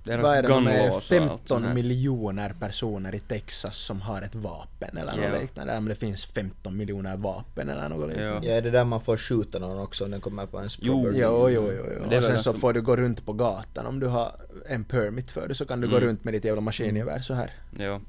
Det 0.04 0.14
är 0.14 0.18
vad 0.18 0.38
är 0.38 0.42
det, 0.42 0.48
de 0.48 0.68
är 0.68 0.78
laws 0.78 0.90
och 0.90 0.96
allt 0.96 1.04
15 1.30 1.40
sånt 1.46 1.66
här. 1.66 1.74
miljoner 1.74 2.54
personer 2.60 3.16
i 3.16 3.20
Texas 3.20 3.78
som 3.78 4.02
har 4.02 4.22
ett 4.22 4.36
vapen 4.36 4.98
eller 4.98 5.12
något 5.16 5.26
Ja. 5.34 5.40
liknande. 5.42 5.78
Om 5.78 5.86
det 5.86 5.96
finns 5.96 6.26
15 6.26 6.78
miljoner 6.78 7.18
vapen 7.18 7.70
eller 7.70 7.90
något 7.90 8.10
liknande. 8.10 8.48
Ja, 8.48 8.54
är 8.54 8.62
det 8.62 8.72
där 8.72 8.84
man 8.86 9.02
får 9.02 9.18
skjuta 9.18 9.60
någon 9.60 9.80
också 9.80 10.06
om 10.06 10.12
den 10.12 10.22
kommer 10.22 10.46
på 10.46 10.58
ens 10.58 10.78
Jo. 10.82 10.94
property? 11.02 11.20
Jo, 11.22 11.50
jo, 11.50 11.72
jo, 11.78 11.84
jo. 11.98 12.12
Är 12.12 12.18
Och 12.18 12.24
sen 12.24 12.40
så 12.40 12.54
får 12.54 12.74
du 12.74 12.82
gå 12.82 12.96
runt 12.96 13.26
på 13.26 13.34
gatan 13.34 13.86
om 13.86 14.00
du 14.00 14.08
har 14.08 14.32
en 14.70 14.84
permit 14.84 15.32
för 15.32 15.48
det 15.48 15.56
så 15.56 15.66
kan 15.66 15.82
du 15.82 15.88
gå 15.88 15.96
Mm. 15.98 16.08
runt 16.08 16.24
med 16.24 16.34
ditt 16.34 16.46
jävla 16.46 16.62
maskingevär 16.62 17.20
så 17.20 17.34
här. 17.34 17.52
Ja. 17.78 18.02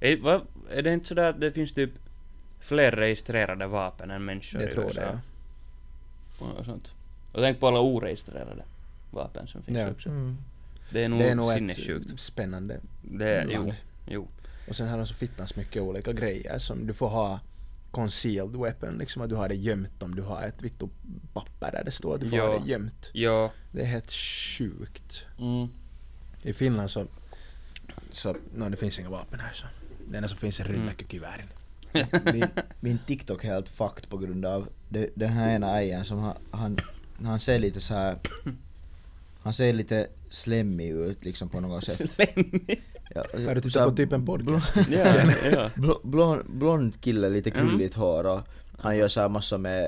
Är, 0.00 0.40
är 0.70 0.82
det 0.82 0.92
inte 0.94 1.08
sådär 1.08 1.30
att 1.30 1.40
det 1.40 1.52
finns 1.52 1.74
typ 1.74 1.90
fler 2.60 2.90
registrerade 2.92 3.66
vapen 3.66 4.10
än 4.10 4.24
människor 4.24 4.60
Jag 4.60 4.70
i 4.70 4.72
tror 4.72 4.84
USA? 4.84 5.00
det. 5.00 5.20
Och 6.58 6.64
sånt. 6.64 6.92
Och 7.32 7.40
tänk 7.40 7.60
på 7.60 7.68
alla 7.68 7.80
oregistrerade 7.80 8.64
vapen 9.10 9.46
som 9.46 9.62
finns 9.62 9.78
Ja. 9.78 9.90
också. 9.90 10.08
Mm. 10.08 10.36
Det 10.92 11.04
är 11.04 11.08
nog 11.08 11.18
Det 11.20 11.28
är 11.30 11.34
nog 11.34 11.52
sinnessjukt. 11.52 12.20
spännande 12.20 12.80
Det 13.02 13.28
är, 13.28 13.48
jo, 13.50 13.72
jo. 14.08 14.28
Och 14.68 14.76
sen 14.76 14.88
har 14.88 14.96
de 14.98 15.06
så 15.06 15.14
fittans 15.14 15.56
mycket 15.56 15.82
olika 15.82 16.12
grejer 16.12 16.58
som 16.58 16.86
du 16.86 16.92
får 16.92 17.08
ha 17.08 17.40
concealed 17.90 18.56
weapon, 18.56 18.98
liksom 18.98 19.22
att 19.22 19.28
du 19.28 19.34
har 19.34 19.48
det 19.48 19.54
gömt 19.54 20.02
om 20.02 20.14
du 20.14 20.22
har 20.22 20.42
ett 20.42 20.62
vittu 20.62 20.86
papper 21.32 21.72
där 21.72 21.84
det 21.84 21.90
står 21.90 22.14
att 22.14 22.20
du 22.20 22.28
får 22.28 22.38
Ja. 22.38 22.46
ha 22.46 22.58
det 22.58 22.70
gömt. 22.70 23.10
Ja. 23.12 23.50
Det 23.72 23.80
är 23.80 23.86
helt 23.86 24.12
sjukt. 24.12 25.24
Mm. 25.38 25.68
I 26.42 26.52
Finland 26.52 26.90
så, 26.90 27.06
så 28.10 28.34
no, 28.54 28.68
det 28.68 28.76
finns 28.76 28.98
inga 28.98 29.10
vapen 29.10 29.40
här 29.40 29.52
så. 29.52 29.66
Det 30.08 30.16
enda 30.16 30.28
som 30.28 30.38
finns 30.38 30.60
är 30.60 30.64
Mm. 30.64 30.76
rynnäckökuverten. 30.80 31.46
min, 32.32 32.46
min 32.80 32.98
TikTok 33.06 33.44
är 33.44 33.48
helt 33.48 33.68
fucked 33.68 34.08
på 34.08 34.18
grund 34.18 34.46
av 34.46 34.68
det, 34.88 35.10
den 35.14 35.32
här 35.32 35.50
ena 35.54 35.80
ägaren 35.80 36.04
som 36.04 36.18
han, 36.18 36.36
han, 36.50 36.78
han 37.24 37.40
ser 37.40 37.58
lite 37.58 37.80
så 37.80 37.94
här. 37.94 38.18
Han 39.42 39.54
ser 39.54 39.72
lite 39.72 40.06
slemmig 40.30 40.90
ut 40.90 41.24
liksom 41.24 41.48
på 41.48 41.60
något 41.60 41.84
sätt. 41.84 42.10
Slemmig. 42.10 42.82
Ja, 43.14 43.24
Har 43.32 43.54
du 43.54 43.60
tittat 43.60 43.82
här 43.82 43.90
på 43.90 43.96
typ 43.96 44.12
en 44.12 44.26
podcast? 44.26 44.74
ja, 44.76 44.86
ja. 45.52 45.70
Bl- 45.74 46.00
blond, 46.06 46.42
blond 46.46 47.00
kille, 47.00 47.28
lite 47.28 47.50
Mm. 47.50 47.68
krulligt 47.68 47.94
hår 47.94 48.26
och 48.26 48.40
han 48.78 48.96
gör 48.96 49.08
så 49.08 49.20
här 49.20 49.28
massor 49.28 49.58
med, 49.58 49.84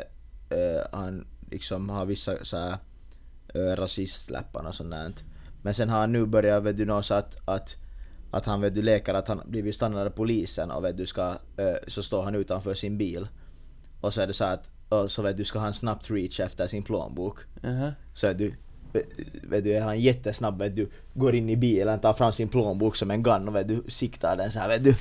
eh, 0.50 0.86
han 0.92 1.26
liksom 1.50 1.88
har 1.88 2.06
vissa 2.06 2.44
så 2.44 2.56
här 2.56 2.76
uh, 3.56 3.76
rasistläppar 3.76 4.64
och 4.66 4.74
sånt 4.74 4.90
där. 4.90 5.12
Men 5.62 5.74
sen 5.74 5.88
har 5.88 5.98
han 6.00 6.12
nu 6.12 6.26
börjat 6.26 6.62
vet 6.62 6.76
du 6.76 6.84
nå 6.84 7.02
så 7.02 7.14
att, 7.14 7.48
att, 7.48 7.76
att 8.30 8.46
han 8.46 8.60
vet 8.60 8.74
du 8.74 8.82
leker 8.82 9.14
att 9.14 9.28
han 9.28 9.40
blivit 9.46 9.74
stannad 9.74 10.06
av 10.06 10.10
polisen 10.10 10.70
och 10.70 10.84
vet 10.84 10.96
du 10.96 11.06
ska, 11.06 11.30
eh, 11.56 11.74
så 11.86 12.02
står 12.02 12.22
han 12.22 12.34
utanför 12.34 12.74
sin 12.74 12.98
bil. 12.98 13.28
Och 14.00 14.14
så 14.14 14.20
är 14.20 14.26
det 14.26 14.32
så 14.32 14.44
att, 14.44 14.70
och 14.88 15.10
så 15.10 15.22
vet 15.22 15.36
du 15.36 15.44
ska 15.44 15.58
han 15.58 15.74
snabbt 15.74 16.10
reach 16.10 16.40
efter 16.40 16.66
sin 16.66 16.82
plånbok. 16.82 17.38
Jaha. 17.60 17.92
Så 18.14 18.26
att 18.26 18.38
du, 18.38 18.54
vet 19.42 19.64
du, 19.64 19.72
är 19.72 19.80
han 19.80 20.00
jättesnabb, 20.00 20.58
vet 20.58 20.76
du, 20.76 20.88
går 21.14 21.34
in 21.34 21.48
i 21.50 21.56
bilen, 21.56 22.00
tar 22.00 22.12
fram 22.12 22.32
sin 22.32 22.48
plånbok 22.48 22.96
som 22.96 23.10
en 23.10 23.22
gun 23.22 23.48
och 23.48 23.56
vet 23.56 23.68
du, 23.68 23.82
siktar 23.88 24.36
den 24.36 24.50
så 24.50 24.58
här, 24.58 24.68
vet 24.68 24.84
du. 24.84 24.94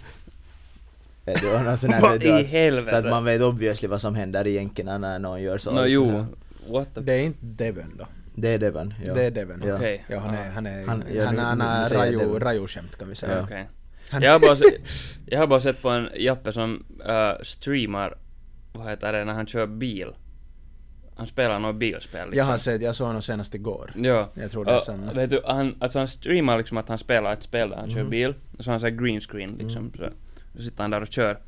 Vet 1.25 1.41
du, 1.41 1.55
och 1.55 1.63
någon 1.63 1.77
sån 1.77 1.89
här, 1.89 2.01
Vad 2.05 2.11
vet 2.11 2.21
du, 2.21 2.27
i 2.27 2.31
att- 2.31 2.45
helvete? 2.45 2.89
Så 2.91 2.95
att 2.95 3.09
man 3.09 3.23
vet 3.23 3.41
obviously 3.41 3.87
vad 3.87 4.01
som 4.01 4.15
händer 4.15 4.47
egentligen 4.47 5.01
när 5.01 5.19
någon 5.19 5.41
gör 5.41 5.57
så. 5.57 5.71
Nå 5.71 5.81
så 5.81 5.87
jo, 5.87 6.25
what 6.69 6.87
the... 6.95 7.01
Det 7.01 7.13
är 7.13 7.23
inte 7.23 7.45
Devon 7.45 7.97
då. 7.97 8.05
Det 8.37 8.49
är 8.49 8.59
Devon, 8.59 8.93
ja. 9.05 9.13
Det 9.13 9.23
är 9.25 9.31
Devon. 9.31 9.63
Ja. 9.65 9.75
Okej. 9.75 10.05
Ja, 10.07 10.19
han 10.19 10.35
är, 10.35 10.49
han 10.49 10.65
är, 10.65 10.77
Han- 10.87 10.87
han, 10.87 11.03
ja, 11.15 11.25
han, 11.25 11.61
han 11.61 11.81
jag 11.91 11.95
raju, 11.95 12.19
Devon. 12.19 12.39
raju-skämt 12.39 12.95
kan 12.97 13.09
vi 13.09 13.15
säga. 13.15 13.41
Okej. 13.43 13.69
Han- 14.09 14.21
Jag 14.21 14.31
har 14.31 14.39
bara 14.39 14.55
se, 14.55 14.65
jag 15.25 15.39
har 15.39 15.47
bara 15.47 15.59
sett 15.59 15.81
på 15.81 15.89
en 15.89 16.09
jappe 16.15 16.53
som 16.53 16.85
äh, 17.07 17.43
streamar, 17.43 18.17
vad 18.73 18.89
heter 18.89 19.13
det, 19.13 19.25
när 19.25 19.33
han 19.33 19.47
kör 19.47 19.67
bil. 19.67 20.07
Han 21.17 21.27
spelar 21.27 21.59
något 21.59 21.75
bilspel 21.75 22.19
liksom. 22.29 22.37
Jag 22.37 22.45
har 22.45 22.57
sett, 22.57 22.81
jag 22.81 22.95
såg 22.95 23.07
honom 23.07 23.21
senast 23.21 23.55
igår. 23.55 23.91
Ja. 23.95 24.29
Jag 24.33 24.51
tror 24.51 24.65
det 24.65 24.71
är 24.71 24.79
samma. 24.79 25.13
vet 25.13 25.29
du, 25.29 25.41
han, 25.45 25.75
alltså 25.79 25.99
han 25.99 26.07
streamar 26.07 26.57
liksom 26.57 26.77
att 26.77 26.89
han 26.89 26.97
spelar 26.97 27.33
ett 27.33 27.43
spel 27.43 27.69
där 27.69 27.77
han 27.77 27.89
kör 27.89 28.01
Mhm. 28.01 28.09
bil, 28.09 28.33
och 28.57 28.63
så 28.63 28.69
har 28.69 28.73
han 28.73 28.79
såhär 28.79 28.93
green 28.95 29.21
screen 29.21 29.55
liksom, 29.59 29.91
så, 29.97 30.09
så 30.57 30.61
sitter 30.63 30.81
han 30.83 30.91
där 30.91 31.01
och 31.01 31.07
kör. 31.07 31.39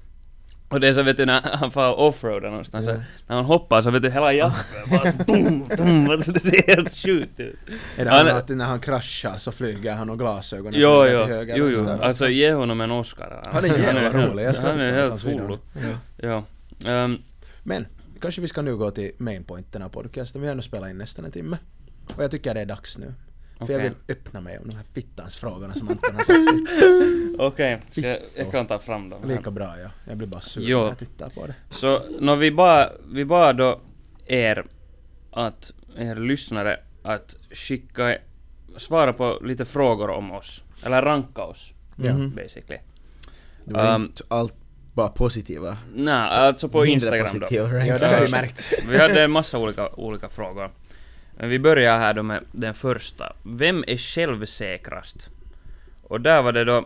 Och 0.69 0.79
det 0.79 0.87
är 0.87 0.93
så 0.93 1.03
vet 1.03 1.17
du 1.17 1.25
när 1.25 1.41
han 1.41 1.71
får 1.71 1.99
offroada 1.99 2.49
någonstans, 2.49 2.85
Ja. 2.85 2.93
så, 2.95 3.01
när 3.27 3.35
han 3.35 3.45
hoppar 3.45 3.81
så 3.81 3.89
vet 3.91 4.01
du 4.01 4.09
hela 4.09 4.33
jappen 4.33 4.89
bara 4.91 5.11
boom, 5.25 5.63
boom, 5.77 6.09
alltså 6.09 6.31
det 6.31 6.39
ser 6.39 6.75
helt 6.75 6.95
sjukt 6.95 7.39
ut. 7.39 7.59
Är 7.97 8.05
det 8.05 8.11
Han 8.11 8.27
han 8.27 8.37
att 8.37 8.49
när 8.49 8.65
han 8.65 8.79
kraschar 8.79 9.37
så 9.37 9.51
flyger 9.51 9.95
han 9.95 10.09
och 10.09 10.19
glasögonen 10.19 10.79
Jo, 10.79 11.05
jo, 11.07 11.25
till 11.25 11.33
höger 11.35 11.57
jo, 11.57 11.69
jo, 11.75 11.89
alltså 11.89 12.29
ge 12.29 12.53
honom 12.53 12.81
en 12.81 12.91
Oscar. 12.91 13.49
Han 13.53 13.65
är 13.65 13.77
jävla 13.77 14.13
rolig, 14.27 14.43
jag 14.43 14.55
skrattar 14.55 14.71
Han 14.71 14.81
är 14.81 14.93
helt 14.93 15.13
otrolig. 15.25 15.59
Ja. 15.73 16.43
Ja. 16.81 16.89
Ehm, 16.91 17.17
Men, 17.63 17.85
kanske 18.21 18.41
vi 18.41 18.47
ska 18.47 18.61
nu 18.61 18.75
gå 18.77 18.91
till 18.91 19.11
mainpointen 19.17 19.81
av 19.81 19.89
podcasten. 19.89 20.41
Vi 20.41 20.47
har 20.47 20.55
nu 20.55 20.61
spelat 20.61 20.89
in 20.89 20.97
nästan 20.97 21.25
en 21.25 21.31
timme. 21.31 21.57
Och 22.15 22.23
jag 22.23 22.31
tycker 22.31 22.53
det 22.53 22.61
är 22.61 22.65
dags 22.65 22.97
nu. 22.97 23.13
För 23.65 23.73
jag 23.73 23.79
vill 23.79 23.93
öppna 24.09 24.41
mig 24.41 24.59
om 24.59 24.69
de 24.69 24.75
här 24.75 24.83
fittans 24.93 25.35
frågorna 25.35 25.73
som 25.73 25.89
Anton 25.89 26.15
har 26.15 26.19
sagt. 26.23 27.39
Okej, 27.39 27.81
ska 27.91 28.01
jag, 28.01 28.19
jag 28.35 28.51
kan 28.51 28.67
ta 28.67 28.79
fram 28.79 29.09
dem. 29.09 29.19
här. 29.23 29.29
Lika 29.37 29.51
bra 29.51 29.79
ja. 29.79 29.89
Jag 30.07 30.17
blir 30.17 30.27
bara 30.27 30.41
sur 30.41 30.61
Jo. 30.63 30.79
när 30.79 30.87
jag 30.87 30.99
tittar 30.99 31.29
på 31.29 31.45
det. 31.47 31.55
Så, 31.69 31.99
nå 32.19 32.35
vi 32.35 32.51
bad, 32.51 32.89
vi 33.11 33.25
bad 33.25 33.57
då 33.57 33.81
er 34.25 34.65
att, 35.31 35.71
er 35.97 36.15
lyssnare, 36.15 36.79
att 37.03 37.35
skicka, 37.51 38.17
svara 38.77 39.13
på 39.13 39.39
lite 39.43 39.65
frågor 39.65 40.09
om 40.09 40.31
oss. 40.31 40.63
Eller 40.83 41.01
ranka 41.01 41.41
oss, 41.43 41.73
Ja. 41.95 42.13
Mhm. 42.13 42.35
basically. 42.35 42.79
Det 43.65 43.73
var 43.73 43.95
Um, 43.95 44.01
inte 44.05 44.23
allt 44.27 44.53
bara 44.93 45.09
positiva. 45.09 45.77
Nej, 45.95 46.13
alltså 46.13 46.69
på 46.69 46.77
Mindre 46.81 46.93
Instagram 46.93 47.27
då. 47.33 47.39
positiva 47.39 47.85
Ja, 47.85 47.97
det 47.97 48.05
har 48.07 48.21
vi 48.25 48.31
märkt. 48.31 48.69
Vi 48.89 48.97
hade 48.97 49.23
en 49.23 49.31
massa 49.31 49.57
olika, 49.59 49.89
olika 49.89 50.29
frågor. 50.29 50.71
Men 51.39 51.49
vi 51.49 51.59
börjar 51.59 51.99
här 51.99 52.13
då 52.13 52.23
med 52.23 52.43
den 52.51 52.73
första. 52.73 53.33
Vem 53.43 53.83
är 53.87 53.97
självsäkrast? 53.97 55.29
Och 56.03 56.21
där 56.21 56.41
var 56.41 56.51
det 56.51 56.63
då... 56.63 56.85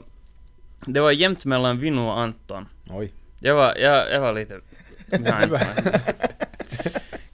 Det 0.86 0.99
var 0.99 1.12
jämnt 1.12 1.45
mellan 1.45 1.80
Vino 1.80 2.02
och 2.02 2.20
Anton. 2.20 2.68
Oj. 2.89 3.12
Jag 3.39 3.56
var, 3.56 3.76
jag, 3.76 4.12
jag 4.12 4.22
var 4.22 4.34
lite... 4.34 4.60
Nej, 5.08 5.49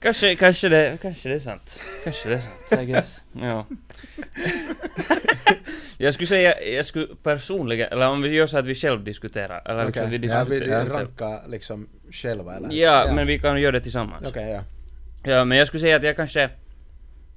kanske, 0.00 0.36
kanske, 0.36 0.68
det, 0.68 0.98
kanske 1.02 1.28
det 1.28 1.34
är 1.34 1.38
sant. 1.38 1.80
Kanske 2.04 2.28
det 2.28 2.34
är 2.34 2.40
sant, 2.40 2.82
I 2.82 2.84
guess. 2.84 3.22
Ja. 3.32 3.66
jag 5.98 6.14
skulle 6.14 6.26
säga, 6.26 6.60
jag 6.60 6.86
skulle 6.86 7.06
personligen, 7.22 7.92
eller 7.92 8.08
om 8.08 8.22
vi 8.22 8.28
gör 8.28 8.46
så 8.46 8.58
att 8.58 8.66
vi 8.66 8.74
själv 8.74 9.04
diskuterar, 9.04 9.62
eller 9.64 9.86
liksom 9.86 10.06
Okej, 10.06 10.18
vi 10.18 10.26
ja, 10.26 10.44
vi 10.44 10.58
diskuterar. 10.58 10.86
rankar 10.86 11.42
liksom 11.48 11.88
själva 12.10 12.56
eller? 12.56 12.72
Ja, 12.72 13.12
men 13.14 13.26
vi 13.26 13.38
kan 13.38 13.60
göra 13.60 13.72
det 13.72 13.80
tillsammans. 13.80 14.26
Okej, 14.28 14.50
ja. 14.50 14.62
Ja, 15.30 15.44
men 15.44 15.58
jag 15.58 15.66
skulle 15.66 15.80
säga 15.80 15.96
att 15.96 16.02
jag 16.02 16.16
kanske... 16.16 16.50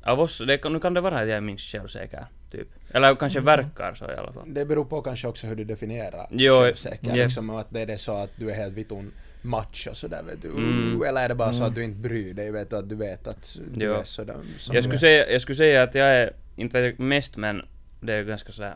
Av 0.03 0.19
oss, 0.19 0.37
det, 0.47 0.69
nu 0.69 0.79
kan 0.79 0.93
det 0.93 1.01
vara 1.01 1.19
att 1.19 1.27
jag 1.27 1.37
är 1.37 1.41
minst 1.41 1.71
självsäker, 1.71 2.25
typ. 2.51 2.67
Eller 2.93 3.15
kanske 3.15 3.39
verkar 3.39 3.93
så 3.93 4.11
i 4.11 4.15
alla 4.15 4.33
fall. 4.33 4.53
Det 4.53 4.65
beror 4.65 4.85
på 4.85 5.01
kanske 5.01 5.27
också 5.27 5.47
hur 5.47 5.55
du 5.55 5.63
definierar 5.63 6.27
Jo, 6.31 6.53
självsäker. 6.53 7.07
ja. 7.07 7.15
Liksom 7.23 7.49
att 7.49 7.67
det 7.69 7.81
är 7.81 7.85
det 7.85 7.97
så 7.97 8.15
att 8.17 8.29
du 8.35 8.51
är 8.51 8.55
helt 8.55 8.73
vitun 8.73 9.11
macho 9.41 9.93
sådär 9.93 10.23
vet 10.23 10.41
du. 10.41 10.47
Mm. 10.49 11.01
Eller 11.07 11.21
är 11.23 11.29
det 11.29 11.35
bara 11.35 11.53
så 11.53 11.63
att 11.63 11.75
du 11.75 11.83
inte 11.83 11.97
bryr 11.99 12.33
dig, 12.33 12.51
vet 12.51 12.69
du, 12.69 12.75
att 12.77 12.89
du 12.89 12.95
vet 12.95 13.27
att 13.27 13.57
du 13.73 13.85
Jo. 13.85 13.93
är 13.93 14.03
sådär. 14.03 14.35
Jag 14.71 14.83
skulle, 14.83 14.99
säga, 14.99 15.31
jag 15.31 15.41
skulle 15.41 15.55
säga 15.55 15.83
att 15.83 15.95
jag 15.95 16.07
är, 16.07 16.33
inte 16.55 16.81
vet 16.81 16.95
jag 16.99 17.05
mest 17.05 17.37
men, 17.37 17.61
det 18.01 18.13
är 18.13 18.23
ganska 18.23 18.51
sådär, 18.51 18.75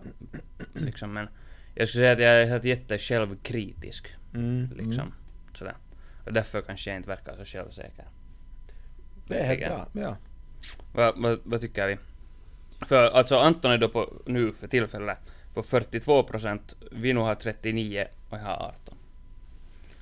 liksom 0.74 1.14
men, 1.14 1.28
jag 1.76 1.88
skulle 1.88 2.02
säga 2.02 2.12
att 2.12 2.20
jag 2.20 2.32
är 2.42 2.46
helt 2.46 2.66
jätte 2.66 2.98
självkritisk, 2.98 4.08
Mm. 4.36 4.70
liksom. 4.78 5.14
Sådär. 5.54 5.76
Och 6.26 6.34
därför 6.34 6.62
kanske 6.62 6.90
jag 6.90 6.98
inte 6.98 7.10
verkar 7.10 7.36
så 7.38 7.46
självsäker. 7.46 8.06
Det 9.28 9.36
är 9.38 9.46
helt 9.46 9.60
bra, 9.60 9.88
ja. 9.94 10.18
Vad, 10.94 11.22
vad, 11.22 11.40
vad 11.44 11.62
tycker 11.62 11.88
vi? 11.88 11.98
För 12.86 13.04
alltså 13.04 13.38
Anton 13.38 13.72
är 13.72 13.78
då 13.78 13.90
på, 13.90 14.14
nu 14.26 14.52
för 14.52 14.68
tillfället 14.68 15.18
på 15.54 15.62
42%, 15.62 16.60
Vino 16.92 17.20
har 17.20 17.36
39 17.36 18.08
och 18.30 18.38
jag 18.38 18.44
har 18.44 18.74
18. 18.86 18.98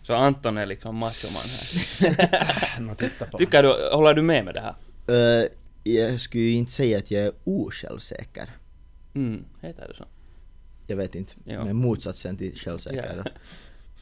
Så 0.03 0.13
Anton 0.13 0.57
är 0.57 0.65
liksom 0.65 0.95
machoman 0.95 1.43
här. 1.43 2.79
Nå, 2.79 2.95
titta 2.95 3.25
på. 3.25 3.37
Tycker 3.37 3.63
du, 3.63 3.69
håller 3.95 4.13
du 4.13 4.21
med 4.21 4.45
med 4.45 4.53
det 4.53 4.61
här? 4.61 4.75
Eh, 5.43 5.47
jag 5.83 6.21
skulle 6.21 6.43
ju 6.43 6.51
inte 6.51 6.71
säga 6.71 6.97
att 6.97 7.11
jag 7.11 7.23
är 7.23 7.31
osjälvsäker. 7.43 8.49
Mm, 9.13 9.45
heter 9.61 9.87
det 9.87 9.95
så? 9.95 10.05
Jag 10.87 10.97
vet 10.97 11.15
inte. 11.15 11.33
Ja. 11.45 11.65
Men 11.65 11.75
motsatsen 11.75 12.37
till 12.37 12.59
självsäker. 12.59 13.31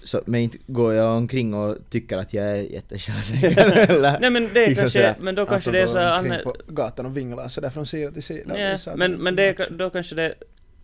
Så, 0.03 0.21
men 0.25 0.41
inte 0.41 0.57
går 0.67 0.93
jag 0.93 1.17
omkring 1.17 1.53
och 1.53 1.77
tycker 1.89 2.17
att 2.17 2.33
jag 2.33 2.45
är 2.45 2.55
jättesjälvsäker 2.55 3.89
eller 3.89 4.19
Nej 4.21 4.29
men 4.29 4.49
det 4.53 4.63
är 4.63 4.67
liksom 4.67 4.83
kanske, 4.89 5.15
men 5.19 5.35
då 5.35 5.45
kanske 5.45 5.71
det 5.71 5.81
är 5.81 5.87
så 5.87 5.97
Anne, 5.99 6.39
på 6.43 6.55
gatan 6.67 7.05
och 7.05 7.17
vinglar 7.17 7.47
sådär 7.47 7.69
från 7.69 7.85
sida 7.85 8.11
till 8.11 8.23
sida. 8.23 8.53
nej, 8.53 8.77
men, 8.95 9.13
men 9.13 9.35
det, 9.35 9.57
matchar. 9.59 9.73
då 9.73 9.89
kanske 9.89 10.15
det 10.15 10.33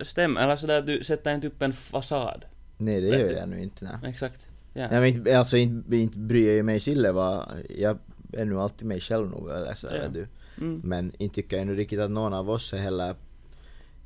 stämmer, 0.00 0.40
eller 0.40 0.56
sådär 0.56 0.78
att 0.78 0.86
du 0.86 1.04
sätter 1.04 1.34
inte 1.34 1.46
upp 1.46 1.62
en 1.62 1.72
fasad. 1.72 2.44
Nej 2.76 3.00
det 3.00 3.06
gör 3.08 3.30
jag 3.30 3.48
nu 3.48 3.62
inte. 3.62 3.84
Nej. 4.02 4.10
Exakt. 4.10 4.48
Ja. 4.74 4.82
Ja, 4.82 4.88
men 4.90 5.04
inte, 5.04 5.38
alltså 5.38 5.56
inte, 5.56 5.96
inte 5.96 6.18
bryr 6.18 6.46
jag 6.46 6.54
ju 6.54 6.62
mig 6.62 6.80
sille 6.80 7.12
vad, 7.12 7.44
jag 7.78 7.98
är 8.32 8.44
nu 8.44 8.58
alltid 8.58 8.86
mig 8.86 9.00
själv 9.00 9.30
nog 9.30 9.50
eller 9.50 9.74
så, 9.74 9.86
Ja. 9.86 10.08
du. 10.12 10.26
Mm. 10.58 10.80
Men 10.84 11.12
inte 11.18 11.34
tycker 11.34 11.56
jag 11.56 11.66
nu 11.66 11.74
riktigt 11.74 12.00
att 12.00 12.10
någon 12.10 12.34
av 12.34 12.50
oss 12.50 12.72
är 12.72 12.78
heller 12.78 13.14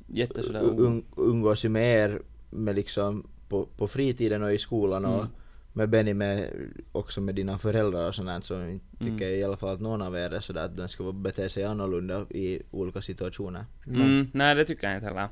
Jätte 0.07 0.43
sådär 0.43 0.61
u- 0.61 0.85
um, 0.85 1.05
umgås 1.17 1.65
ju 1.65 1.69
med 1.69 1.95
er 2.03 2.21
med 2.49 2.75
liksom 2.75 3.27
på, 3.53 3.65
på 3.77 3.87
fritiden 3.87 4.43
och 4.43 4.53
i 4.53 4.57
skolan 4.57 5.05
och 5.05 5.19
Mm. 5.19 5.27
med 5.73 5.89
Benny 5.89 6.13
med 6.13 6.49
också 6.91 7.21
med 7.21 7.35
dina 7.35 7.57
föräldrar 7.57 8.07
och 8.07 8.15
sånt 8.15 8.45
så 8.45 8.67
inte 8.67 8.85
tycker 8.97 9.11
Mm. 9.11 9.21
jag 9.21 9.37
i 9.37 9.43
alla 9.43 9.57
fall 9.57 9.73
att 9.75 9.81
någon 9.81 10.01
av 10.01 10.15
er 10.15 10.33
är 10.33 10.39
sådär 10.39 10.65
att 10.65 10.77
den 10.77 10.89
ska 10.89 11.11
bete 11.11 11.49
sig 11.49 11.63
annorlunda 11.63 12.25
i 12.29 12.61
olika 12.71 13.01
situationer. 13.01 13.65
Mm, 13.87 14.27
nej 14.33 14.55
det 14.55 14.65
tycker 14.65 14.87
jag 14.87 14.95
inte 14.97 15.07
heller. 15.07 15.27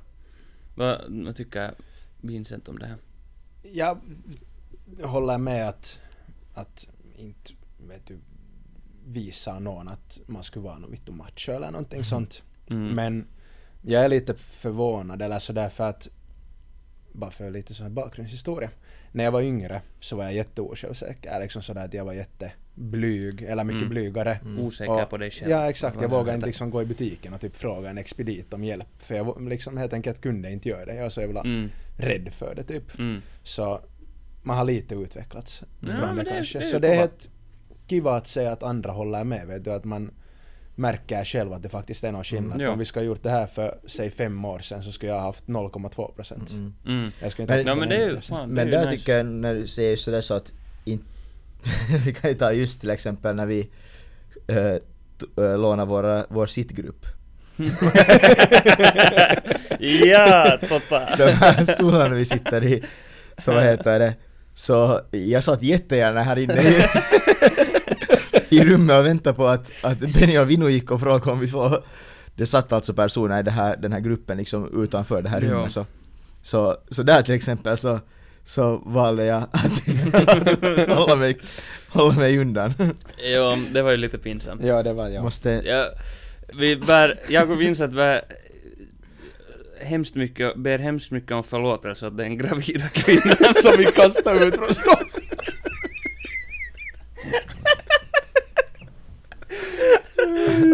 Vad, 0.76 1.01
vad 1.26 1.36
tycker 1.36 1.74
Vincent 2.22 2.67
om 2.69 2.80
det 2.80 2.86
här? 2.86 2.97
Jag 3.74 3.97
håller 5.03 5.38
med 5.38 5.69
att, 5.69 5.99
att 6.53 6.88
inte, 7.17 7.53
vet 7.88 8.05
du, 8.07 8.17
visa 9.05 9.59
någon 9.59 9.88
att 9.88 10.19
man 10.28 10.43
skulle 10.43 10.63
vara 10.65 10.78
någon 10.80 10.91
vittu 10.91 11.11
macho 11.11 11.51
eller 11.51 11.72
någonting 11.72 12.03
sånt. 12.03 12.43
Mm. 12.69 12.88
Men 12.95 13.28
jag 13.82 14.05
är 14.05 14.09
lite 14.09 14.34
förvånad 14.36 15.22
eller 15.22 15.39
sådär 15.39 15.69
för 15.69 15.89
att 15.89 16.07
bara 17.14 17.32
för 17.32 17.51
lite 17.51 17.74
sån 17.74 17.84
här 17.86 17.91
bakgrundshistoria. 17.93 18.70
När 19.12 19.24
jag 19.24 19.32
var 19.32 19.41
yngre 19.41 19.82
så 19.99 20.16
var 20.16 20.24
jag 20.24 20.34
jätteosjälvsäker, 20.34 21.39
liksom 21.41 21.62
sådär 21.62 21.86
att 21.86 21.93
jag 21.93 22.05
var 22.05 22.14
jätteblyg, 22.14 23.41
eller 23.41 23.64
mycket 23.64 23.82
Mm. 23.82 23.89
blygare. 23.89 24.39
Osäker 24.59 25.03
Och- 25.03 25.09
på 25.09 25.18
dig 25.18 25.32
själv. 25.32 25.51
Ja 25.51 25.70
exakt, 25.70 26.01
jag 26.01 26.09
vågade 26.09 26.34
inte 26.36 26.47
liksom 26.47 26.70
gå 26.70 26.82
i 26.82 26.86
butiken 26.86 27.34
och 27.34 27.41
typ 27.41 27.55
fråga 27.55 27.89
en 27.89 27.97
expedit 27.97 28.53
om 28.53 28.64
hjälp. 28.64 28.88
För 28.97 29.16
jag 29.16 29.49
liksom 29.49 29.78
helt 29.78 29.93
enkelt 29.93 30.22
kunde 30.22 30.51
inte 30.51 30.70
göra 30.70 30.86
det. 30.86 30.95
Jag 30.95 31.03
var 31.03 31.09
så 31.09 31.22
jävla 31.22 31.41
Mm, 31.41 31.70
rädd 31.97 32.30
för 32.34 32.55
det 32.55 32.64
typ. 32.64 32.99
mm. 32.99 33.22
Så 33.43 33.82
man 34.43 34.57
har 34.57 34.66
lite 34.66 34.95
utvecklats 34.95 35.64
Ja, 35.82 35.88
från 35.95 36.16
men 36.16 36.16
det, 36.18 36.24
det 36.24 36.30
kanske. 36.36 36.59
det 36.59 36.66
är 36.66 36.70
så 36.72 36.80
det 36.80 36.88
är 36.88 36.95
helt 36.95 37.30
kiva 37.88 38.16
att 38.16 38.28
se 38.28 38.45
att 38.45 38.64
andra 38.64 38.91
håller 38.91 39.24
med, 39.24 39.47
vet 39.47 39.64
du, 39.64 39.72
att 39.72 39.86
man 39.86 40.12
märker 40.76 41.26
själv 41.26 41.53
att 41.53 41.63
det 41.63 41.69
faktiskt 41.69 42.03
är 42.03 42.11
någon 42.11 42.24
skillnad. 42.24 42.53
Mm, 42.53 42.65
ja. 42.65 42.72
om 42.72 42.80
vi 42.80 42.86
ska 42.86 42.99
ha 42.99 43.05
gjort 43.05 43.24
det 43.24 43.30
här 43.30 43.47
för, 43.47 43.78
säg 43.86 44.11
fem 44.11 44.45
år 44.45 44.59
sedan 44.59 44.84
så 44.84 44.91
skulle 44.91 45.11
jag 45.11 45.19
ha 45.19 45.26
haft 45.26 45.45
0,2 45.47 46.15
procent. 46.15 46.51
Mm. 46.51 46.74
Mm. 46.88 47.11
Jag 47.22 47.32
skulle 47.32 47.43
inte 47.43 47.53
Men- 47.55 47.67
haft 47.67 47.67
Ja 47.67 47.76
men 47.76 47.89
det 47.89 47.95
är 48.03 48.09
ju 48.09 48.22
fan, 48.22 48.49
Men 48.49 48.67
det 48.69 48.78
är 48.78 48.84
där 48.84 48.91
nice. 48.91 48.97
tycker 48.99 49.17
jag 49.17 49.26
när 49.26 49.55
du 49.55 49.67
säger 49.67 49.95
sådär 49.95 50.22
så 50.22 50.34
att 50.34 50.51
in, 50.86 51.03
vi 52.05 52.13
kan 52.13 52.30
ju 52.30 52.36
ta 52.36 52.51
just 52.53 52.80
till 52.80 52.89
exempel 52.89 53.36
när 53.36 53.45
vi 53.45 53.69
äh, 54.47 54.76
lånar 55.57 55.86
våra, 55.86 56.26
vår 56.30 56.45
sittgrupp. 56.45 57.05
ja, 59.80 60.57
tota. 60.69 61.15
De 61.17 61.24
här 61.32 61.65
stolarna 61.65 62.15
vi 62.15 62.26
sitter 62.26 62.63
i, 62.63 62.84
så 63.38 63.51
vad 63.51 63.63
heter 63.63 63.99
det, 63.99 64.13
så 64.55 65.01
jag 65.11 65.43
satt 65.43 65.63
jättegärna 65.63 66.24
här 66.24 66.39
inne 66.39 66.53
i, 68.52 68.66
rummet 68.66 68.97
och 68.97 69.06
väntade 69.06 69.36
på 69.36 69.47
att, 69.47 69.72
att 69.82 69.99
Benny 69.99 70.38
och 70.38 70.49
Vino 70.49 70.70
gick 70.70 70.91
och 70.91 70.99
frågade 70.99 71.32
om 71.32 71.39
vi 71.39 71.47
får 71.47 71.84
det 72.36 72.45
satt 72.47 72.72
alltså 72.74 72.93
personer 72.93 73.39
i 73.39 73.43
det 73.43 73.52
här, 73.52 73.78
den 73.78 73.93
här 73.93 73.99
gruppen 73.99 74.38
liksom 74.38 74.84
utanför 74.84 75.22
det 75.22 75.30
här 75.30 75.41
Ja. 75.41 75.49
rummet 75.52 75.72
så, 75.72 75.86
så, 76.43 76.78
så 76.91 77.04
där 77.04 77.22
till 77.22 77.34
exempel 77.36 77.78
så, 77.78 77.99
så 78.43 78.78
valde 78.86 79.26
jag 79.26 79.43
att 79.52 80.89
hålla, 80.97 81.16
mig, 81.16 81.38
hålla 81.89 82.14
mig 82.16 82.38
undan. 82.39 82.74
Jo, 83.34 83.56
det 83.74 83.82
var 83.82 83.91
ju 83.91 83.97
lite 83.97 84.18
pinsamt. 84.18 84.62
Ja, 84.66 84.84
det 84.84 84.93
var 84.93 85.08
jag. 85.08 85.24
Måste, 85.24 85.49
Ja, 85.66 85.86
vi 86.54 86.76
bär, 86.76 87.20
jag 87.30 87.52
och 87.52 87.62
Vincent 87.62 87.93
bär 87.95 88.22
hemskt 89.82 90.16
mycket, 90.16 90.56
ber 90.56 90.80
hemskt 90.80 91.12
mycket 91.12 91.32
om 91.32 91.43
förlåtelse 91.43 92.08
åt 92.08 92.18
den 92.18 92.38
gravida 92.38 92.88
kvinnan 92.89 93.54
som 93.64 93.74
vi 93.78 93.86
kastade 93.86 94.45
ut 94.45 94.56
från 94.56 94.74
skåpet. 94.74 95.20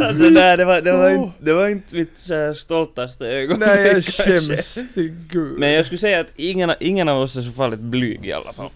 Alltså 0.08 0.30
nej, 0.30 0.58
det 0.58 0.66
var, 0.66 0.82
det 0.82 0.92
var, 0.92 1.10
inte, 1.10 1.32
det 1.40 1.54
var 1.54 1.68
inte 1.68 1.96
mitt 1.96 2.12
så 2.18 2.34
här 2.34 2.54
stoltaste 2.54 3.28
ögonblick 3.28 3.70
Nej, 3.70 3.88
jag 3.88 4.06
skäms 4.06 4.94
till 4.94 5.16
gud. 5.30 5.60
Men 5.60 5.72
jag 5.72 5.86
skulle 5.86 6.00
säga 6.00 6.20
att 6.20 6.32
ingen, 6.36 6.74
ingen 6.80 7.10
av 7.10 7.22
oss 7.22 7.36
är 7.36 7.42
så 7.42 7.52
farligt 7.52 7.80
blyg 7.80 8.26
i 8.26 8.34
alla 8.34 8.54
fall. 8.54 8.70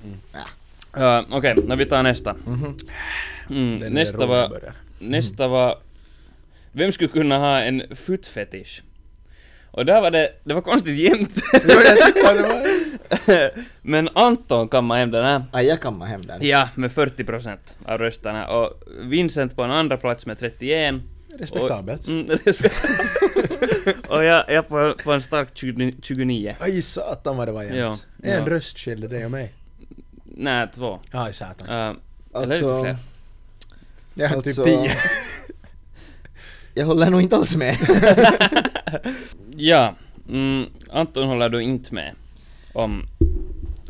Uh, 0.97 1.21
Okej, 1.29 1.55
när 1.67 1.75
vi 1.75 1.85
tar 1.85 2.03
nästa. 2.03 2.35
mhm. 2.45 2.77
Mm, 3.49 3.93
nästa 3.93 4.25
var, 4.25 4.59
nästa 4.99 5.47
var... 5.47 5.77
Vem 6.71 6.91
skulle 6.91 7.09
kunna 7.09 7.37
ha 7.37 7.59
en 7.59 7.83
footfetish? 7.95 8.81
Och 9.71 9.85
där 9.85 10.01
var 10.01 10.11
det, 10.11 10.31
det 10.43 10.53
var 10.53 10.61
konstigt 10.61 11.11
var... 12.23 12.67
Men 13.81 14.09
Anton 14.13 14.67
kammade 14.67 14.99
hem 14.99 15.11
den 15.11 15.25
här. 15.25 15.43
Aj, 15.51 15.65
jag 15.65 15.81
kammar 15.81 16.05
hem 16.05 16.21
den. 16.21 16.47
Ja, 16.47 16.69
med 16.75 16.91
40% 16.91 17.57
av 17.85 17.97
rösterna. 17.97 18.47
Och 18.47 18.83
Vincent 19.01 19.55
på 19.55 19.63
en 19.63 19.71
andra 19.71 19.97
plats 19.97 20.25
med 20.25 20.39
31. 20.39 20.95
Respektabelt. 21.39 22.01
Och, 22.01 22.09
mm, 22.09 22.27
respektabelt. 22.45 24.07
och 24.07 24.23
jag, 24.23 24.43
jag 24.47 24.67
på, 24.67 24.93
på 25.03 25.11
en 25.11 25.21
stark 25.21 25.49
20, 25.53 25.95
29. 26.01 26.55
Aj 26.59 26.81
satan 26.81 27.37
vad 27.37 27.47
det 27.47 27.51
var 27.51 27.63
jämnt. 27.63 27.77
Ja, 27.77 28.29
En 28.29 28.43
ja. 28.43 28.49
röst 28.49 28.79
skilde 28.79 29.07
dig 29.07 29.25
och 29.25 29.31
mig. 29.31 29.53
Nej, 30.23 30.67
två. 30.75 30.99
Aj 31.11 31.33
satan. 31.33 31.69
Uh, 31.69 31.75
eller 31.75 32.45
lite 32.45 32.65
Alltså, 32.65 32.83
fler. 32.83 32.97
Jag 34.13 34.29
har 34.29 34.35
alltså, 34.35 34.63
typ 34.63 34.65
tio. 34.65 34.97
Jag 36.73 36.85
håller 36.85 37.09
nog 37.09 37.21
inte 37.21 37.35
alls 37.35 37.55
med. 37.55 37.77
Ja, 39.55 39.95
mm, 40.29 40.65
Anton 40.89 41.27
håller 41.27 41.49
då 41.49 41.61
inte 41.61 41.93
med 41.93 42.15
om 42.73 43.07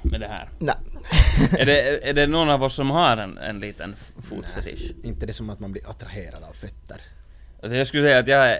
med 0.03 0.19
det 0.19 0.27
här. 0.27 0.49
Nej. 0.59 0.75
är, 1.59 1.65
det, 1.65 2.09
är 2.09 2.13
det 2.13 2.27
någon 2.27 2.49
av 2.49 2.63
oss 2.63 2.75
som 2.75 2.91
har 2.91 3.17
en, 3.17 3.37
en 3.37 3.59
liten 3.59 3.95
fotfetisch? 4.29 4.91
Inte 5.03 5.25
det 5.25 5.33
som 5.33 5.49
att 5.49 5.59
man 5.59 5.71
blir 5.71 5.89
attraherad 5.89 6.43
av 6.43 6.53
fötter. 6.53 7.01
Alltså 7.61 7.75
jag 7.75 7.87
skulle 7.87 8.03
säga 8.03 8.19
att 8.19 8.27
jag 8.27 8.51
är 8.51 8.59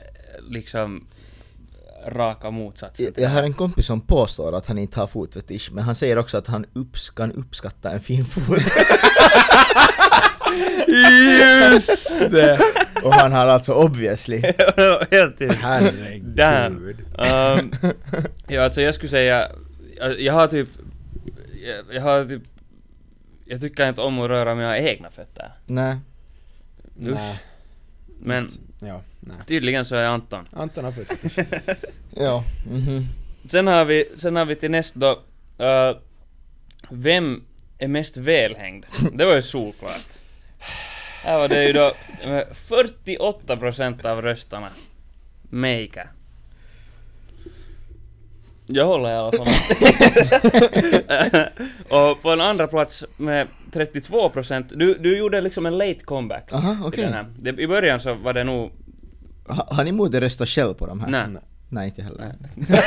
liksom 0.49 1.07
raka 2.07 2.51
motsatsen 2.51 3.05
Jag, 3.15 3.24
jag 3.24 3.30
har 3.30 3.43
en 3.43 3.53
kompis 3.53 3.86
som 3.86 4.01
påstår 4.01 4.57
att 4.57 4.65
han 4.65 4.78
inte 4.78 4.99
har 4.99 5.07
fotfetisch, 5.07 5.69
men 5.72 5.84
han 5.84 5.95
säger 5.95 6.17
också 6.17 6.38
att 6.38 6.47
han 6.47 6.65
upps, 6.74 7.09
kan 7.09 7.32
uppskatta 7.32 7.91
en 7.91 7.99
fin 7.99 8.26
fot. 8.26 8.45
Just 11.72 12.20
det! 12.32 12.60
Och 13.04 13.14
han 13.14 13.32
har 13.32 13.47
alltså 13.47 13.74
obviously. 13.74 14.38
Helt 15.12 15.38
till. 15.38 15.52
Herregud. 15.52 16.36
Damn. 16.36 16.95
Um, 17.18 17.74
ja, 18.47 18.64
alltså 18.64 18.82
jag 18.82 18.95
skulle 18.95 19.10
säga, 19.10 19.47
jag, 19.97 20.20
jag 20.22 20.34
har 20.34 20.47
typ, 20.47 20.70
jag, 21.68 21.95
jag 21.95 22.02
har 22.02 22.26
typ, 22.26 22.41
jag 23.45 23.62
tycker 23.62 23.89
inte 23.89 24.02
om 24.02 24.20
att 24.20 24.30
röra 24.30 24.56
mina 24.56 24.78
egna 24.80 25.12
fötter. 25.12 25.52
Nej. 25.66 25.95
Nej. 26.95 27.14
Usch. 27.14 27.41
Men 28.24 28.49
Ja, 28.80 29.02
nej. 29.20 29.38
tydligen 29.47 29.86
så 29.86 29.95
är 29.95 30.06
Anton. 30.08 30.47
Anton 30.52 30.84
har 30.86 30.91
fotfetisch. 30.91 31.45
Ja. 32.16 32.43
Mhm. 32.72 33.06
Sen 33.49 33.68
har 33.68 33.86
vi, 33.86 34.06
sen 34.18 34.36
har 34.36 34.45
vi 34.45 34.56
till 34.56 34.72
nästa 34.72 34.99
då, 34.99 35.12
uh, 35.66 35.97
vem 36.89 37.43
är 37.78 37.88
mest 37.88 38.18
välhängd? 38.18 38.86
Det 39.14 39.26
var 39.26 39.36
ju 39.36 39.41
solklart. 39.41 40.20
Här 41.24 41.38
var 41.38 41.47
det 41.47 41.67
ju 41.67 41.74
då 41.74 41.88
eh, 42.22 42.43
48% 42.67 44.05
av 44.05 44.22
röstarna. 44.22 44.67
Meika. 45.49 46.07
Jag 48.65 48.86
håller 48.86 49.09
i 49.09 49.13
alla 49.13 49.32
fall 49.32 49.47
Och 52.11 52.22
på 52.22 52.30
en 52.30 52.41
andra 52.41 52.67
plats 52.67 53.03
med 53.17 53.47
32% 53.72 54.65
du, 54.76 54.93
du 54.93 55.17
gjorde 55.17 55.41
liksom 55.41 55.65
en 55.65 55.78
late 55.78 55.99
comeback. 56.05 56.53
Aha, 56.53 56.78
okej. 56.86 57.13
Det, 57.39 57.59
I 57.59 57.67
början 57.67 57.99
så 57.99 58.13
var 58.13 58.34
det 58.34 58.43
nog... 58.43 58.72
Ha, 59.47 59.67
har 59.72 59.84
ni 59.84 59.91
modet 59.91 60.22
rösta 60.22 60.45
själv 60.45 60.74
på 60.74 60.86
de 60.86 60.99
här? 60.99 61.07
Nej. 61.07 61.41
Nej. 61.74 61.88
Inte 61.88 62.01
heller. 62.01 62.36
Jag 62.55 62.78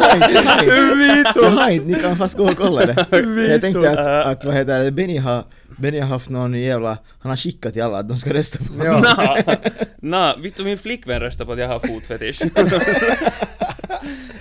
har 0.00 0.14
inte, 0.16 0.32
jag 0.32 0.42
har 0.42 0.62
inte. 0.62 1.32
Jag 1.40 1.50
har 1.50 1.70
inte, 1.70 1.86
ni 1.86 1.94
kan 1.94 2.16
fast 2.16 2.36
gå 2.36 2.44
och 2.44 2.56
kolla 2.56 2.86
det. 2.86 3.06
Jag 3.48 3.60
tänkte 3.60 3.90
att, 3.90 4.26
att 4.26 4.44
vad 4.44 4.54
heter 4.54 4.84
det, 4.84 4.90
Benny 4.90 5.18
har, 5.18 5.44
Benny 5.78 5.98
har 5.98 6.08
haft 6.08 6.30
någon 6.30 6.54
jävla, 6.54 6.98
han 7.18 7.30
har 7.30 7.36
skickat 7.36 7.72
till 7.72 7.82
alla 7.82 7.98
att 7.98 8.08
de 8.08 8.18
ska 8.18 8.34
rösta 8.34 8.58
på 8.58 8.72
honom. 8.72 9.04
Nå, 9.16 9.36
nå, 9.96 10.36
vet 10.42 10.56
du 10.56 10.64
min 10.64 10.78
flickvän 10.78 11.20
röstar 11.20 11.44
på 11.44 11.52
att 11.52 11.58
jag 11.58 11.68
har 11.68 11.80
fotfetisch. 11.80 12.38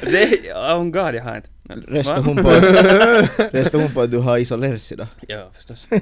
det, 0.02 0.54
oh 0.54 0.84
god 0.84 1.16
jag 1.16 1.24
har 1.24 1.36
inte. 1.36 1.50
Röstar 1.88 2.22
hon 2.22 2.36
på, 2.36 2.50
röstar 3.58 3.80
hon 3.80 3.92
på 3.92 4.02
att 4.02 4.12
du 4.12 4.18
har 4.18 4.38
isolersi 4.38 4.96
då? 4.96 5.08
Ja, 5.28 5.50
förstås. 5.54 5.88
uh, 5.92 6.00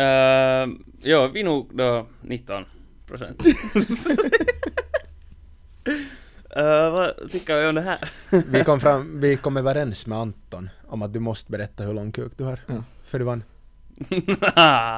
uh, 0.00 0.68
ja, 1.02 1.30
vi 1.34 1.42
nog 1.42 1.70
då 1.76 2.06
19 2.20 2.64
procent. 3.06 3.42
Uh, 6.56 6.90
vad 6.92 7.30
tycker 7.30 7.60
vi 7.60 7.68
om 7.68 7.74
det 7.74 7.80
här? 7.80 8.10
Vi 8.50 8.64
kom, 8.64 8.80
fram, 8.80 9.20
vi 9.20 9.36
kom 9.36 9.56
överens 9.56 10.06
med 10.06 10.18
Anton 10.18 10.70
om 10.86 11.02
att 11.02 11.12
du 11.12 11.20
måste 11.20 11.50
berätta 11.50 11.84
hur 11.84 11.94
lång 11.94 12.12
kuk 12.12 12.32
du 12.36 12.44
har. 12.44 12.60
Ja. 12.66 12.84
För 13.04 13.18
du 13.18 13.24
vann. 13.24 13.42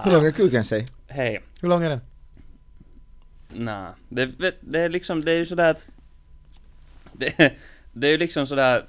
Hur 0.05 0.13
lång 0.13 0.27
är 0.27 0.31
kuken 0.31 0.65
sig? 0.65 0.87
Hej. 1.09 1.43
Hur 1.61 1.69
lång 1.69 1.83
är 1.83 1.91
den? 1.91 2.01
Nja, 3.55 3.95
det, 4.09 4.55
det 4.61 4.81
är 4.81 4.89
liksom, 4.89 5.25
det 5.25 5.33
är 5.33 5.37
ju 5.37 5.47
sådär 5.47 5.71
att... 5.71 5.87
Det, 7.13 7.55
det 7.93 8.07
är 8.07 8.11
ju 8.11 8.19
liksom 8.19 8.47
sådär... 8.47 8.87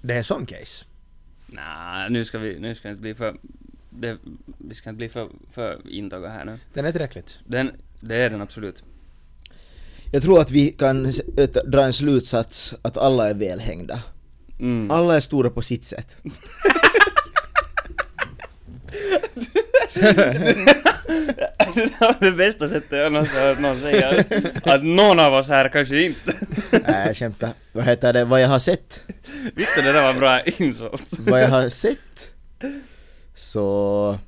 Det 0.00 0.14
är 0.14 0.22
sån 0.22 0.46
case. 0.46 0.84
Nja, 1.46 2.08
nu 2.10 2.24
ska 2.24 2.38
vi, 2.38 2.60
nu 2.60 2.74
ska 2.74 2.88
det 2.88 2.92
inte 2.92 3.02
bli 3.02 3.14
för... 3.14 3.36
Det, 3.90 4.18
vi 4.58 4.74
ska 4.74 4.90
inte 4.90 4.98
bli 4.98 5.08
för, 5.08 5.28
för 5.50 5.90
intaga 5.90 6.28
här 6.28 6.44
nu. 6.44 6.58
Den 6.72 6.84
är 6.84 6.92
tillräckligt. 6.92 7.40
Den, 7.46 7.72
det 8.00 8.16
är 8.16 8.30
den 8.30 8.40
absolut. 8.40 8.84
Jag 10.12 10.22
tror 10.22 10.40
att 10.40 10.50
vi 10.50 10.70
kan 10.70 11.12
dra 11.64 11.84
en 11.84 11.92
slutsats 11.92 12.74
att 12.82 12.96
alla 12.96 13.28
är 13.28 13.34
välhängda. 13.34 14.02
Mm. 14.60 14.90
Alla 14.90 15.16
är 15.16 15.20
stora 15.20 15.50
på 15.50 15.62
sitt 15.62 15.86
sätt. 15.86 16.16
det 22.20 22.32
bästa 22.32 22.68
sättet 22.68 22.98
jag 22.98 23.12
någonsin 23.12 23.36
hört 23.36 23.58
någon 23.58 23.80
säga. 23.80 24.24
Att 24.62 24.84
någon 24.84 25.20
av 25.20 25.34
oss 25.34 25.48
här 25.48 25.68
kanske 25.68 26.02
inte. 26.02 26.34
Nej, 26.70 27.06
jag 27.06 27.16
skämtar. 27.16 27.52
Vad 27.72 27.84
heter 27.84 28.12
det? 28.12 28.24
Vad 28.24 28.40
jag 28.40 28.48
har 28.48 28.58
sett? 28.58 29.04
Vittu 29.54 29.82
det 29.82 29.92
där 29.92 30.12
var 30.12 30.20
bra 30.20 30.40
insult. 30.40 31.18
Vad 31.18 31.42
jag 31.42 31.48
har 31.48 31.68
sett? 31.68 32.32
Så... 33.36 34.18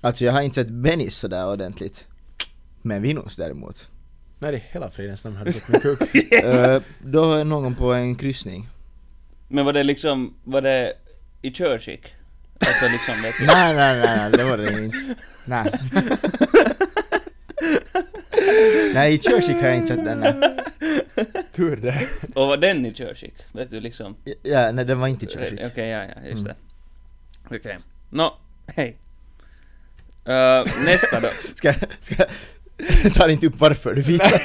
Alltså 0.00 0.24
jag 0.24 0.32
har 0.32 0.42
inte 0.42 0.54
sett 0.54 0.68
Bennis 0.68 1.16
sådär 1.16 1.48
ordentligt. 1.48 2.06
Men 2.82 3.02
Vinus 3.02 3.36
däremot. 3.36 3.88
Nej, 4.44 4.52
det 4.52 4.58
är 4.58 4.62
hela 4.72 4.90
fridens 4.90 5.24
namn 5.24 5.36
har 5.36 5.44
du 5.44 5.52
sett 5.52 5.68
min 5.68 5.80
kuk. 5.80 5.98
då 6.98 7.32
är 7.32 7.44
någon 7.44 7.74
på 7.74 7.92
en 7.92 8.16
kryssning. 8.16 8.68
Men 9.48 9.64
var 9.64 9.72
det 9.72 9.82
liksom, 9.82 10.34
var 10.44 10.60
det 10.60 10.92
i 11.42 11.50
körskick? 11.50 12.14
Alltså 12.60 12.88
liksom 12.92 13.22
vet 13.22 13.34
du. 13.38 13.46
Nej, 13.46 13.76
nej, 13.76 14.00
nej, 14.00 14.16
nej, 14.16 14.30
det 14.32 14.44
var 14.44 14.56
det 14.56 14.82
inte. 14.84 14.96
Nej. 15.48 15.72
nej, 18.94 19.14
i 19.14 19.18
körskick 19.18 19.56
har 19.56 19.66
jag 19.68 19.76
inte 19.76 19.88
sett 19.88 20.04
den. 20.04 20.20
nej. 20.20 20.34
Tur 21.52 21.76
det. 21.76 22.08
Och 22.34 22.46
var 22.48 22.56
den 22.56 22.86
i 22.86 22.94
körskick? 22.94 23.34
Vet 23.52 23.70
du 23.70 23.80
liksom? 23.80 24.16
Ja, 24.42 24.72
nej 24.72 24.84
den 24.84 25.00
var 25.00 25.08
inte 25.08 25.24
i 25.24 25.28
Okej, 25.28 25.50
körskick. 25.50 25.78
ja, 25.78 25.84
ja, 25.84 26.04
just 26.30 26.46
Mm. 26.46 26.56
det. 27.48 27.56
Okej. 27.56 27.78
Nå, 28.10 28.38
hej. 28.66 28.96
Uh, 30.28 30.66
nästa 30.84 31.20
då. 31.20 31.28
Ska, 31.54 31.74
ska, 32.00 32.24
tar 33.14 33.28
inte 33.28 33.46
upp 33.46 33.60
varför 33.60 33.94
du 33.94 34.02
visar 34.02 34.30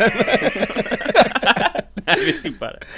Nej, 2.06 2.16
vi 2.26 2.34
skippar 2.34 2.80
det. 2.80 2.86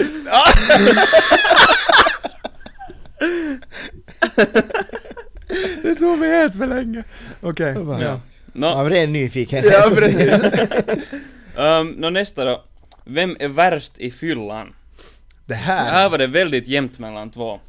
Det 5.84 5.96
tog 5.96 6.20
mig 6.20 6.30
helt 6.32 6.56
för 6.56 6.68
länge. 6.68 7.04
Okej. 7.42 7.74
Ja. 7.74 8.02
Ja. 8.02 8.22
Nå, 8.54 8.68
Av 8.68 8.90
ren 8.90 9.14
nyfikenhet. 9.14 9.74
Ja, 9.74 9.90
precis. 9.96 10.34
um, 11.56 11.88
nå 11.88 12.10
nästa 12.10 12.46
då. 12.46 12.64
Vem 13.06 13.38
är 13.40 13.48
värst 13.48 14.00
i 14.00 14.12
fyllan? 14.12 14.74
Det 15.46 15.56
Här 15.56 15.92
här. 15.92 16.10
var 16.10 16.18
det 16.18 16.28
väldigt 16.28 16.68
jämnt 16.68 17.00
mellan 17.00 17.30
två. 17.32 17.60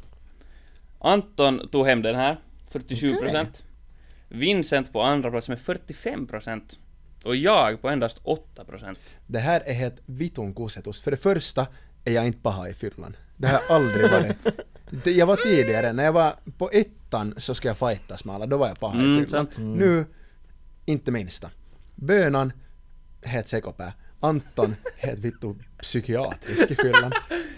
Anton 0.99 1.67
tog 1.71 1.87
hem 1.87 2.01
den 2.01 2.15
här, 2.15 2.37
47%. 2.73 3.45
Vincent 4.29 4.93
på 4.93 5.01
andra 5.01 5.31
plats 5.31 5.49
med 5.49 5.57
45%. 5.57 6.61
Och 7.23 7.35
jag 7.35 7.81
på 7.81 7.89
endast 7.89 8.21
8%. 8.23 8.95
Det 9.27 9.39
här 9.39 9.61
är 9.65 9.73
helt 9.73 9.95
vitun 10.05 10.53
kusetus. 10.53 11.01
För 11.01 11.11
det 11.11 11.17
första 11.17 11.67
är 12.05 12.11
jag 12.13 12.25
inte 12.27 12.39
paha 12.39 12.69
i 12.69 12.73
fyllan. 12.73 13.15
Det 13.37 13.47
har 13.47 13.53
jag 13.53 13.75
aldrig 13.77 14.11
varit. 14.11 14.35
Det- 15.03 15.11
Jag 15.11 15.25
var 15.25 15.35
tidigare, 15.35 15.93
när 15.93 16.03
jag 16.03 16.13
var 16.13 16.33
på 16.57 16.69
ettan 16.73 17.33
så 17.37 17.55
ska 17.55 17.67
jag 17.67 17.77
fightas 17.77 18.25
med 18.25 18.35
alla, 18.35 18.45
då 18.45 18.57
var 18.57 18.67
jag 18.67 18.79
paha 18.79 18.93
Mm, 18.93 19.23
i 19.23 19.25
fyllan. 19.25 19.45
sant. 19.47 19.57
Nu, 19.57 20.05
inte 20.85 21.11
minsta. 21.11 21.49
Bönan, 21.95 22.53
helt 23.21 23.47
sekopää. 23.47 23.93
Anton, 24.19 24.75
helt 24.97 25.19
vittu 25.19 25.53
psykiatrisk 25.81 26.71
i 26.71 26.75
fyllan. 26.75 27.11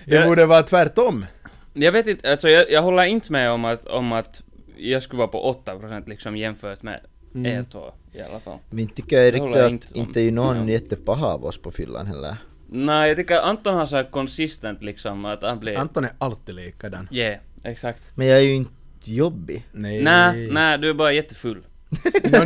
Det 0.06 0.26
borde 0.28 0.46
vara 0.46 0.64
tvärtom. 0.64 1.26
Jag 1.74 1.92
vet 1.92 2.08
inte, 2.08 2.32
alltså 2.32 2.50
jag, 2.50 2.66
jag 2.72 2.82
håller 2.82 3.04
inte 3.04 3.32
med 3.32 3.52
om 3.52 3.66
att, 3.66 3.86
om 3.86 4.12
att 4.12 4.44
jag 4.78 5.04
skulle 5.04 5.18
vara 5.18 5.28
på 5.28 5.62
8% 5.66 6.10
liksom 6.10 6.38
jämfört 6.38 6.82
med 6.84 7.00
Mm. 7.36 7.46
er 7.46 7.66
två 7.72 7.94
i 8.18 8.22
alla 8.22 8.40
fall. 8.40 8.58
Men 8.70 8.88
tycker 8.88 9.22
jag 9.22 9.34
riktigt 9.34 9.56
jag 9.56 9.66
att 9.66 9.72
inte 9.72 9.88
inte, 10.00 10.20
om. 10.20 10.28
är 10.28 10.32
någon 10.32 10.68
Ja. 10.68 10.74
jättepaha 10.74 11.28
av 11.28 11.46
oss 11.46 11.58
på 11.58 11.72
fyllan 11.72 12.08
heller. 12.08 12.36
Nej, 12.70 13.08
jag 13.08 13.18
tycker 13.18 13.42
Anton 13.42 13.76
har 13.76 13.86
så 13.86 13.96
här 13.96 14.04
konsistent 14.12 14.84
liksom 14.84 15.26
att 15.26 15.42
han 15.44 15.60
blir... 15.60 15.78
Anton 15.78 16.04
är 16.06 16.12
alltid 16.18 16.56
likadan. 16.56 17.08
Yeah, 17.12 17.40
exakt. 17.64 18.12
Men 18.16 18.28
jag 18.28 18.38
är 18.38 18.44
ju 18.44 18.56
inte 18.56 18.72
jobbig. 19.04 19.66
Nej. 19.72 20.04
Nej, 20.04 20.50
nej, 20.52 20.78
du 20.78 20.90
är 20.90 20.94
bara 20.94 21.12
jättefull. 21.12 21.58
No. 22.24 22.46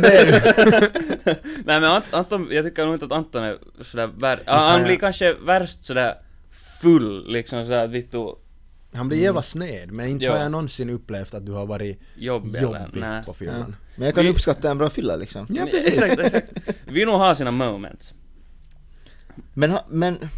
Nej 1.64 1.80
men 1.80 1.84
Ant- 1.84 2.02
Anton, 2.10 2.48
jag 2.50 2.64
tycker 2.64 2.84
nog 2.84 2.94
inte 2.94 3.04
att 3.04 3.12
Anton 3.12 3.42
är 3.42 3.58
sådär 3.82 4.06
vär... 4.18 4.36
kan 4.36 4.54
Han 4.58 4.82
blir 4.84 4.96
kanske 4.96 5.34
värst 5.34 5.84
sådär 5.84 6.14
full, 6.82 7.32
liksom 7.32 7.64
sådär 7.64 7.86
vittu 7.86 8.18
Han 8.92 9.08
blir 9.08 9.18
jävla 9.22 9.42
sned, 9.42 9.92
men 9.92 10.08
inte 10.08 10.24
Ja. 10.24 10.32
har 10.32 10.38
jag 10.38 10.50
någonsin 10.52 10.90
upplevt 10.90 11.34
att 11.34 11.46
du 11.46 11.52
har 11.52 11.66
varit 11.66 12.00
jobbig 12.16 12.54
eller... 12.54 12.62
jobbig 12.84 13.00
Nej. 13.00 13.24
på 13.24 13.30
Ja. 13.30 13.34
fyllan. 13.34 13.76
Men 13.96 14.06
jag 14.06 14.14
kan 14.14 14.24
Vi- 14.24 14.30
uppskatta 14.30 14.70
en 14.70 14.78
bra 14.78 14.90
fylla 14.90 15.16
liksom. 15.16 15.46
Ja, 15.48 15.54
Men- 15.54 15.70
precis. 15.70 16.02
Exakt, 16.02 16.20
exakt. 16.20 16.52
Vi 16.84 17.04
nog 17.04 17.14
har 17.14 17.34
sina 17.34 17.50
moments. 17.50 18.14
Men, 19.54 19.70
ha- 19.70 19.86
men 19.88 20.28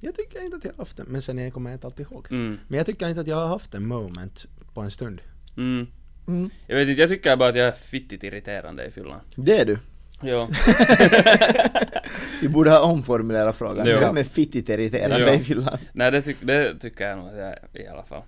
Jag 0.00 0.14
tycker 0.14 0.44
inte 0.44 0.56
att 0.56 0.64
jag 0.64 0.72
har 0.72 0.78
haft 0.78 0.96
det, 0.96 1.04
men 1.06 1.22
sen 1.22 1.38
jag 1.38 1.52
kommer 1.52 1.70
jag 1.70 1.76
inte 1.76 1.86
alltid 1.86 2.06
ihåg. 2.06 2.26
Mm. 2.30 2.58
Men 2.68 2.76
jag 2.76 2.86
tycker 2.86 3.08
inte 3.08 3.20
att 3.20 3.26
jag 3.26 3.36
har 3.36 3.48
haft 3.48 3.74
en 3.74 3.86
moment 3.86 4.46
på 4.74 4.80
en 4.80 4.90
stund. 4.90 5.20
Mm. 5.56 5.86
mm, 6.28 6.50
Jag 6.66 6.76
vet 6.76 6.88
inte, 6.88 7.00
jag 7.00 7.10
tycker 7.10 7.36
bara 7.36 7.48
att 7.48 7.56
jag 7.56 7.66
är 7.66 7.72
fittigt 7.72 8.22
irriterande 8.24 8.84
i 8.86 8.90
fyllan. 8.90 9.20
det 9.36 9.58
är 9.58 9.64
du. 9.64 9.78
Jo. 10.22 10.48
Vi 12.42 12.48
borde 12.48 12.70
ha 12.70 12.80
omformulerat 12.80 13.56
frågan. 13.56 13.86
Jo. 13.86 13.98
Vem 14.00 14.16
är 14.16 14.24
fittigt 14.24 14.68
irriterande 14.68 15.20
Ja. 15.26 15.34
i 15.34 15.38
fyllan? 15.38 15.78
Nej 15.92 16.10
det, 16.10 16.22
tyck, 16.22 16.36
det 16.40 16.78
tycker 16.78 17.08
jag 17.08 17.18
nog 17.18 17.26
att 17.28 17.34
jag 17.36 17.46
är 17.48 17.58
i 17.72 17.86
alla 17.88 18.02
fall. 18.02 18.22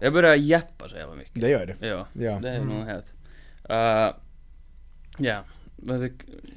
Jag 0.00 0.12
börjar 0.12 0.34
jappa 0.34 0.88
så 0.88 0.96
jävla 0.96 1.14
mycket. 1.14 1.40
Det 1.40 1.48
gör 1.48 1.66
du. 1.80 1.86
Ja, 1.86 2.06
Ja. 2.12 2.38
det 2.42 2.48
är 2.50 2.60
nog 2.60 2.84
helt... 2.84 3.12
Uh, 3.70 3.76
ja, 5.18 5.42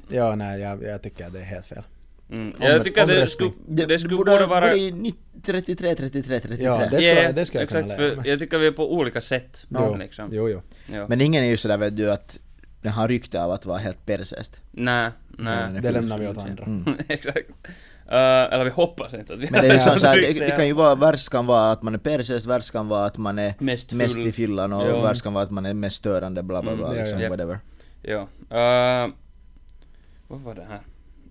Ja, 0.08 0.34
nej, 0.34 0.60
jag, 0.60 0.82
jag 0.82 1.02
tycker 1.02 1.26
att 1.26 1.32
det 1.32 1.38
är 1.38 1.44
helt 1.44 1.66
fel. 1.66 1.82
mm. 2.30 2.54
Om- 2.60 2.66
Jag 2.66 2.84
tycker 2.84 3.02
att 3.02 3.08
det 3.08 3.28
skulle, 3.28 3.50
det 3.66 3.98
skulle 3.98 4.16
borde 4.16 4.30
vara... 4.30 4.46
varit 4.46 4.94
ni- 4.94 5.14
33, 5.44 5.94
33, 5.94 6.22
33. 6.40 6.64
Ja, 6.64 6.78
det 6.78 6.86
ska- 6.88 7.00
Yeah, 7.00 7.34
det 7.34 7.46
ska 7.46 7.58
jag 7.60 7.68
kunna 7.68 7.80
exakt, 7.80 8.00
leva 8.00 8.10
för 8.10 8.16
med. 8.16 8.26
jag 8.26 8.38
tycker 8.38 8.58
vi 8.58 8.66
är 8.66 8.72
på 8.72 8.94
olika 8.94 9.20
sätt. 9.20 9.66
Jo, 9.68 9.94
Liksom. 9.96 10.28
jo, 10.32 10.48
jo. 10.50 10.62
Ja. 10.92 11.06
Men 11.08 11.20
ingen 11.20 11.44
är 11.44 11.48
ju 11.48 11.56
sådär 11.56 11.78
vet 11.78 11.96
du 11.96 12.12
att 12.12 12.38
den 12.82 12.92
har 12.92 13.08
rykte 13.08 13.42
av 13.42 13.50
att 13.50 13.66
vara 13.66 13.78
helt 13.78 14.06
persest. 14.06 14.60
Nej, 14.70 15.10
Nej. 15.28 15.80
Det 15.82 15.90
lämnar 15.90 16.18
vi 16.18 16.28
åt 16.28 16.38
andra. 16.38 16.64
Mm. 16.64 16.98
exakt. 17.08 17.50
Uh, 18.06 18.18
eller 18.18 18.64
vi 18.64 18.70
hoppas 18.70 19.14
inte 19.14 19.32
att 19.32 19.38
vi 19.38 19.48
Men 19.50 19.60
det 19.62 19.68
är 19.68 19.72
ju 19.72 19.78
har 19.78 19.88
som 19.90 19.98
såhär, 19.98 20.16
det, 20.16 20.32
det 20.40 20.48
ja. 20.48 20.56
kan 20.56 20.66
ju 20.66 20.72
vara, 20.72 20.94
värst 20.94 21.28
kan 21.28 21.46
vara 21.46 21.70
att 21.70 21.82
man 21.82 21.94
är 21.94 21.98
persest, 21.98 22.46
värst 22.46 22.70
kan 22.72 22.88
vara 22.88 23.04
att 23.06 23.18
man 23.18 23.38
är 23.38 23.54
Mest 23.58 23.92
mest 23.92 24.18
i 24.18 24.32
fyllan 24.32 24.72
och 24.72 24.88
Ja. 24.88 25.02
värst 25.02 25.22
kan 25.22 25.32
vara 25.32 25.44
att 25.44 25.50
man 25.50 25.66
är 25.66 25.74
mest 25.74 25.96
störande 25.96 26.42
bla 26.42 26.62
bla 26.62 26.72
Mm, 26.72 26.84
bla 26.84 26.96
ja, 26.96 27.02
liksom, 27.02 27.20
ja. 27.20 27.28
whatever. 27.28 27.58
Ja. 28.02 28.20
Uh, 28.20 29.12
vad 30.28 30.40
var 30.40 30.54
det 30.54 30.66
här 30.68 30.80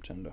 sen 0.08 0.24
då? 0.24 0.30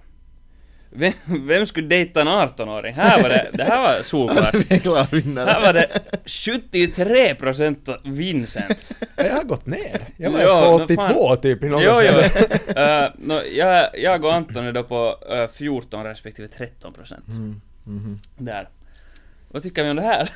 Vem, 0.90 1.12
vem 1.26 1.66
skulle 1.66 1.88
dejta 1.88 2.20
en 2.20 2.28
18-åring? 2.28 2.94
Här 2.94 3.22
var 3.22 3.28
det, 3.28 3.50
det 3.52 3.64
här 3.64 3.82
var 3.82 4.02
solklart. 4.02 4.52
Det 4.68 4.74
är 4.74 4.78
klar 4.78 5.06
vinnare. 5.12 5.50
Här 5.50 5.60
var 5.60 5.72
det 5.72 5.88
73% 6.24 7.98
Vincent. 8.04 8.92
Ja, 9.16 9.24
Jag 9.26 9.34
har 9.34 9.44
gått 9.44 9.66
ner. 9.66 10.08
Jag 10.16 10.30
var 10.30 10.40
Ja, 10.40 10.64
på 10.64 10.72
men 10.72 10.84
82 10.84 11.28
fan. 11.28 11.40
typ 11.40 11.64
i 11.64 11.68
något 11.68 11.82
Jo, 11.84 11.92
jo. 12.02 12.18
Uh, 12.18 13.08
no, 13.18 13.42
jag, 13.52 13.88
jag 13.98 14.24
och 14.24 14.34
Anton 14.34 14.66
är 14.66 14.72
då 14.72 14.82
på 14.82 15.16
uh, 15.32 15.48
14 15.52 16.04
respektive 16.04 16.48
13%. 16.48 17.14
Mm, 17.28 17.60
mhm. 17.84 18.20
Där. 18.36 18.68
Vad 19.48 19.62
tycker 19.62 19.84
vi 19.84 19.90
om 19.90 19.96
det 19.96 20.02
här? 20.02 20.30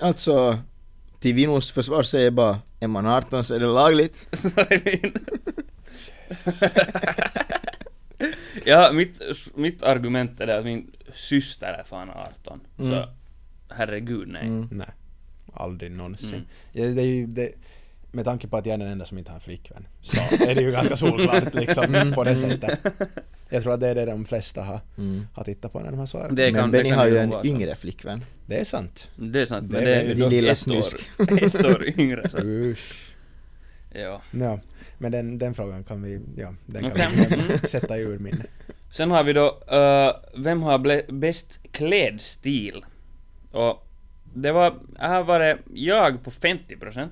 Alltså, 0.00 0.58
till 1.20 1.34
Vinos 1.34 1.72
försvar 1.72 2.02
säger 2.02 2.24
jag 2.24 2.34
bara, 2.34 2.60
är 2.80 2.86
man 2.86 3.06
18 3.06 3.44
så 3.44 3.54
är 3.54 3.58
det 3.58 3.66
lagligt. 3.66 4.28
Ja, 8.64 8.90
mitt, 8.92 9.20
mitt 9.54 9.82
argument 9.82 10.40
är 10.40 10.46
det 10.46 10.58
att 10.58 10.64
min 10.64 10.92
syster 11.14 11.66
är 11.66 11.84
fan 11.84 12.10
18. 12.10 12.60
Mm. 12.78 12.90
Så, 12.92 13.08
herregud 13.74 14.28
nej. 14.28 14.46
Mm. 14.46 14.68
Nej, 14.72 14.88
aldrig 15.52 15.90
någonsin. 15.90 16.28
Mm. 16.34 16.44
Ja, 16.72 16.84
det 16.94 17.02
är 17.02 17.06
ju, 17.06 17.26
det, 17.26 17.52
med 18.12 18.24
tanke 18.24 18.48
på 18.48 18.56
att 18.56 18.66
jag 18.66 18.74
är 18.74 18.78
den 18.78 18.88
enda 18.88 19.04
som 19.04 19.18
inte 19.18 19.30
har 19.30 19.34
en 19.36 19.40
flickvän 19.40 19.86
så 20.00 20.20
är 20.48 20.54
det 20.54 20.60
ju 20.62 20.72
ganska 20.72 20.96
solklart 20.96 21.54
liksom 21.60 22.12
på 22.14 22.24
det 22.24 22.36
sättet. 22.36 22.86
Jag 23.48 23.62
tror 23.62 23.74
att 23.74 23.80
det 23.80 23.88
är 23.88 23.94
det 23.94 24.04
de 24.06 24.24
flesta 24.24 24.62
har, 24.62 24.80
Mm. 24.98 25.26
har 25.34 25.44
tittat 25.44 25.72
på 25.72 25.80
när 25.80 25.90
de 25.90 25.98
har 25.98 26.06
svarat. 26.06 26.36
Det 26.36 26.52
Men 26.52 26.60
kan, 26.62 26.70
Benny 26.70 26.82
det 26.84 26.88
kan 26.90 26.98
har 26.98 27.06
ju 27.06 27.18
en 27.18 27.30
vara 27.30 27.44
yngre 27.44 27.74
flickvän. 27.76 28.24
Det 28.46 28.60
är 28.60 28.64
sant. 28.64 29.08
Det 29.16 29.40
är 29.42 29.46
sant, 29.46 29.70
Det 29.70 29.72
men 29.72 29.82
är 29.82 29.86
det 29.86 29.94
är 30.10 30.14
din 30.14 30.18
dock 30.20 30.30
lilla 30.30 30.52
ett 30.52 30.68
år, 30.68 30.84
ett 31.46 31.64
år 31.64 32.00
yngre 32.00 32.28
så. 32.28 32.38
Usch. 32.38 33.14
Ja. 33.94 34.22
Ja, 34.30 34.60
men 34.98 35.12
den, 35.12 35.38
den 35.38 35.54
frågan 35.54 35.84
kan 35.84 36.02
vi, 36.02 36.20
ja, 36.36 36.54
den 36.66 36.82
kan 36.82 36.92
Okej. 36.92 37.26
vi 37.28 37.34
Mm. 37.34 37.58
sätta 37.64 37.98
i 37.98 38.00
ur 38.00 38.18
minne. 38.18 38.44
Sen 38.90 39.10
har 39.10 39.24
vi 39.24 39.32
då, 39.32 39.58
eh, 39.70 40.16
vem 40.42 40.62
har 40.62 41.12
bäst 41.12 41.60
klädstil? 41.72 42.84
Och 43.52 43.86
det 44.34 44.52
var, 44.52 44.74
här 44.98 45.22
var 45.22 45.40
det 45.40 45.58
jag 45.74 46.24
på 46.24 46.30
50%, 46.30 47.08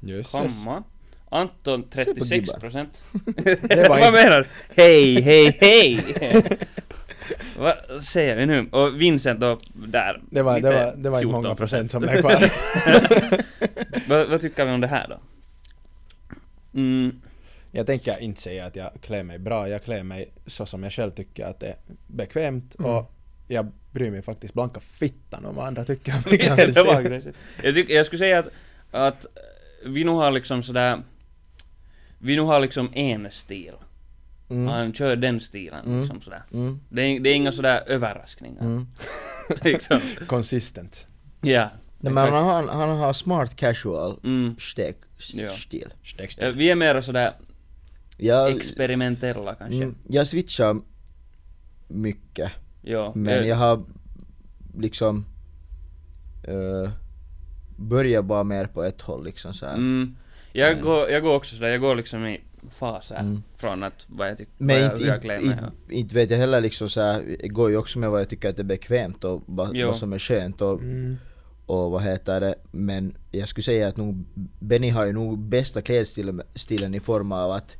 Jösses. 0.00 0.32
komma. 0.32 0.82
Anton 1.30 1.82
på 1.82 1.88
36%. 1.88 2.86
Det 3.62 3.88
var 3.88 3.98
Vad 4.00 4.12
menar 4.12 4.38
du? 4.40 4.46
Hej, 4.82 5.20
hej, 5.20 5.56
hej! 5.60 6.04
Vad 7.58 8.04
säger 8.04 8.36
vi 8.36 8.46
nu? 8.46 8.68
Och 8.72 9.00
Vincent 9.00 9.40
då, 9.40 9.58
där. 9.74 10.20
Det 10.30 10.42
var, 10.42 10.60
det 10.60 10.70
var, 10.70 10.94
det 10.96 11.10
var 11.10 11.18
inte 11.20 11.32
många 11.32 11.48
14%. 11.48 11.54
procent 11.54 11.90
som 11.90 12.02
blev 12.02 12.20
kvar. 12.20 12.50
vad, 14.08 14.28
vad 14.28 14.40
tycker 14.40 14.64
vi 14.66 14.72
om 14.72 14.80
det 14.80 14.86
här 14.86 15.06
då? 15.08 15.18
Mm, 16.74 17.20
Jag 17.76 17.86
tänker 17.86 18.18
inte 18.22 18.40
säga 18.40 18.66
att 18.66 18.76
jag 18.76 18.90
klär 19.00 19.22
mig 19.22 19.38
bra, 19.38 19.68
jag 19.68 19.84
klär 19.84 20.02
mig 20.02 20.32
så 20.46 20.66
som 20.66 20.82
jag 20.82 20.92
själv 20.92 21.10
tycker 21.10 21.46
att 21.46 21.60
det 21.60 21.66
är 21.68 21.76
bekvämt 22.06 22.74
och 22.74 23.12
jag 23.48 23.72
bryr 23.92 24.10
mig 24.10 24.22
faktiskt 24.22 24.54
blanka 24.54 24.80
fittan 24.80 25.44
om 25.44 25.54
vad 25.54 25.66
andra 25.66 25.84
tycker 25.84 26.14
om 26.14 26.22
min. 26.30 26.40
Jag, 27.62 27.74
tycker, 27.74 27.94
jag 27.94 28.06
skulle 28.06 28.18
säga 28.18 28.38
att, 28.38 28.48
att 28.90 29.26
vi 29.84 30.04
nog 30.04 30.16
har 30.16 30.30
liksom 30.30 30.62
sådär, 30.62 31.02
vi 32.18 32.36
nog 32.36 32.46
har 32.46 32.60
liksom 32.60 32.90
en 32.94 33.28
stil. 33.30 33.72
Mm. 34.50 34.66
Han 34.66 34.92
kör 34.92 35.16
den 35.16 35.40
stilen 35.40 35.84
Mm. 35.86 36.00
liksom 36.00 36.20
sådär. 36.20 36.42
Mm. 36.52 36.80
Det 36.88 37.02
är, 37.02 37.20
det 37.20 37.30
är 37.30 37.34
inga 37.34 37.52
sådär 37.52 37.82
överraskningar. 37.86 38.60
Mm. 38.60 38.86
liksom. 39.62 40.00
Consistent. 40.26 41.06
Ja. 41.40 41.70
Nej, 42.00 42.12
men 42.12 42.32
han, 42.32 42.68
han 42.68 42.88
har 42.98 43.12
smart 43.12 43.56
casual 43.56 44.20
Mm. 44.24 44.56
stek, 44.60 44.96
Ja. 45.34 45.52
stil. 45.52 45.92
Ja, 46.38 46.50
Vi 46.50 46.70
är 46.70 46.74
mer 46.74 47.00
sådär 47.00 47.32
Jag, 48.16 48.56
experimentella 48.56 49.54
kanske. 49.54 49.76
mm, 49.82 49.94
jag 50.08 50.26
switchar 50.26 50.80
mycket, 51.88 52.52
Ja. 52.82 53.12
men 53.14 53.38
eh, 53.42 53.48
jag 53.48 53.56
har 53.56 53.82
liksom 54.78 55.24
uh, 56.48 56.90
börjat 57.76 58.24
bara 58.24 58.44
mer 58.44 58.66
på 58.66 58.82
ett 58.84 59.00
håll 59.00 59.24
liksom 59.24 59.54
så 59.54 59.66
här. 59.66 59.74
Mm. 59.74 60.16
Jag, 60.52 60.74
Men- 60.76 60.84
går, 60.84 61.10
jag 61.10 61.22
går 61.22 61.34
också 61.36 61.56
sådär, 61.56 61.68
jag 61.68 61.80
går 61.80 61.96
liksom 61.96 62.26
i 62.26 62.40
faser 62.70 63.14
Mm. 63.16 63.42
från 63.56 63.82
att 63.82 64.06
vad 64.08 64.28
jag 64.30 64.38
tycker, 64.38 64.52
vad 64.58 64.66
Men 64.66 64.76
jag, 64.80 64.92
inte, 64.92 65.04
jag 65.04 65.22
klär 65.22 65.40
mig. 65.40 65.50
inte, 65.50 65.70
inte, 65.94 66.14
vet 66.14 66.30
jag 66.30 66.38
heller 66.38 66.60
liksom 66.60 66.88
så 66.88 67.00
här, 67.00 67.36
jag 67.40 67.50
går 67.52 67.70
ju 67.70 67.76
också 67.76 67.98
med 67.98 68.10
vad 68.10 68.20
jag 68.20 68.28
tycker 68.28 68.48
att 68.50 68.56
det 68.56 68.62
är 68.62 68.64
bekvämt 68.64 69.24
och 69.24 69.42
vad, 69.46 69.76
vad 69.82 69.96
som 69.96 70.12
är 70.12 70.18
skönt 70.18 70.62
och, 70.62 70.80
Mm. 70.80 71.16
och 71.66 71.90
vad 71.90 72.02
heter 72.02 72.40
det, 72.40 72.54
men 72.70 73.16
jag 73.30 73.48
skulle 73.48 73.62
säga 73.64 73.88
att 73.88 73.96
nog 73.96 74.24
Benny 74.60 74.88
har 74.90 75.04
ju 75.04 75.12
nog 75.12 75.38
bästa 75.38 75.82
klädstilen 75.82 76.42
stilen 76.54 76.94
i 76.94 77.00
form 77.00 77.32
av 77.32 77.50
att 77.50 77.76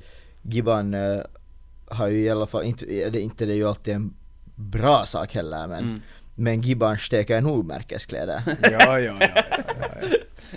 Giban 0.48 0.94
eh, 0.94 1.20
har 1.86 2.08
ju 2.08 2.18
i 2.20 2.30
alla 2.30 2.46
fall, 2.46 2.64
inte, 2.64 2.86
eller 3.02 3.18
inte 3.18 3.46
det 3.46 3.52
är 3.52 3.56
ju 3.56 3.68
alltid 3.68 3.94
en 3.94 4.14
bra 4.54 5.06
sak 5.06 5.34
heller 5.34 5.66
men, 5.66 5.84
Mm. 5.84 6.00
men 6.34 6.60
Giban 6.62 6.98
steker 6.98 7.40
nog 7.40 7.66
märkeskläder. 7.66 8.42
Ja, 8.62 8.70
ja, 8.70 8.98
ja, 8.98 9.14
ja, 9.20 9.28
ja, 9.48 9.54
ja. 10.02 10.08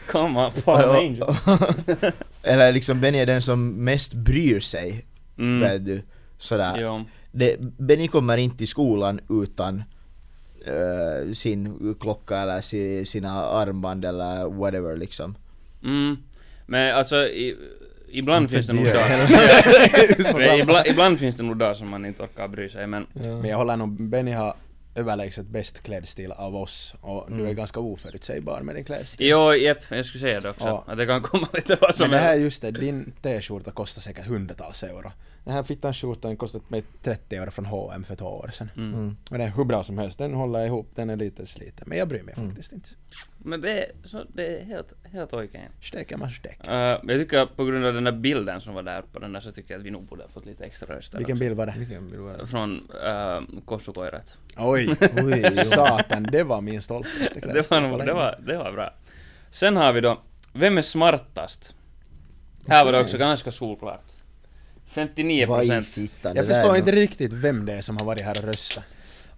Come 0.08 0.40
on, 0.46 0.52
Palm 0.66 0.90
Angel. 0.90 1.36
eller 2.44 2.72
liksom 2.72 3.02
Benny 3.02 3.18
är 3.18 3.26
den 3.26 3.42
som 3.42 3.70
mest 3.84 4.14
bryr 4.14 4.60
sig, 4.60 5.06
Mm. 5.38 5.60
vet 5.60 5.86
du, 5.86 6.02
sådär. 6.38 6.78
Jo. 6.82 7.04
det, 7.32 7.56
Benny 7.60 8.08
kommer 8.08 8.38
inte 8.38 8.58
till 8.58 8.68
skolan 8.68 9.20
utan 9.30 9.84
eh, 10.66 11.34
sin 11.34 11.96
klocka 12.00 12.38
eller 12.38 12.62
si, 12.62 13.06
sina 13.06 13.32
armband 13.46 14.06
eller 14.06 14.50
whatever 14.50 14.98
liksom. 14.98 15.36
Mm. 15.84 16.18
Men 16.66 16.96
alltså, 16.96 17.16
i, 17.16 17.58
ibland 18.18 18.50
finns 18.50 18.68
det 18.68 18.74
nog 18.74 18.86
dagar... 18.86 20.60
Ibland, 20.60 20.88
ibland 20.88 21.20
finns 21.20 21.38
det 21.38 21.44
nog 21.44 21.58
dagar 21.58 21.74
som 21.74 21.88
man 21.88 22.06
inte 22.06 22.24
orkar 22.24 22.48
bry 22.48 22.70
sig, 22.70 22.88
men... 22.88 23.08
Men 23.14 23.46
jag 23.46 23.58
håller 23.58 23.76
nog, 23.76 24.10
Benny 24.10 24.32
har 24.32 24.56
överlägset 24.96 25.48
bäst 25.48 25.84
klädstil 25.84 26.32
av 26.32 26.56
oss 26.56 26.96
och 27.02 27.28
du 27.32 27.48
är 27.48 27.54
ganska 27.54 27.80
oförutsägbar 27.80 28.62
med 28.62 28.76
din 28.76 28.86
klädstil. 28.86 29.28
Jo, 29.28 29.54
jepp, 29.54 29.78
jag 29.90 30.06
skulle 30.06 30.22
säga 30.22 30.40
det 30.42 30.50
också. 30.50 30.68
Ja. 30.68 30.84
Att 30.88 30.98
det 30.98 31.06
kan 31.06 31.22
komma 31.22 31.48
lite 31.54 31.78
vad 31.82 31.96
som 31.96 32.10
Men 32.10 32.12
det 32.12 32.24
här 32.24 32.34
är 32.36 32.40
helst. 32.40 32.44
just 32.44 32.62
det, 32.62 32.72
din 32.72 33.14
t-skjorta 33.22 33.72
kostar 33.72 34.02
säkert 34.02 34.26
hundratals 34.26 34.84
euro. 34.84 35.12
Den 35.44 35.54
här 35.54 35.64
fittan 35.64 35.94
skjortan 35.94 36.38
kostat 36.38 36.70
mig 36.70 36.84
30 37.04 37.36
euro 37.36 37.52
från 37.52 37.66
H&M 37.66 38.04
för 38.04 38.16
två 38.16 38.26
år 38.26 38.50
sedan. 38.54 38.70
Mm. 38.78 38.94
Mm. 38.94 39.18
Men 39.30 39.40
den 39.40 39.48
är 39.50 39.52
hur 39.56 39.64
bra 39.64 39.84
som 39.84 39.98
helst, 39.98 40.18
den 40.20 40.34
håller 40.34 40.66
ihop, 40.66 40.92
den 40.96 41.10
är 41.10 41.16
lite 41.16 41.46
sliten. 41.46 41.84
Men 41.90 41.98
jag 41.98 42.08
bryr 42.08 42.24
mig 42.24 42.34
Mm. 42.38 42.50
faktiskt 42.50 42.72
inte. 42.74 42.90
Men 43.38 43.62
det 43.62 43.84
är, 43.84 43.92
så, 44.06 44.24
det 44.34 44.60
är 44.60 44.64
helt, 44.64 44.94
helt 45.12 45.34
okej. 45.34 45.70
Steker 45.82 46.18
man 46.18 46.30
steker. 46.30 46.70
Uh, 46.72 47.00
jag 47.12 47.20
tycker 47.20 47.46
på 47.46 47.66
grund 47.66 47.86
av 47.86 47.94
den 47.94 48.04
där 48.04 48.12
bilden 48.12 48.62
som 48.62 48.74
var 48.74 48.84
där 48.84 49.02
på 49.02 49.20
den 49.20 49.34
där 49.34 49.42
så 49.42 49.52
tycker 49.52 49.74
jag 49.74 49.80
att 49.80 49.86
vi 49.86 49.92
nog 49.92 50.04
borde 50.04 50.24
ha 50.24 50.30
fått 50.30 50.46
lite 50.46 50.66
extra 50.66 50.96
röster 50.96 51.18
Vilken 51.18 51.34
också. 51.34 51.40
bild 51.40 51.58
var 51.58 51.66
det? 51.66 51.74
Vilken 51.78 52.10
bild 52.10 52.22
var 52.22 52.38
det? 52.38 52.48
Från 52.48 52.92
uh, 53.06 53.62
Kossukoirat. 53.66 54.38
Oj! 54.58 54.96
Oj. 55.24 55.56
Satan, 55.56 56.24
det 56.32 56.44
var 56.44 56.62
min 56.62 56.82
klädstil 56.82 57.42
Det 57.54 57.72
var, 57.72 57.82
nog, 57.82 58.00
det, 58.06 58.14
var, 58.14 58.40
det 58.48 58.58
var 58.58 58.72
bra. 58.72 58.94
Sen 59.52 59.78
har 59.78 59.94
vi 59.94 60.02
då, 60.02 60.18
vem 60.54 60.78
är 60.78 60.82
smartast? 60.82 61.76
Här 62.68 62.86
var 62.86 62.92
det 62.92 63.02
också 63.02 63.18
ganska 63.18 63.52
solklart. 63.52 64.04
59 65.00 65.46
Vad 65.48 65.64
i 65.64 65.68
procent. 65.68 66.12
Jag 66.22 66.48
förstår 66.48 66.78
inte 66.78 66.92
riktigt 66.92 67.34
vem 67.34 67.66
det 67.66 67.74
är 67.74 67.82
som 67.82 67.98
har 67.98 68.06
varit 68.06 68.22
här 68.22 68.38
och 68.38 68.44
röstat. 68.44 68.84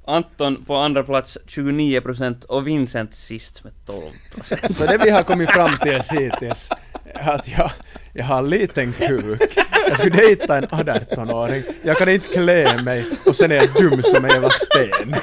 Anton 0.05 0.65
på 0.65 0.75
andra 0.75 1.03
plats 1.03 1.37
29 1.47 2.01
procent 2.01 2.43
och 2.43 2.67
Vincent 2.67 3.13
sist 3.13 3.63
med 3.63 3.73
12 3.85 4.01
procent. 4.31 4.75
Så 4.75 4.85
det 4.85 4.97
vi 4.97 5.09
har 5.09 5.23
kommit 5.23 5.51
fram 5.51 5.71
till 5.77 6.01
hittills 6.19 6.69
är 7.05 7.29
att 7.29 7.47
jag, 7.47 7.71
jag 8.13 8.25
har 8.25 8.39
en 8.39 8.49
liten 8.49 8.93
kuk. 8.93 9.57
Jag 9.87 9.97
skulle 9.97 10.15
dejta 10.15 10.57
en 10.57 10.65
18-åring. 10.65 11.63
Jag 11.83 11.97
kan 11.97 12.09
inte 12.09 12.27
klä 12.27 12.81
mig 12.83 13.05
och 13.25 13.35
sen 13.35 13.51
är 13.51 13.55
jag 13.55 13.73
dum 13.73 14.03
som 14.03 14.25
en 14.25 14.31
jävla 14.31 14.49
sten. 14.49 15.15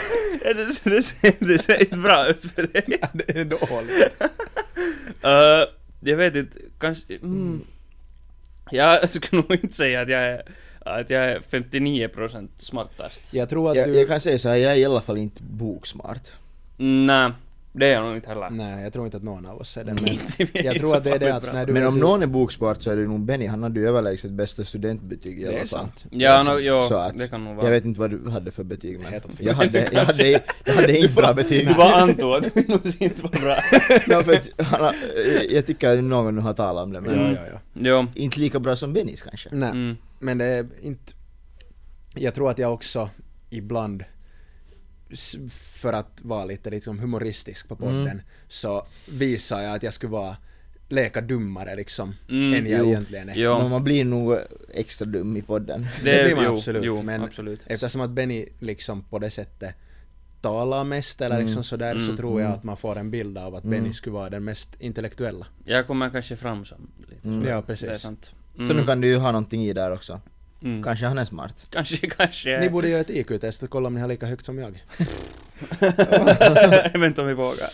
Ja, 0.45 0.55
det, 0.55 0.91
det, 0.91 1.03
ser, 1.03 1.35
det 1.39 1.59
ser 1.59 1.81
inte 1.81 1.97
bra 1.97 2.27
ut 2.27 2.45
för 2.55 2.63
dig. 2.63 3.01
Det 3.13 3.31
är 3.31 3.45
dåligt. 3.45 4.23
Uh, 5.25 5.75
jag 6.01 6.17
vet 6.17 6.37
inte, 6.37 6.59
kanske... 6.79 7.15
Mm. 7.15 7.65
Jag 8.71 9.09
skulle 9.15 9.43
nog 9.43 9.53
inte 9.53 9.75
säga 9.75 10.01
att 10.01 10.09
jag 10.09 10.23
är, 10.23 10.43
att 10.81 11.11
jag 11.11 11.25
är 11.25 11.41
59 11.49 12.09
procent 12.09 12.51
smartast. 12.59 13.35
Jag 13.35 13.49
tror 13.49 13.71
att 13.71 13.77
jag, 13.77 13.89
du... 13.89 13.99
jag 13.99 14.09
kan 14.09 14.21
säga 14.21 14.39
så 14.39 14.49
här, 14.49 14.57
jag 14.57 14.73
är 14.73 14.77
i 14.77 14.85
alla 14.85 15.01
fall 15.01 15.19
inte 15.19 15.43
boksmart. 15.43 16.29
Nej, 16.77 17.31
det 17.79 17.87
är 17.87 17.93
jag 17.93 18.05
nog 18.05 18.17
inte 18.17 18.29
heller. 18.29 18.51
Nej, 18.51 18.83
jag 18.85 18.93
tror 18.93 19.05
inte 19.05 19.17
att 19.17 19.23
någon 19.23 19.47
av 19.47 19.59
oss 19.61 19.77
är 19.77 19.85
det. 19.85 19.95
Men 20.53 20.65
jag 20.65 20.75
tror 20.75 20.97
att 20.97 21.05
det 21.05 21.11
är 21.11 21.19
det 21.19 21.35
att 21.35 21.53
när 21.53 21.67
du 21.67 21.73
Men 21.73 21.87
om 21.87 21.95
du- 21.95 22.01
någon 22.01 22.23
är 22.23 22.27
boksmart 22.27 22.83
så 22.83 22.91
är 22.91 22.97
det 22.97 23.03
nog 23.07 23.21
Benny, 23.21 23.47
han 23.47 23.63
hade 23.63 23.81
ju 23.81 23.89
överlägset 23.89 24.31
bästa 24.31 24.65
studentbetyg 24.65 25.39
i 25.39 25.43
Det 25.43 25.49
alla 25.49 25.57
är 25.59 25.61
fall. 25.61 25.69
sant. 25.69 26.07
Ja, 26.11 26.45
Det 26.45 26.51
är 26.51 26.55
no, 26.55 26.59
jo, 26.61 26.87
Så 26.89 26.95
att, 26.95 27.19
det 27.19 27.29
kan 27.29 27.45
nog 27.45 27.57
vara. 27.57 27.67
Jag 27.67 27.71
vet 27.73 27.85
inte 27.85 28.01
vad 28.01 28.11
du 28.11 28.31
hade 28.31 28.51
för 28.51 28.65
betyg 28.65 29.01
men 29.01 29.13
jag 29.13 29.55
hade, 29.55 29.89
jag 29.93 30.05
hade, 30.05 30.31
jag 30.65 30.75
hade 30.75 30.99
inte 30.99 31.15
bra 31.15 31.33
betyg. 31.35 31.69
Du 31.69 31.75
bara 31.75 31.95
antog 31.95 32.33
att 32.35 32.55
det 32.55 32.69
nog 32.69 32.81
inte 32.99 33.23
var 33.23 33.31
bra. 33.31 33.57
no, 34.19 34.23
för 34.25 34.33
att, 34.33 34.67
han 34.67 34.81
har, 34.81 34.95
jag 35.51 35.67
tycker 35.67 35.99
att 35.99 36.05
någon 36.05 36.35
nu 36.35 36.41
har 36.41 36.55
talat 36.55 36.85
om 36.85 36.93
det 36.93 37.01
men 37.01 37.15
Ja, 37.25 37.31
ja, 37.33 37.41
ja. 37.53 37.59
Jo. 37.75 38.07
inte 38.15 38.41
lika 38.41 38.59
bra 38.61 38.77
som 38.77 38.93
Bennys 38.93 39.23
kanske. 39.23 39.49
Nej, 39.53 39.71
Mm. 39.71 39.97
men 40.19 40.39
det 40.39 40.45
är 40.45 40.67
inte... 40.83 41.13
Jag 42.15 42.35
tror 42.35 42.51
att 42.51 42.59
jag 42.59 42.73
också 42.73 43.11
ibland 43.51 44.05
för 45.51 45.93
att 45.93 46.21
vara 46.23 46.45
lite 46.45 46.71
liksom 46.71 46.99
humoristisk 46.99 47.69
på 47.69 47.77
podden 47.77 48.01
Mm. 48.07 48.21
så 48.49 48.87
visar 49.09 49.61
jag 49.61 49.75
att 49.77 49.83
jag 49.83 49.95
skulle 49.95 50.11
vara 50.13 50.37
leka 50.89 51.21
dummare 51.21 51.77
liksom 51.77 52.15
Mm, 52.29 52.55
än 52.55 52.71
jag 52.71 52.79
jo. 52.81 52.87
egentligen 52.87 53.29
är. 53.29 53.35
Jo. 53.37 53.59
Men 53.59 53.71
man 53.71 53.85
blir 53.85 54.05
nog 54.05 54.39
extra 54.75 55.07
dum 55.07 55.37
i 55.37 55.43
podden. 55.43 55.87
Det 56.05 56.25
blir 56.25 56.35
man 56.37 56.45
jo, 56.45 56.55
absolut, 56.57 56.85
Jo, 56.85 57.03
men 57.03 57.23
absolut. 57.25 57.65
Eftersom 57.67 58.01
att 58.01 58.11
Benny 58.11 58.47
liksom 58.61 59.03
på 59.03 59.19
det 59.19 59.31
sättet 59.31 59.75
talar 60.41 60.85
mest 60.85 61.21
eller 61.21 61.37
Mm. 61.37 61.47
liksom 61.47 61.65
sådär 61.65 61.99
så 61.99 62.05
Mm, 62.05 62.17
tror 62.17 62.41
jag 62.41 62.47
mm. 62.47 62.59
att 62.59 62.65
man 62.65 62.77
får 62.77 62.99
en 62.99 63.11
bild 63.11 63.39
av 63.39 63.55
att 63.55 63.65
Mm. 63.65 63.79
Benny 63.83 63.93
skulle 63.95 64.15
vara 64.15 64.31
den 64.31 64.45
mest 64.45 64.77
intellektuella. 64.81 65.47
Jag 65.65 65.87
kommer 65.87 66.11
kanske 66.11 66.37
fram 66.37 66.65
som 66.65 66.91
lite 67.11 67.29
Mm. 67.29 67.41
sådär. 67.41 67.51
Ja, 67.55 67.63
precis. 67.63 67.87
Det 67.89 67.95
är 67.95 67.99
sant. 67.99 68.31
Så 68.57 68.63
nu 68.63 68.85
kan 68.85 69.01
du 69.01 69.09
ju 69.09 69.17
ha 69.17 69.33
någonting 69.33 69.65
i 69.65 69.73
där 69.73 69.91
också. 69.93 70.21
Mm. 70.63 70.83
Kanske 70.83 71.07
han 71.07 71.19
är 71.19 71.25
smart. 71.25 71.55
Kanske, 71.71 71.97
kanske. 72.17 72.61
Ni 72.61 72.71
borde 72.71 72.89
göra 72.89 73.01
ett 73.01 73.11
IQ-test 73.11 73.63
och 73.63 73.71
kolla 73.71 73.87
om 73.87 73.95
ni 73.95 74.01
har 74.01 74.09
lika 74.09 74.27
högt 74.27 74.45
som 74.45 74.59
jag. 74.59 74.85
Jag 76.93 76.99
vet 76.99 77.07
inte 77.07 77.21
om 77.21 77.27
vi 77.27 77.35
vågar. 77.35 77.69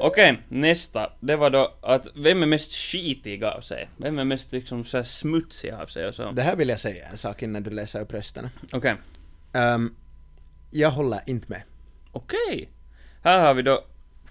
Okej, 0.00 0.42
nästa. 0.48 1.12
Det 1.20 1.36
var 1.36 1.50
då 1.50 1.74
att 1.80 2.06
vem 2.14 2.42
är 2.42 2.46
mest 2.46 2.72
skitig 2.72 3.44
av 3.44 3.60
sig? 3.60 3.88
Vem 3.96 4.18
är 4.18 4.24
mest 4.24 4.52
liksom 4.52 4.84
så 4.84 4.96
här 4.96 5.04
smutsig 5.04 5.70
av 5.70 5.86
sig 5.86 6.06
och 6.06 6.14
så? 6.14 6.30
Det 6.30 6.42
här 6.42 6.56
vill 6.56 6.68
jag 6.68 6.80
säga 6.80 7.08
en 7.08 7.16
sak 7.16 7.42
innan 7.42 7.62
du 7.62 7.70
läser 7.70 8.00
upp 8.00 8.12
rösterna. 8.12 8.50
Okej. 8.72 8.96
Ehm, 9.52 9.94
jag 10.70 10.90
håller 10.90 11.20
inte 11.26 11.50
med. 11.50 11.62
Okej. 12.12 12.68
Här 13.22 13.38
har 13.38 13.54
vi 13.54 13.62
då 13.62 13.84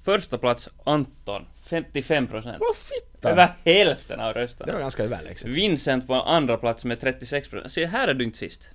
första 0.03 0.37
plats 0.37 0.69
Anton, 0.83 1.45
55 1.69 2.27
procent. 2.27 2.57
Vad 2.59 2.75
fitta! 2.75 3.29
Över 3.29 3.53
hälften 3.65 4.19
av 4.19 4.33
Det 4.33 4.39
var 4.39 4.41
rösterna. 4.41 4.79
ganska 4.79 5.03
överlägset. 5.03 5.47
Vincent 5.47 6.07
på 6.07 6.13
andra 6.13 6.57
plats 6.57 6.85
med 6.85 6.99
36 7.01 7.49
procent. 7.49 7.71
Se, 7.71 7.85
här 7.85 8.07
är 8.07 8.13
du 8.13 8.23
inte 8.23 8.37
sist. 8.37 8.69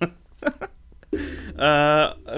uh, 0.00 0.08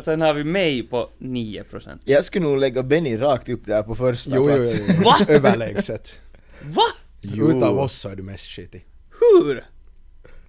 sen 0.03 0.21
har 0.21 0.35
vi 0.35 0.45
mig 0.45 0.83
på 0.83 1.11
9 1.19 1.65
procent. 1.65 2.03
Jag 2.05 2.25
skulle 2.25 2.45
nog 2.47 2.59
lägga 2.59 2.83
Benny 2.83 3.17
rakt 3.17 3.49
upp 3.49 3.67
där 3.67 3.83
på 3.83 3.95
första 3.95 4.37
Jo, 4.37 4.51
jo, 4.51 4.57
plats. 4.57 4.75
jo, 4.79 4.85
jo. 4.99 5.03
Va? 5.05 5.17
Överlägset. 5.35 6.21
Va? 6.63 6.83
Jo. 7.21 7.51
Utav 7.51 7.79
oss 7.79 8.01
så 8.01 8.09
är 8.09 8.17
du 8.17 8.23
mest 8.23 8.47
skitig. 8.47 8.87
Hur? 9.21 9.65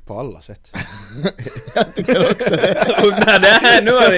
på 0.06 0.20
alla 0.20 0.42
sätt. 0.42 0.72
Jag 1.76 1.96
tycker 1.96 2.32
också 2.32 2.50
det. 2.50 3.40
Det 3.42 3.48
här, 3.48 3.82
nu 3.82 3.92
har 3.92 4.12
vi... 4.12 4.18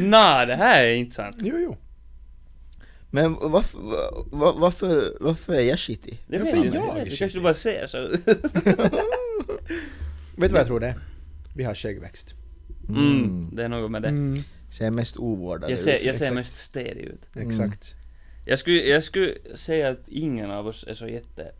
Nå, 0.00 0.44
det 0.46 0.56
här 0.56 0.84
är 0.84 0.94
inte 0.94 1.14
sant. 1.14 1.36
Jo, 1.40 1.58
jo. 1.58 1.76
Men 3.10 3.34
varför, 3.34 3.78
va- 4.36 4.52
varför, 4.56 5.16
varför 5.20 5.52
är 5.52 5.60
jag 5.60 5.78
shitty? 5.78 6.12
Det 6.26 6.38
Varför 6.38 6.56
vet 6.56 6.64
är 6.64 6.74
jag 6.76 6.86
jag 6.86 6.98
inte. 6.98 7.10
Du 7.10 7.16
kanske 7.16 7.40
bara 7.40 7.54
ser 7.54 7.86
så. 7.86 7.98
Vet 10.36 10.48
du 10.50 10.52
vad 10.52 10.60
jag 10.60 10.66
tror 10.66 10.80
det 10.80 10.86
är? 10.86 10.98
Vi 11.56 11.64
har 11.64 11.74
skäggväxt. 11.74 12.34
Mm, 12.88 13.50
det 13.56 13.64
är 13.64 13.68
något 13.68 13.90
med 13.90 14.02
det. 14.02 14.08
Mm. 14.08 14.40
Ser 14.70 14.90
mest 14.90 15.16
ovårdade 15.16 15.72
Jag 15.72 15.80
ser, 15.80 15.96
ut. 15.96 16.04
jag 16.04 16.16
ser 16.16 16.32
mest 16.34 16.56
stedig 16.56 17.00
ut. 17.04 17.28
Exakt. 17.36 17.94
Jag 18.46 18.58
skulle, 18.58 18.76
jag 18.88 19.04
skulle 19.04 19.34
säga 19.56 19.88
att 19.88 20.08
ingen 20.08 20.50
av 20.50 20.66
oss 20.66 20.84
är 20.88 20.94
så 20.94 21.06
jätte... 21.08 21.52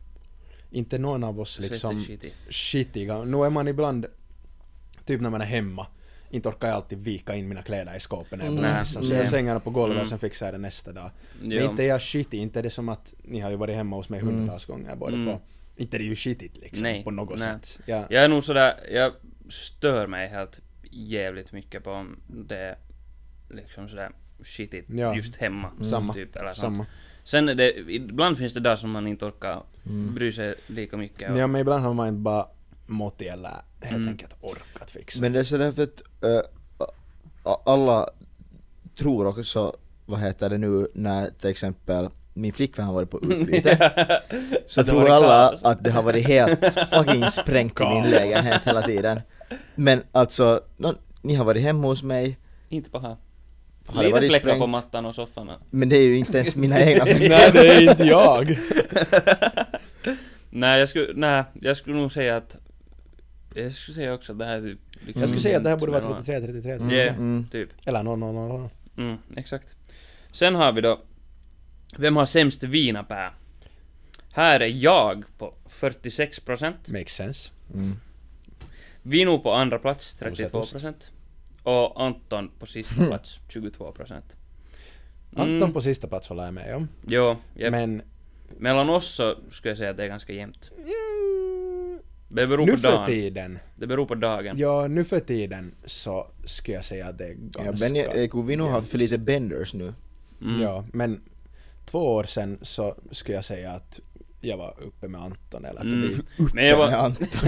Inte 0.73 0.97
någon 0.97 1.23
av 1.23 1.39
oss 1.39 1.59
liksom 1.59 2.05
skitiga. 2.49 3.23
Nu 3.23 3.45
är 3.45 3.49
man 3.49 3.67
ibland, 3.67 4.05
typ 5.05 5.21
när 5.21 5.29
man 5.29 5.41
är 5.41 5.45
hemma, 5.45 5.87
inte 6.31 6.49
orkar 6.49 6.67
jag 6.67 6.75
alltid 6.75 6.99
vika 6.99 7.35
in 7.35 7.47
mina 7.47 7.61
kläder 7.61 7.95
i 7.95 7.99
skåpet 7.99 8.39
när 8.39 8.45
jag 8.45 8.55
börjar 8.55 8.71
Nej, 8.71 8.79
missa. 8.81 9.03
Så 9.03 9.13
jag 9.13 9.27
sängarna 9.27 9.59
på 9.59 9.69
golvet 9.69 9.91
Mm. 9.95 10.01
och 10.01 10.07
sen 10.07 10.19
fixar 10.19 10.45
jag 10.45 10.53
det 10.53 10.57
nästa 10.57 10.91
dag. 10.91 11.11
Men 11.41 11.51
Jo. 11.51 11.69
inte 11.69 11.83
är 11.83 11.87
jag 11.87 12.01
skitig, 12.01 12.39
inte 12.39 12.59
är 12.59 12.63
det 12.63 12.69
som 12.69 12.89
att 12.89 13.13
ni 13.23 13.39
har 13.39 13.49
ju 13.49 13.55
varit 13.55 13.75
hemma 13.75 13.95
hos 13.95 14.09
mig 14.09 14.19
hundratals 14.19 14.65
gånger 14.65 14.95
båda 14.95 15.13
Mm. 15.13 15.25
två. 15.25 15.39
Inte 15.75 15.97
är 15.97 15.99
det 15.99 16.05
ju 16.05 16.15
skitigt 16.15 16.57
liksom 16.57 16.83
Nej, 16.83 17.03
på 17.03 17.11
något 17.11 17.39
nej. 17.39 17.47
sätt. 17.53 17.79
Ja. 17.85 18.05
Jag 18.09 18.23
är 18.23 18.27
nog 18.29 18.43
sådär, 18.43 18.73
jag 18.91 19.13
stör 19.49 20.07
mig 20.07 20.29
helt 20.29 20.61
jävligt 20.91 21.51
mycket 21.51 21.83
på 21.83 21.91
om 21.91 22.19
det 22.27 22.57
är 22.57 22.77
liksom 23.49 23.89
sådär 23.89 24.11
shitigt 24.43 24.89
Ja. 24.89 25.15
just 25.15 25.35
hemma. 25.35 25.71
Samma. 25.89 26.13
Typ, 26.13 26.35
eller 26.35 26.53
sånt. 26.53 26.59
Samma. 26.59 26.85
Sen 27.23 27.49
är 27.49 27.55
det, 27.55 27.79
ibland 27.91 28.37
finns 28.37 28.53
det 28.53 28.59
dagar 28.59 28.75
som 28.75 28.91
man 28.91 29.07
inte 29.07 29.25
orkar 29.25 29.63
Mm. 29.85 30.13
bry 30.15 30.31
sig 30.31 30.55
lika 30.67 30.97
mycket. 30.97 31.31
och- 31.31 31.37
Ja 31.37 31.47
men 31.47 31.61
ibland 31.61 31.83
har 31.83 31.93
man 31.93 32.07
inte 32.07 32.19
bara 32.19 32.47
mått 32.91 33.21
eller 33.21 33.49
helt 33.81 33.95
Mm. 33.95 34.07
enkelt 34.07 34.35
orkat 34.41 34.91
fixa. 34.91 35.21
Men 35.21 35.31
det 35.33 35.39
är 35.39 35.43
sådär 35.43 35.71
för 35.71 35.83
att 35.83 36.01
äh, 36.23 37.57
alla 37.65 38.09
tror 38.99 39.27
också, 39.27 39.75
vad 40.05 40.19
heter 40.19 40.49
det 40.49 40.57
nu, 40.57 40.87
när 40.93 41.29
till 41.29 41.49
exempel 41.49 42.09
min 42.33 42.53
flickvän 42.53 42.85
har 42.85 42.93
varit 42.93 43.09
på 43.09 43.21
utbyte, 43.23 43.91
så 44.67 44.83
tror 44.83 45.09
alla 45.09 45.49
kaos. 45.49 45.63
att 45.63 45.83
det 45.83 45.91
har 45.91 46.03
varit 46.03 46.27
helt 46.27 46.59
fucking 46.93 47.31
sprängt 47.31 47.81
i 47.81 47.83
min 47.85 48.09
lägenhet 48.09 48.61
hela 48.65 48.81
tiden. 48.81 49.21
Men 49.75 50.03
alltså, 50.11 50.61
nå, 50.77 50.93
ni 51.21 51.35
har 51.35 51.45
varit 51.45 51.63
hemma 51.63 51.87
hos 51.87 52.03
mig, 52.03 52.37
Inte 52.69 52.89
bara. 52.89 53.17
Har 53.85 53.97
det 53.97 54.01
Lite 54.03 54.11
varit 54.13 54.29
fläckar 54.31 54.49
på 54.49 54.55
sprängt? 54.55 54.69
mattan 54.71 55.05
och 55.05 55.15
soffan. 55.15 55.49
och- 55.49 55.59
men 55.69 55.89
det 55.89 55.95
är 55.97 56.03
ju 56.03 56.17
inte 56.17 56.37
ens 56.37 56.55
mina 56.55 56.79
egna 56.81 57.03
Nej 57.05 57.51
det 57.53 57.67
är 57.73 57.89
inte 57.91 58.03
jag! 58.03 58.59
Nej, 60.49 60.79
jag 60.79 60.89
skulle, 60.89 61.11
nej, 61.15 61.43
jag 61.53 61.77
skulle 61.77 61.95
nog 61.95 62.11
säga 62.11 62.37
att... 62.37 62.57
Jag 63.55 63.73
skulle 63.73 63.95
säga 63.95 64.13
också 64.13 64.31
att 64.31 64.39
det 64.39 64.45
här 64.45 64.57
är 64.57 64.61
typ... 64.61 64.79
Liksom 64.91 65.21
Jag 65.21 65.29
skulle 65.29 65.41
säga 65.41 65.57
att 65.57 65.63
det 65.63 65.69
här 65.69 65.77
borde 65.77 65.91
vara 65.91 66.15
33, 66.15 66.39
33, 66.39 66.61
33. 66.61 66.97
Yeah. 66.97 67.15
Mm. 67.15 67.47
Typ. 67.51 67.69
Eller 67.85 68.03
0, 68.03 68.19
0, 68.19 68.33
0, 68.33 68.47
0. 68.47 68.69
Mm, 68.97 69.17
exakt. 69.35 69.75
Sen 70.31 70.55
har 70.55 70.71
vi 70.71 70.81
då... 70.81 70.99
Vem 71.97 72.15
har 72.15 72.25
sämst 72.25 72.63
vinapää? 72.63 73.33
Här 74.31 74.59
är 74.59 74.67
jag 74.67 75.23
på 75.37 75.53
46%. 75.69 76.73
Makes 76.87 77.13
sense. 77.13 77.51
Mm. 77.73 77.91
Vino 79.01 79.39
på 79.39 79.53
andra 79.53 79.79
plats, 79.79 80.17
Osätost. 80.31 80.75
32%. 80.75 80.93
Och 81.63 82.01
Anton 82.01 82.51
på 82.59 82.65
sista 82.65 82.95
plats, 83.07 83.39
22%. 83.49 84.11
Mm, 84.11 84.21
Anton 85.35 85.73
på 85.73 85.81
sista 85.81 86.07
plats 86.07 86.27
håller 86.27 86.45
jag 86.45 86.53
med 86.53 86.75
om. 86.75 86.87
Jo, 87.07 87.35
yep. 87.57 87.71
Men 87.71 88.01
mellan 88.57 88.89
oss 88.89 89.07
så 89.07 89.35
skulle 89.49 89.71
jag 89.71 89.77
säga 89.77 89.89
att 89.89 89.97
det 89.97 90.03
är 90.03 90.07
ganska 90.07 90.33
jämnt. 90.33 90.71
Mm, 92.31 92.35
Det 92.35 92.47
beror 92.47 92.65
nu 92.65 92.71
på 92.71 92.77
för 92.77 92.91
dagen. 92.91 93.05
tiden, 93.07 93.59
Det 93.75 93.87
beror 93.87 94.05
på 94.05 94.15
dagen. 94.15 94.57
ja 94.57 94.87
nu 94.87 95.03
för 95.03 95.19
tiden 95.19 95.75
så 95.85 96.27
skulle 96.45 96.75
jag 96.77 96.85
säga 96.85 97.07
att 97.07 97.17
det 97.17 97.25
är 97.25 97.35
Ja, 97.57 97.63
ganska 97.63 97.87
jag, 97.87 98.17
jag, 98.33 98.43
vi 98.47 98.55
nog 98.55 98.67
har 98.69 98.81
för 98.81 98.87
jämnt. 98.97 99.11
lite 99.11 99.17
benders 99.17 99.73
nu. 99.73 99.93
Mm. 100.41 100.61
Ja, 100.61 100.85
men 100.93 101.21
två 101.85 101.99
år 102.15 102.23
sedan 102.23 102.59
så 102.61 102.95
skulle 103.11 103.35
jag 103.35 103.45
säga 103.45 103.71
att 103.71 103.99
jag 104.43 104.57
var 104.57 104.75
uppe 104.83 105.07
med 105.07 105.21
Anton 105.21 105.65
eller 105.65 105.81
förbi. 105.81 106.07
Mm. 106.07 106.51
Men 106.53 106.65
jag 106.65 106.79
Med 106.79 106.87
var 106.91 106.97
Anton. 106.97 107.27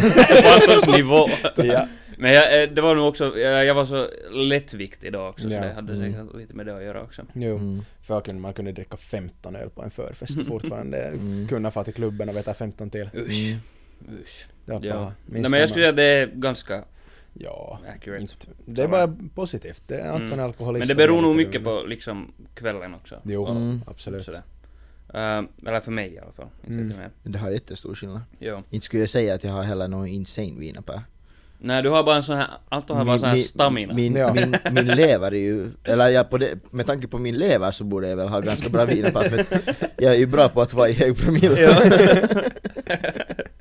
på 0.43 0.49
Antons 0.61 0.95
nivå. 0.97 1.27
Ja. 1.55 1.87
Men 2.17 2.31
jag, 2.33 2.63
eh, 2.63 2.69
det 2.69 2.81
var 2.81 2.95
nog 2.95 3.07
också, 3.07 3.37
jag, 3.39 3.65
jag 3.65 3.75
var 3.75 3.85
så 3.85 4.07
lättviktig 4.31 5.13
då 5.13 5.27
också, 5.27 5.49
så 5.49 5.55
Ja. 5.55 5.61
det 5.61 5.73
hade 5.73 5.93
Mm. 5.93 6.13
säkert 6.13 6.35
lite 6.37 6.53
med 6.53 6.65
det 6.65 6.77
att 6.77 6.83
göra 6.83 7.01
också. 7.03 7.21
Jo, 7.33 7.55
Mm. 7.57 7.81
kunde 8.23 8.41
man 8.41 8.53
kunde 8.53 8.71
dricka 8.71 8.97
15 8.97 9.55
öl 9.55 9.69
på 9.69 9.83
en 9.83 9.91
förfest 9.91 10.39
och 10.39 10.47
fortfarande 10.53 10.97
Mm. 11.03 11.47
kunna 11.47 11.71
få 11.71 11.83
till 11.83 11.93
klubben 11.93 12.29
och 12.29 12.35
veta 12.35 12.53
15 12.53 12.89
till. 12.89 13.09
Usch. 13.15 13.47
Mm. 13.49 13.59
Usch. 14.23 14.47
Det 14.65 14.71
var 14.73 14.79
Ja. 14.83 15.11
Nej 15.25 15.49
men 15.49 15.59
jag 15.59 15.69
skulle 15.69 15.83
säga 15.83 15.89
att 15.89 15.95
det 15.95 16.03
är 16.03 16.27
ganska 16.27 16.83
Ja, 17.33 17.79
accurate. 17.95 18.21
inte. 18.21 18.35
Det 18.65 18.83
är 18.83 18.87
bara 18.87 19.15
positivt. 19.35 19.83
Det 19.87 19.95
är 19.95 20.09
Anton 20.11 20.27
Mm. 20.33 20.45
alkoholist. 20.45 20.79
Men 20.79 20.87
det 20.87 20.95
beror 20.95 21.21
nog 21.21 21.35
mycket 21.35 21.63
på 21.63 21.83
liksom 21.87 22.33
kvällen 22.55 22.93
också. 22.93 23.15
Jo, 23.23 23.47
Mm. 23.47 23.81
absolut. 23.87 24.23
Sådär. 24.23 24.41
Uh, 25.15 25.43
eller 25.67 25.79
för 25.79 25.91
mig 25.91 26.13
i 26.13 26.19
alla 26.19 26.31
fall. 26.31 26.47
Mm. 26.67 26.93
Det 27.23 27.39
har 27.39 27.49
jättestor 27.49 27.95
skillnad. 27.95 28.21
Jo. 28.39 28.63
Inte 28.69 28.85
skulle 28.85 29.01
jag 29.03 29.09
säga 29.09 29.33
att 29.35 29.43
jag 29.43 29.51
har 29.51 29.63
heller 29.63 29.87
någon 29.87 30.07
insane 30.07 30.59
vinapää. 30.59 31.01
Nej 31.59 31.83
du 31.83 31.89
har 31.89 32.03
bara 32.03 32.15
en 32.15 32.23
sån 32.23 32.37
här, 32.37 32.47
Anton 32.69 32.97
har 32.97 33.05
bara 33.05 33.13
en 33.13 33.19
sån 33.19 33.29
här 33.29 33.37
stamina. 33.37 33.93
Min, 33.93 34.15
Ja. 34.15 34.33
min, 34.33 34.55
min 34.71 34.87
lever 34.87 35.31
är 35.33 35.37
ju, 35.39 35.71
eller 35.83 36.09
jag 36.09 36.29
på 36.29 36.37
det, 36.37 36.59
med 36.71 36.85
tanke 36.85 37.07
på 37.07 37.17
min 37.19 37.37
lever 37.37 37.71
så 37.71 37.83
borde 37.83 38.09
jag 38.09 38.17
väl 38.17 38.27
ha 38.27 38.39
ganska 38.39 38.69
bra 38.69 38.85
vinapää 38.85 39.23
för 39.23 39.45
jag 39.97 40.13
är 40.13 40.17
ju 40.17 40.25
bra 40.25 40.49
på 40.49 40.61
att 40.61 40.73
vara 40.73 40.89
i 40.89 40.93
hög 40.93 41.17
promille. 41.17 41.57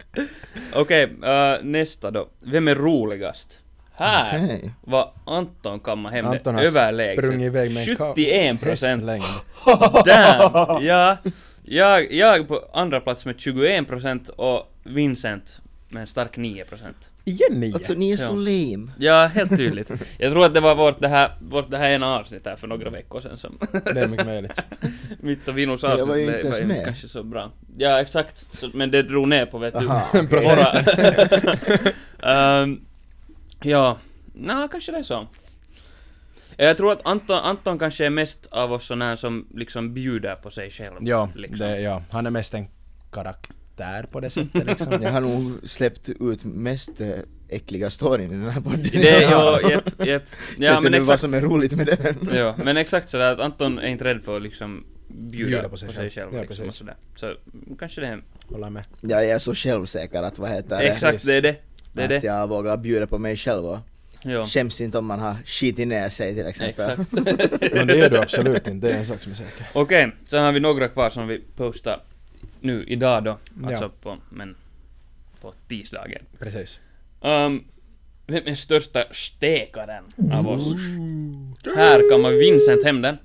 Okej, 0.75 1.03
eh, 1.25 1.55
nästa 1.63 2.11
då. 2.11 2.29
Vem 2.41 2.69
är 2.69 2.75
roligast? 2.75 3.59
Här 3.95 4.45
Okej. 4.45 4.71
var 4.81 5.13
Anton 5.27 5.81
kamma 5.81 6.11
hem 6.11 6.27
Anton 6.27 6.55
det 6.55 6.63
överlägset. 6.67 7.25
sprungit 7.25 7.47
iväg 7.47 7.75
med 7.75 7.89
en 7.89 7.97
ka- 7.97 8.15
71 8.15 8.61
procent. 8.61 9.05
Damn! 10.07 10.85
Ja, 10.85 11.17
jag, 11.65 12.13
jag 12.13 12.49
på 12.49 12.61
andra 12.73 13.01
plats 13.01 13.27
med 13.27 13.41
21 13.41 13.87
procent 13.89 14.29
och 14.29 14.73
Vincent 14.85 15.61
med 15.93 16.01
en 16.01 16.07
stark 16.07 16.37
9 16.37 16.65
procent. 16.65 17.11
Igen 17.25 17.61
nio! 17.61 17.75
Alltså 17.75 17.95
ni 17.95 18.11
är 18.11 18.17
så 18.17 18.25
Ja. 18.25 18.31
lame. 18.35 18.93
Ja, 18.99 19.27
helt 19.27 19.57
tydligt. 19.57 19.91
Jag 20.19 20.33
tror 20.33 20.45
att 20.47 20.55
det 20.55 20.61
var 20.61 20.75
vårt 20.75 21.01
det 21.01 21.09
här, 21.09 21.31
vårt 21.41 21.71
det 21.71 21.79
här 21.79 21.91
ena 21.91 22.19
avsnitt 22.19 22.47
här 22.47 22.57
för 22.57 22.67
några 22.69 22.91
veckor 22.91 23.21
sedan 23.21 23.39
som 23.39 23.59
Det 23.85 24.01
är 24.01 24.09
mycket 24.09 24.27
möjligt. 24.27 24.63
mitt 25.21 25.49
och 25.49 25.59
Vinos 25.59 25.83
Jag 25.83 25.93
avsnitt 25.93 26.09
var 26.09 26.17
ju 26.17 26.23
inte 26.23 26.39
ens 26.39 26.59
var 26.61 26.67
med. 26.67 26.85
kanske 26.85 27.09
så 27.09 27.23
bra. 27.23 27.51
Ja, 27.77 28.01
exakt. 28.01 28.47
Så, 28.53 28.71
men 28.75 28.91
det 28.91 29.03
drog 29.03 29.29
ner 29.29 29.47
på 29.47 29.59
vet 29.59 29.79
du. 29.81 29.89
Aha, 29.89 30.07
Våra... 30.31 30.81
Ehm, 32.63 32.81
ja, 33.63 33.99
nå 34.35 34.69
kanske 34.69 34.93
det 34.93 34.99
är 34.99 35.03
så. 35.03 35.27
Jag 36.57 36.77
tror 36.77 36.93
att 36.93 37.01
Anton, 37.07 37.37
Anton 37.39 37.79
kanske 37.79 38.07
är 38.07 38.11
mest 38.11 38.47
av 38.51 38.73
oss 38.73 38.87
sån 38.87 39.03
här 39.03 39.17
som 39.17 39.47
liksom 39.55 39.95
bjuder 39.95 40.35
på 40.35 40.51
sig 40.51 40.71
själv. 40.71 40.95
Ja, 41.01 41.29
liksom. 41.35 41.67
det, 41.67 41.81
ja, 41.81 42.03
han 42.11 42.27
är 42.27 42.31
mest 42.31 42.55
en 42.55 42.67
karaktär 43.13 43.55
på 44.11 44.21
det 44.21 44.31
sättet 44.31 44.67
liksom. 44.67 45.03
Jag 45.03 45.13
har 45.13 45.21
nog 45.21 45.69
släppt 45.69 46.09
ut 46.09 46.45
mest 46.45 47.01
äh, 47.01 47.09
äckliga 47.49 47.91
storyn 47.91 48.33
i 48.33 48.35
den 48.35 48.51
här 48.51 48.61
podden. 48.61 48.83
Det, 48.93 49.23
ja, 49.23 49.61
jepp, 49.71 50.07
jepp. 50.07 50.23
Ja, 50.59 50.81
men 50.81 50.93
du 50.93 50.99
vad 50.99 51.03
exakt. 51.03 51.21
som 51.21 51.35
är 51.35 51.41
roligt 51.41 51.73
med 51.73 51.87
det? 51.87 52.17
Ja, 52.37 52.55
men 52.65 52.77
exakt 52.77 53.11
sådär 53.11 53.33
att 53.33 53.41
Anton 53.41 53.79
är 53.79 53.89
inte 53.89 54.05
rädd 54.05 54.23
för 54.23 54.37
att 54.37 54.43
liksom 54.43 54.85
bjuda, 55.09 55.51
Bjuda 55.51 55.69
på 55.69 55.77
sig 55.77 55.89
själv. 55.89 56.11
Ja, 56.15 56.25
liksom, 56.25 56.39
och 56.41 56.47
precis. 56.49 56.75
sådär. 56.75 56.97
Så 57.17 57.27
mm, 57.27 57.77
kanske 57.79 58.01
det 58.01 58.07
är... 58.07 58.23
Håller 58.49 58.71
med. 58.71 58.85
Jag 59.01 59.29
är 59.29 59.39
så 59.39 59.55
självsäker 59.55 60.23
att 60.23 60.39
vad 60.39 60.51
heter 60.51 60.79
det? 60.79 60.89
Exakt, 60.89 61.27
det 61.27 61.35
är 61.35 61.43
det. 61.43 61.57
Det 61.93 62.03
är 62.03 62.05
att 62.05 62.23
det. 62.23 62.27
jag 62.27 62.49
vågar 62.49 62.77
bjuda 62.77 63.07
på 63.07 63.19
mig 63.19 63.37
själv 63.37 63.65
och 63.65 63.79
Ja. 64.25 64.47
skäms 64.47 64.81
inte 64.81 64.99
om 64.99 65.07
man 65.07 65.21
har 65.21 65.37
skitit 65.45 65.89
ner 65.89 66.11
sig 66.11 66.35
till 66.35 66.47
exempel. 66.47 66.91
Exakt. 66.91 67.13
Men 67.75 67.87
det 67.87 67.97
gör 67.97 68.11
du 68.11 68.19
absolut 68.19 68.67
inte, 68.67 68.87
det 68.87 68.93
är 68.93 68.99
en 68.99 69.07
sak 69.07 69.23
som 69.23 69.33
är 69.33 69.37
säker. 69.37 69.67
Okej, 69.73 70.13
sen 70.29 70.45
har 70.45 70.53
vi 70.53 70.61
några 70.61 70.89
kvar 70.89 71.11
som 71.11 71.27
vi 71.27 71.39
postar 71.57 72.01
nu 72.63 72.85
idag 72.85 73.25
då. 73.25 73.39
Alltså 73.65 73.85
Ja. 73.85 73.91
på, 74.03 74.19
men 74.31 74.57
på 75.41 75.55
tisdagen. 75.69 76.23
Precis. 76.39 76.81
Um, 77.21 77.65
vem 78.27 78.47
är 78.47 78.55
största 78.55 79.05
stekaren 79.11 80.05
av 80.33 80.49
oss? 80.49 80.75
Här 81.77 82.11
kan 82.11 82.21
man 82.21 82.33
Vincent 82.39 82.85
hem 82.85 83.03
den. 83.03 83.19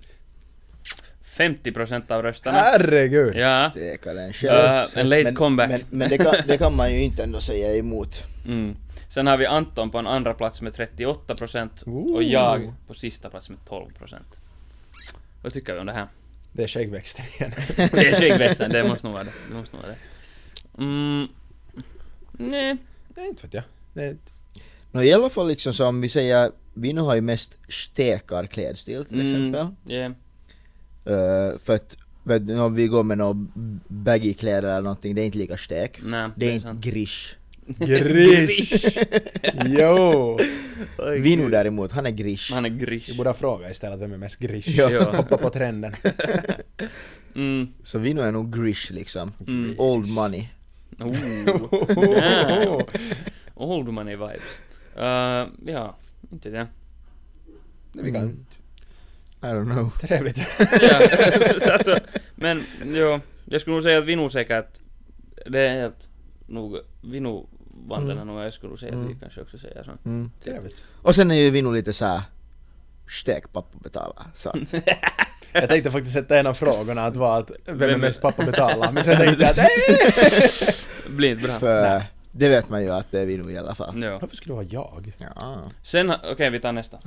50% 1.38 2.12
av 2.12 2.24
rösterna. 2.24 2.58
Herregud! 2.58 3.36
Ja. 3.36 3.70
Stekaren 3.72 4.28
Uh, 4.28 4.34
själv. 4.34 4.86
en 4.96 5.10
late 5.10 5.24
men, 5.24 5.36
comeback. 5.36 5.70
Men, 5.70 5.82
men 5.90 6.10
det, 6.10 6.18
kan, 6.18 6.34
det 6.48 6.58
kan 6.58 6.76
man 6.76 6.92
ju 6.92 7.04
inte 7.04 7.24
ändå 7.24 7.42
säga 7.42 7.76
emot. 7.76 8.24
Mm. 8.48 8.76
Sen 9.10 9.28
har 9.28 9.38
vi 9.38 9.46
Anton 9.46 9.90
på 9.90 9.98
en 9.98 10.08
andra 10.08 10.34
plats 10.34 10.62
med 10.62 10.74
38% 10.74 11.84
och 11.84 11.88
Ooh. 11.94 12.26
jag 12.26 12.74
på 12.88 12.94
sista 12.94 13.30
plats 13.30 13.50
med 13.50 13.60
12%. 13.70 14.16
Vad 15.44 15.54
tycker 15.54 15.74
vi 15.74 15.80
om 15.80 15.86
det 15.86 15.94
här? 15.94 16.08
Det 16.58 16.64
är 16.64 16.68
skäggväxten 16.68 17.26
igen. 17.38 17.52
Det 17.76 18.08
är 18.08 18.20
skäggväxten, 18.20 18.72
det 18.72 18.84
måste 18.84 19.06
nog 19.06 19.14
vara 19.14 19.24
det. 19.24 19.34
Det 19.50 19.56
måste 19.56 19.76
nog 19.76 19.86
vara 19.86 19.96
det. 19.96 20.84
Mm. 20.84 21.28
Nej. 22.32 22.78
Det 23.16 23.22
är 23.22 23.26
inte 23.26 23.48
vet 23.48 23.54
jag. 23.54 23.64
Det 23.94 24.04
är, 24.04 24.18
Nå 24.92 25.02
i 25.04 25.14
alla 25.14 25.30
fall 25.30 25.48
liksom 25.48 25.74
så 25.74 25.86
om 25.86 26.02
vi 26.02 26.10
säger, 26.10 26.52
vi 26.74 26.94
nu 26.94 27.02
har 27.02 27.16
ju 27.16 27.22
mest 27.22 27.58
stekarklädstil 27.70 29.06
till 29.06 29.22
exempel. 29.22 29.62
Mm. 29.62 29.76
Yeah. 29.88 30.12
Uh, 31.52 31.58
för 31.58 31.76
att 31.76 31.98
vet, 32.24 32.50
om 32.50 32.76
vi 32.76 32.88
går 32.88 33.04
med 33.04 33.18
några 33.18 33.48
baggy 33.88 34.34
kläder 34.34 34.70
eller 34.70 34.82
någonting, 34.82 35.16
det 35.16 35.22
är 35.22 35.26
inte 35.26 35.38
lika 35.38 35.58
stek. 35.58 36.00
Nej, 36.04 36.30
Det 36.36 36.46
är 36.46 36.48
det 36.48 36.52
är 36.52 36.56
inte 36.56 36.68
sant. 36.68 36.86
grish. 36.86 37.36
Grish! 37.68 38.98
jo! 39.66 40.38
Vinu 41.18 41.50
däremot, 41.50 41.92
han 41.92 42.06
är 42.06 42.12
grish. 42.12 42.54
Han 42.54 42.66
är 42.66 42.70
grish. 42.70 43.10
Vi 43.10 43.18
borde 43.18 43.30
ha 43.30 43.34
frågat 43.34 43.72
istället 43.72 44.00
vem 44.00 44.14
är 44.14 44.18
mest 44.18 44.40
grish. 44.40 44.68
Ja. 44.68 45.12
Hoppa 45.18 45.38
på 45.38 45.50
trenden. 45.50 45.96
Mm. 47.36 47.68
Så 47.84 48.00
Vinu 48.00 48.22
är 48.22 48.32
nog 48.32 48.58
grish 48.58 48.92
liksom. 48.92 49.32
Mm. 49.48 49.76
Old 49.78 50.08
money. 50.08 50.48
Oh. 51.00 51.12
Damn. 51.96 52.82
Old 53.54 53.88
money 53.88 54.16
vibes. 54.16 54.60
Uh, 54.98 55.72
ja, 55.74 55.96
inte 56.32 56.50
det. 56.50 56.68
Vi 57.92 58.12
kan... 58.12 58.22
Mm. 58.22 58.46
I 59.42 59.46
don't 59.46 59.74
know. 59.74 59.92
Trevligt. 60.02 60.38
ja, 60.60 61.02
så 61.60 61.74
alltså, 61.74 62.00
men 62.36 62.64
jo, 62.86 63.20
jag 63.46 63.62
skulle 63.62 63.74
nog 63.74 63.84
säga 63.84 63.98
att 63.98 64.06
vi 64.06 64.16
nog 64.16 64.32
säkert, 64.32 64.80
det 65.46 65.60
är 65.60 65.82
helt 65.82 66.10
nog, 66.48 66.80
vi 67.02 67.20
nog 67.88 68.08
den 68.08 68.18
här 68.18 68.26
nog, 68.26 68.40
jag 68.42 68.54
skulle 68.54 68.70
nog 68.70 68.80
säga 68.80 68.92
att 68.94 69.00
vi 69.00 69.06
Mm. 69.06 69.20
kanske 69.20 69.42
också 69.42 69.58
säger 69.58 69.84
så. 69.84 69.92
Mm. 70.06 70.32
Trevligt. 70.44 70.84
Och 71.02 71.16
sen 71.16 71.32
är 71.32 71.36
ju 71.36 71.50
Vinu 71.50 71.74
lite 71.74 71.94
såhär 71.94 72.22
stek 73.22 73.52
pappa 73.54 73.78
betalar. 73.84 74.26
Så 74.36 74.50
att, 74.50 74.58
Jag 75.54 75.70
tänkte 75.70 75.92
faktiskt 75.92 76.14
sätta 76.14 76.40
en 76.40 76.48
av 76.48 76.54
frågorna 76.54 77.06
att 77.06 77.16
vara 77.16 77.38
att 77.38 77.52
vem 77.66 77.76
är 77.76 77.80
Vem 77.80 77.90
är- 77.90 77.98
mest 77.98 78.22
pappa 78.22 78.46
betalar, 78.46 78.92
men 78.92 79.04
sen 79.04 79.18
tänkte 79.18 79.44
jag 79.44 79.52
att 79.52 79.58
"Eh!" 81.10 81.10
Blir 81.10 81.32
inte 81.32 81.48
bra. 81.48 81.60
för 81.60 82.04
det 82.32 82.50
vet 82.50 82.70
man 82.70 82.84
ju 82.84 82.90
att 82.90 83.12
det 83.12 83.20
är 83.22 83.26
Vinu 83.26 83.52
i 83.52 83.58
alla 83.58 83.76
fall. 83.76 84.04
Ja. 84.04 84.18
Varför 84.22 84.36
skulle 84.36 84.52
det 84.52 84.56
vara 84.56 84.66
jag? 84.70 85.14
Ja, 85.36 85.72
Sen, 85.84 86.14
okej 86.32 86.50
vi 86.50 86.60
tar 86.60 86.72
nästa. 86.72 86.98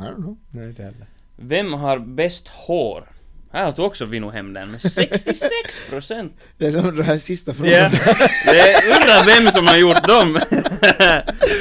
Nej, 0.51 0.69
inte 0.69 0.83
heller. 0.83 1.07
Vem 1.37 1.73
har 1.73 1.99
bäst 1.99 2.49
hår? 2.49 3.09
Här 3.53 3.73
tog 3.73 3.87
också 3.87 4.05
Vino 4.05 4.31
hem 4.31 4.53
den 4.53 4.71
med 4.71 4.83
66 4.83 5.51
procent. 5.91 6.33
Det 6.59 6.67
är 6.67 6.73
som 6.73 6.97
den 6.97 7.05
här 7.05 7.19
sista 7.19 7.55
frågan. 7.55 7.91
Det 7.91 8.97
undrar 8.97 9.25
vem 9.41 9.53
som 9.53 9.67
har 9.67 9.77
gjort 9.77 10.09
dem. 10.09 10.39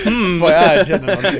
Hmm. 0.03 0.39
Får 0.41 0.51
jag 0.51 0.75
erkänna 0.79 1.05
någonting? 1.07 1.39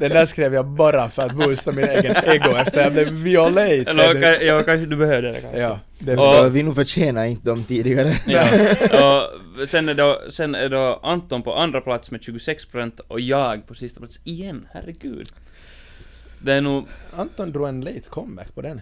Den 0.00 0.10
där 0.10 0.26
skrev 0.26 0.54
jag 0.54 0.66
bara 0.66 1.10
för 1.10 1.22
att 1.22 1.32
boosta 1.32 1.72
min 1.72 1.84
egen 1.88 2.16
ego 2.24 2.56
efter 2.56 2.82
jag 2.82 2.92
blev 2.92 3.08
violated. 3.08 3.88
Eller 3.88 4.42
ja, 4.44 4.62
kanske 4.62 4.86
du 4.86 4.96
behövde 4.96 5.32
det 5.32 5.40
kanske. 5.40 5.60
Ja, 5.60 5.80
det 5.98 6.12
Och- 6.12 6.34
Så 6.34 6.48
Vinu 6.48 6.74
förtjänar 6.74 7.24
inte 7.24 7.46
dem 7.46 7.64
tidigare. 7.64 8.16
Ja, 8.26 8.48
och 9.62 9.68
sen 9.68 9.88
är, 9.88 9.94
då, 9.94 10.20
sen 10.30 10.54
är 10.54 10.68
då 10.68 11.00
Anton 11.02 11.42
på 11.42 11.54
andra 11.54 11.80
plats 11.80 12.10
med 12.10 12.20
26% 12.20 13.00
och 13.08 13.20
jag 13.20 13.66
på 13.66 13.74
sista 13.74 14.00
plats 14.00 14.20
igen, 14.24 14.68
herregud. 14.72 15.28
Det 16.42 16.52
är 16.52 16.60
nog... 16.60 16.86
Anton 17.16 17.52
drog 17.52 17.68
en 17.68 17.80
late 17.80 18.00
comeback 18.10 18.54
på 18.54 18.62
den. 18.62 18.80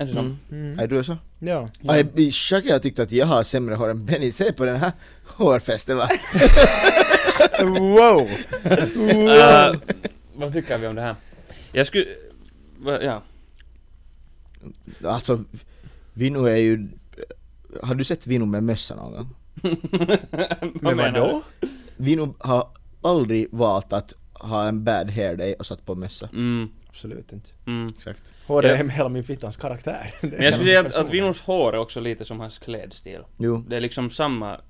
Är 0.00 0.04
det 0.06 0.12
så? 0.12 0.18
Mm. 0.18 0.36
Mm. 0.50 0.78
Är 0.78 0.86
du 0.86 1.04
så? 1.04 1.16
Ja. 1.38 1.68
Ja. 1.80 2.04
Shaka 2.30 2.72
har 2.72 2.78
tyckt 2.78 2.98
att 2.98 3.12
jag 3.12 3.26
har 3.26 3.42
sämre 3.42 3.74
hår 3.74 3.90
än 3.90 4.04
Benny. 4.04 4.32
Se 4.32 4.52
på 4.52 4.64
den 4.64 4.76
här 4.76 4.92
hårfästen 5.24 5.96
va? 5.96 6.08
wow! 7.60 8.30
Uh, 8.96 9.80
vad 10.34 10.52
tycker 10.52 10.78
vi 10.78 10.86
om 10.86 10.94
det 10.94 11.02
här? 11.02 11.14
Jag 11.72 11.86
skulle... 11.86 12.06
Ja. 12.84 13.22
Alltså, 15.04 15.44
Vinu 16.12 16.48
är 16.48 16.56
ju... 16.56 16.88
Har 17.82 17.94
du 17.94 18.04
sett 18.04 18.26
Vinu 18.26 18.46
med 18.46 18.62
mössa 18.62 18.96
någon 18.96 19.12
gång? 19.12 19.34
Men 20.80 20.96
vadå? 20.96 21.42
Vinu 21.96 22.28
har 22.38 22.68
aldrig 23.02 23.48
valt 23.50 23.92
att 23.92 24.14
ha 24.32 24.68
en 24.68 24.84
bad 24.84 25.10
hair 25.10 25.36
day 25.36 25.54
och 25.54 25.66
satt 25.66 25.86
på 25.86 25.94
mössa. 25.94 26.28
Mm, 26.32 26.68
Absolut 26.88 27.32
inte. 27.32 27.50
mm. 27.66 27.88
Exakt. 27.96 28.32
Håret 28.50 28.80
är 28.80 28.84
hela 28.84 29.08
min 29.08 29.24
fittans 29.24 29.56
karaktär. 29.56 30.14
Men 30.20 30.42
jag 30.42 30.54
skulle 30.54 30.70
säga 30.70 30.80
att, 30.80 30.96
att. 30.96 31.10
Vinos 31.10 31.40
hår 31.40 31.72
är 31.74 31.78
också 31.78 32.00
lite 32.00 32.24
som 32.24 32.40
hans 32.40 32.58
klädstil. 32.58 33.20
Jo. 33.38 33.64
Det 33.68 33.76
är 33.76 33.80
liksom 33.80 34.10
samma... 34.10 34.60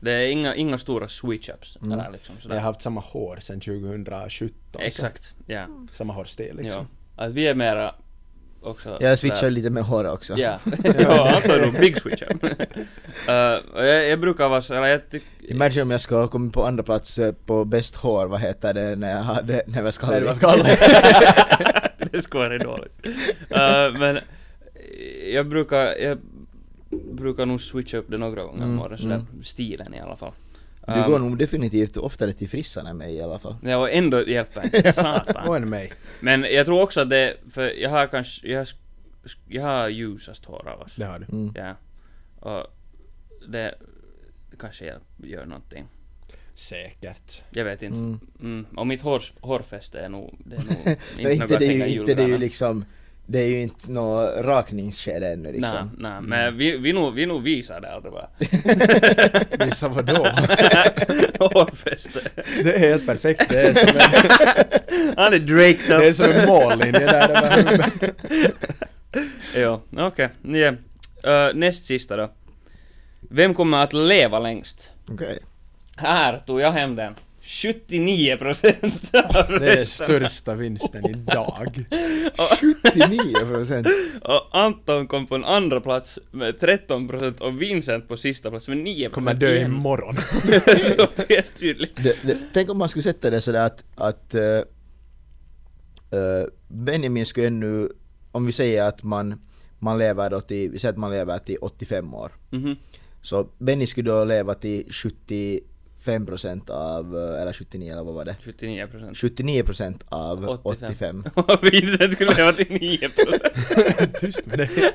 Det 0.00 0.12
är 0.12 0.28
inga, 0.28 0.54
inga 0.54 0.78
stora 0.78 1.06
switch-ups. 1.06 1.82
Mm. 1.82 1.98
Där 1.98 2.10
liksom 2.12 2.34
sådär. 2.40 2.54
Jag 2.54 2.62
har 2.62 2.66
haft 2.66 2.82
samma 2.82 3.00
hår 3.00 3.38
sedan 3.40 3.60
2017. 3.60 4.82
Exakt, 4.82 5.34
ja. 5.46 5.66
Samma 5.90 6.12
hårstil 6.12 6.56
liksom. 6.56 6.86
ja. 7.16 7.24
Att 7.24 7.32
vi 7.32 7.48
är 7.48 7.54
mera 7.54 7.94
också... 8.62 8.98
Jag 9.00 9.18
switchar 9.18 9.36
sådär- 9.36 9.50
lite 9.50 9.70
med 9.70 9.84
håret 9.84 10.12
också. 10.12 10.38
Ja, 10.38 10.58
ja 10.98 11.40
nog 11.46 11.80
big 11.80 11.98
switch 11.98 12.22
up. 12.22 12.44
uh, 12.44 13.74
och 13.74 13.84
jag, 13.84 14.08
jag 14.08 14.20
brukar 14.20 14.48
vara 14.48 14.62
så, 14.62 14.74
eller 14.74 14.86
jag 14.86 15.10
tyck, 15.10 15.22
Imagine 15.40 15.82
om 15.82 15.90
jag 15.90 16.00
ska 16.00 16.16
ha 16.16 16.28
kommit 16.28 16.52
på 16.52 16.66
andra 16.66 16.82
plats 16.82 17.18
eh, 17.18 17.32
på 17.32 17.64
bäst 17.64 17.96
hår, 17.96 18.26
vad 18.26 18.40
heter 18.40 18.74
det, 18.74 18.96
när 18.96 19.10
jag 19.10 19.22
hade, 19.22 19.62
när 19.66 19.76
jag 19.76 19.84
var 19.84 19.90
skallig? 19.90 20.28
Det 22.10 22.22
skulle 22.22 22.48
vara 22.48 22.58
dåligt. 22.58 23.06
Uh, 23.06 23.98
men 24.00 24.18
jag 25.32 25.48
brukar, 25.48 25.94
jag 26.02 26.18
brukar 27.12 27.46
nog 27.46 27.60
switcha 27.60 27.96
upp 27.98 28.06
det 28.10 28.18
några 28.18 28.42
gånger 28.42 28.64
om 28.64 28.70
Mm, 28.70 28.80
året, 28.80 29.00
sådär 29.00 29.14
mm. 29.14 29.42
stilen 29.42 29.94
i 29.94 30.00
alla 30.00 30.16
fall. 30.16 30.32
Du 30.86 30.92
Um, 30.92 31.10
går 31.10 31.18
nog 31.18 31.38
definitivt 31.38 31.96
oftare 31.96 32.32
till 32.32 32.48
frissan 32.48 32.86
än 32.86 32.96
mig 32.96 33.14
i 33.14 33.22
alla 33.22 33.38
fall. 33.38 33.56
Ja, 33.62 33.76
och 33.76 33.90
ändå 33.90 34.22
hjälper 34.28 34.64
inte, 34.64 34.92
satan. 35.02 35.48
Och 35.48 35.56
en 35.56 35.68
mig. 35.68 35.92
Men 36.20 36.42
jag 36.50 36.66
tror 36.66 36.82
också 36.82 37.00
att 37.00 37.10
det, 37.10 37.36
för 37.50 37.70
jag 37.80 37.90
har 37.90 38.06
kanske, 38.06 38.48
jag, 38.48 38.64
sk- 38.64 39.36
jag 39.48 39.62
har 39.62 39.88
ljusast 39.88 40.44
hår 40.44 40.68
av 40.68 40.80
oss. 40.80 40.96
Det 40.96 41.04
har 41.04 41.18
du. 41.18 41.26
Mm. 41.36 41.52
Ja. 41.56 41.74
Och 42.50 42.66
det 43.48 43.74
kanske 44.58 44.84
jag 44.86 44.96
gör 45.30 45.44
någonting. 45.46 45.86
Säkert. 46.60 47.42
Jag 47.50 47.64
vet 47.64 47.82
inte. 47.82 47.98
Mm. 47.98 48.20
Mm. 48.40 48.66
Och 48.76 48.86
mitt 48.86 49.02
hår, 49.02 49.22
hårfäste 49.40 50.00
är 50.00 50.08
nog, 50.08 50.34
det 50.38 50.56
är 50.56 50.60
nog 50.60 50.96
inte 51.18 51.44
något 51.44 51.50
inte 51.50 51.58
det, 51.58 51.66
är 51.66 51.86
ju, 51.86 52.00
inte 52.00 52.14
det 52.14 52.22
är 52.22 52.28
ju 52.28 52.38
liksom, 52.38 52.84
det 53.26 53.38
är 53.38 53.46
ju 53.46 53.60
inte 53.60 53.92
nå 53.92 54.20
rakningsskede 54.26 55.32
ännu 55.32 55.42
Nej, 55.42 55.52
liksom. 55.52 55.90
nej, 55.98 56.20
men 56.22 56.56
vi, 56.56 56.76
vi 56.76 56.92
nog, 56.92 57.14
vi 57.14 57.26
nog 57.26 57.42
visar 57.42 57.80
det 57.80 57.92
aldrig 57.92 58.12
bara. 58.12 58.28
Vissa 59.66 59.88
vadå? 59.88 60.24
Hårfäste. 61.38 62.20
Det 62.64 62.74
är 62.74 62.78
helt 62.78 63.06
perfekt. 63.06 63.48
Det 63.48 63.60
är 63.60 63.74
som 63.74 63.96
en, 63.96 65.12
Han 65.16 65.34
är 65.34 65.38
draked 65.38 66.00
det 66.00 66.06
är 66.06 66.12
som 66.12 66.30
en 66.30 66.46
mållinje 66.46 67.06
där. 67.06 67.90
Jo, 69.56 69.80
okej. 69.96 70.28
Ja. 70.42 70.70
Uh, 71.26 71.54
näst 71.54 71.86
sista 71.86 72.16
då. 72.16 72.30
Vem 73.20 73.54
kommer 73.54 73.78
att 73.78 73.92
leva 73.92 74.38
längst? 74.38 74.90
Okej. 75.08 75.38
Här 76.00 76.38
tog 76.46 76.60
jag 76.60 76.72
hem 76.72 76.96
den. 76.96 77.14
79 77.42 78.36
procent 78.36 79.10
av 79.14 79.60
Det 79.60 79.72
är 79.72 79.76
rösterna. 79.76 80.18
största 80.28 80.54
vinsten 80.54 81.10
idag. 81.10 81.84
79 82.92 83.18
procent. 83.48 83.86
Och 84.22 84.58
Anton 84.58 85.06
kom 85.06 85.26
på 85.26 85.34
en 85.34 85.44
andra 85.44 85.80
plats 85.80 86.18
med 86.30 86.58
13 86.60 87.08
procent 87.08 87.40
och 87.40 87.62
Vincent 87.62 88.08
på 88.08 88.16
sista 88.16 88.50
plats 88.50 88.68
med 88.68 88.76
9 88.76 88.94
procent. 88.94 89.14
Kommer 89.14 89.34
dö 89.34 89.64
imorgon. 89.64 90.14
det 90.66 90.98
låter 90.98 91.34
helt 91.34 91.60
tydligt. 91.60 91.96
Det, 91.96 92.16
det, 92.22 92.38
tänk 92.52 92.70
om 92.70 92.78
man 92.78 92.88
skulle 92.88 93.02
sätta 93.02 93.30
det 93.30 93.40
sådär 93.40 93.64
att, 93.64 93.84
att 93.94 94.34
uh, 94.34 94.40
uh, 96.20 96.46
Benjamin 96.68 97.26
skulle 97.26 97.46
ännu, 97.46 97.88
om 98.32 98.46
vi 98.46 98.52
säger 98.52 98.82
att 98.82 99.02
man, 99.02 99.40
man 99.78 99.98
lever 99.98 100.30
då 100.30 100.40
till, 100.40 100.70
vi 100.70 100.78
säger 100.78 100.92
att 100.92 100.98
man 100.98 101.10
lever 101.10 101.38
till 101.38 101.56
85 101.60 102.14
år. 102.14 102.32
Mhm. 102.50 102.76
Så 103.22 103.48
Benny 103.58 103.86
skulle 103.86 104.10
då 104.10 104.24
leva 104.24 104.54
till 104.54 104.92
75% 106.04 106.70
av, 106.70 107.16
eh, 107.16 107.42
eller 107.42 107.52
79 107.52 107.92
eller 107.92 108.04
vad 108.04 108.14
var 108.14 108.24
det? 108.24 108.36
79 108.44 108.86
procent. 108.86 109.16
79% 109.16 110.02
av 110.08 110.60
85. 110.62 111.24
85. 111.24 111.24
Och 111.34 111.64
Vincent 111.72 112.12
skulle 112.12 112.34
leva 112.34 112.52
till 112.52 112.70
9 112.70 113.08
procent. 113.08 114.14
Tyst 114.20 114.46
med 114.46 114.58
dig. 114.58 114.70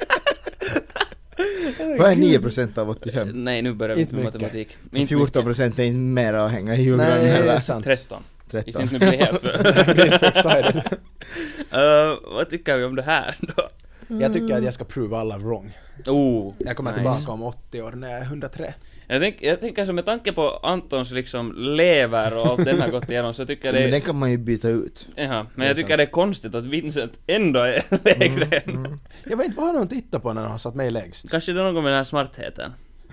Vad 2.00 2.12
är 2.12 2.16
9% 2.16 2.80
av 2.80 2.90
85? 2.90 3.44
Nej, 3.44 3.62
nu 3.62 3.74
börjar 3.74 3.96
vi 3.96 4.02
Inte 4.02 4.16
med 4.16 4.26
mycket. 4.26 4.42
matematik. 4.42 4.78
14% 4.92 5.62
är 5.62 5.84
inte 5.84 5.92
mer 5.92 6.34
att 6.34 6.52
hänga 6.52 6.76
i 6.76 6.82
julgranen 6.82 7.14
Nej, 7.18 7.24
det 7.24 7.30
är 7.30 7.34
heller. 7.34 7.60
sant. 7.60 7.86
13. 7.86 8.24
Vi 8.46 8.52
13. 8.64 8.88
ska 8.88 8.96
inte 8.96 9.06
helt. 9.06 9.44
Jag 9.44 9.96
blir 9.96 10.18
för 10.18 10.26
excited. 10.28 10.76
Uh, 10.76 12.36
vad 12.36 12.50
tycker 12.50 12.78
vi 12.78 12.84
om 12.84 12.96
det 12.96 13.02
här 13.02 13.36
då? 13.40 13.64
Jag 14.08 14.34
tycker 14.34 14.58
att 14.58 14.64
jag 14.64 14.74
ska 14.74 14.84
prove 14.84 15.18
alla 15.18 15.38
wrong. 15.38 15.78
Oh, 16.06 16.54
Jag 16.58 16.78
kommer 16.78 16.92
nice. 16.92 17.02
tillbaka 17.02 17.32
om 17.32 17.44
80 17.44 17.82
år 17.82 17.92
när 17.92 18.10
jag 18.12 18.18
är 18.20 18.24
103. 18.26 18.74
Jag, 19.08 19.22
tänk, 19.22 19.38
jag 19.42 19.60
tänker 19.60 19.86
så 19.86 19.94
med 19.94 20.06
tanke 20.06 20.34
på 20.34 20.60
Antons 20.64 21.12
liksom 21.12 21.54
lever 21.58 22.38
och 22.38 22.46
allt 22.46 22.66
den 22.66 22.82
har 22.82 22.90
gått 22.90 23.10
igenom 23.10 23.34
så 23.34 23.46
tycker 23.46 23.66
jag 23.66 23.74
Men 23.74 23.84
det... 23.84 23.90
den 23.90 24.02
kan 24.02 24.20
man 24.20 24.32
ju 24.32 24.38
byta 24.38 24.70
ut. 24.70 25.08
Jaha, 25.16 25.46
men 25.56 25.68
jag 25.68 25.76
tycker 25.76 25.90
sant. 25.90 25.98
det 25.98 26.04
är 26.04 26.12
konstigt 26.12 26.56
att 26.56 26.66
Vincent 26.66 27.20
ändå 27.28 27.60
är 27.60 27.84
lägre 28.04 28.46
än... 28.66 29.00
Jag 29.24 29.38
vet 29.38 29.46
inte 29.46 29.62
vad 29.62 29.76
de 29.76 29.88
tittat 29.88 30.24
på 30.24 30.34
när 30.34 30.42
de 30.42 30.52
har 30.52 30.58
satt 30.58 30.76
mig 30.76 30.92
lägst? 30.92 31.32
Kanske 31.32 31.52
det 31.52 31.60
är 31.60 31.64
något 31.64 31.84
med 31.84 31.92
den 31.92 31.98
här 31.98 32.04
smartheten. 32.04 32.72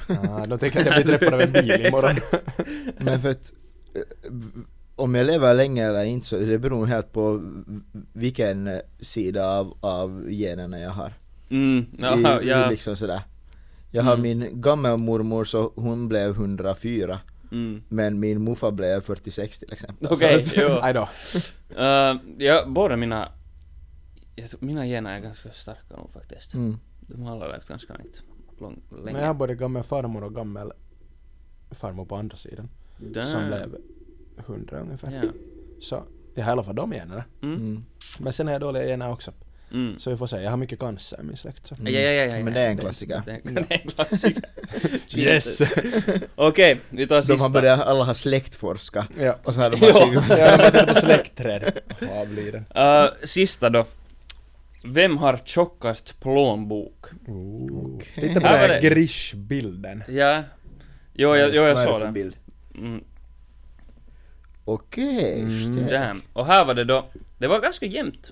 Ah, 0.08 0.46
de 0.46 0.58
tänker 0.58 0.80
att 0.80 0.86
jag 0.86 1.04
blir 1.04 1.18
träffad 1.18 1.34
av 1.34 1.40
en 1.40 1.52
bil 1.52 1.86
imorgon. 1.86 2.16
Men 2.98 3.20
för 3.20 3.30
att 3.30 3.52
om 4.96 5.14
jag 5.14 5.26
lever 5.26 5.54
länge 5.54 5.88
eller 5.88 6.04
inte 6.04 6.26
så 6.26 6.38
det 6.38 6.58
beror 6.58 6.86
helt 6.86 7.12
på 7.12 7.42
vilken 8.12 8.80
sida 9.00 9.48
av, 9.48 9.76
av 9.80 10.26
generna 10.30 10.78
jag 10.78 10.90
har. 10.90 11.12
Mm, 11.50 11.78
I, 11.78 12.02
jaha, 12.02 12.42
i 12.42 12.48
ja. 12.48 12.70
liksom 12.70 12.96
sådär. 12.96 13.20
Jag 13.94 14.02
har 14.02 14.14
Mm. 14.14 14.22
min 14.22 14.60
gammelmormor 14.60 15.44
så 15.44 15.72
hon 15.76 16.08
blev 16.08 16.30
104 16.30 17.20
Mm. 17.52 17.82
men 17.88 18.20
min 18.20 18.42
morfar 18.44 18.70
blev 18.70 19.00
46 19.00 19.58
till 19.58 19.72
exempel. 19.72 20.08
Okej, 20.10 20.34
att- 20.42 20.56
jo. 20.56 20.68
Aj 20.82 20.94
då. 20.94 21.08
Uh, 21.70 22.20
ja, 22.38 22.64
båda 22.66 22.96
mina... 22.96 23.32
Jag 24.36 24.50
tror, 24.50 24.60
mina 24.60 24.84
gener 24.86 25.16
är 25.16 25.20
ganska 25.20 25.50
starka 25.50 25.96
nog 25.96 26.10
faktiskt. 26.10 26.54
Mm. 26.54 26.78
De 27.00 27.22
har 27.22 27.32
alla 27.32 27.48
levt 27.48 27.68
ganska 27.68 27.94
långt. 27.94 28.22
Lång, 28.60 28.82
länge. 28.90 29.02
Men 29.04 29.14
jag 29.14 29.26
har 29.26 29.34
både 29.34 29.54
gammal 29.54 29.82
farmor 29.82 30.24
och 30.24 30.34
gammal 30.34 30.72
farmor 31.70 32.04
på 32.04 32.16
andra 32.16 32.36
sidan. 32.36 32.68
Damn. 32.98 33.26
Som 33.26 33.46
blev 33.46 33.76
100 34.46 34.80
ungefär. 34.80 35.12
Ja. 35.12 35.30
Så 35.80 36.04
jag 36.34 36.44
har 36.44 36.50
i 36.50 36.52
alla 36.52 36.62
fall 36.64 36.74
de 36.74 36.92
generna. 36.92 37.24
Mm. 37.42 37.54
Mm. 37.56 37.84
Men 38.20 38.32
sen 38.32 38.46
har 38.46 38.52
jag 38.54 38.60
dåliga 38.60 38.82
gener 38.84 39.12
också. 39.12 39.32
Mm. 39.72 39.98
Så 39.98 40.10
vi 40.10 40.16
får 40.16 40.26
se, 40.26 40.40
jag 40.42 40.50
har 40.50 40.56
mycket 40.56 40.78
cancer 40.78 41.20
i 41.20 41.22
min 41.22 41.36
släkt. 41.36 41.66
Så. 41.66 41.74
Ja, 41.84 41.90
ja, 41.90 42.00
ja, 42.00 42.10
ja, 42.24 42.36
ja. 42.36 42.44
Men 42.44 42.52
det 42.54 42.60
är 42.60 42.68
en 42.70 42.78
klassiker. 42.78 43.22
Det, 43.26 43.40
det 43.44 43.60
är 43.74 43.80
en 43.84 43.90
klassiker. 43.90 44.42
Yes! 45.16 45.62
Okej, 46.34 46.80
vi 46.90 47.06
tar 47.06 47.16
De 47.16 47.22
sista. 47.22 47.42
har 47.42 47.50
börjat 47.50 47.80
alla 47.80 48.04
ha 48.04 48.14
släktforska. 48.14 49.06
ja. 49.18 49.38
Och 49.44 49.54
så 49.54 49.60
har 49.60 49.70
de 49.70 49.76
Ja. 49.80 49.92
bara 49.92 50.06
på 50.28 50.34
Jag 50.38 50.58
har 50.58 50.70
tittat 50.70 50.88
på 50.88 50.94
släktträd. 50.94 51.78
Avliden. 52.12 52.64
Uh, 52.76 53.10
sista 53.24 53.70
då. 53.70 53.86
Vem 54.84 55.18
har 55.18 55.36
tjockast 55.44 56.20
plånbok? 56.20 57.04
Ooh. 57.28 57.94
Okej. 57.96 58.08
Titta 58.14 58.34
på 58.40 58.46
den 58.46 58.58
här 58.58 58.68
det- 58.68 58.80
Grish-bilden. 58.88 60.02
Ja. 60.08 60.42
Jo, 61.14 61.36
jag, 61.36 61.48
jo, 61.54 61.62
jag 61.62 61.62
Vad 61.62 61.70
är 61.70 61.74
det 61.74 61.82
såg 61.92 61.98
för 62.00 62.06
det. 62.06 62.12
bild? 62.12 62.36
Mm, 62.74 63.04
Okej, 64.64 65.40
Mm. 65.40 65.72
mm. 65.72 65.86
damn. 65.86 66.22
Och 66.32 66.46
här 66.46 66.64
var 66.64 66.74
det 66.74 66.84
då, 66.84 67.04
det 67.38 67.46
var 67.46 67.60
ganska 67.60 67.86
jämnt 67.86 68.30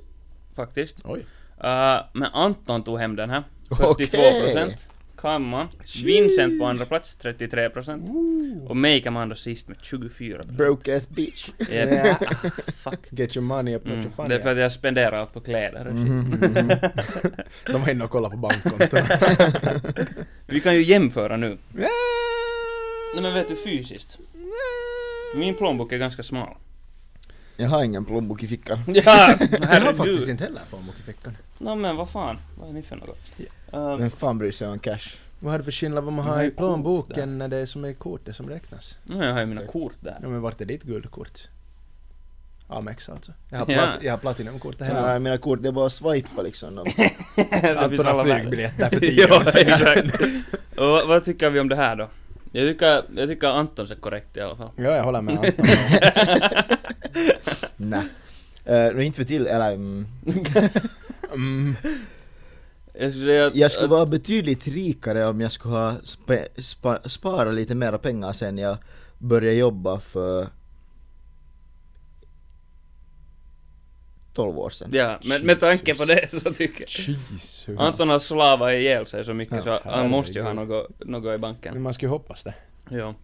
faktiskt. 0.56 0.96
Oj. 1.04 1.18
Uh, 1.64 2.00
men 2.12 2.24
Anton 2.32 2.82
tog 2.82 2.98
hem 2.98 3.16
den 3.16 3.30
här. 3.30 3.42
Okej. 3.68 4.06
42%. 4.06 4.72
Kamma. 5.16 5.68
Vincent 6.04 6.58
på 6.58 6.64
andra 6.66 6.84
plats, 6.84 7.18
33%. 7.22 8.68
Och 8.68 8.76
Meikaman 8.76 9.28
då 9.28 9.34
sist 9.34 9.68
med 9.68 9.76
24%. 9.78 10.52
Broke 10.52 10.96
ass 10.96 11.08
bitch. 11.08 11.48
Yep. 11.70 12.04
Ja. 12.04 12.16
Ah, 12.30 12.50
fuck. 12.76 12.98
Get 13.10 13.36
your 13.36 13.44
money 13.46 13.74
up, 13.76 13.84
not 13.84 13.92
Mm. 13.92 14.04
your 14.04 14.14
funny. 14.16 14.28
Det 14.28 14.34
är 14.34 14.40
för 14.40 14.52
att 14.52 14.58
jag 14.58 14.72
spenderar 14.72 15.12
allt 15.12 15.32
på 15.32 15.40
kläder. 15.40 15.84
Mhm. 15.90 16.30
De 17.66 17.82
var 17.82 17.90
inne 17.90 18.04
och 18.04 18.10
kollade 18.10 18.34
på 18.34 18.40
bankkontot. 18.40 19.04
Vi 20.46 20.60
kan 20.60 20.74
ju 20.74 20.82
jämföra 20.82 21.36
nu. 21.36 21.58
Nej 23.14 23.22
men 23.22 23.34
vet 23.34 23.48
du 23.48 23.56
fysiskt? 23.56 24.18
Min 25.34 25.54
plånbok 25.54 25.92
är 25.92 25.98
ganska 25.98 26.22
smal. 26.22 26.56
Jag 27.60 27.68
har 27.68 27.84
ingen 27.84 28.04
plånbok 28.04 28.42
i 28.42 28.48
fickan. 28.48 28.78
Ja, 28.86 28.92
Jag 28.96 29.12
har 29.12 29.28
faktiskt 29.36 29.64
herregud. 29.98 30.28
inte 30.28 30.44
heller 30.44 30.60
plånbok 30.70 30.94
i 30.98 31.02
fickan. 31.02 31.36
Nå 31.58 31.74
men 31.74 31.96
vad 31.96 32.08
fan, 32.10 32.38
vad 32.58 32.68
är 32.68 32.72
ni 32.72 32.82
för 32.82 32.96
något? 32.96 33.18
Uh, 33.74 33.96
Vem 33.96 34.10
fan 34.10 34.38
bryr 34.38 34.52
sig 34.52 34.68
om 34.68 34.78
cash? 34.78 35.16
Vad 35.38 35.54
är 35.54 35.58
det 35.58 35.64
för 35.64 35.72
skillnad 35.72 36.04
vad 36.04 36.12
man 36.12 36.24
har 36.24 36.34
har 36.36 36.42
i 36.42 36.44
ju 36.44 36.50
kort 36.50 36.58
plånboken 36.58 37.38
när 37.38 37.48
det 37.48 37.56
är 37.56 37.66
som 37.66 37.84
är 37.84 37.92
kortet 37.92 38.36
som 38.36 38.48
räknas? 38.48 38.96
nu 39.04 39.24
jag 39.24 39.32
har 39.32 39.40
ju 39.40 39.46
mina 39.46 39.60
Exakt. 39.60 39.72
kort 39.72 39.92
där. 40.00 40.18
Ja 40.22 40.28
men 40.28 40.40
vart 40.40 40.60
är 40.60 40.64
ditt 40.64 40.82
guldkort? 40.82 41.48
Amex 42.68 43.08
alltså. 43.08 43.32
Jag 43.50 43.58
har, 43.58 43.66
Ja. 43.68 43.78
plat- 43.78 44.02
jag 44.02 44.12
har 44.12 44.18
platinumkortet 44.18 44.86
hemma. 44.86 45.12
Ja, 45.12 45.18
mina 45.18 45.38
kort, 45.38 45.62
det 45.62 45.68
är 45.68 45.72
bara 45.72 45.86
att 45.86 45.92
swipa 45.92 46.42
liksom. 46.42 46.74
De. 46.74 46.84
Det 46.84 46.92
finns 46.94 47.76
Anton 47.76 48.06
har 48.06 48.12
alla 48.12 48.22
världar. 48.24 48.36
flygbiljetter 48.40 48.90
för 48.90 49.00
tio 49.00 49.26
Ja, 49.28 49.40
år 49.40 49.44
sedan. 49.44 49.68
exakt. 49.72 50.20
Och 50.76 50.86
vad, 50.88 51.08
vad 51.08 51.24
tycker 51.24 51.50
vi 51.50 51.60
om 51.60 51.68
det 51.68 51.76
här 51.76 51.96
då? 51.96 52.08
Jag 52.52 52.62
tycker, 52.72 53.02
jag 53.16 53.28
tycker 53.28 53.46
Antons 53.48 53.90
är 53.90 53.94
korrekt 53.94 54.36
i 54.36 54.40
alla 54.40 54.56
fall. 54.56 54.70
Ja, 54.76 54.82
jag 54.96 55.02
håller 55.04 55.20
med 55.20 55.34
Anton. 55.38 55.66
Nej. 57.76 58.04
Uh, 58.70 59.06
inte 59.06 59.16
för 59.16 59.24
till, 59.24 59.46
eller 59.46 59.72
mm, 59.72 60.06
Mm. 61.32 61.76
Jag 62.94 63.12
skulle 63.12 63.26
säga 63.26 63.46
att... 63.46 63.54
Jag 63.54 63.70
skulle 63.70 63.84
att- 63.84 63.90
vara 63.90 64.06
betydligt 64.06 64.66
rikare 64.68 65.26
om 65.26 65.40
jag 65.40 65.52
skulle 65.52 65.74
ha 65.74 65.94
spe, 66.04 66.48
spa, 66.56 67.00
sparat 67.08 67.54
lite 67.54 67.74
mera 67.74 67.98
pengar 67.98 68.32
sen 68.32 68.58
jag 68.58 68.76
började 69.18 69.56
jobba 69.56 70.00
för 70.00 70.48
12 74.34 74.58
år 74.58 74.70
sedan. 74.70 74.90
Ja, 74.92 75.18
men 75.24 75.46
med 75.46 75.60
tanke 75.60 75.94
på 75.94 76.04
det 76.04 76.28
så 76.32 76.52
tycker 76.52 76.80
jag... 76.80 77.16
Jesus. 77.16 77.68
Anton 77.78 78.08
har 78.08 78.18
slavat 78.18 78.72
ihjäl 78.72 79.06
sig 79.06 79.24
så 79.24 79.34
mycket 79.34 79.56
Ja, 79.56 79.80
så 79.84 79.90
han 79.90 80.10
måste 80.10 80.32
ju 80.32 80.42
ha 80.42 80.52
något, 80.52 80.90
något 81.06 81.34
i 81.34 81.38
banken. 81.38 81.74
Men 81.74 81.82
man 81.82 81.94
skulle 81.94 82.06
ju 82.06 82.10
hoppas 82.10 82.44
det. 82.44 82.54
Ja. 82.90 83.14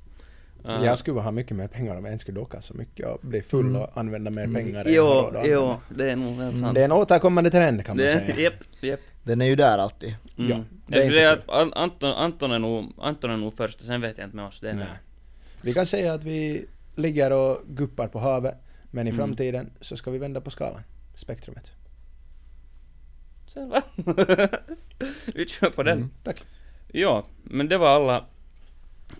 Uh, 0.69 0.85
Jag 0.85 0.99
skulle 0.99 1.21
ha 1.21 1.31
mycket 1.31 1.57
mer 1.57 1.69
pengar 1.69 1.97
om 1.97 2.05
jag 2.05 2.15
inte 2.15 2.23
skulle 2.23 2.41
docka 2.41 2.61
så 2.63 2.75
mycket 2.75 3.07
och 3.07 3.19
bli 3.23 3.43
full 3.43 3.67
Mm. 3.67 3.83
och 3.83 3.89
använda 3.99 4.31
mer 4.31 4.45
pengar 4.55 4.85
än 4.85 4.93
jag 4.95 5.07
har 5.07 5.33
Jo, 5.35 5.41
jo, 5.89 5.95
det 5.97 6.11
är 6.11 6.17
nog 6.17 6.37
helt 6.41 6.59
sant. 6.59 6.75
Det 6.75 6.81
är 6.81 6.85
en 6.85 6.93
återkommande 6.93 7.51
trend 7.51 7.85
kan 7.87 7.97
man 7.97 8.07
Det- 8.07 8.13
säga. 8.13 8.37
Japp, 8.41 8.55
japp. 8.81 9.01
Den 9.23 9.41
är 9.41 9.47
ju 9.47 9.57
där 9.57 9.79
alltid. 9.79 10.17
Mm. 10.39 10.51
Ja, 10.51 10.65
det 10.87 10.97
jag 10.97 11.05
är 11.07 11.11
skulle 11.11 11.33
att 11.33 11.49
An- 11.51 11.73
Anton, 11.73 12.11
Anton, 12.13 12.53
är 12.53 12.59
nog, 12.59 12.93
Anton 12.99 13.31
är 13.31 13.37
nog 13.37 13.55
först, 13.57 13.81
sen 13.81 14.01
vet 14.01 14.19
jag 14.19 14.27
inte 14.27 14.37
med 14.37 14.45
oss. 14.47 14.61
Det 14.61 14.71
är 14.71 14.75
Nej. 14.75 14.87
Vi 15.63 15.75
kan 15.75 15.87
säga 15.87 16.15
att 16.15 16.25
vi 16.25 16.67
ligger 16.95 17.33
och 17.33 17.59
guppar 17.67 18.09
på 18.09 18.19
havet, 18.19 18.55
men 18.91 19.07
i 19.07 19.11
Mm. 19.11 19.17
framtiden 19.19 19.71
så 19.81 19.97
ska 19.97 20.11
vi 20.11 20.19
vända 20.19 20.41
på 20.41 20.51
skalan. 20.51 20.83
Spektrumet. 21.15 21.71
Vi 25.35 25.47
kör 25.49 25.71
på 25.71 25.83
den. 25.83 25.99
Mm. 25.99 26.11
Tack. 26.23 26.43
Ja, 26.93 27.25
men 27.45 27.69
det 27.69 27.79
var 27.79 27.89
alla, 27.97 28.25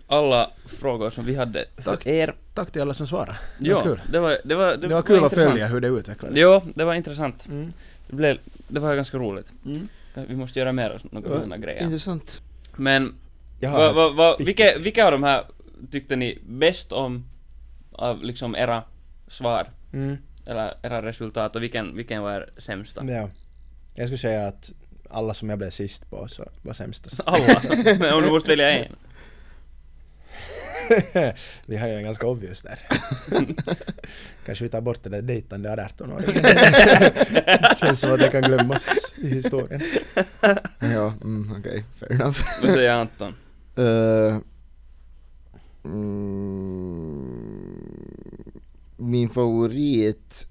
alla 0.07 0.51
frågor 0.65 1.09
som 1.09 1.25
vi 1.25 1.35
hade 1.35 1.65
för 1.77 1.83
Tack. 1.83 2.05
er. 2.07 2.35
Tack 2.53 2.71
till 2.71 2.81
alla 2.81 2.93
som 2.93 3.07
svarade. 3.07 3.37
Det 3.59 3.69
Ja, 3.69 3.75
var 3.75 3.83
kul. 3.83 4.01
det 4.11 4.19
var, 4.19 4.37
det 4.43 4.55
var, 4.55 4.77
Det, 4.77 4.87
var 4.87 5.01
kul 5.01 5.15
att 5.17 5.23
intressant. 5.23 5.49
följa 5.51 5.67
hur 5.67 5.81
det 5.81 5.87
utvecklades. 5.87 6.37
Jo, 6.41 6.61
det 6.75 6.83
var 6.83 6.93
intressant. 6.95 7.45
Mm. 7.47 7.73
Det, 8.09 8.15
blev, 8.15 8.37
det 8.67 8.79
var 8.79 8.95
ganska 8.95 9.17
roligt. 9.17 9.53
Mm. 9.65 9.87
Vi 10.27 10.35
måste 10.35 10.59
göra 10.59 10.71
mer 10.71 11.01
några 11.11 11.41
Ja, 11.49 11.55
grejer. 11.57 11.83
Intressant. 11.83 12.41
Men, 12.75 13.15
va, 13.61 13.91
va, 13.93 14.09
va, 14.09 14.35
vilka, 14.39 14.63
vilka 14.79 15.05
av 15.05 15.11
de 15.11 15.23
här 15.23 15.43
tyckte 15.91 16.15
ni 16.15 16.39
bäst 16.47 16.91
om 16.91 17.25
av 17.91 18.23
liksom 18.23 18.55
era 18.55 18.83
svar? 19.27 19.69
Mm. 19.93 20.17
Eller 20.45 20.73
era 20.83 21.01
resultat 21.01 21.55
och 21.55 21.63
vilken, 21.63 21.95
vilken 21.95 22.21
var 22.21 22.31
er 22.33 22.49
sämsta? 22.57 23.05
Ja. 23.05 23.29
Jag 23.95 24.07
skulle 24.07 24.17
säga 24.17 24.47
att 24.47 24.71
alla 25.09 25.33
som 25.33 25.49
jag 25.49 25.57
blev 25.59 25.69
sist 25.69 26.09
på 26.09 26.27
så 26.27 26.43
var 26.61 26.73
sämsta. 26.73 27.09
Alla? 27.25 27.61
Men 27.99 28.13
om 28.13 28.23
du 28.23 28.29
måste 28.29 28.49
välja 28.51 28.69
en? 28.71 28.95
Vi 31.65 31.77
har 31.77 31.87
ju 31.87 31.93
en 31.93 32.03
ganska 32.03 32.27
obvious 32.27 32.61
där. 32.61 32.79
Kanske 34.45 34.63
vi 34.63 34.69
tar 34.69 34.81
bort 34.81 35.03
det 35.03 35.09
där 35.09 35.21
dejtande 35.21 35.85
18 35.85 36.11
år. 36.11 36.21
Känns 37.75 37.99
som 37.99 38.13
att 38.13 38.19
det 38.19 38.29
kan 38.29 38.41
glömmas 38.41 39.15
i 39.17 39.27
historien. 39.27 39.81
Ja, 40.79 41.13
mm, 41.23 41.55
okej, 41.59 41.83
fair 41.99 42.11
enough. 42.11 42.39
Vad 42.61 42.73
säger 42.73 42.91
Anton? 42.91 43.35
Eh, 43.75 44.37
mm, 45.83 47.27
min 48.97 49.29
favorit 49.29 50.47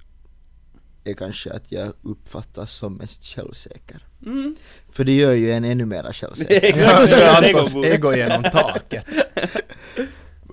är 1.05 1.15
kanske 1.15 1.53
att 1.53 1.73
jag 1.73 1.93
uppfattas 2.03 2.73
som 2.73 2.95
mest 2.95 3.25
självsäker. 3.25 4.07
Mm. 4.27 4.57
För 4.89 5.05
det 5.05 5.13
gör 5.13 5.33
ju 5.33 5.53
en 5.53 5.65
ännu 5.65 5.87
mera 5.87 6.13
självsäker. 6.13 7.37
Antons 7.45 7.77
ego 7.77 8.15
genom 8.15 8.43
taket. 8.43 9.07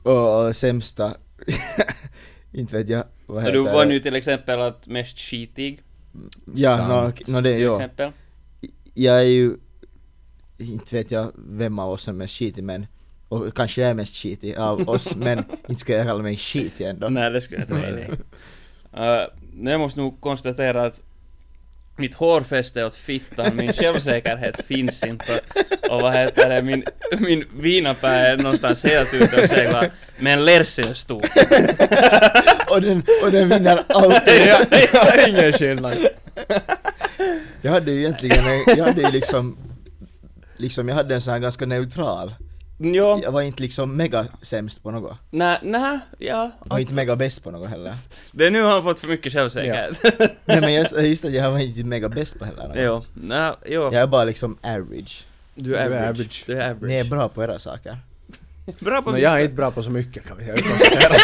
Och, 0.04 0.56
sämsta, 0.56 1.14
inte 2.52 2.78
vet 2.78 2.90
jag 2.90 3.04
vad 3.26 3.44
heter 3.44 3.54
du 3.54 3.64
var 3.64 3.86
nu 3.86 4.00
till 4.00 4.16
exempel 4.16 4.62
att 4.62 4.88
mest 4.88 5.20
skitig, 5.20 5.82
Ja, 6.56 6.88
no, 6.88 7.32
no, 7.32 7.42
det, 7.42 7.54
till 7.54 7.62
jo. 7.62 7.74
exempel. 7.74 8.12
Jag 8.94 9.20
är 9.20 9.26
ju, 9.26 9.56
inte 10.58 10.96
vet 10.96 11.12
jag 11.12 11.32
vem 11.36 11.80
av 11.80 11.92
oss 11.92 12.04
som 12.04 12.16
är 12.16 12.18
mest 12.18 12.38
skitig 12.38 12.64
men, 12.64 12.86
och 13.28 13.56
kanske 13.56 13.82
jag 13.82 13.90
är 13.90 13.94
mest 13.94 14.16
skitig 14.16 14.56
av 14.56 14.90
oss 14.90 15.16
men 15.16 15.44
inte 15.68 15.82
ska 15.82 15.94
jag 15.94 16.08
kalla 16.08 16.24
mig 16.24 16.38
skitig 16.38 16.86
ändå. 16.86 17.10
Nej, 17.10 17.30
det 17.30 17.42
skulle 17.42 17.60
jag 17.60 17.64
inte 17.64 17.92
Nej, 17.92 18.10
vara. 18.92 19.24
Uh, 19.24 19.30
jag 19.64 19.80
måste 19.80 20.00
nog 20.00 20.22
konstatera 20.22 20.86
att 20.86 21.02
mitt 21.96 22.14
hårfäste 22.14 22.82
är 22.82 22.86
åt 22.86 22.96
fittan, 22.96 23.56
min 23.56 23.74
självsäkerhet 23.74 24.66
finns 24.68 25.04
inte 25.04 25.40
och 25.90 26.02
vad 26.02 26.14
heter 26.14 26.50
det, 26.50 26.62
min, 26.62 26.84
min 27.20 27.46
vinapä 27.58 28.08
är 28.08 28.38
någonstans 28.38 28.84
helt 28.84 29.14
ute 29.14 29.42
och 29.42 29.50
seglar 29.50 29.92
med 30.18 30.34
en 30.34 30.46
lersinstok. 30.46 31.24
och, 32.70 32.82
den, 32.82 33.04
och 33.24 33.32
den 33.32 33.50
vinner 33.50 33.84
alltid. 33.88 34.48
Jag 34.94 35.00
har 35.02 35.30
ingen 35.30 35.54
skillnad. 35.54 35.98
Jag 37.62 37.72
hade 37.72 37.92
ju 37.92 38.00
egentligen, 38.00 38.40
en- 38.40 38.78
jag 38.78 38.86
hade 38.86 39.02
ju 39.02 39.12
liksom, 39.12 39.58
liksom 40.58 40.88
jag 40.90 40.96
hade 40.96 41.16
en 41.16 41.22
sån 41.22 41.34
här 41.34 41.40
ganska 41.40 41.66
neutral. 41.66 42.36
Jo, 42.86 43.20
Jag 43.24 43.32
var 43.32 43.42
inte 43.42 43.62
liksom 43.62 43.98
mega 43.98 44.28
sämst 44.42 44.84
på 44.84 44.92
något. 44.92 45.18
nä, 45.32 45.60
nä, 45.64 46.00
ja. 46.18 46.52
Jag 46.64 46.70
var 46.70 46.80
inte 46.80 46.94
mega 46.94 47.16
bäst 47.16 47.44
på 47.44 47.52
något 47.52 47.70
heller. 47.70 47.94
Det 48.32 48.46
är 48.46 48.52
nu 48.52 48.62
har 48.62 48.72
han 48.72 48.84
fått 48.84 49.00
för 49.00 49.08
mycket 49.08 49.34
självsäkerhet. 49.34 50.04
Nej 50.46 50.62
men 50.62 50.74
jag, 50.74 51.08
just 51.08 51.26
att 51.26 51.32
jag 51.34 51.52
var 51.52 51.60
inte 51.60 51.84
mega 51.84 52.10
bäst 52.10 52.40
på 52.40 52.46
heller. 52.46 52.68
något. 52.68 52.78
jo, 52.78 53.04
nä, 53.28 53.56
jo. 53.66 53.82
Jag 53.84 53.94
är 53.96 54.08
bara 54.08 54.24
liksom 54.24 54.58
average. 54.62 55.26
Du 55.56 55.76
är 55.76 55.90
Du 55.90 55.96
är 55.96 56.10
average. 56.10 56.44
Du 56.48 56.54
är 56.62 56.70
average. 56.72 56.84
Ni 56.88 56.96
är 56.96 57.04
bra 57.04 57.30
på 57.30 57.44
era 57.44 57.60
saker. 57.60 57.98
Bra 58.80 59.02
på 59.02 59.10
Men 59.10 59.16
vissa. 59.16 59.30
jag 59.30 59.40
är 59.40 59.44
inte 59.44 59.56
bra 59.56 59.72
på 59.72 59.84
så 59.84 59.90
mycket 59.92 60.26
kan 60.28 60.38
vi 60.38 60.46
konstatera. 60.46 61.16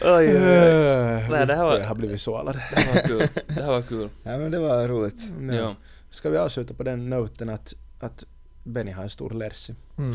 Oj, 0.00 0.28
oj, 0.28 0.36
oj. 0.36 1.26
Nej, 1.30 1.46
det 1.46 1.54
här 1.56 1.64
var- 1.64 1.78
Jag 1.78 1.86
har 1.86 1.94
blivit 1.94 2.20
sålad. 2.20 2.54
Det 2.74 2.80
här 2.80 2.94
var 2.94 3.02
kul. 3.08 3.28
Det 3.46 3.52
här 3.62 3.66
var 3.70 3.82
kul. 3.82 4.08
Ja 4.22 4.38
men 4.38 4.50
det 4.50 4.58
var 4.58 4.88
roligt. 4.88 5.22
Ja. 5.52 5.74
Ska 6.10 6.30
vi 6.30 6.36
avsluta 6.38 6.74
på 6.74 6.82
den 6.82 7.10
noten 7.10 7.48
att, 7.48 7.74
att 8.00 8.24
Benny 8.68 8.92
har 8.92 9.02
en 9.02 9.10
stor 9.10 9.30
lersi. 9.30 9.74
Mm. 9.98 10.12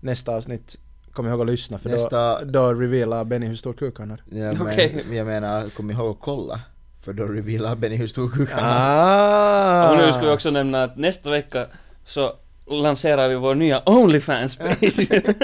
Nästa 0.00 0.32
avsnitt, 0.32 0.76
kom 1.12 1.26
ihåg 1.28 1.40
att 1.40 1.46
lyssna 1.46 1.78
för 1.78 1.90
Nästa- 1.90 2.44
då, 2.44 2.50
då 2.72 2.74
revealar 2.74 3.24
Benny 3.24 3.46
hur 3.46 3.54
stor 3.54 3.72
kuk 3.72 3.98
han 3.98 4.10
har. 4.10 4.20
Ja, 4.30 4.52
men 4.52 4.62
Okej. 4.62 5.04
jag 5.12 5.26
menar, 5.26 5.68
kom 5.68 5.90
ihåg 5.90 6.10
att 6.10 6.20
kolla. 6.20 6.60
För 7.04 7.12
då 7.12 7.24
revealar 7.24 7.76
Benny 7.76 7.96
hur 7.96 8.06
stor 8.06 8.30
kuk 8.30 8.50
han 8.52 8.64
har. 8.64 8.70
Ah! 8.74 9.90
Och 9.90 9.96
nu 10.06 10.12
ska 10.12 10.20
vi 10.20 10.30
också 10.30 10.50
nämna 10.50 10.82
att 10.82 10.96
nästa 10.96 11.30
vecka 11.30 11.66
så 12.04 12.32
lanserar 12.66 13.28
vi 13.28 13.34
vår 13.34 13.54
nya 13.54 13.80
Onlyfans-page. 13.86 15.34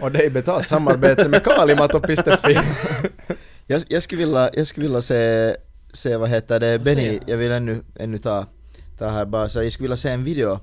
Och 0.00 0.12
det 0.12 0.24
är 0.26 0.30
betalt 0.30 0.68
samarbete 0.68 1.28
med 1.28 1.44
Kalimat 1.44 1.94
och 1.94 2.02
Pisteffi. 2.02 2.58
Jag, 3.70 3.82
jag 3.88 4.02
skulle 4.02 4.24
vilja, 4.24 4.50
jag 4.54 4.66
skulle 4.66 4.86
vilja 4.86 5.02
se, 5.02 5.56
se 5.92 6.16
vad 6.16 6.28
heter 6.28 6.60
det, 6.60 6.78
Benny, 6.78 7.20
jag 7.26 7.36
vill 7.36 7.52
ännu, 7.52 7.82
ännu 7.96 8.18
ta, 8.18 8.46
ta 8.98 9.08
här 9.08 9.24
bara 9.24 9.48
så 9.48 9.62
jag 9.62 9.72
skulle 9.72 9.84
vilja 9.84 9.96
se 9.96 10.08
en 10.10 10.24
video 10.24 10.60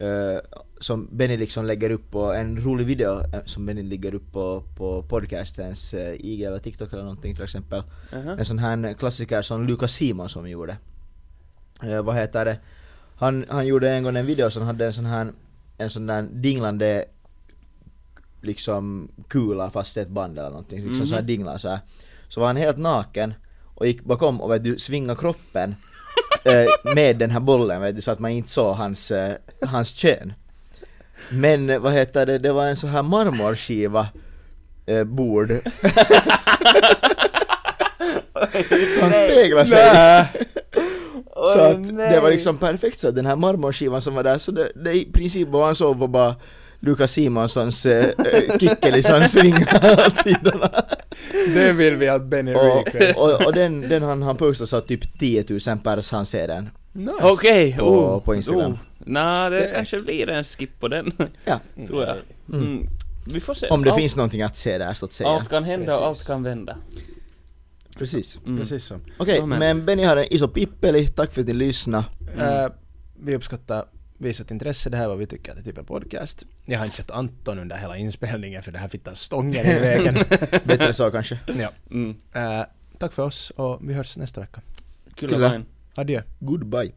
eh, 0.00 0.38
som 0.80 1.08
Benny 1.12 1.36
liksom 1.36 1.64
lägger 1.66 1.90
upp 1.90 2.10
på, 2.10 2.32
en 2.32 2.60
rolig 2.60 2.86
video 2.86 3.20
eh, 3.34 3.44
som 3.44 3.66
Benny 3.66 3.82
lägger 3.82 4.14
upp 4.14 4.32
på, 4.32 4.62
på 4.76 5.02
podcastens 5.02 5.94
eh, 5.94 6.14
IG 6.14 6.42
eller 6.42 6.58
TikTok 6.58 6.92
eller 6.92 7.02
någonting 7.02 7.34
till 7.34 7.44
exempel. 7.44 7.82
Aha. 8.12 8.36
En 8.38 8.44
sån 8.44 8.58
här 8.58 8.94
klassiker 8.94 9.42
som 9.42 9.66
Lukas 9.66 9.92
Simonsson 9.92 10.50
gjorde. 10.50 10.76
Eh, 11.82 12.02
vad 12.02 12.14
heter 12.16 12.44
det? 12.44 12.58
Han, 13.16 13.44
han 13.48 13.66
gjorde 13.66 13.90
en 13.90 14.02
gång 14.02 14.16
en 14.16 14.26
video 14.26 14.50
som 14.50 14.62
hade 14.62 14.86
en 14.86 14.92
sån 14.92 15.06
här, 15.06 15.32
en 15.78 15.90
sån 15.90 16.06
där 16.06 16.22
dinglande 16.22 17.04
liksom 18.42 19.08
kula 19.28 19.70
fast 19.70 19.96
ett 19.96 20.08
band 20.08 20.38
eller 20.38 20.50
någonting, 20.50 20.78
liksom 20.78 20.96
Mhm. 20.98 21.06
så 21.06 21.14
här 21.14 21.22
dinglar 21.22 21.58
så 21.58 21.68
här. 21.68 21.80
Så 22.28 22.40
var 22.40 22.46
han 22.46 22.56
helt 22.56 22.78
naken 22.78 23.34
och 23.74 23.86
gick 23.86 24.04
bakom 24.04 24.40
och 24.40 24.50
vet 24.50 24.64
du, 24.64 24.78
svinga 24.78 25.16
kroppen 25.16 25.74
med 26.94 27.16
den 27.16 27.30
här 27.30 27.40
bollen 27.40 27.80
vet 27.80 27.96
du, 27.96 28.02
så 28.02 28.10
att 28.10 28.18
man 28.18 28.30
inte 28.30 28.50
såg 28.50 28.76
hans, 28.76 29.10
eh, 29.10 29.34
hans 29.66 29.88
kön. 29.88 30.32
Men 31.30 31.70
eh, 31.70 31.78
vad 31.78 31.92
heter 31.92 32.26
det, 32.26 32.38
det 32.38 32.52
var 32.52 32.66
en 32.66 32.76
sån 32.76 32.90
här 32.90 33.02
marmorskiva 33.02 34.08
eh, 34.86 35.04
bord 35.04 35.48
som 38.98 39.10
speglar 39.10 39.64
sig. 39.64 40.26
Så 41.54 41.66
Oj, 41.66 41.70
att 41.70 41.86
det 41.86 41.92
nej. 41.92 42.20
var 42.20 42.30
liksom 42.30 42.58
perfekt 42.58 43.00
så 43.00 43.08
att 43.08 43.14
den 43.14 43.26
här 43.26 43.36
marmorskivan 43.36 44.02
som 44.02 44.14
var 44.14 44.22
där 44.22 44.38
så 44.38 44.52
det, 44.52 44.72
det 44.74 44.92
i 44.92 45.12
princip 45.12 45.48
vad 45.48 45.66
han 45.66 45.74
såg 45.74 45.96
var 45.96 46.08
bara 46.08 46.34
Lukas 46.80 47.12
Simonssons 47.12 47.86
äh, 47.86 48.06
kickeli 48.60 49.02
som 49.02 49.22
svingar 49.28 50.06
åt 50.06 50.16
sidorna. 50.16 50.70
Det 51.54 51.72
vill 51.72 51.96
vi 51.96 52.08
att 52.08 52.22
Benny 52.24 52.54
Och, 52.54 52.76
recreate. 52.86 53.20
och, 53.20 53.46
och 53.46 53.52
den, 53.52 53.80
den 53.80 54.02
han, 54.02 54.22
han 54.22 54.36
postade 54.36 54.68
så 54.68 54.76
att 54.76 54.86
typ 54.88 55.18
10 55.18 55.44
000 55.66 55.78
pers 55.78 56.12
han 56.12 56.26
ser 56.26 56.48
den. 56.48 56.68
Nice. 56.92 57.12
Okej, 57.20 57.76
På- 57.78 57.84
oh, 57.86 58.20
på 58.22 58.34
Instagram. 58.34 58.72
Oh. 58.72 58.78
Nå, 58.98 59.48
det 59.50 59.60
Det- 59.60 59.70
kanske 59.74 60.00
blir 60.00 60.28
en 60.30 60.44
skip 60.44 60.80
på 60.80 60.88
den, 60.88 61.12
Ja, 61.44 61.60
tror 61.88 62.04
jag. 62.04 62.16
Mm. 62.52 62.86
Vi 63.26 63.40
får 63.40 63.54
se. 63.54 63.68
om 63.68 63.84
det 63.84 63.90
allt, 63.90 64.00
finns 64.00 64.16
någonting 64.16 64.42
att 64.42 64.56
se 64.56 64.78
där 64.78 64.94
så 64.94 65.04
att 65.04 65.12
säga. 65.12 65.28
Allt 65.28 65.48
kan 65.48 65.64
hända 65.64 65.86
Precis. 65.86 66.00
och 66.00 66.06
allt 66.06 66.26
kan 66.26 66.42
vända. 66.42 66.76
Precis. 67.98 68.38
Mm. 68.46 68.58
Precis 68.58 68.84
så. 68.84 68.94
Okej, 69.18 69.36
Ja, 69.36 69.46
men- 69.46 69.84
Benny 69.86 70.02
har 70.04 70.16
en 70.16 70.32
iso 70.32 70.48
pippeli, 70.48 71.06
tack 71.08 71.32
för 71.32 71.40
att 71.40 71.46
ni 71.46 71.52
lyssnade. 71.52 72.04
Eh, 72.38 72.66
vi 73.20 73.36
uppskattar 73.36 73.84
visat 74.18 74.50
intresse, 74.50 74.90
det 74.90 74.96
här 74.96 75.04
är 75.04 75.08
vad 75.08 75.18
vi 75.18 75.26
tycker 75.26 75.50
att 75.50 75.56
det 75.56 75.62
är 75.62 75.64
typ 75.64 75.78
en 75.78 75.84
podcast. 75.84 76.46
Jag 76.64 76.78
har 76.78 76.84
inte 76.84 76.96
sett 76.96 77.10
Anton 77.10 77.58
under 77.58 77.76
hela 77.76 77.96
inspelningen 77.96 78.62
för 78.62 78.72
det 78.72 78.78
här 78.78 78.88
fittar 78.88 79.14
stången 79.14 79.66
i 79.66 79.78
vägen. 79.78 80.14
Bättre 80.64 80.92
så 80.92 81.10
kanske. 81.10 81.38
ja. 81.46 81.70
Mm. 81.90 82.16
Eh, 82.32 82.64
tack 82.98 83.12
för 83.12 83.22
oss 83.22 83.50
och 83.50 83.90
vi 83.90 83.94
hörs 83.94 84.16
nästa 84.16 84.40
vecka. 84.40 84.60
Kyllä 85.14 85.32
Kyllä. 85.32 85.48
vain. 85.48 85.64
Adjö. 85.94 86.22
Goodbye. 86.38 86.92